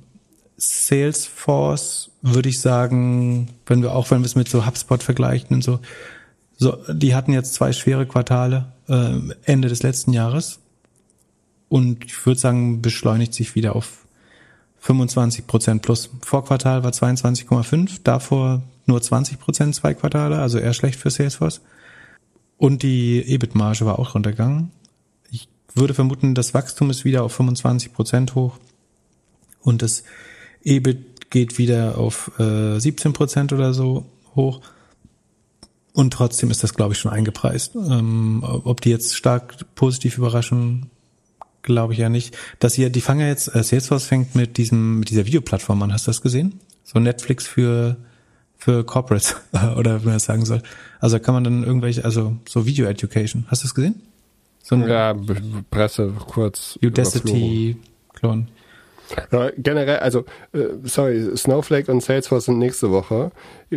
Salesforce 0.55 2.11
würde 2.21 2.49
ich 2.49 2.61
sagen, 2.61 3.49
wenn 3.65 3.81
wir 3.81 3.93
auch 3.93 4.11
wenn 4.11 4.21
wir 4.21 4.27
es 4.27 4.36
mit 4.36 4.47
so 4.47 4.65
HubSpot 4.65 5.01
vergleichen 5.01 5.55
und 5.55 5.63
so, 5.63 5.79
so 6.57 6.77
die 6.88 7.15
hatten 7.15 7.33
jetzt 7.33 7.55
zwei 7.55 7.73
schwere 7.73 8.05
Quartale 8.05 8.71
äh, 8.88 9.17
Ende 9.43 9.67
des 9.67 9.81
letzten 9.81 10.13
Jahres 10.13 10.59
und 11.67 12.05
ich 12.05 12.25
würde 12.25 12.39
sagen 12.39 12.83
beschleunigt 12.83 13.33
sich 13.33 13.55
wieder 13.55 13.75
auf 13.75 14.05
25 14.79 15.47
Prozent 15.47 15.81
plus. 15.81 16.11
Vorquartal 16.21 16.83
war 16.83 16.91
22,5, 16.91 18.01
davor 18.03 18.61
nur 18.86 19.01
20 19.01 19.39
Prozent 19.39 19.73
zwei 19.73 19.95
Quartale, 19.95 20.38
also 20.38 20.59
eher 20.59 20.73
schlecht 20.73 20.99
für 20.99 21.09
Salesforce. 21.09 21.61
Und 22.58 22.84
die 22.84 23.22
EBIT-Marge 23.22 23.86
war 23.86 23.99
auch 23.99 24.16
runtergegangen. 24.16 24.72
Ich 25.32 25.49
würde 25.74 25.93
vermuten, 25.93 26.36
das 26.36 26.53
Wachstum 26.53 26.89
ist 26.89 27.06
wieder 27.06 27.24
auf 27.24 27.34
25 27.34 27.93
Prozent 27.93 28.36
hoch 28.36 28.58
und 29.62 29.82
das 29.82 30.03
EBIT 30.64 31.30
geht 31.30 31.58
wieder 31.58 31.97
auf 31.97 32.32
äh, 32.39 32.80
17 32.80 33.14
Prozent 33.14 33.51
oder 33.51 33.74
so 33.74 34.06
hoch. 34.36 34.62
Und 35.91 36.12
trotzdem 36.14 36.51
ist 36.51 36.64
das, 36.64 36.74
glaube 36.74 36.93
ich, 36.93 36.99
schon 36.99 37.12
eingepreist. 37.12 37.76
Ähm, 37.76 38.43
ob 38.43 38.82
die 38.82 38.89
jetzt 38.89 39.16
stark 39.16 39.76
positiv 39.76 40.18
überraschen, 40.18 40.89
glaube 41.62 41.93
ich 41.93 41.99
ja 41.99 42.10
nicht. 42.10 42.38
Dass 42.60 42.74
hier, 42.74 42.89
die 42.89 43.01
fangen 43.01 43.22
ja 43.22 43.28
jetzt, 43.28 43.53
äh, 43.53 43.64
Salesforce 43.64 44.06
fängt 44.06 44.36
mit 44.36 44.58
diesem, 44.58 44.99
mit 44.99 45.10
dieser 45.10 45.26
Videoplattform 45.26 45.82
an. 45.84 45.93
Hast 45.93 46.08
du 46.08 46.10
das 46.10 46.22
gesehen? 46.22 46.60
So 46.84 46.99
Netflix 46.99 47.47
für 47.47 47.97
für 48.66 48.84
Corporates 48.84 49.36
oder 49.78 50.01
wie 50.01 50.05
man 50.05 50.16
das 50.16 50.26
sagen 50.26 50.43
soll. 50.43 50.59
Also 50.99 51.20
kann 51.20 51.36
man 51.36 51.43
dann 51.43 51.63
irgendwelche, 51.63 52.03
also 52.03 52.36
so 52.49 52.66
Video 52.66 52.88
Education. 52.88 53.45
Hast 53.47 53.61
du 53.61 53.68
es 53.68 53.76
gesehen? 53.76 54.01
So 54.63 54.74
ein 54.74 54.88
ja, 54.88 55.16
Presse 55.70 56.11
kurz. 56.28 56.80
Udacity 56.82 57.78
Klon. 58.13 58.47
Ja, 59.32 59.51
generell, 59.55 59.99
also 59.99 60.26
äh, 60.53 60.63
sorry, 60.84 61.38
Snowflake 61.38 61.91
und 61.91 62.01
Salesforce 62.01 62.45
sind 62.45 62.57
nächste 62.57 62.89
Woche. 62.89 63.32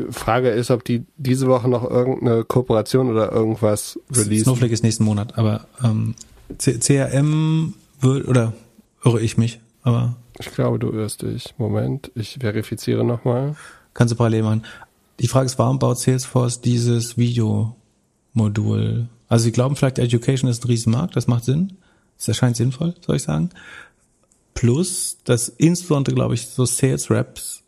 Frage 0.08 0.48
ist, 0.48 0.70
ob 0.70 0.84
die 0.84 1.04
diese 1.18 1.48
Woche 1.48 1.68
noch 1.68 1.88
irgendeine 1.88 2.44
Kooperation 2.44 3.10
oder 3.10 3.30
irgendwas 3.30 4.00
releasen. 4.10 4.44
Snowflake 4.44 4.72
ist 4.72 4.82
nächsten 4.82 5.04
Monat, 5.04 5.36
aber 5.36 5.66
ähm, 5.84 6.14
CRM 6.56 7.74
wird 8.00 8.26
oder 8.26 8.54
irre 9.04 9.20
ich 9.20 9.36
mich, 9.36 9.60
aber 9.82 10.16
ich 10.40 10.50
glaube, 10.50 10.78
du 10.78 10.92
irrst 10.92 11.20
dich. 11.20 11.54
Moment, 11.58 12.10
ich 12.14 12.38
verifiziere 12.40 13.04
nochmal. 13.04 13.54
Kannst 13.94 14.12
du 14.12 14.16
parallel 14.16 14.42
machen. 14.42 14.64
Die 15.20 15.28
Frage 15.28 15.46
ist, 15.46 15.58
warum 15.58 15.78
baut 15.78 15.98
Salesforce 15.98 16.60
dieses 16.60 17.16
Videomodul? 17.16 19.08
Also 19.28 19.44
sie 19.44 19.52
glauben 19.52 19.76
vielleicht, 19.76 19.98
Education 19.98 20.48
ist 20.50 20.64
ein 20.64 20.68
Riesenmarkt, 20.68 21.16
das 21.16 21.26
macht 21.26 21.44
Sinn. 21.44 21.76
Das 22.16 22.28
erscheint 22.28 22.56
sinnvoll, 22.56 22.94
soll 23.04 23.16
ich 23.16 23.22
sagen. 23.22 23.50
Plus, 24.54 25.18
dass 25.24 25.48
insbesondere, 25.48 26.14
glaube 26.14 26.34
ich, 26.34 26.46
so 26.46 26.64
Sales 26.64 27.10
Reps 27.10 27.62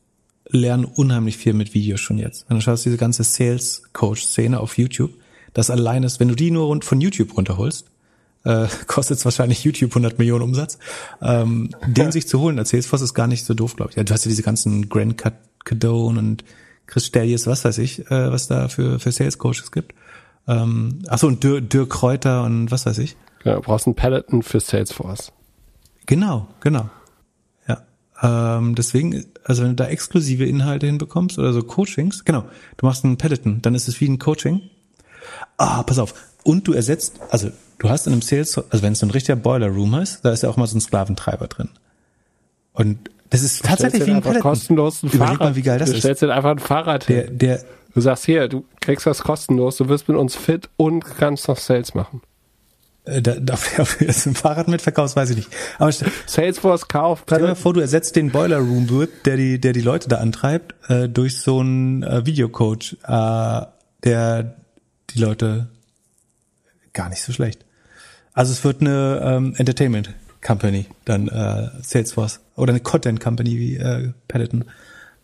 lernen 0.48 0.84
unheimlich 0.84 1.36
viel 1.36 1.52
mit 1.52 1.74
Videos 1.74 2.00
schon 2.00 2.18
jetzt. 2.18 2.46
Wenn 2.48 2.56
du 2.56 2.62
schaust, 2.62 2.84
diese 2.84 2.96
ganze 2.96 3.22
Sales 3.22 3.82
Coach 3.92 4.24
Szene 4.24 4.58
auf 4.58 4.76
YouTube, 4.76 5.12
das 5.52 5.70
allein 5.70 6.02
ist, 6.02 6.18
wenn 6.18 6.28
du 6.28 6.34
die 6.34 6.50
nur 6.50 6.82
von 6.82 7.00
YouTube 7.00 7.36
runterholst, 7.36 7.86
äh, 8.44 8.66
kostet 8.86 9.18
es 9.18 9.24
wahrscheinlich 9.24 9.62
YouTube 9.64 9.90
100 9.92 10.18
Millionen 10.18 10.42
Umsatz. 10.42 10.78
Ähm, 11.22 11.70
den 11.86 12.10
sich 12.12 12.26
zu 12.26 12.40
holen 12.40 12.58
als 12.58 12.70
Salesforce 12.70 13.02
ist 13.02 13.14
gar 13.14 13.26
nicht 13.26 13.44
so 13.44 13.54
doof, 13.54 13.76
glaube 13.76 13.90
ich. 13.90 13.96
Ja, 13.96 14.04
du 14.04 14.12
hast 14.12 14.24
ja 14.24 14.28
diese 14.28 14.42
ganzen 14.42 14.88
Grand 14.88 15.16
Cadone 15.64 16.18
und 16.18 16.44
Chris 16.86 17.06
Stellies, 17.06 17.46
was 17.46 17.64
weiß 17.64 17.78
ich, 17.78 18.10
äh, 18.10 18.32
was 18.32 18.48
da 18.48 18.68
für, 18.68 18.98
für 18.98 19.12
Sales 19.12 19.38
Coaches 19.38 19.70
gibt. 19.70 19.94
Ähm, 20.48 21.02
achso, 21.08 21.28
und 21.28 21.44
Dirk, 21.44 21.70
Dirk 21.70 21.90
Kräuter 21.90 22.42
und 22.42 22.70
was 22.70 22.86
weiß 22.86 22.98
ich. 22.98 23.16
Ja, 23.44 23.54
du 23.54 23.60
brauchst 23.62 23.86
einen 23.86 23.94
Peloton 23.94 24.42
für 24.42 24.60
Salesforce. 24.60 25.32
Genau, 26.06 26.48
genau. 26.60 26.90
Ja. 27.68 27.82
Ähm, 28.22 28.74
deswegen, 28.74 29.24
also 29.44 29.62
wenn 29.62 29.70
du 29.70 29.76
da 29.76 29.86
exklusive 29.86 30.44
Inhalte 30.44 30.86
hinbekommst 30.86 31.38
oder 31.38 31.52
so 31.52 31.62
Coachings, 31.62 32.24
genau, 32.24 32.44
du 32.76 32.86
machst 32.86 33.04
einen 33.04 33.16
Peloton, 33.16 33.62
dann 33.62 33.74
ist 33.74 33.88
es 33.88 34.00
wie 34.00 34.08
ein 34.08 34.18
Coaching. 34.18 34.60
Ah, 35.56 35.82
pass 35.84 35.98
auf. 35.98 36.14
Und 36.42 36.66
du 36.66 36.72
ersetzt, 36.72 37.20
also 37.30 37.50
du 37.78 37.88
hast 37.88 38.06
in 38.06 38.12
einem 38.12 38.22
Sales, 38.22 38.58
also 38.58 38.82
wenn 38.82 38.94
es 38.94 38.98
so 38.98 39.06
ein 39.06 39.10
richtiger 39.10 39.36
Boiler 39.36 39.68
Room 39.68 39.94
ist, 39.94 40.24
da 40.24 40.32
ist 40.32 40.42
ja 40.42 40.48
auch 40.48 40.56
mal 40.56 40.66
so 40.66 40.76
ein 40.76 40.80
Sklaventreiber 40.80 41.46
drin. 41.46 41.68
Und 42.72 43.10
das 43.30 43.42
ist 43.42 43.64
tatsächlich 43.64 44.06
wie 44.06 44.10
ein 44.10 44.16
einfach 44.16 44.40
kostenlos 44.40 45.02
ein 45.02 45.10
Fahrrad. 45.10 45.40
Mal, 45.40 45.56
wie 45.56 45.62
geil 45.62 45.78
das 45.78 45.90
du 45.90 45.96
ist. 45.96 46.02
stellst 46.02 46.22
dir 46.22 46.34
einfach 46.34 46.50
ein 46.50 46.58
Fahrrad 46.58 47.08
der, 47.08 47.24
hin. 47.26 47.38
Der, 47.38 47.60
du 47.94 48.00
sagst 48.00 48.26
hier, 48.26 48.48
du 48.48 48.64
kriegst 48.80 49.06
das 49.06 49.22
kostenlos, 49.22 49.76
du 49.76 49.88
wirst 49.88 50.08
mit 50.08 50.16
uns 50.16 50.34
fit 50.34 50.68
und 50.76 51.04
kannst 51.04 51.48
noch 51.48 51.56
Sales 51.56 51.94
machen. 51.94 52.22
Äh, 53.04 53.22
da, 53.22 53.36
dafür 53.36 54.08
ist 54.08 54.26
ein 54.26 54.34
Fahrrad 54.34 54.68
mitverkaufst, 54.68 55.16
weiß 55.16 55.30
ich 55.30 55.36
nicht. 55.36 55.48
Aber 55.78 55.92
Salesforce 56.26 56.88
kauft. 56.88 57.24
Stell 57.26 57.46
dir 57.46 57.54
vor, 57.54 57.72
du 57.72 57.80
ersetzt 57.80 58.16
den 58.16 58.30
Boiler 58.30 58.58
Room 58.58 58.90
Whip, 58.90 59.22
der 59.24 59.36
die, 59.36 59.60
der 59.60 59.72
die 59.72 59.80
Leute 59.80 60.08
da 60.08 60.16
antreibt, 60.16 60.74
äh, 60.90 61.08
durch 61.08 61.38
so 61.38 61.60
einen 61.60 62.02
äh, 62.02 62.26
Videocoach, 62.26 62.96
äh, 63.06 63.60
der 64.04 64.56
die 65.10 65.18
Leute 65.18 65.68
gar 66.92 67.08
nicht 67.08 67.22
so 67.22 67.32
schlecht. 67.32 67.64
Also 68.32 68.52
es 68.52 68.64
wird 68.64 68.80
eine 68.80 69.20
ähm, 69.24 69.54
Entertainment 69.56 70.14
Company, 70.42 70.86
dann 71.04 71.28
äh, 71.28 71.68
Salesforce 71.82 72.40
oder 72.56 72.72
eine 72.72 72.80
Content 72.80 73.20
Company 73.20 73.58
wie 73.58 73.76
äh, 73.76 74.12
Peloton. 74.28 74.64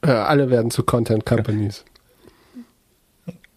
Äh, 0.02 0.10
alle 0.10 0.50
werden 0.50 0.70
zu 0.70 0.82
Content 0.82 1.24
Companies. 1.24 1.84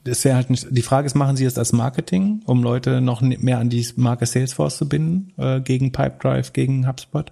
Das 0.05 0.23
wäre 0.23 0.35
halt 0.35 0.49
nicht, 0.49 0.67
die 0.69 0.81
Frage 0.81 1.05
ist, 1.05 1.15
machen 1.15 1.35
Sie 1.35 1.45
es 1.45 1.57
als 1.57 1.73
Marketing, 1.73 2.41
um 2.45 2.63
Leute 2.63 3.01
noch 3.01 3.21
mehr 3.21 3.59
an 3.59 3.69
die 3.69 3.85
Marke 3.97 4.25
Salesforce 4.25 4.77
zu 4.77 4.87
binden, 4.87 5.33
äh, 5.37 5.59
gegen 5.59 5.91
Pipedrive, 5.91 6.51
gegen 6.53 6.87
HubSpot? 6.87 7.31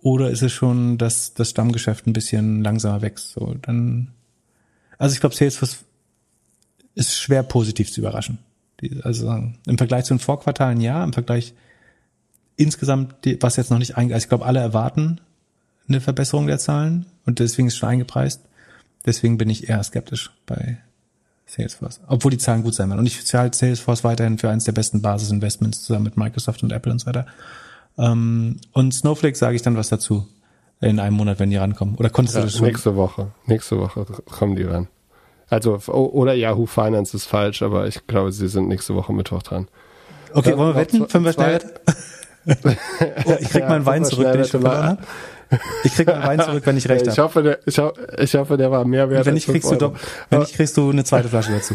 Oder 0.00 0.30
ist 0.30 0.42
es 0.42 0.52
schon, 0.52 0.96
dass 0.96 1.34
das 1.34 1.50
Stammgeschäft 1.50 2.06
ein 2.06 2.12
bisschen 2.12 2.62
langsamer 2.62 3.02
wächst? 3.02 3.32
So, 3.32 3.54
dann, 3.60 4.12
also 4.96 5.12
ich 5.12 5.20
glaube, 5.20 5.34
Salesforce 5.34 5.84
ist 6.94 7.20
schwer 7.20 7.42
positiv 7.42 7.92
zu 7.92 8.00
überraschen. 8.00 8.38
Also 9.02 9.28
im 9.66 9.78
Vergleich 9.78 10.04
zu 10.04 10.14
den 10.14 10.20
Vorquartalen 10.20 10.80
ja, 10.80 11.04
im 11.04 11.12
Vergleich 11.12 11.52
insgesamt, 12.58 13.14
was 13.40 13.56
jetzt 13.56 13.70
noch 13.70 13.78
nicht 13.78 13.96
eingegangen 13.96 14.14
also 14.14 14.24
ich 14.24 14.28
glaube, 14.28 14.44
alle 14.44 14.60
erwarten 14.60 15.20
eine 15.88 16.00
Verbesserung 16.00 16.46
der 16.46 16.58
Zahlen 16.58 17.06
und 17.24 17.38
deswegen 17.38 17.68
ist 17.68 17.74
es 17.74 17.78
schon 17.78 17.88
eingepreist. 17.88 18.42
Deswegen 19.06 19.38
bin 19.38 19.48
ich 19.48 19.68
eher 19.68 19.82
skeptisch 19.82 20.30
bei 20.44 20.78
Salesforce. 21.46 22.00
Obwohl 22.08 22.30
die 22.30 22.38
Zahlen 22.38 22.62
gut 22.62 22.74
sein 22.74 22.90
werden. 22.90 23.00
Und 23.00 23.06
ich 23.06 23.32
halte 23.32 23.56
Salesforce 23.56 24.04
weiterhin 24.04 24.36
für 24.36 24.50
eines 24.50 24.64
der 24.64 24.72
besten 24.72 25.00
Basisinvestments 25.00 25.82
zusammen 25.82 26.04
mit 26.04 26.16
Microsoft 26.18 26.62
und 26.62 26.72
Apple 26.72 26.92
und 26.92 26.98
so 26.98 27.06
weiter. 27.06 27.26
Ähm, 27.96 28.56
und 28.72 28.92
Snowflake 28.92 29.36
sage 29.36 29.56
ich 29.56 29.62
dann 29.62 29.76
was 29.76 29.88
dazu 29.88 30.28
in 30.80 31.00
einem 31.00 31.16
Monat, 31.16 31.38
wenn 31.38 31.50
die 31.50 31.56
rankommen. 31.56 31.94
Oder 31.94 32.10
konntest 32.10 32.36
ja, 32.36 32.42
du 32.42 32.48
das 32.48 32.56
schon? 32.56 32.66
Nächste 32.66 32.96
Woche. 32.96 33.28
Nächste 33.46 33.78
Woche 33.78 34.04
kommen 34.26 34.56
die 34.56 34.64
ran. 34.64 34.88
Also, 35.48 35.78
oder 35.86 36.34
Yahoo 36.34 36.66
Finance 36.66 37.16
ist 37.16 37.24
falsch, 37.24 37.62
aber 37.62 37.86
ich 37.86 38.06
glaube, 38.06 38.30
sie 38.32 38.48
sind 38.48 38.68
nächste 38.68 38.94
Woche 38.94 39.14
Mittwoch 39.14 39.42
dran. 39.42 39.68
Okay, 40.34 40.56
wollen 40.58 40.74
wir 40.74 40.80
wetten? 40.80 41.08
Fünf 41.08 41.24
wir 41.24 41.32
schnell 41.32 41.60
ich 43.40 43.48
krieg 43.50 43.62
ja, 43.62 43.68
meinen 43.68 43.86
Wein 43.86 44.04
zurück, 44.04 44.32
den 44.32 44.42
ich 44.42 44.50
verloren 44.50 44.82
habe. 44.82 45.02
Ich 45.84 45.94
krieg 45.94 46.06
meinen 46.06 46.24
Wein 46.24 46.40
zurück, 46.40 46.62
wenn 46.66 46.76
ich 46.76 46.88
recht 46.88 47.02
habe. 47.02 47.12
Ich 47.12 47.18
hoffe, 47.18 47.42
der, 47.42 47.58
ich, 47.66 47.78
ho 47.78 47.92
ich 48.18 48.34
hoffe, 48.34 48.56
der 48.56 48.70
war 48.70 48.84
mehr 48.84 49.08
wert. 49.10 49.26
wenn 49.26 49.34
nicht, 49.34 49.48
kriegst 49.48 49.70
du 49.70 49.76
doch, 49.76 49.94
wenn 50.30 50.40
nicht, 50.40 50.54
kriegst 50.54 50.76
du 50.76 50.90
eine 50.90 51.04
zweite 51.04 51.28
Flasche 51.28 51.52
dazu. 51.52 51.74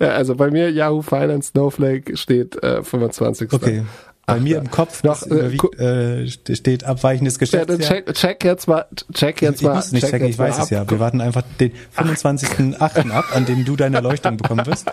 Ja, 0.00 0.08
also 0.10 0.34
bei 0.34 0.50
mir 0.50 0.70
Yahoo 0.70 1.02
Finance 1.02 1.50
Snowflake 1.50 2.16
steht 2.16 2.62
äh, 2.62 2.82
25. 2.82 3.52
Okay. 3.52 3.84
Bei 4.26 4.36
Ach, 4.36 4.40
mir 4.40 4.56
im 4.56 4.70
Kopf 4.70 5.02
noch 5.02 5.22
äh, 5.26 5.54
äh, 5.54 6.28
steht 6.28 6.84
abweichendes 6.84 7.38
Geschäft. 7.38 7.68
Ja, 7.68 7.76
check, 7.76 8.14
check 8.14 8.42
jetzt 8.42 8.66
mal, 8.66 8.86
check 9.12 9.42
jetzt 9.42 9.60
ich 9.60 9.66
mal. 9.66 9.72
Ich 9.72 9.76
muss 9.76 9.92
nicht 9.92 10.08
checken, 10.08 10.28
ich 10.28 10.38
weiß 10.38 10.60
es 10.60 10.70
ja. 10.70 10.88
Wir 10.88 10.98
warten 10.98 11.20
einfach 11.20 11.42
den 11.60 11.72
25.8. 11.94 13.10
ab, 13.10 13.24
an 13.34 13.44
dem 13.44 13.66
du 13.66 13.76
deine 13.76 13.96
Erleuchtung 13.96 14.38
bekommen 14.38 14.64
wirst. 14.64 14.90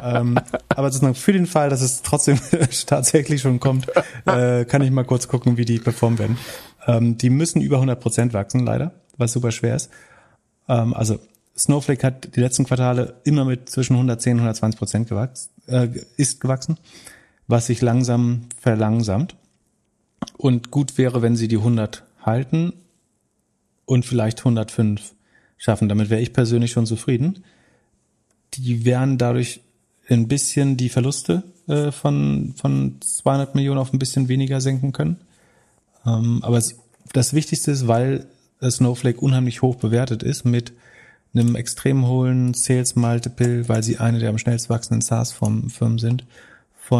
Ähm, 0.00 0.38
aber 0.68 0.90
sozusagen 0.90 1.14
für 1.14 1.32
den 1.32 1.46
Fall, 1.46 1.70
dass 1.70 1.80
es 1.80 2.02
trotzdem 2.02 2.38
tatsächlich 2.86 3.40
schon 3.40 3.60
kommt, 3.60 3.86
äh, 4.26 4.64
kann 4.64 4.82
ich 4.82 4.90
mal 4.90 5.04
kurz 5.04 5.28
gucken, 5.28 5.56
wie 5.56 5.64
die 5.64 5.78
performen 5.78 6.18
werden. 6.18 6.38
Ähm, 6.86 7.18
die 7.18 7.30
müssen 7.30 7.60
über 7.60 7.76
100 7.76 8.00
Prozent 8.00 8.32
wachsen, 8.32 8.64
leider, 8.64 8.92
was 9.16 9.32
super 9.32 9.50
schwer 9.52 9.76
ist. 9.76 9.90
Ähm, 10.68 10.94
also 10.94 11.18
Snowflake 11.56 12.06
hat 12.06 12.36
die 12.36 12.40
letzten 12.40 12.64
Quartale 12.64 13.14
immer 13.24 13.44
mit 13.44 13.68
zwischen 13.68 13.94
110 13.94 14.34
und 14.34 14.38
120 14.40 14.78
Prozent 14.78 15.08
gewachsen, 15.08 15.50
äh, 15.66 15.88
ist 16.16 16.40
gewachsen 16.40 16.78
was 17.50 17.66
sich 17.66 17.80
langsam 17.80 18.42
verlangsamt. 18.58 19.36
Und 20.36 20.70
gut 20.70 20.96
wäre, 20.96 21.22
wenn 21.22 21.36
sie 21.36 21.48
die 21.48 21.58
100 21.58 22.04
halten 22.22 22.72
und 23.84 24.06
vielleicht 24.06 24.38
105 24.40 25.14
schaffen. 25.58 25.88
Damit 25.88 26.10
wäre 26.10 26.20
ich 26.20 26.32
persönlich 26.32 26.70
schon 26.70 26.86
zufrieden. 26.86 27.44
Die 28.54 28.84
werden 28.84 29.18
dadurch 29.18 29.60
ein 30.10 30.28
bisschen 30.28 30.76
die 30.76 30.88
Verluste 30.88 31.42
äh, 31.68 31.92
von, 31.92 32.54
von 32.56 32.96
200 33.00 33.54
Millionen 33.54 33.78
auf 33.78 33.92
ein 33.92 33.98
bisschen 33.98 34.28
weniger 34.28 34.60
senken 34.60 34.92
können. 34.92 35.18
Ähm, 36.06 36.40
aber 36.42 36.58
es, 36.58 36.76
das 37.12 37.34
Wichtigste 37.34 37.70
ist, 37.70 37.86
weil 37.88 38.26
Snowflake 38.62 39.20
unheimlich 39.20 39.62
hoch 39.62 39.76
bewertet 39.76 40.22
ist 40.22 40.44
mit 40.44 40.72
einem 41.32 41.54
extrem 41.54 42.06
hohen 42.06 42.54
Sales 42.54 42.96
Multiple, 42.96 43.68
weil 43.68 43.82
sie 43.82 43.98
eine 43.98 44.18
der 44.18 44.30
am 44.30 44.38
schnellst 44.38 44.68
wachsenden 44.68 45.00
SaaS-Firmen 45.00 45.98
sind 45.98 46.24
von 46.74 46.96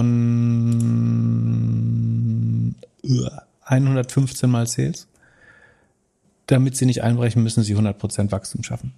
115 3.64 4.48
mal 4.48 4.66
Sales. 4.68 5.08
Damit 6.46 6.76
sie 6.76 6.86
nicht 6.86 7.02
einbrechen, 7.02 7.42
müssen 7.42 7.64
sie 7.64 7.76
100% 7.76 8.30
Wachstum 8.30 8.62
schaffen. 8.62 8.92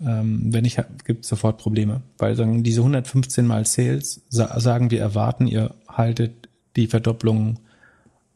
Ähm, 0.00 0.52
wenn 0.52 0.62
nicht, 0.62 0.82
gibt 1.04 1.24
sofort 1.24 1.58
Probleme. 1.58 2.02
Weil 2.18 2.34
sagen, 2.36 2.62
diese 2.62 2.80
115 2.80 3.46
mal 3.46 3.64
Sales 3.64 4.22
sagen 4.28 4.90
wir 4.90 5.00
erwarten, 5.00 5.46
ihr 5.46 5.74
haltet 5.88 6.48
die 6.76 6.86
Verdopplung 6.86 7.58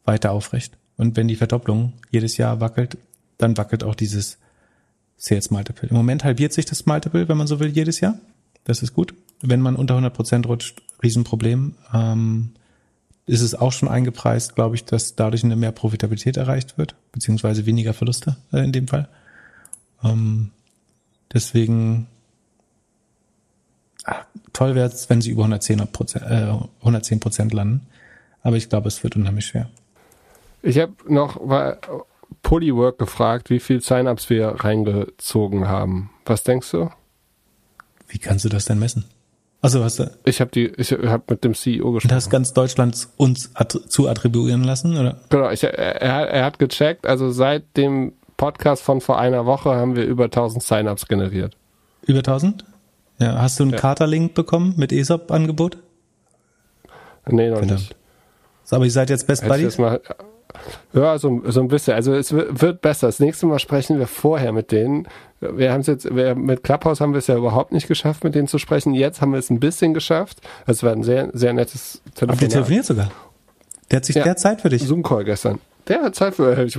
weiter 0.05 0.31
aufrecht. 0.31 0.77
Und 0.97 1.15
wenn 1.15 1.27
die 1.27 1.35
Verdopplung 1.35 1.93
jedes 2.11 2.37
Jahr 2.37 2.59
wackelt, 2.59 2.97
dann 3.37 3.57
wackelt 3.57 3.83
auch 3.83 3.95
dieses 3.95 4.37
Sales 5.17 5.51
Multiple. 5.51 5.89
Im 5.89 5.95
Moment 5.95 6.23
halbiert 6.23 6.53
sich 6.53 6.65
das 6.65 6.85
Multiple, 6.85 7.27
wenn 7.27 7.37
man 7.37 7.47
so 7.47 7.59
will, 7.59 7.69
jedes 7.69 7.99
Jahr. 7.99 8.17
Das 8.63 8.81
ist 8.81 8.93
gut. 8.93 9.13
Wenn 9.41 9.61
man 9.61 9.75
unter 9.75 9.95
100 9.95 10.13
Prozent 10.13 10.47
rutscht, 10.47 10.81
Riesenproblem. 11.01 11.75
Ähm, 11.93 12.51
ist 13.25 13.41
es 13.41 13.53
auch 13.53 13.71
schon 13.71 13.87
eingepreist, 13.87 14.55
glaube 14.55 14.75
ich, 14.75 14.85
dass 14.85 15.15
dadurch 15.15 15.43
eine 15.43 15.55
mehr 15.55 15.71
Profitabilität 15.71 16.35
erreicht 16.35 16.79
wird, 16.79 16.95
beziehungsweise 17.11 17.67
weniger 17.67 17.93
Verluste 17.93 18.37
äh, 18.51 18.63
in 18.63 18.71
dem 18.71 18.87
Fall. 18.87 19.07
Ähm, 20.03 20.49
deswegen 21.33 22.07
ach, 24.03 24.25
toll 24.53 24.75
wäre 24.75 24.87
es, 24.87 25.09
wenn 25.09 25.21
sie 25.21 25.31
über 25.31 25.43
110 25.43 25.79
Prozent, 25.91 26.25
äh, 26.25 26.53
110 26.79 27.19
Prozent 27.19 27.53
landen. 27.53 27.87
Aber 28.41 28.55
ich 28.55 28.69
glaube, 28.69 28.87
es 28.87 29.03
wird 29.03 29.15
unheimlich 29.15 29.47
schwer. 29.47 29.69
Ich 30.61 30.77
habe 30.79 30.93
noch 31.07 31.43
mal 31.43 31.77
Polywork 32.41 32.97
gefragt, 32.97 33.49
wie 33.49 33.59
viel 33.59 33.81
Sign-ups 33.81 34.29
wir 34.29 34.47
reingezogen 34.47 35.67
haben. 35.67 36.11
Was 36.25 36.43
denkst 36.43 36.71
du? 36.71 36.89
Wie 38.07 38.17
kannst 38.17 38.45
du 38.45 38.49
das 38.49 38.65
denn 38.65 38.79
messen? 38.79 39.05
Also 39.61 39.85
du? 39.85 40.09
Ich 40.23 40.39
habe 40.39 40.51
die, 40.51 40.67
ich 40.67 40.91
habe 40.91 41.23
mit 41.29 41.43
dem 41.43 41.53
CEO 41.53 41.91
gesprochen. 41.91 42.15
Hast 42.15 42.29
ganz 42.29 42.53
Deutschland 42.53 43.09
uns 43.17 43.51
zu 43.89 44.07
attribuieren 44.07 44.63
lassen, 44.63 44.97
oder? 44.97 45.19
Genau, 45.29 45.49
ich, 45.51 45.63
er, 45.63 45.71
er 45.71 46.45
hat 46.45 46.59
gecheckt, 46.59 47.05
also 47.05 47.29
seit 47.29 47.75
dem 47.75 48.13
Podcast 48.39 48.81
von 48.81 49.01
vor 49.01 49.19
einer 49.19 49.45
Woche 49.45 49.75
haben 49.75 49.97
wir 49.97 50.05
über 50.05 50.25
1000 50.25 50.63
Sign-ups 50.63 51.07
generiert. 51.07 51.57
Über 52.07 52.19
1000? 52.19 52.63
Ja, 53.19 53.41
hast 53.41 53.59
du 53.59 53.63
einen 53.63 53.73
ja. 53.73 53.77
Kater-Link 53.77 54.33
bekommen 54.33 54.73
mit 54.77 54.93
ESOP-Angebot? 54.93 55.77
Nee, 57.27 57.49
noch 57.49 57.57
Verdammt. 57.57 57.81
nicht. 57.81 57.95
Aber 58.71 58.85
ihr 58.85 58.91
seid 58.91 59.09
jetzt 59.09 59.27
Best 59.27 59.45
Buddies? 59.45 59.77
Ja, 60.93 61.17
so, 61.17 61.41
so 61.47 61.59
ein 61.59 61.67
bisschen. 61.67 61.93
Also 61.95 62.13
es 62.13 62.31
wird 62.33 62.81
besser. 62.81 63.07
Das 63.07 63.19
nächste 63.19 63.45
Mal 63.45 63.59
sprechen 63.59 63.99
wir 63.99 64.07
vorher 64.07 64.53
mit 64.53 64.71
denen. 64.71 65.07
Wir 65.41 65.73
haben 65.73 65.81
es 65.81 65.87
jetzt, 65.87 66.15
wir, 66.15 66.33
mit 66.33 66.63
Clubhouse 66.63 67.01
haben 67.01 67.11
wir 67.11 67.19
es 67.19 67.27
ja 67.27 67.35
überhaupt 67.35 67.73
nicht 67.73 67.87
geschafft, 67.87 68.23
mit 68.23 68.35
denen 68.35 68.47
zu 68.47 68.57
sprechen. 68.57 68.93
Jetzt 68.93 69.21
haben 69.21 69.33
wir 69.33 69.39
es 69.39 69.49
ein 69.49 69.59
bisschen 69.59 69.93
geschafft. 69.93 70.39
Es 70.65 70.81
war 70.81 70.93
ein 70.93 71.03
sehr, 71.03 71.29
sehr 71.33 71.51
nettes 71.51 72.01
Telefonat. 72.15 72.29
Aber 72.29 72.39
der 72.39 72.49
telefoniert 72.49 72.85
sogar. 72.85 73.11
Der 73.91 73.97
hat 73.97 74.05
sich 74.05 74.15
ja, 74.15 74.23
der 74.23 74.37
Zeit 74.37 74.61
für 74.61 74.69
dich. 74.69 74.83
Zoom-Call 74.83 75.25
gestern. 75.25 75.59
Der 75.89 76.03
hat 76.03 76.15
Zeit 76.15 76.35
für, 76.35 76.63
ich, 76.63 76.77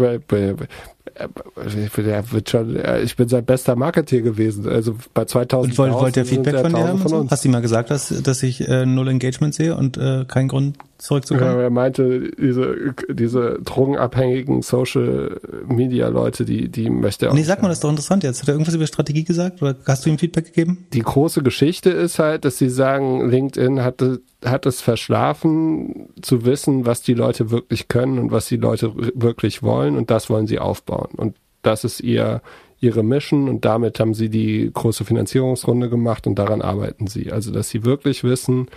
der 1.17 2.33
wird 2.33 2.51
schon, 2.51 2.79
ich 3.03 3.17
bin 3.17 3.29
sein 3.29 3.45
bester 3.45 3.77
Marketeer 3.77 4.23
gewesen. 4.23 4.69
Also 4.69 4.97
bei 5.15 5.25
2000 5.25 5.73
Und 5.73 5.79
wollt, 5.79 5.93
wollt 5.95 6.17
ihr 6.17 6.25
Feedback 6.25 6.61
von 6.61 6.73
dir 6.73 6.87
haben? 6.87 6.99
Von 6.99 7.31
Hast 7.31 7.45
du 7.45 7.49
mal 7.49 7.61
gesagt, 7.61 7.91
dass, 7.91 8.09
dass 8.23 8.43
ich 8.43 8.67
äh, 8.69 8.87
null 8.87 9.09
Engagement 9.09 9.55
sehe 9.55 9.77
und 9.77 9.97
äh, 9.97 10.25
keinen 10.27 10.49
Grund 10.49 10.79
zurückzukommen? 10.99 11.57
Ja, 11.57 11.61
er 11.61 11.71
meinte, 11.71 12.31
diese, 12.31 12.95
diese 13.09 13.59
drogenabhängigen 13.65 14.63
Social 14.63 15.41
Media 15.67 16.09
Leute, 16.09 16.45
die, 16.45 16.69
die 16.69 16.91
möchte 16.91 17.27
er 17.27 17.33
auch. 17.33 17.35
Nee, 17.35 17.43
sag 17.43 17.63
mal, 17.63 17.69
das 17.69 17.79
ist 17.79 17.85
doch 17.85 17.91
interessant 17.91 18.23
jetzt. 18.23 18.43
Hat 18.43 18.49
er 18.49 18.55
irgendwas 18.55 18.75
über 18.75 18.87
Strategie 18.87 19.25
gesagt 19.25 19.63
oder 19.63 19.77
hast 19.87 20.05
du 20.05 20.11
ihm 20.11 20.19
Feedback 20.19 20.47
gegeben? 20.47 20.87
Die 20.93 21.03
große 21.03 21.43
Geschichte 21.43 21.91
ist 21.91 22.19
halt, 22.19 22.45
dass 22.45 22.59
sie 22.59 22.69
sagen, 22.69 23.29
LinkedIn 23.29 23.83
hatte 23.83 24.21
hat 24.45 24.67
es 24.67 24.81
verschlafen, 24.81 26.09
zu 26.23 26.45
wissen, 26.45 26.87
was 26.87 27.03
die 27.03 27.15
Leute 27.15 27.51
wirklich 27.51 27.89
können 27.89 28.19
und 28.19 28.31
was 28.31 28.47
die 28.47 28.57
Leute 28.57 28.93
wirklich 29.15 29.63
wollen 29.63 29.97
und 29.97 30.11
das 30.11 30.31
wollen 30.31 30.47
sie 30.47 30.59
aufbauen. 30.59 31.00
Und 31.17 31.37
das 31.63 31.85
ist 31.85 32.01
ihr, 32.01 32.43
ihre 32.81 33.03
Mission 33.03 33.49
und 33.49 33.65
damit 33.65 34.01
haben 34.01 34.15
sie 34.15 34.31
die 34.31 34.71
große 34.73 35.05
Finanzierungsrunde 35.05 35.91
gemacht 35.91 36.27
und 36.27 36.39
daran 36.39 36.63
arbeiten 36.63 37.07
sie. 37.07 37.31
Also, 37.31 37.53
dass 37.53 37.69
sie 37.69 37.85
wirklich 37.85 38.25
wissen, 38.25 38.69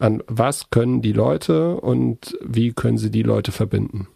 an 0.00 0.22
was 0.26 0.70
können 0.70 1.02
die 1.02 1.12
Leute 1.12 1.76
und 1.76 2.36
wie 2.44 2.72
können 2.72 2.98
sie 2.98 3.10
die 3.10 3.22
Leute 3.22 3.52
verbinden. 3.52 4.08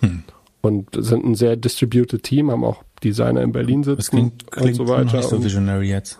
Hm. 0.00 0.24
Und 0.62 0.88
sind 0.92 1.24
ein 1.24 1.34
sehr 1.34 1.56
distributed 1.56 2.22
Team, 2.22 2.50
haben 2.50 2.64
auch 2.64 2.82
Designer 3.02 3.42
in 3.42 3.52
Berlin 3.52 3.82
sitzen 3.82 3.96
das 3.96 4.10
klingt, 4.10 4.50
klingt 4.50 4.78
und 4.78 4.86
so 4.86 4.92
weiter. 4.92 5.16
Nicht 5.16 5.28
so 5.28 5.42
visionary 5.42 5.88
jetzt. 5.88 6.18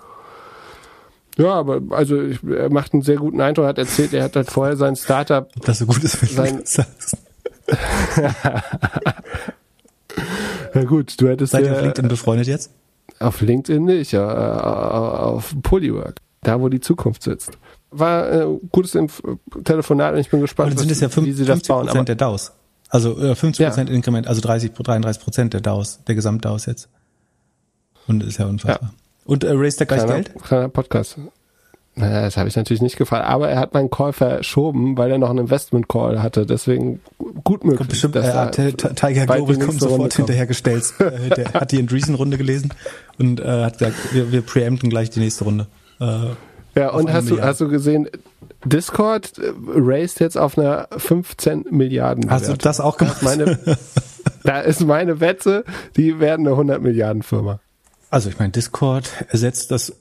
Ja, 1.37 1.55
aber 1.55 1.81
also 1.91 2.21
ich, 2.23 2.43
er 2.45 2.71
macht 2.71 2.93
einen 2.93 3.03
sehr 3.03 3.17
guten 3.17 3.41
Eindruck. 3.41 3.67
Hat 3.67 3.79
erzählt, 3.79 4.13
er 4.13 4.25
hat 4.25 4.37
halt 4.37 4.51
vorher 4.51 4.77
sein 4.77 4.97
Startup. 4.97 5.49
Ob 5.57 5.65
das 5.65 5.79
so 5.79 5.87
gut 5.87 6.03
ist, 6.03 6.21
wenn 6.23 6.29
sein, 6.29 6.57
du 6.57 6.61
das 6.61 6.73
sagst. 6.73 7.17
ja 10.75 10.85
gut, 10.85 11.21
du 11.21 11.29
hättest 11.29 11.53
Seid 11.53 11.65
ihr 11.65 11.73
auf 11.73 11.83
LinkedIn 11.83 12.09
befreundet 12.09 12.47
jetzt? 12.47 12.71
Auf 13.19 13.41
LinkedIn 13.41 13.85
nicht, 13.85 14.13
ja, 14.13 14.61
auf 14.61 15.55
Polywork, 15.63 16.17
da 16.43 16.61
wo 16.61 16.69
die 16.69 16.81
Zukunft 16.81 17.23
sitzt. 17.23 17.59
War 17.91 18.25
ein 18.31 18.41
äh, 18.41 18.59
gutes 18.71 18.97
Telefonat 19.65 20.15
und 20.15 20.21
ich 20.21 20.31
bin 20.31 20.41
gespannt, 20.41 20.75
was, 20.75 20.81
sind 20.81 20.93
es 20.93 21.01
ja 21.01 21.09
5, 21.09 21.27
wie 21.27 21.33
sie 21.33 21.45
das 21.45 21.63
bauen. 21.63 21.87
Prozent 21.87 22.09
der 22.09 22.17
DAOs. 22.17 22.53
Also 22.89 23.19
äh, 23.19 23.35
50 23.35 23.67
Prozent 23.67 23.89
ja. 23.89 23.95
Inkrement, 23.95 24.27
also 24.27 24.41
30, 24.41 24.73
33 24.73 25.23
Prozent 25.23 25.55
der 25.55 25.61
DAOs, 25.61 26.03
der 26.05 26.15
Gesamt-DAOs 26.15 26.67
jetzt. 26.67 26.89
Und 28.07 28.23
ist 28.23 28.39
ja 28.39 28.47
unfassbar. 28.47 28.91
Ja. 28.91 28.99
Und 29.25 29.45
äh, 29.45 29.53
raised 29.53 29.81
er 29.81 29.87
gleich 29.87 30.05
kleiner, 30.05 30.23
Geld? 30.23 30.43
Kleiner 30.43 30.69
Podcast. 30.69 31.19
Das 32.01 32.37
habe 32.37 32.49
ich 32.49 32.57
natürlich 32.57 32.83
nicht 32.83 32.97
gefallen. 32.97 33.25
Aber 33.25 33.49
er 33.49 33.59
hat 33.59 33.75
meinen 33.75 33.91
Call 33.91 34.13
verschoben, 34.13 34.97
weil 34.97 35.11
er 35.11 35.19
noch 35.19 35.31
einen 35.31 35.41
Investment-Call 35.41 36.23
hatte. 36.23 36.47
Deswegen 36.47 37.01
gut 37.45 37.65
möglich. 37.65 37.79
Kommt 37.79 37.91
bestimmt, 37.91 38.17
äh, 38.17 38.73
Tiger 38.73 39.27
Global 39.27 39.59
kommt 39.59 39.81
sofort 39.81 40.15
hinterhergestellt. 40.15 40.95
Äh, 41.01 41.31
der 41.31 41.53
hat 41.55 41.73
die 41.73 41.79
Andreessen-Runde 41.79 42.37
gelesen 42.37 42.73
und 43.19 43.41
äh, 43.41 43.65
hat 43.65 43.79
gesagt, 43.79 43.97
wir, 44.13 44.31
wir 44.33 44.43
preempten 44.43 44.91
gleich 44.91 45.11
die 45.11 45.21
nächste 45.21 45.45
Runde. 45.45 45.67
Äh, 45.99 46.05
ja, 46.77 46.91
und 46.91 47.13
hast 47.13 47.31
du, 47.31 47.43
hast 47.43 47.61
du 47.61 47.69
gesehen, 47.69 48.09
Discord 48.65 49.39
äh, 49.39 49.53
raised 49.75 50.21
jetzt 50.21 50.37
auf 50.37 50.59
einer 50.59 50.89
15 50.97 51.67
Milliarden. 51.71 52.31
Hast 52.31 52.49
du 52.49 52.55
das 52.55 52.81
auch 52.81 52.97
gemacht? 52.97 53.17
Das 53.21 53.23
meine, 53.23 53.59
da 54.45 54.61
ist 54.61 54.81
meine 54.83 55.21
Wette, 55.21 55.65
die 55.97 56.21
werden 56.21 56.47
eine 56.47 56.55
100 56.55 56.81
Milliarden 56.81 57.23
Firma. 57.23 57.61
Also 58.11 58.29
ich 58.29 58.39
meine, 58.39 58.51
Discord 58.51 59.11
ersetzt 59.29 59.71
das 59.71 59.93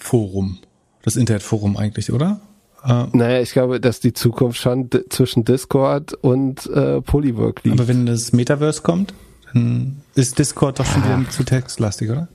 Forum, 0.00 0.58
das 1.02 1.16
Internetforum 1.16 1.76
eigentlich, 1.76 2.12
oder? 2.12 2.40
Äh, 2.84 3.06
naja, 3.12 3.40
ich 3.40 3.52
glaube, 3.52 3.80
dass 3.80 4.00
die 4.00 4.12
Zukunft 4.12 4.60
schon 4.60 4.90
zwischen 5.08 5.44
Discord 5.44 6.14
und 6.14 6.66
äh, 6.66 7.00
Polywork 7.00 7.62
liegt. 7.64 7.78
Aber 7.78 7.88
wenn 7.88 8.06
das 8.06 8.32
Metaverse 8.32 8.82
kommt, 8.82 9.14
dann 9.52 10.00
ist 10.14 10.38
Discord 10.38 10.78
doch 10.78 10.86
schon 10.86 11.04
wieder 11.04 11.30
zu 11.30 11.44
textlastig, 11.44 12.10
oder? 12.10 12.28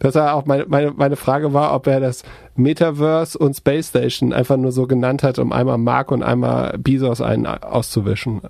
Das 0.00 0.14
war 0.14 0.34
auch 0.34 0.46
meine, 0.46 0.64
meine, 0.66 0.92
meine 0.92 1.16
Frage 1.16 1.52
war, 1.52 1.74
ob 1.74 1.86
er 1.88 1.98
das 1.98 2.22
Metaverse 2.54 3.36
und 3.36 3.56
Space 3.56 3.88
Station 3.88 4.32
einfach 4.32 4.56
nur 4.56 4.70
so 4.70 4.86
genannt 4.86 5.22
hat, 5.22 5.38
um 5.38 5.52
einmal 5.52 5.78
Mark 5.78 6.12
und 6.12 6.22
einmal 6.22 6.78
Bezos 6.78 7.20
einen 7.20 7.46
auszuwischen. 7.46 8.40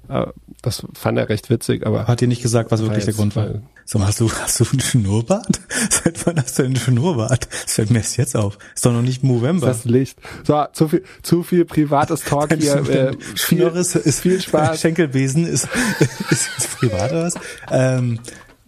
Das 0.61 0.87
fand 0.93 1.19
er 1.19 1.31
recht 1.31 1.49
witzig, 1.49 1.87
aber. 1.87 2.07
Hat 2.07 2.21
dir 2.21 2.29
nicht 2.29 2.43
gesagt, 2.43 2.71
was 2.71 2.83
wirklich 2.83 3.07
der 3.07 3.15
Grund 3.15 3.35
war? 3.35 3.63
So, 3.91 4.05
hast 4.05 4.21
du, 4.21 4.31
hast 4.31 4.61
du 4.61 4.67
einen 4.71 4.81
Schnurrbart? 4.81 5.61
Seit 5.91 6.27
wann 6.27 6.37
hast 6.37 6.59
du 6.59 6.65
einen 6.65 6.77
Schnurrbart? 6.77 7.49
Das 7.51 7.73
fällt 7.73 7.89
mir 7.89 8.01
erst 8.01 8.19
jetzt 8.19 8.37
auf. 8.37 8.59
Ist 8.75 8.85
doch 8.85 8.93
noch 8.93 9.01
nicht 9.01 9.25
November. 9.25 9.67
Das 9.67 9.87
Licht. 9.87 10.19
So, 10.45 10.63
zu 10.75 10.89
viel, 10.89 11.05
zu 11.23 11.43
viel 11.43 11.65
privates 11.65 12.21
Talk 12.25 12.53
hier. 12.53 12.87
Äh, 12.87 13.17
viel, 13.35 13.63
ist, 13.63 13.97
ist 13.97 14.21
viel 14.21 14.39
Spaß. 14.43 14.79
Schenkelbesen 14.79 15.47
ist, 15.47 15.69
ist, 16.29 16.51
ist 16.59 16.77
privat 16.77 17.13
oder 17.13 17.25
was? 17.25 17.35
Ähm, 17.71 18.21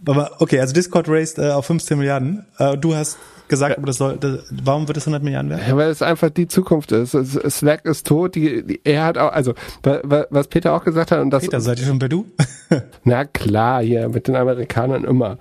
aber 0.07 0.41
okay, 0.41 0.59
also 0.59 0.73
Discord 0.73 1.07
raised 1.07 1.37
äh, 1.37 1.51
auf 1.51 1.67
15 1.67 1.99
Milliarden. 1.99 2.47
Äh, 2.57 2.75
du 2.79 2.95
hast 2.95 3.19
gesagt, 3.51 3.77
aber 3.77 3.85
das 3.85 3.97
soll, 3.97 4.17
das, 4.17 4.45
warum 4.63 4.87
wird 4.87 4.97
es 4.97 5.03
100 5.03 5.21
Milliarden 5.21 5.51
werden? 5.51 5.61
Ja, 5.67 5.77
weil 5.77 5.89
es 5.89 6.01
einfach 6.01 6.31
die 6.31 6.47
Zukunft 6.47 6.91
ist. 6.91 7.11
Slack 7.11 7.85
ist 7.85 8.07
tot. 8.07 8.33
Die, 8.33 8.65
die, 8.65 8.81
er 8.83 9.03
hat 9.03 9.19
auch, 9.19 9.31
also 9.31 9.53
was 9.83 10.47
Peter 10.47 10.73
auch 10.73 10.83
gesagt 10.83 11.11
hat 11.11 11.19
und 11.19 11.29
das. 11.29 11.43
Peter, 11.43 11.61
seid 11.61 11.79
ihr 11.79 11.85
schon 11.85 11.99
bei 11.99 12.07
du? 12.07 12.25
na 13.03 13.25
klar, 13.25 13.83
hier 13.83 14.09
mit 14.09 14.27
den 14.27 14.35
Amerikanern 14.35 15.03
immer. 15.03 15.37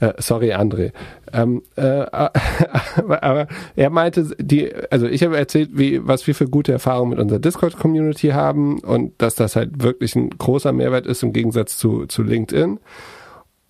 Äh, 0.00 0.14
sorry, 0.18 0.52
André. 0.52 0.90
Ähm, 1.32 1.62
äh, 1.76 1.82
aber, 1.82 2.32
aber 3.22 3.46
er 3.76 3.90
meinte, 3.90 4.34
die, 4.38 4.72
also 4.90 5.06
ich 5.06 5.22
habe 5.22 5.38
erzählt, 5.38 5.70
wie 5.72 6.06
was 6.06 6.26
wir 6.26 6.34
für 6.34 6.48
gute 6.48 6.72
Erfahrungen 6.72 7.10
mit 7.10 7.20
unserer 7.20 7.38
Discord-Community 7.38 8.30
haben 8.30 8.80
und 8.80 9.12
dass 9.22 9.36
das 9.36 9.54
halt 9.54 9.82
wirklich 9.82 10.16
ein 10.16 10.30
großer 10.30 10.72
Mehrwert 10.72 11.06
ist 11.06 11.22
im 11.22 11.32
Gegensatz 11.32 11.78
zu, 11.78 12.06
zu 12.06 12.24
LinkedIn. 12.24 12.80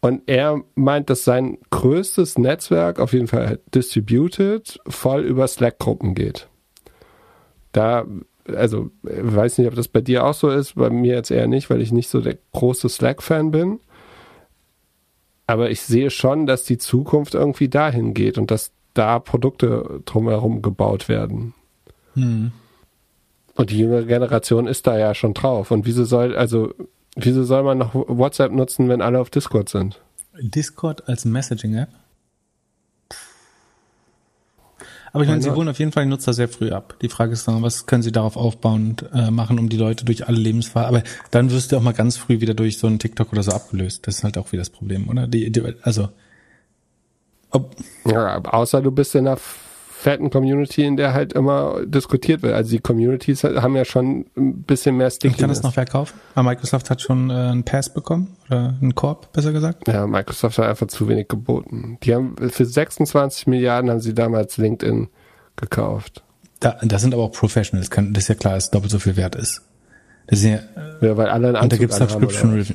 Und 0.03 0.23
er 0.27 0.65
meint, 0.74 1.11
dass 1.11 1.23
sein 1.23 1.59
größtes 1.70 2.37
Netzwerk, 2.37 2.99
auf 2.99 3.12
jeden 3.12 3.29
Fall 3.29 3.61
distributed, 3.73 4.81
voll 4.89 5.23
über 5.23 5.47
Slack-Gruppen 5.47 6.16
geht. 6.16 6.49
Da, 7.70 8.05
also, 8.49 8.91
ich 9.05 9.37
weiß 9.37 9.59
nicht, 9.59 9.69
ob 9.69 9.77
das 9.77 9.87
bei 9.87 10.01
dir 10.01 10.27
auch 10.27 10.35
so 10.35 10.51
ist, 10.51 10.74
bei 10.74 10.91
mir 10.91 11.15
jetzt 11.15 11.31
eher 11.31 11.47
nicht, 11.47 11.70
weil 11.70 11.81
ich 11.81 11.93
nicht 11.93 12.11
so 12.11 12.20
der 12.20 12.37
große 12.53 12.89
Slack-Fan 12.89 13.53
bin. 13.53 13.79
Aber 15.47 15.70
ich 15.70 15.83
sehe 15.83 16.11
schon, 16.11 16.47
dass 16.47 16.65
die 16.65 16.79
Zukunft 16.79 17.35
irgendwie 17.35 17.69
dahin 17.69 18.12
geht 18.12 18.39
und 18.39 18.51
dass 18.51 18.73
da 18.95 19.20
Produkte 19.20 20.03
drumherum 20.05 20.62
gebaut 20.62 21.09
werden. 21.09 21.55
Hm. 22.15 22.51
Und 23.55 23.70
die 23.70 23.79
jüngere 23.79 24.05
Generation 24.05 24.66
ist 24.66 24.89
da 24.89 24.99
ja 24.99 25.15
schon 25.15 25.35
drauf. 25.35 25.70
Und 25.70 25.87
wieso 25.87 26.05
soll, 26.05 26.35
also 26.35 26.74
Wieso 27.16 27.44
soll 27.44 27.62
man 27.62 27.78
noch 27.78 27.94
WhatsApp 27.94 28.52
nutzen, 28.52 28.89
wenn 28.89 29.02
alle 29.02 29.20
auf 29.20 29.30
Discord 29.30 29.68
sind? 29.68 30.01
Discord 30.40 31.09
als 31.09 31.24
Messaging-App? 31.24 31.89
Aber 35.12 35.24
ich 35.24 35.28
meine, 35.28 35.43
sie 35.43 35.51
holen 35.51 35.68
auf 35.68 35.78
jeden 35.78 35.93
Fall 35.93 36.05
die 36.05 36.09
Nutzer 36.09 36.32
sehr 36.32 36.48
früh 36.48 36.70
ab. 36.70 36.97
Die 37.02 37.10
Frage 37.10 37.34
ist 37.34 37.47
dann, 37.47 37.62
was 37.62 37.84
können 37.84 38.02
sie 38.02 38.12
darauf 38.12 38.39
aufbauend 38.39 39.05
äh, 39.12 39.30
machen, 39.30 39.59
um 39.59 39.68
die 39.68 39.76
Leute 39.76 40.06
durch 40.06 40.26
alle 40.26 40.39
Lebensphasen. 40.39 40.89
Aber 40.89 41.02
dann 41.30 41.51
wirst 41.51 41.70
du 41.70 41.76
auch 41.76 41.82
mal 41.82 41.93
ganz 41.93 42.16
früh 42.16 42.40
wieder 42.40 42.55
durch 42.55 42.78
so 42.78 42.86
einen 42.86 42.98
TikTok 42.98 43.30
oder 43.30 43.43
so 43.43 43.52
abgelöst. 43.52 44.06
Das 44.06 44.16
ist 44.16 44.24
halt 44.24 44.39
auch 44.39 44.52
wieder 44.52 44.62
das 44.62 44.70
Problem, 44.70 45.10
oder? 45.10 45.26
Die, 45.26 45.52
die, 45.52 45.62
also. 45.82 46.09
Ob, 47.51 47.76
ja, 48.06 48.43
außer 48.43 48.80
du 48.80 48.90
bist 48.90 49.14
in 49.14 49.26
einer 49.26 49.36
fetten 50.03 50.31
Community, 50.31 50.85
in 50.85 50.97
der 50.97 51.15
halt 51.15 51.33
immer 51.33 51.87
diskutiert 51.87 52.43
wird. 52.43 52.55
Also 52.55 52.70
die 52.70 52.81
Communities 52.81 53.45
haben 53.45 53.77
ja 53.77 53.85
schon 53.85 54.27
ein 54.37 54.62
bisschen 54.62 54.97
mehr 54.97 55.11
Stickiness. 55.11 55.37
Ich 55.37 55.41
kann 55.41 55.49
das 55.49 55.62
noch 55.62 55.74
verkaufen? 55.74 56.19
Aber 56.35 56.51
Microsoft 56.51 56.91
hat 56.91 57.01
schon 57.01 57.31
äh, 57.31 57.35
einen 57.35 57.62
Pass 57.62 57.93
bekommen 57.95 58.37
oder 58.49 58.74
einen 58.81 58.95
Korb, 58.95 59.33
besser 59.33 59.53
gesagt. 59.53 59.87
Ja, 59.87 60.07
Microsoft 60.07 60.59
hat 60.59 60.66
einfach 60.66 60.89
zu 60.89 61.09
wenig 61.09 61.29
geboten. 61.29 61.99
Die 62.03 62.15
haben 62.15 62.37
für 62.37 62.66
26 62.66 63.47
Milliarden 63.47 63.91
haben 63.91 64.01
sie 64.01 64.12
damals 64.12 64.57
LinkedIn 64.57 65.09
gekauft. 65.57 66.24
Da, 66.59 66.79
das 66.83 67.03
sind 67.03 67.15
aber 67.15 67.23
auch 67.23 67.33
Professionals, 67.33 67.91
kann, 67.91 68.12
das 68.12 68.24
ist 68.24 68.29
ja 68.29 68.35
klar, 68.35 68.55
dass 68.55 68.65
es 68.65 68.70
doppelt 68.70 68.91
so 68.91 68.99
viel 68.99 69.16
wert 69.16 69.37
ist. 69.37 69.62
Das 70.27 70.41
ist 70.41 70.45
ja, 70.45 70.61
ja 71.01 71.16
weil 71.16 71.29
alle 71.29 71.49
einen 71.49 71.57
Anzug 71.57 71.62
Und 71.62 71.73
da 71.73 71.77
gibt's 71.77 71.97
Subscription 71.97 72.66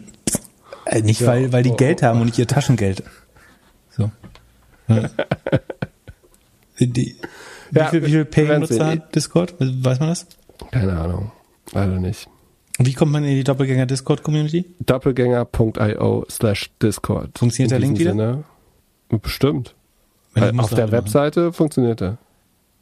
äh, 0.86 1.02
Nicht, 1.02 1.22
ja, 1.22 1.28
weil, 1.28 1.52
weil 1.52 1.64
die 1.64 1.72
oh, 1.72 1.76
Geld 1.76 2.04
haben 2.04 2.22
und 2.22 2.28
nicht 2.28 2.40
ihr 2.40 2.48
Taschengeld. 2.48 3.04
So. 3.90 4.12
Ja. 4.90 5.10
Die, 6.80 7.16
wie, 7.72 7.80
ja, 7.80 7.88
viel, 7.88 8.06
wie 8.06 8.12
viel 8.12 8.26
Pay-Nutzer 8.26 8.88
hat 8.88 9.16
Discord? 9.16 9.56
Weiß 9.60 9.99
man 9.99 10.10
das? 10.10 10.28
Keine 10.72 10.99
Ahnung. 10.99 11.32
Leider 11.74 11.99
nicht. 11.99 12.28
Wie 12.80 12.94
kommt 12.94 13.12
man 13.12 13.24
in 13.24 13.36
die 13.36 13.44
Doppelgänger 13.44 13.88
Discord 13.88 14.24
Community? 14.24 14.66
Doppelgänger.io 14.80 16.26
slash 16.30 16.70
Discord. 16.82 17.38
Funktioniert 17.38 17.72
der 17.72 17.80
Link 17.80 17.98
wieder? 17.98 18.12
Sinne. 18.12 18.44
Bestimmt. 19.10 19.74
Auf 20.58 20.74
der 20.74 20.91
Webseite 20.91 21.40
machen. 21.41 21.54
funktioniert 21.54 22.02
er. 22.02 22.18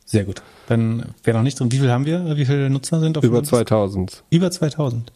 Sehr 0.04 0.26
gut. 0.26 0.42
Dann 0.68 1.14
wäre 1.24 1.38
noch 1.38 1.44
nicht 1.44 1.60
drin. 1.60 1.72
Wie 1.72 1.80
viel 1.80 1.92
haben 1.92 2.06
wir? 2.06 2.36
Wie 2.36 2.46
viele 2.46 2.70
Nutzer 2.70 3.00
sind 3.00 3.18
auf 3.18 3.24
Über 3.24 3.44
2000. 3.44 4.24
Über 4.30 4.52
2000. 4.52 5.12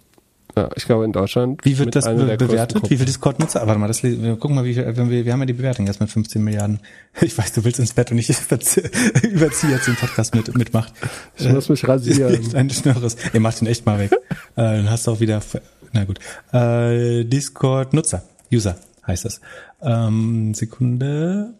Ja, 0.56 0.70
ich 0.76 0.86
glaube 0.86 1.06
in 1.06 1.12
Deutschland. 1.12 1.64
Wie 1.64 1.78
wird 1.78 1.96
das 1.96 2.06
be 2.06 2.38
bewertet? 2.38 2.90
Wie 2.90 2.98
viel 2.98 3.06
Discord-Nutzer? 3.06 3.66
Warte 3.66 3.80
mal, 3.80 3.88
das, 3.88 4.04
wir 4.04 4.36
gucken 4.36 4.56
mal, 4.56 4.66
wie 4.66 4.74
viel, 4.74 4.86
wenn 4.98 5.10
wir, 5.10 5.26
wir 5.26 5.32
haben 5.32 5.40
ja 5.42 5.46
die 5.46 5.54
Bewertung 5.54 5.86
jetzt 5.88 6.00
mit 6.00 6.10
15 6.10 6.44
Milliarden. 6.44 6.80
Ich 7.22 7.38
weiß, 7.38 7.54
du 7.54 7.64
willst 7.64 7.80
ins 7.80 7.94
Bett 7.94 8.12
und 8.12 8.18
ich 8.18 8.30
überziehe 9.24 9.74
jetzt 9.74 9.88
den 9.88 9.96
Podcast 9.96 10.34
mit, 10.36 10.56
mitmacht. 10.56 10.94
Ich 11.38 11.46
äh, 11.46 11.54
muss 11.54 11.70
mich 11.70 11.88
rasieren. 11.88 12.56
Ein 12.56 12.70
Schnörres. 12.70 13.18
Ihr 13.34 13.40
macht 13.40 13.62
ihn 13.62 13.68
echt 13.68 13.86
mal 13.86 14.00
weg. 14.00 14.12
äh, 14.12 14.18
dann 14.56 14.90
hast 14.90 15.08
du 15.08 15.12
auch 15.12 15.20
wieder, 15.20 15.42
na 15.92 16.06
gut. 16.06 16.20
Äh, 16.54 17.26
Discord-Nutzer. 17.26 18.24
User 18.52 18.78
heißt 19.06 19.26
das. 19.26 19.42
Ähm, 19.82 20.54
Sekunde. 20.54 21.54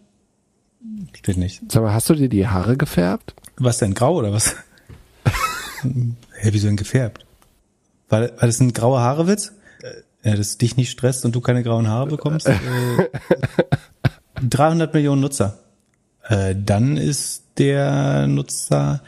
Steht 1.14 1.38
nicht. 1.38 1.62
Sag 1.72 1.84
mal, 1.84 1.94
hast 1.94 2.10
du 2.10 2.16
dir 2.16 2.30
die 2.30 2.48
Haare 2.48 2.78
gefärbt? 2.78 3.36
Was 3.58 3.78
denn, 3.80 3.94
grau 3.94 4.16
oder 4.16 4.32
was? 4.32 4.56
Hä, 5.82 5.90
hey, 6.32 6.54
wieso 6.54 6.68
denn 6.68 6.78
gefärbt? 6.78 7.26
Weil, 8.10 8.34
weil 8.40 8.50
es 8.50 8.60
ein 8.60 8.74
graue 8.74 9.00
Haare 9.00 9.28
Witz? 9.28 9.54
Ja, 10.24 10.36
das 10.36 10.58
dich 10.58 10.76
nicht 10.76 10.92
stresst 10.92 11.24
und 11.24 11.34
du 11.34 11.42
keine 11.42 11.64
grauen 11.64 11.88
Haare 11.88 12.08
bekommst. 12.08 12.48
Äh, 12.48 12.58
300 14.44 14.94
Millionen 14.94 15.22
Nutzer. 15.22 15.60
Äh, 16.24 16.56
dann 16.58 16.98
ist 16.98 17.44
der 17.58 18.28
Nutzer 18.28 19.02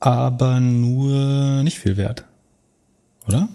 aber 0.00 0.60
nur 0.60 1.62
nicht 1.62 1.78
viel 1.78 1.96
wert. 1.96 2.24
Oder? 3.26 3.48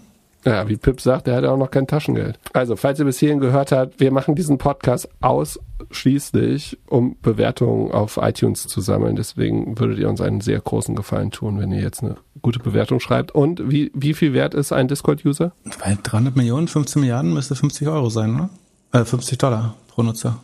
Ja, 0.44 0.68
wie 0.68 0.76
Pip 0.76 1.00
sagt, 1.00 1.28
er 1.28 1.36
hat 1.36 1.44
auch 1.44 1.58
noch 1.58 1.70
kein 1.70 1.86
Taschengeld. 1.86 2.38
Also, 2.52 2.76
falls 2.76 2.98
ihr 2.98 3.04
bis 3.04 3.18
hierhin 3.18 3.40
gehört 3.40 3.72
habt, 3.72 4.00
wir 4.00 4.10
machen 4.10 4.34
diesen 4.34 4.56
Podcast 4.56 5.08
ausschließlich, 5.20 6.78
um 6.86 7.16
Bewertungen 7.20 7.92
auf 7.92 8.18
iTunes 8.20 8.66
zu 8.66 8.80
sammeln. 8.80 9.16
Deswegen 9.16 9.78
würdet 9.78 9.98
ihr 9.98 10.08
uns 10.08 10.20
einen 10.20 10.40
sehr 10.40 10.60
großen 10.60 10.96
Gefallen 10.96 11.30
tun, 11.30 11.60
wenn 11.60 11.72
ihr 11.72 11.82
jetzt 11.82 12.02
eine 12.02 12.16
gute 12.40 12.58
Bewertung 12.58 13.00
schreibt. 13.00 13.32
Und 13.32 13.70
wie, 13.70 13.90
wie 13.94 14.14
viel 14.14 14.32
wert 14.32 14.54
ist 14.54 14.72
ein 14.72 14.88
Discord-User? 14.88 15.52
Bei 15.84 15.98
300 16.02 16.34
Millionen, 16.36 16.68
15 16.68 17.00
Milliarden 17.00 17.34
müsste 17.34 17.54
50 17.54 17.88
Euro 17.88 18.08
sein, 18.08 18.34
oder? 18.34 18.50
Äh, 18.92 19.04
50 19.04 19.36
Dollar 19.36 19.74
pro 19.88 20.02
Nutzer. 20.02 20.40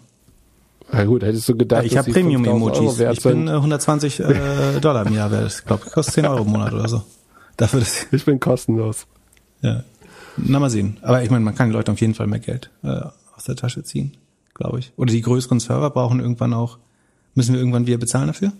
Na 0.92 1.04
gut, 1.04 1.22
hättest 1.22 1.48
du 1.48 1.56
gedacht, 1.56 1.82
ja, 1.82 1.86
ich 1.86 1.96
habe 1.96 2.12
Premium-Emojis. 2.12 3.00
Ich 3.00 3.22
bin 3.22 3.48
äh, 3.48 3.52
120 3.52 4.20
äh, 4.20 4.80
Dollar 4.80 5.06
im 5.06 5.14
Jahr 5.14 5.30
wert. 5.30 5.52
Ich 5.58 5.64
glaube, 5.64 5.88
kostet 5.90 6.14
10 6.14 6.26
Euro 6.26 6.42
im 6.42 6.50
Monat 6.50 6.74
oder 6.74 6.86
so. 6.86 7.02
Dafür, 7.56 7.80
dass 7.80 8.06
ich 8.12 8.24
bin 8.24 8.38
kostenlos. 8.38 9.06
Ja. 9.62 9.84
Na, 10.36 10.60
mal 10.60 10.70
sehen. 10.70 10.98
Aber 11.02 11.22
ich 11.22 11.30
meine, 11.30 11.44
man 11.44 11.54
kann 11.54 11.68
den 11.68 11.72
Leuten 11.72 11.90
auf 11.90 12.00
jeden 12.00 12.14
Fall 12.14 12.26
mehr 12.26 12.40
Geld 12.40 12.70
äh, 12.82 13.00
aus 13.34 13.44
der 13.46 13.56
Tasche 13.56 13.82
ziehen, 13.82 14.16
glaube 14.54 14.78
ich. 14.78 14.92
Oder 14.96 15.12
die 15.12 15.22
größeren 15.22 15.60
Server 15.60 15.90
brauchen 15.90 16.20
irgendwann 16.20 16.52
auch, 16.52 16.78
müssen 17.34 17.54
wir 17.54 17.60
irgendwann 17.60 17.86
wieder 17.86 17.98
bezahlen 17.98 18.28
dafür? 18.28 18.52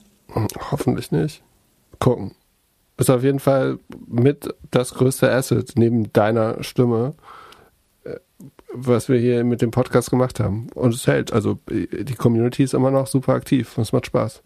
Hoffentlich 0.71 1.13
nicht. 1.13 1.43
Gucken. 1.99 2.35
Ist 2.99 3.11
auf 3.11 3.23
jeden 3.23 3.41
Fall 3.41 3.79
mit 4.07 4.55
das 4.71 4.95
größte 4.95 5.31
Asset 5.31 5.73
neben 5.77 6.13
deiner 6.15 6.63
Stimme, 6.63 7.15
äh, 8.05 8.17
was 8.73 9.09
wir 9.11 9.19
hier 9.19 9.45
mit 9.45 9.61
dem 9.61 9.71
Podcast 9.71 10.11
gemacht 10.11 10.41
haben. 10.41 10.69
Und 10.75 10.95
es 10.95 11.07
hält. 11.07 11.33
Also 11.33 11.59
die 11.69 12.15
Community 12.15 12.63
ist 12.63 12.75
immer 12.75 12.91
noch 12.91 13.07
super 13.07 13.35
aktiv 13.35 13.77
und 13.77 13.83
es 13.83 13.93
macht 13.93 14.07
Spaß. 14.07 14.43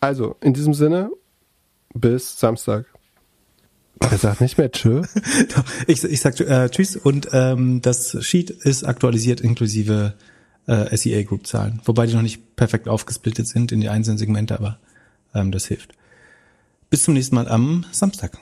Also, 0.00 0.36
in 0.40 0.54
diesem 0.54 0.74
Sinne, 0.74 1.10
bis 1.92 2.38
Samstag. 2.38 2.86
Er 4.00 4.18
sagt 4.18 4.40
nicht 4.40 4.58
mehr 4.58 4.72
Tschö. 4.72 5.02
ich, 5.86 6.02
ich 6.02 6.20
sag 6.20 6.40
äh, 6.40 6.68
Tschüss 6.70 6.96
und 6.96 7.28
ähm, 7.32 7.82
das 7.82 8.16
Sheet 8.24 8.50
ist 8.50 8.84
aktualisiert 8.84 9.40
inklusive 9.40 10.14
äh, 10.66 10.96
SEA 10.96 11.22
Group 11.22 11.46
Zahlen, 11.46 11.80
wobei 11.84 12.06
die 12.06 12.14
noch 12.14 12.22
nicht 12.22 12.56
perfekt 12.56 12.88
aufgesplittet 12.88 13.46
sind 13.46 13.72
in 13.72 13.80
die 13.80 13.88
einzelnen 13.88 14.18
Segmente, 14.18 14.58
aber 14.58 14.78
ähm, 15.34 15.52
das 15.52 15.66
hilft. 15.66 15.92
Bis 16.88 17.04
zum 17.04 17.14
nächsten 17.14 17.34
Mal 17.34 17.48
am 17.48 17.84
Samstag. 17.92 18.38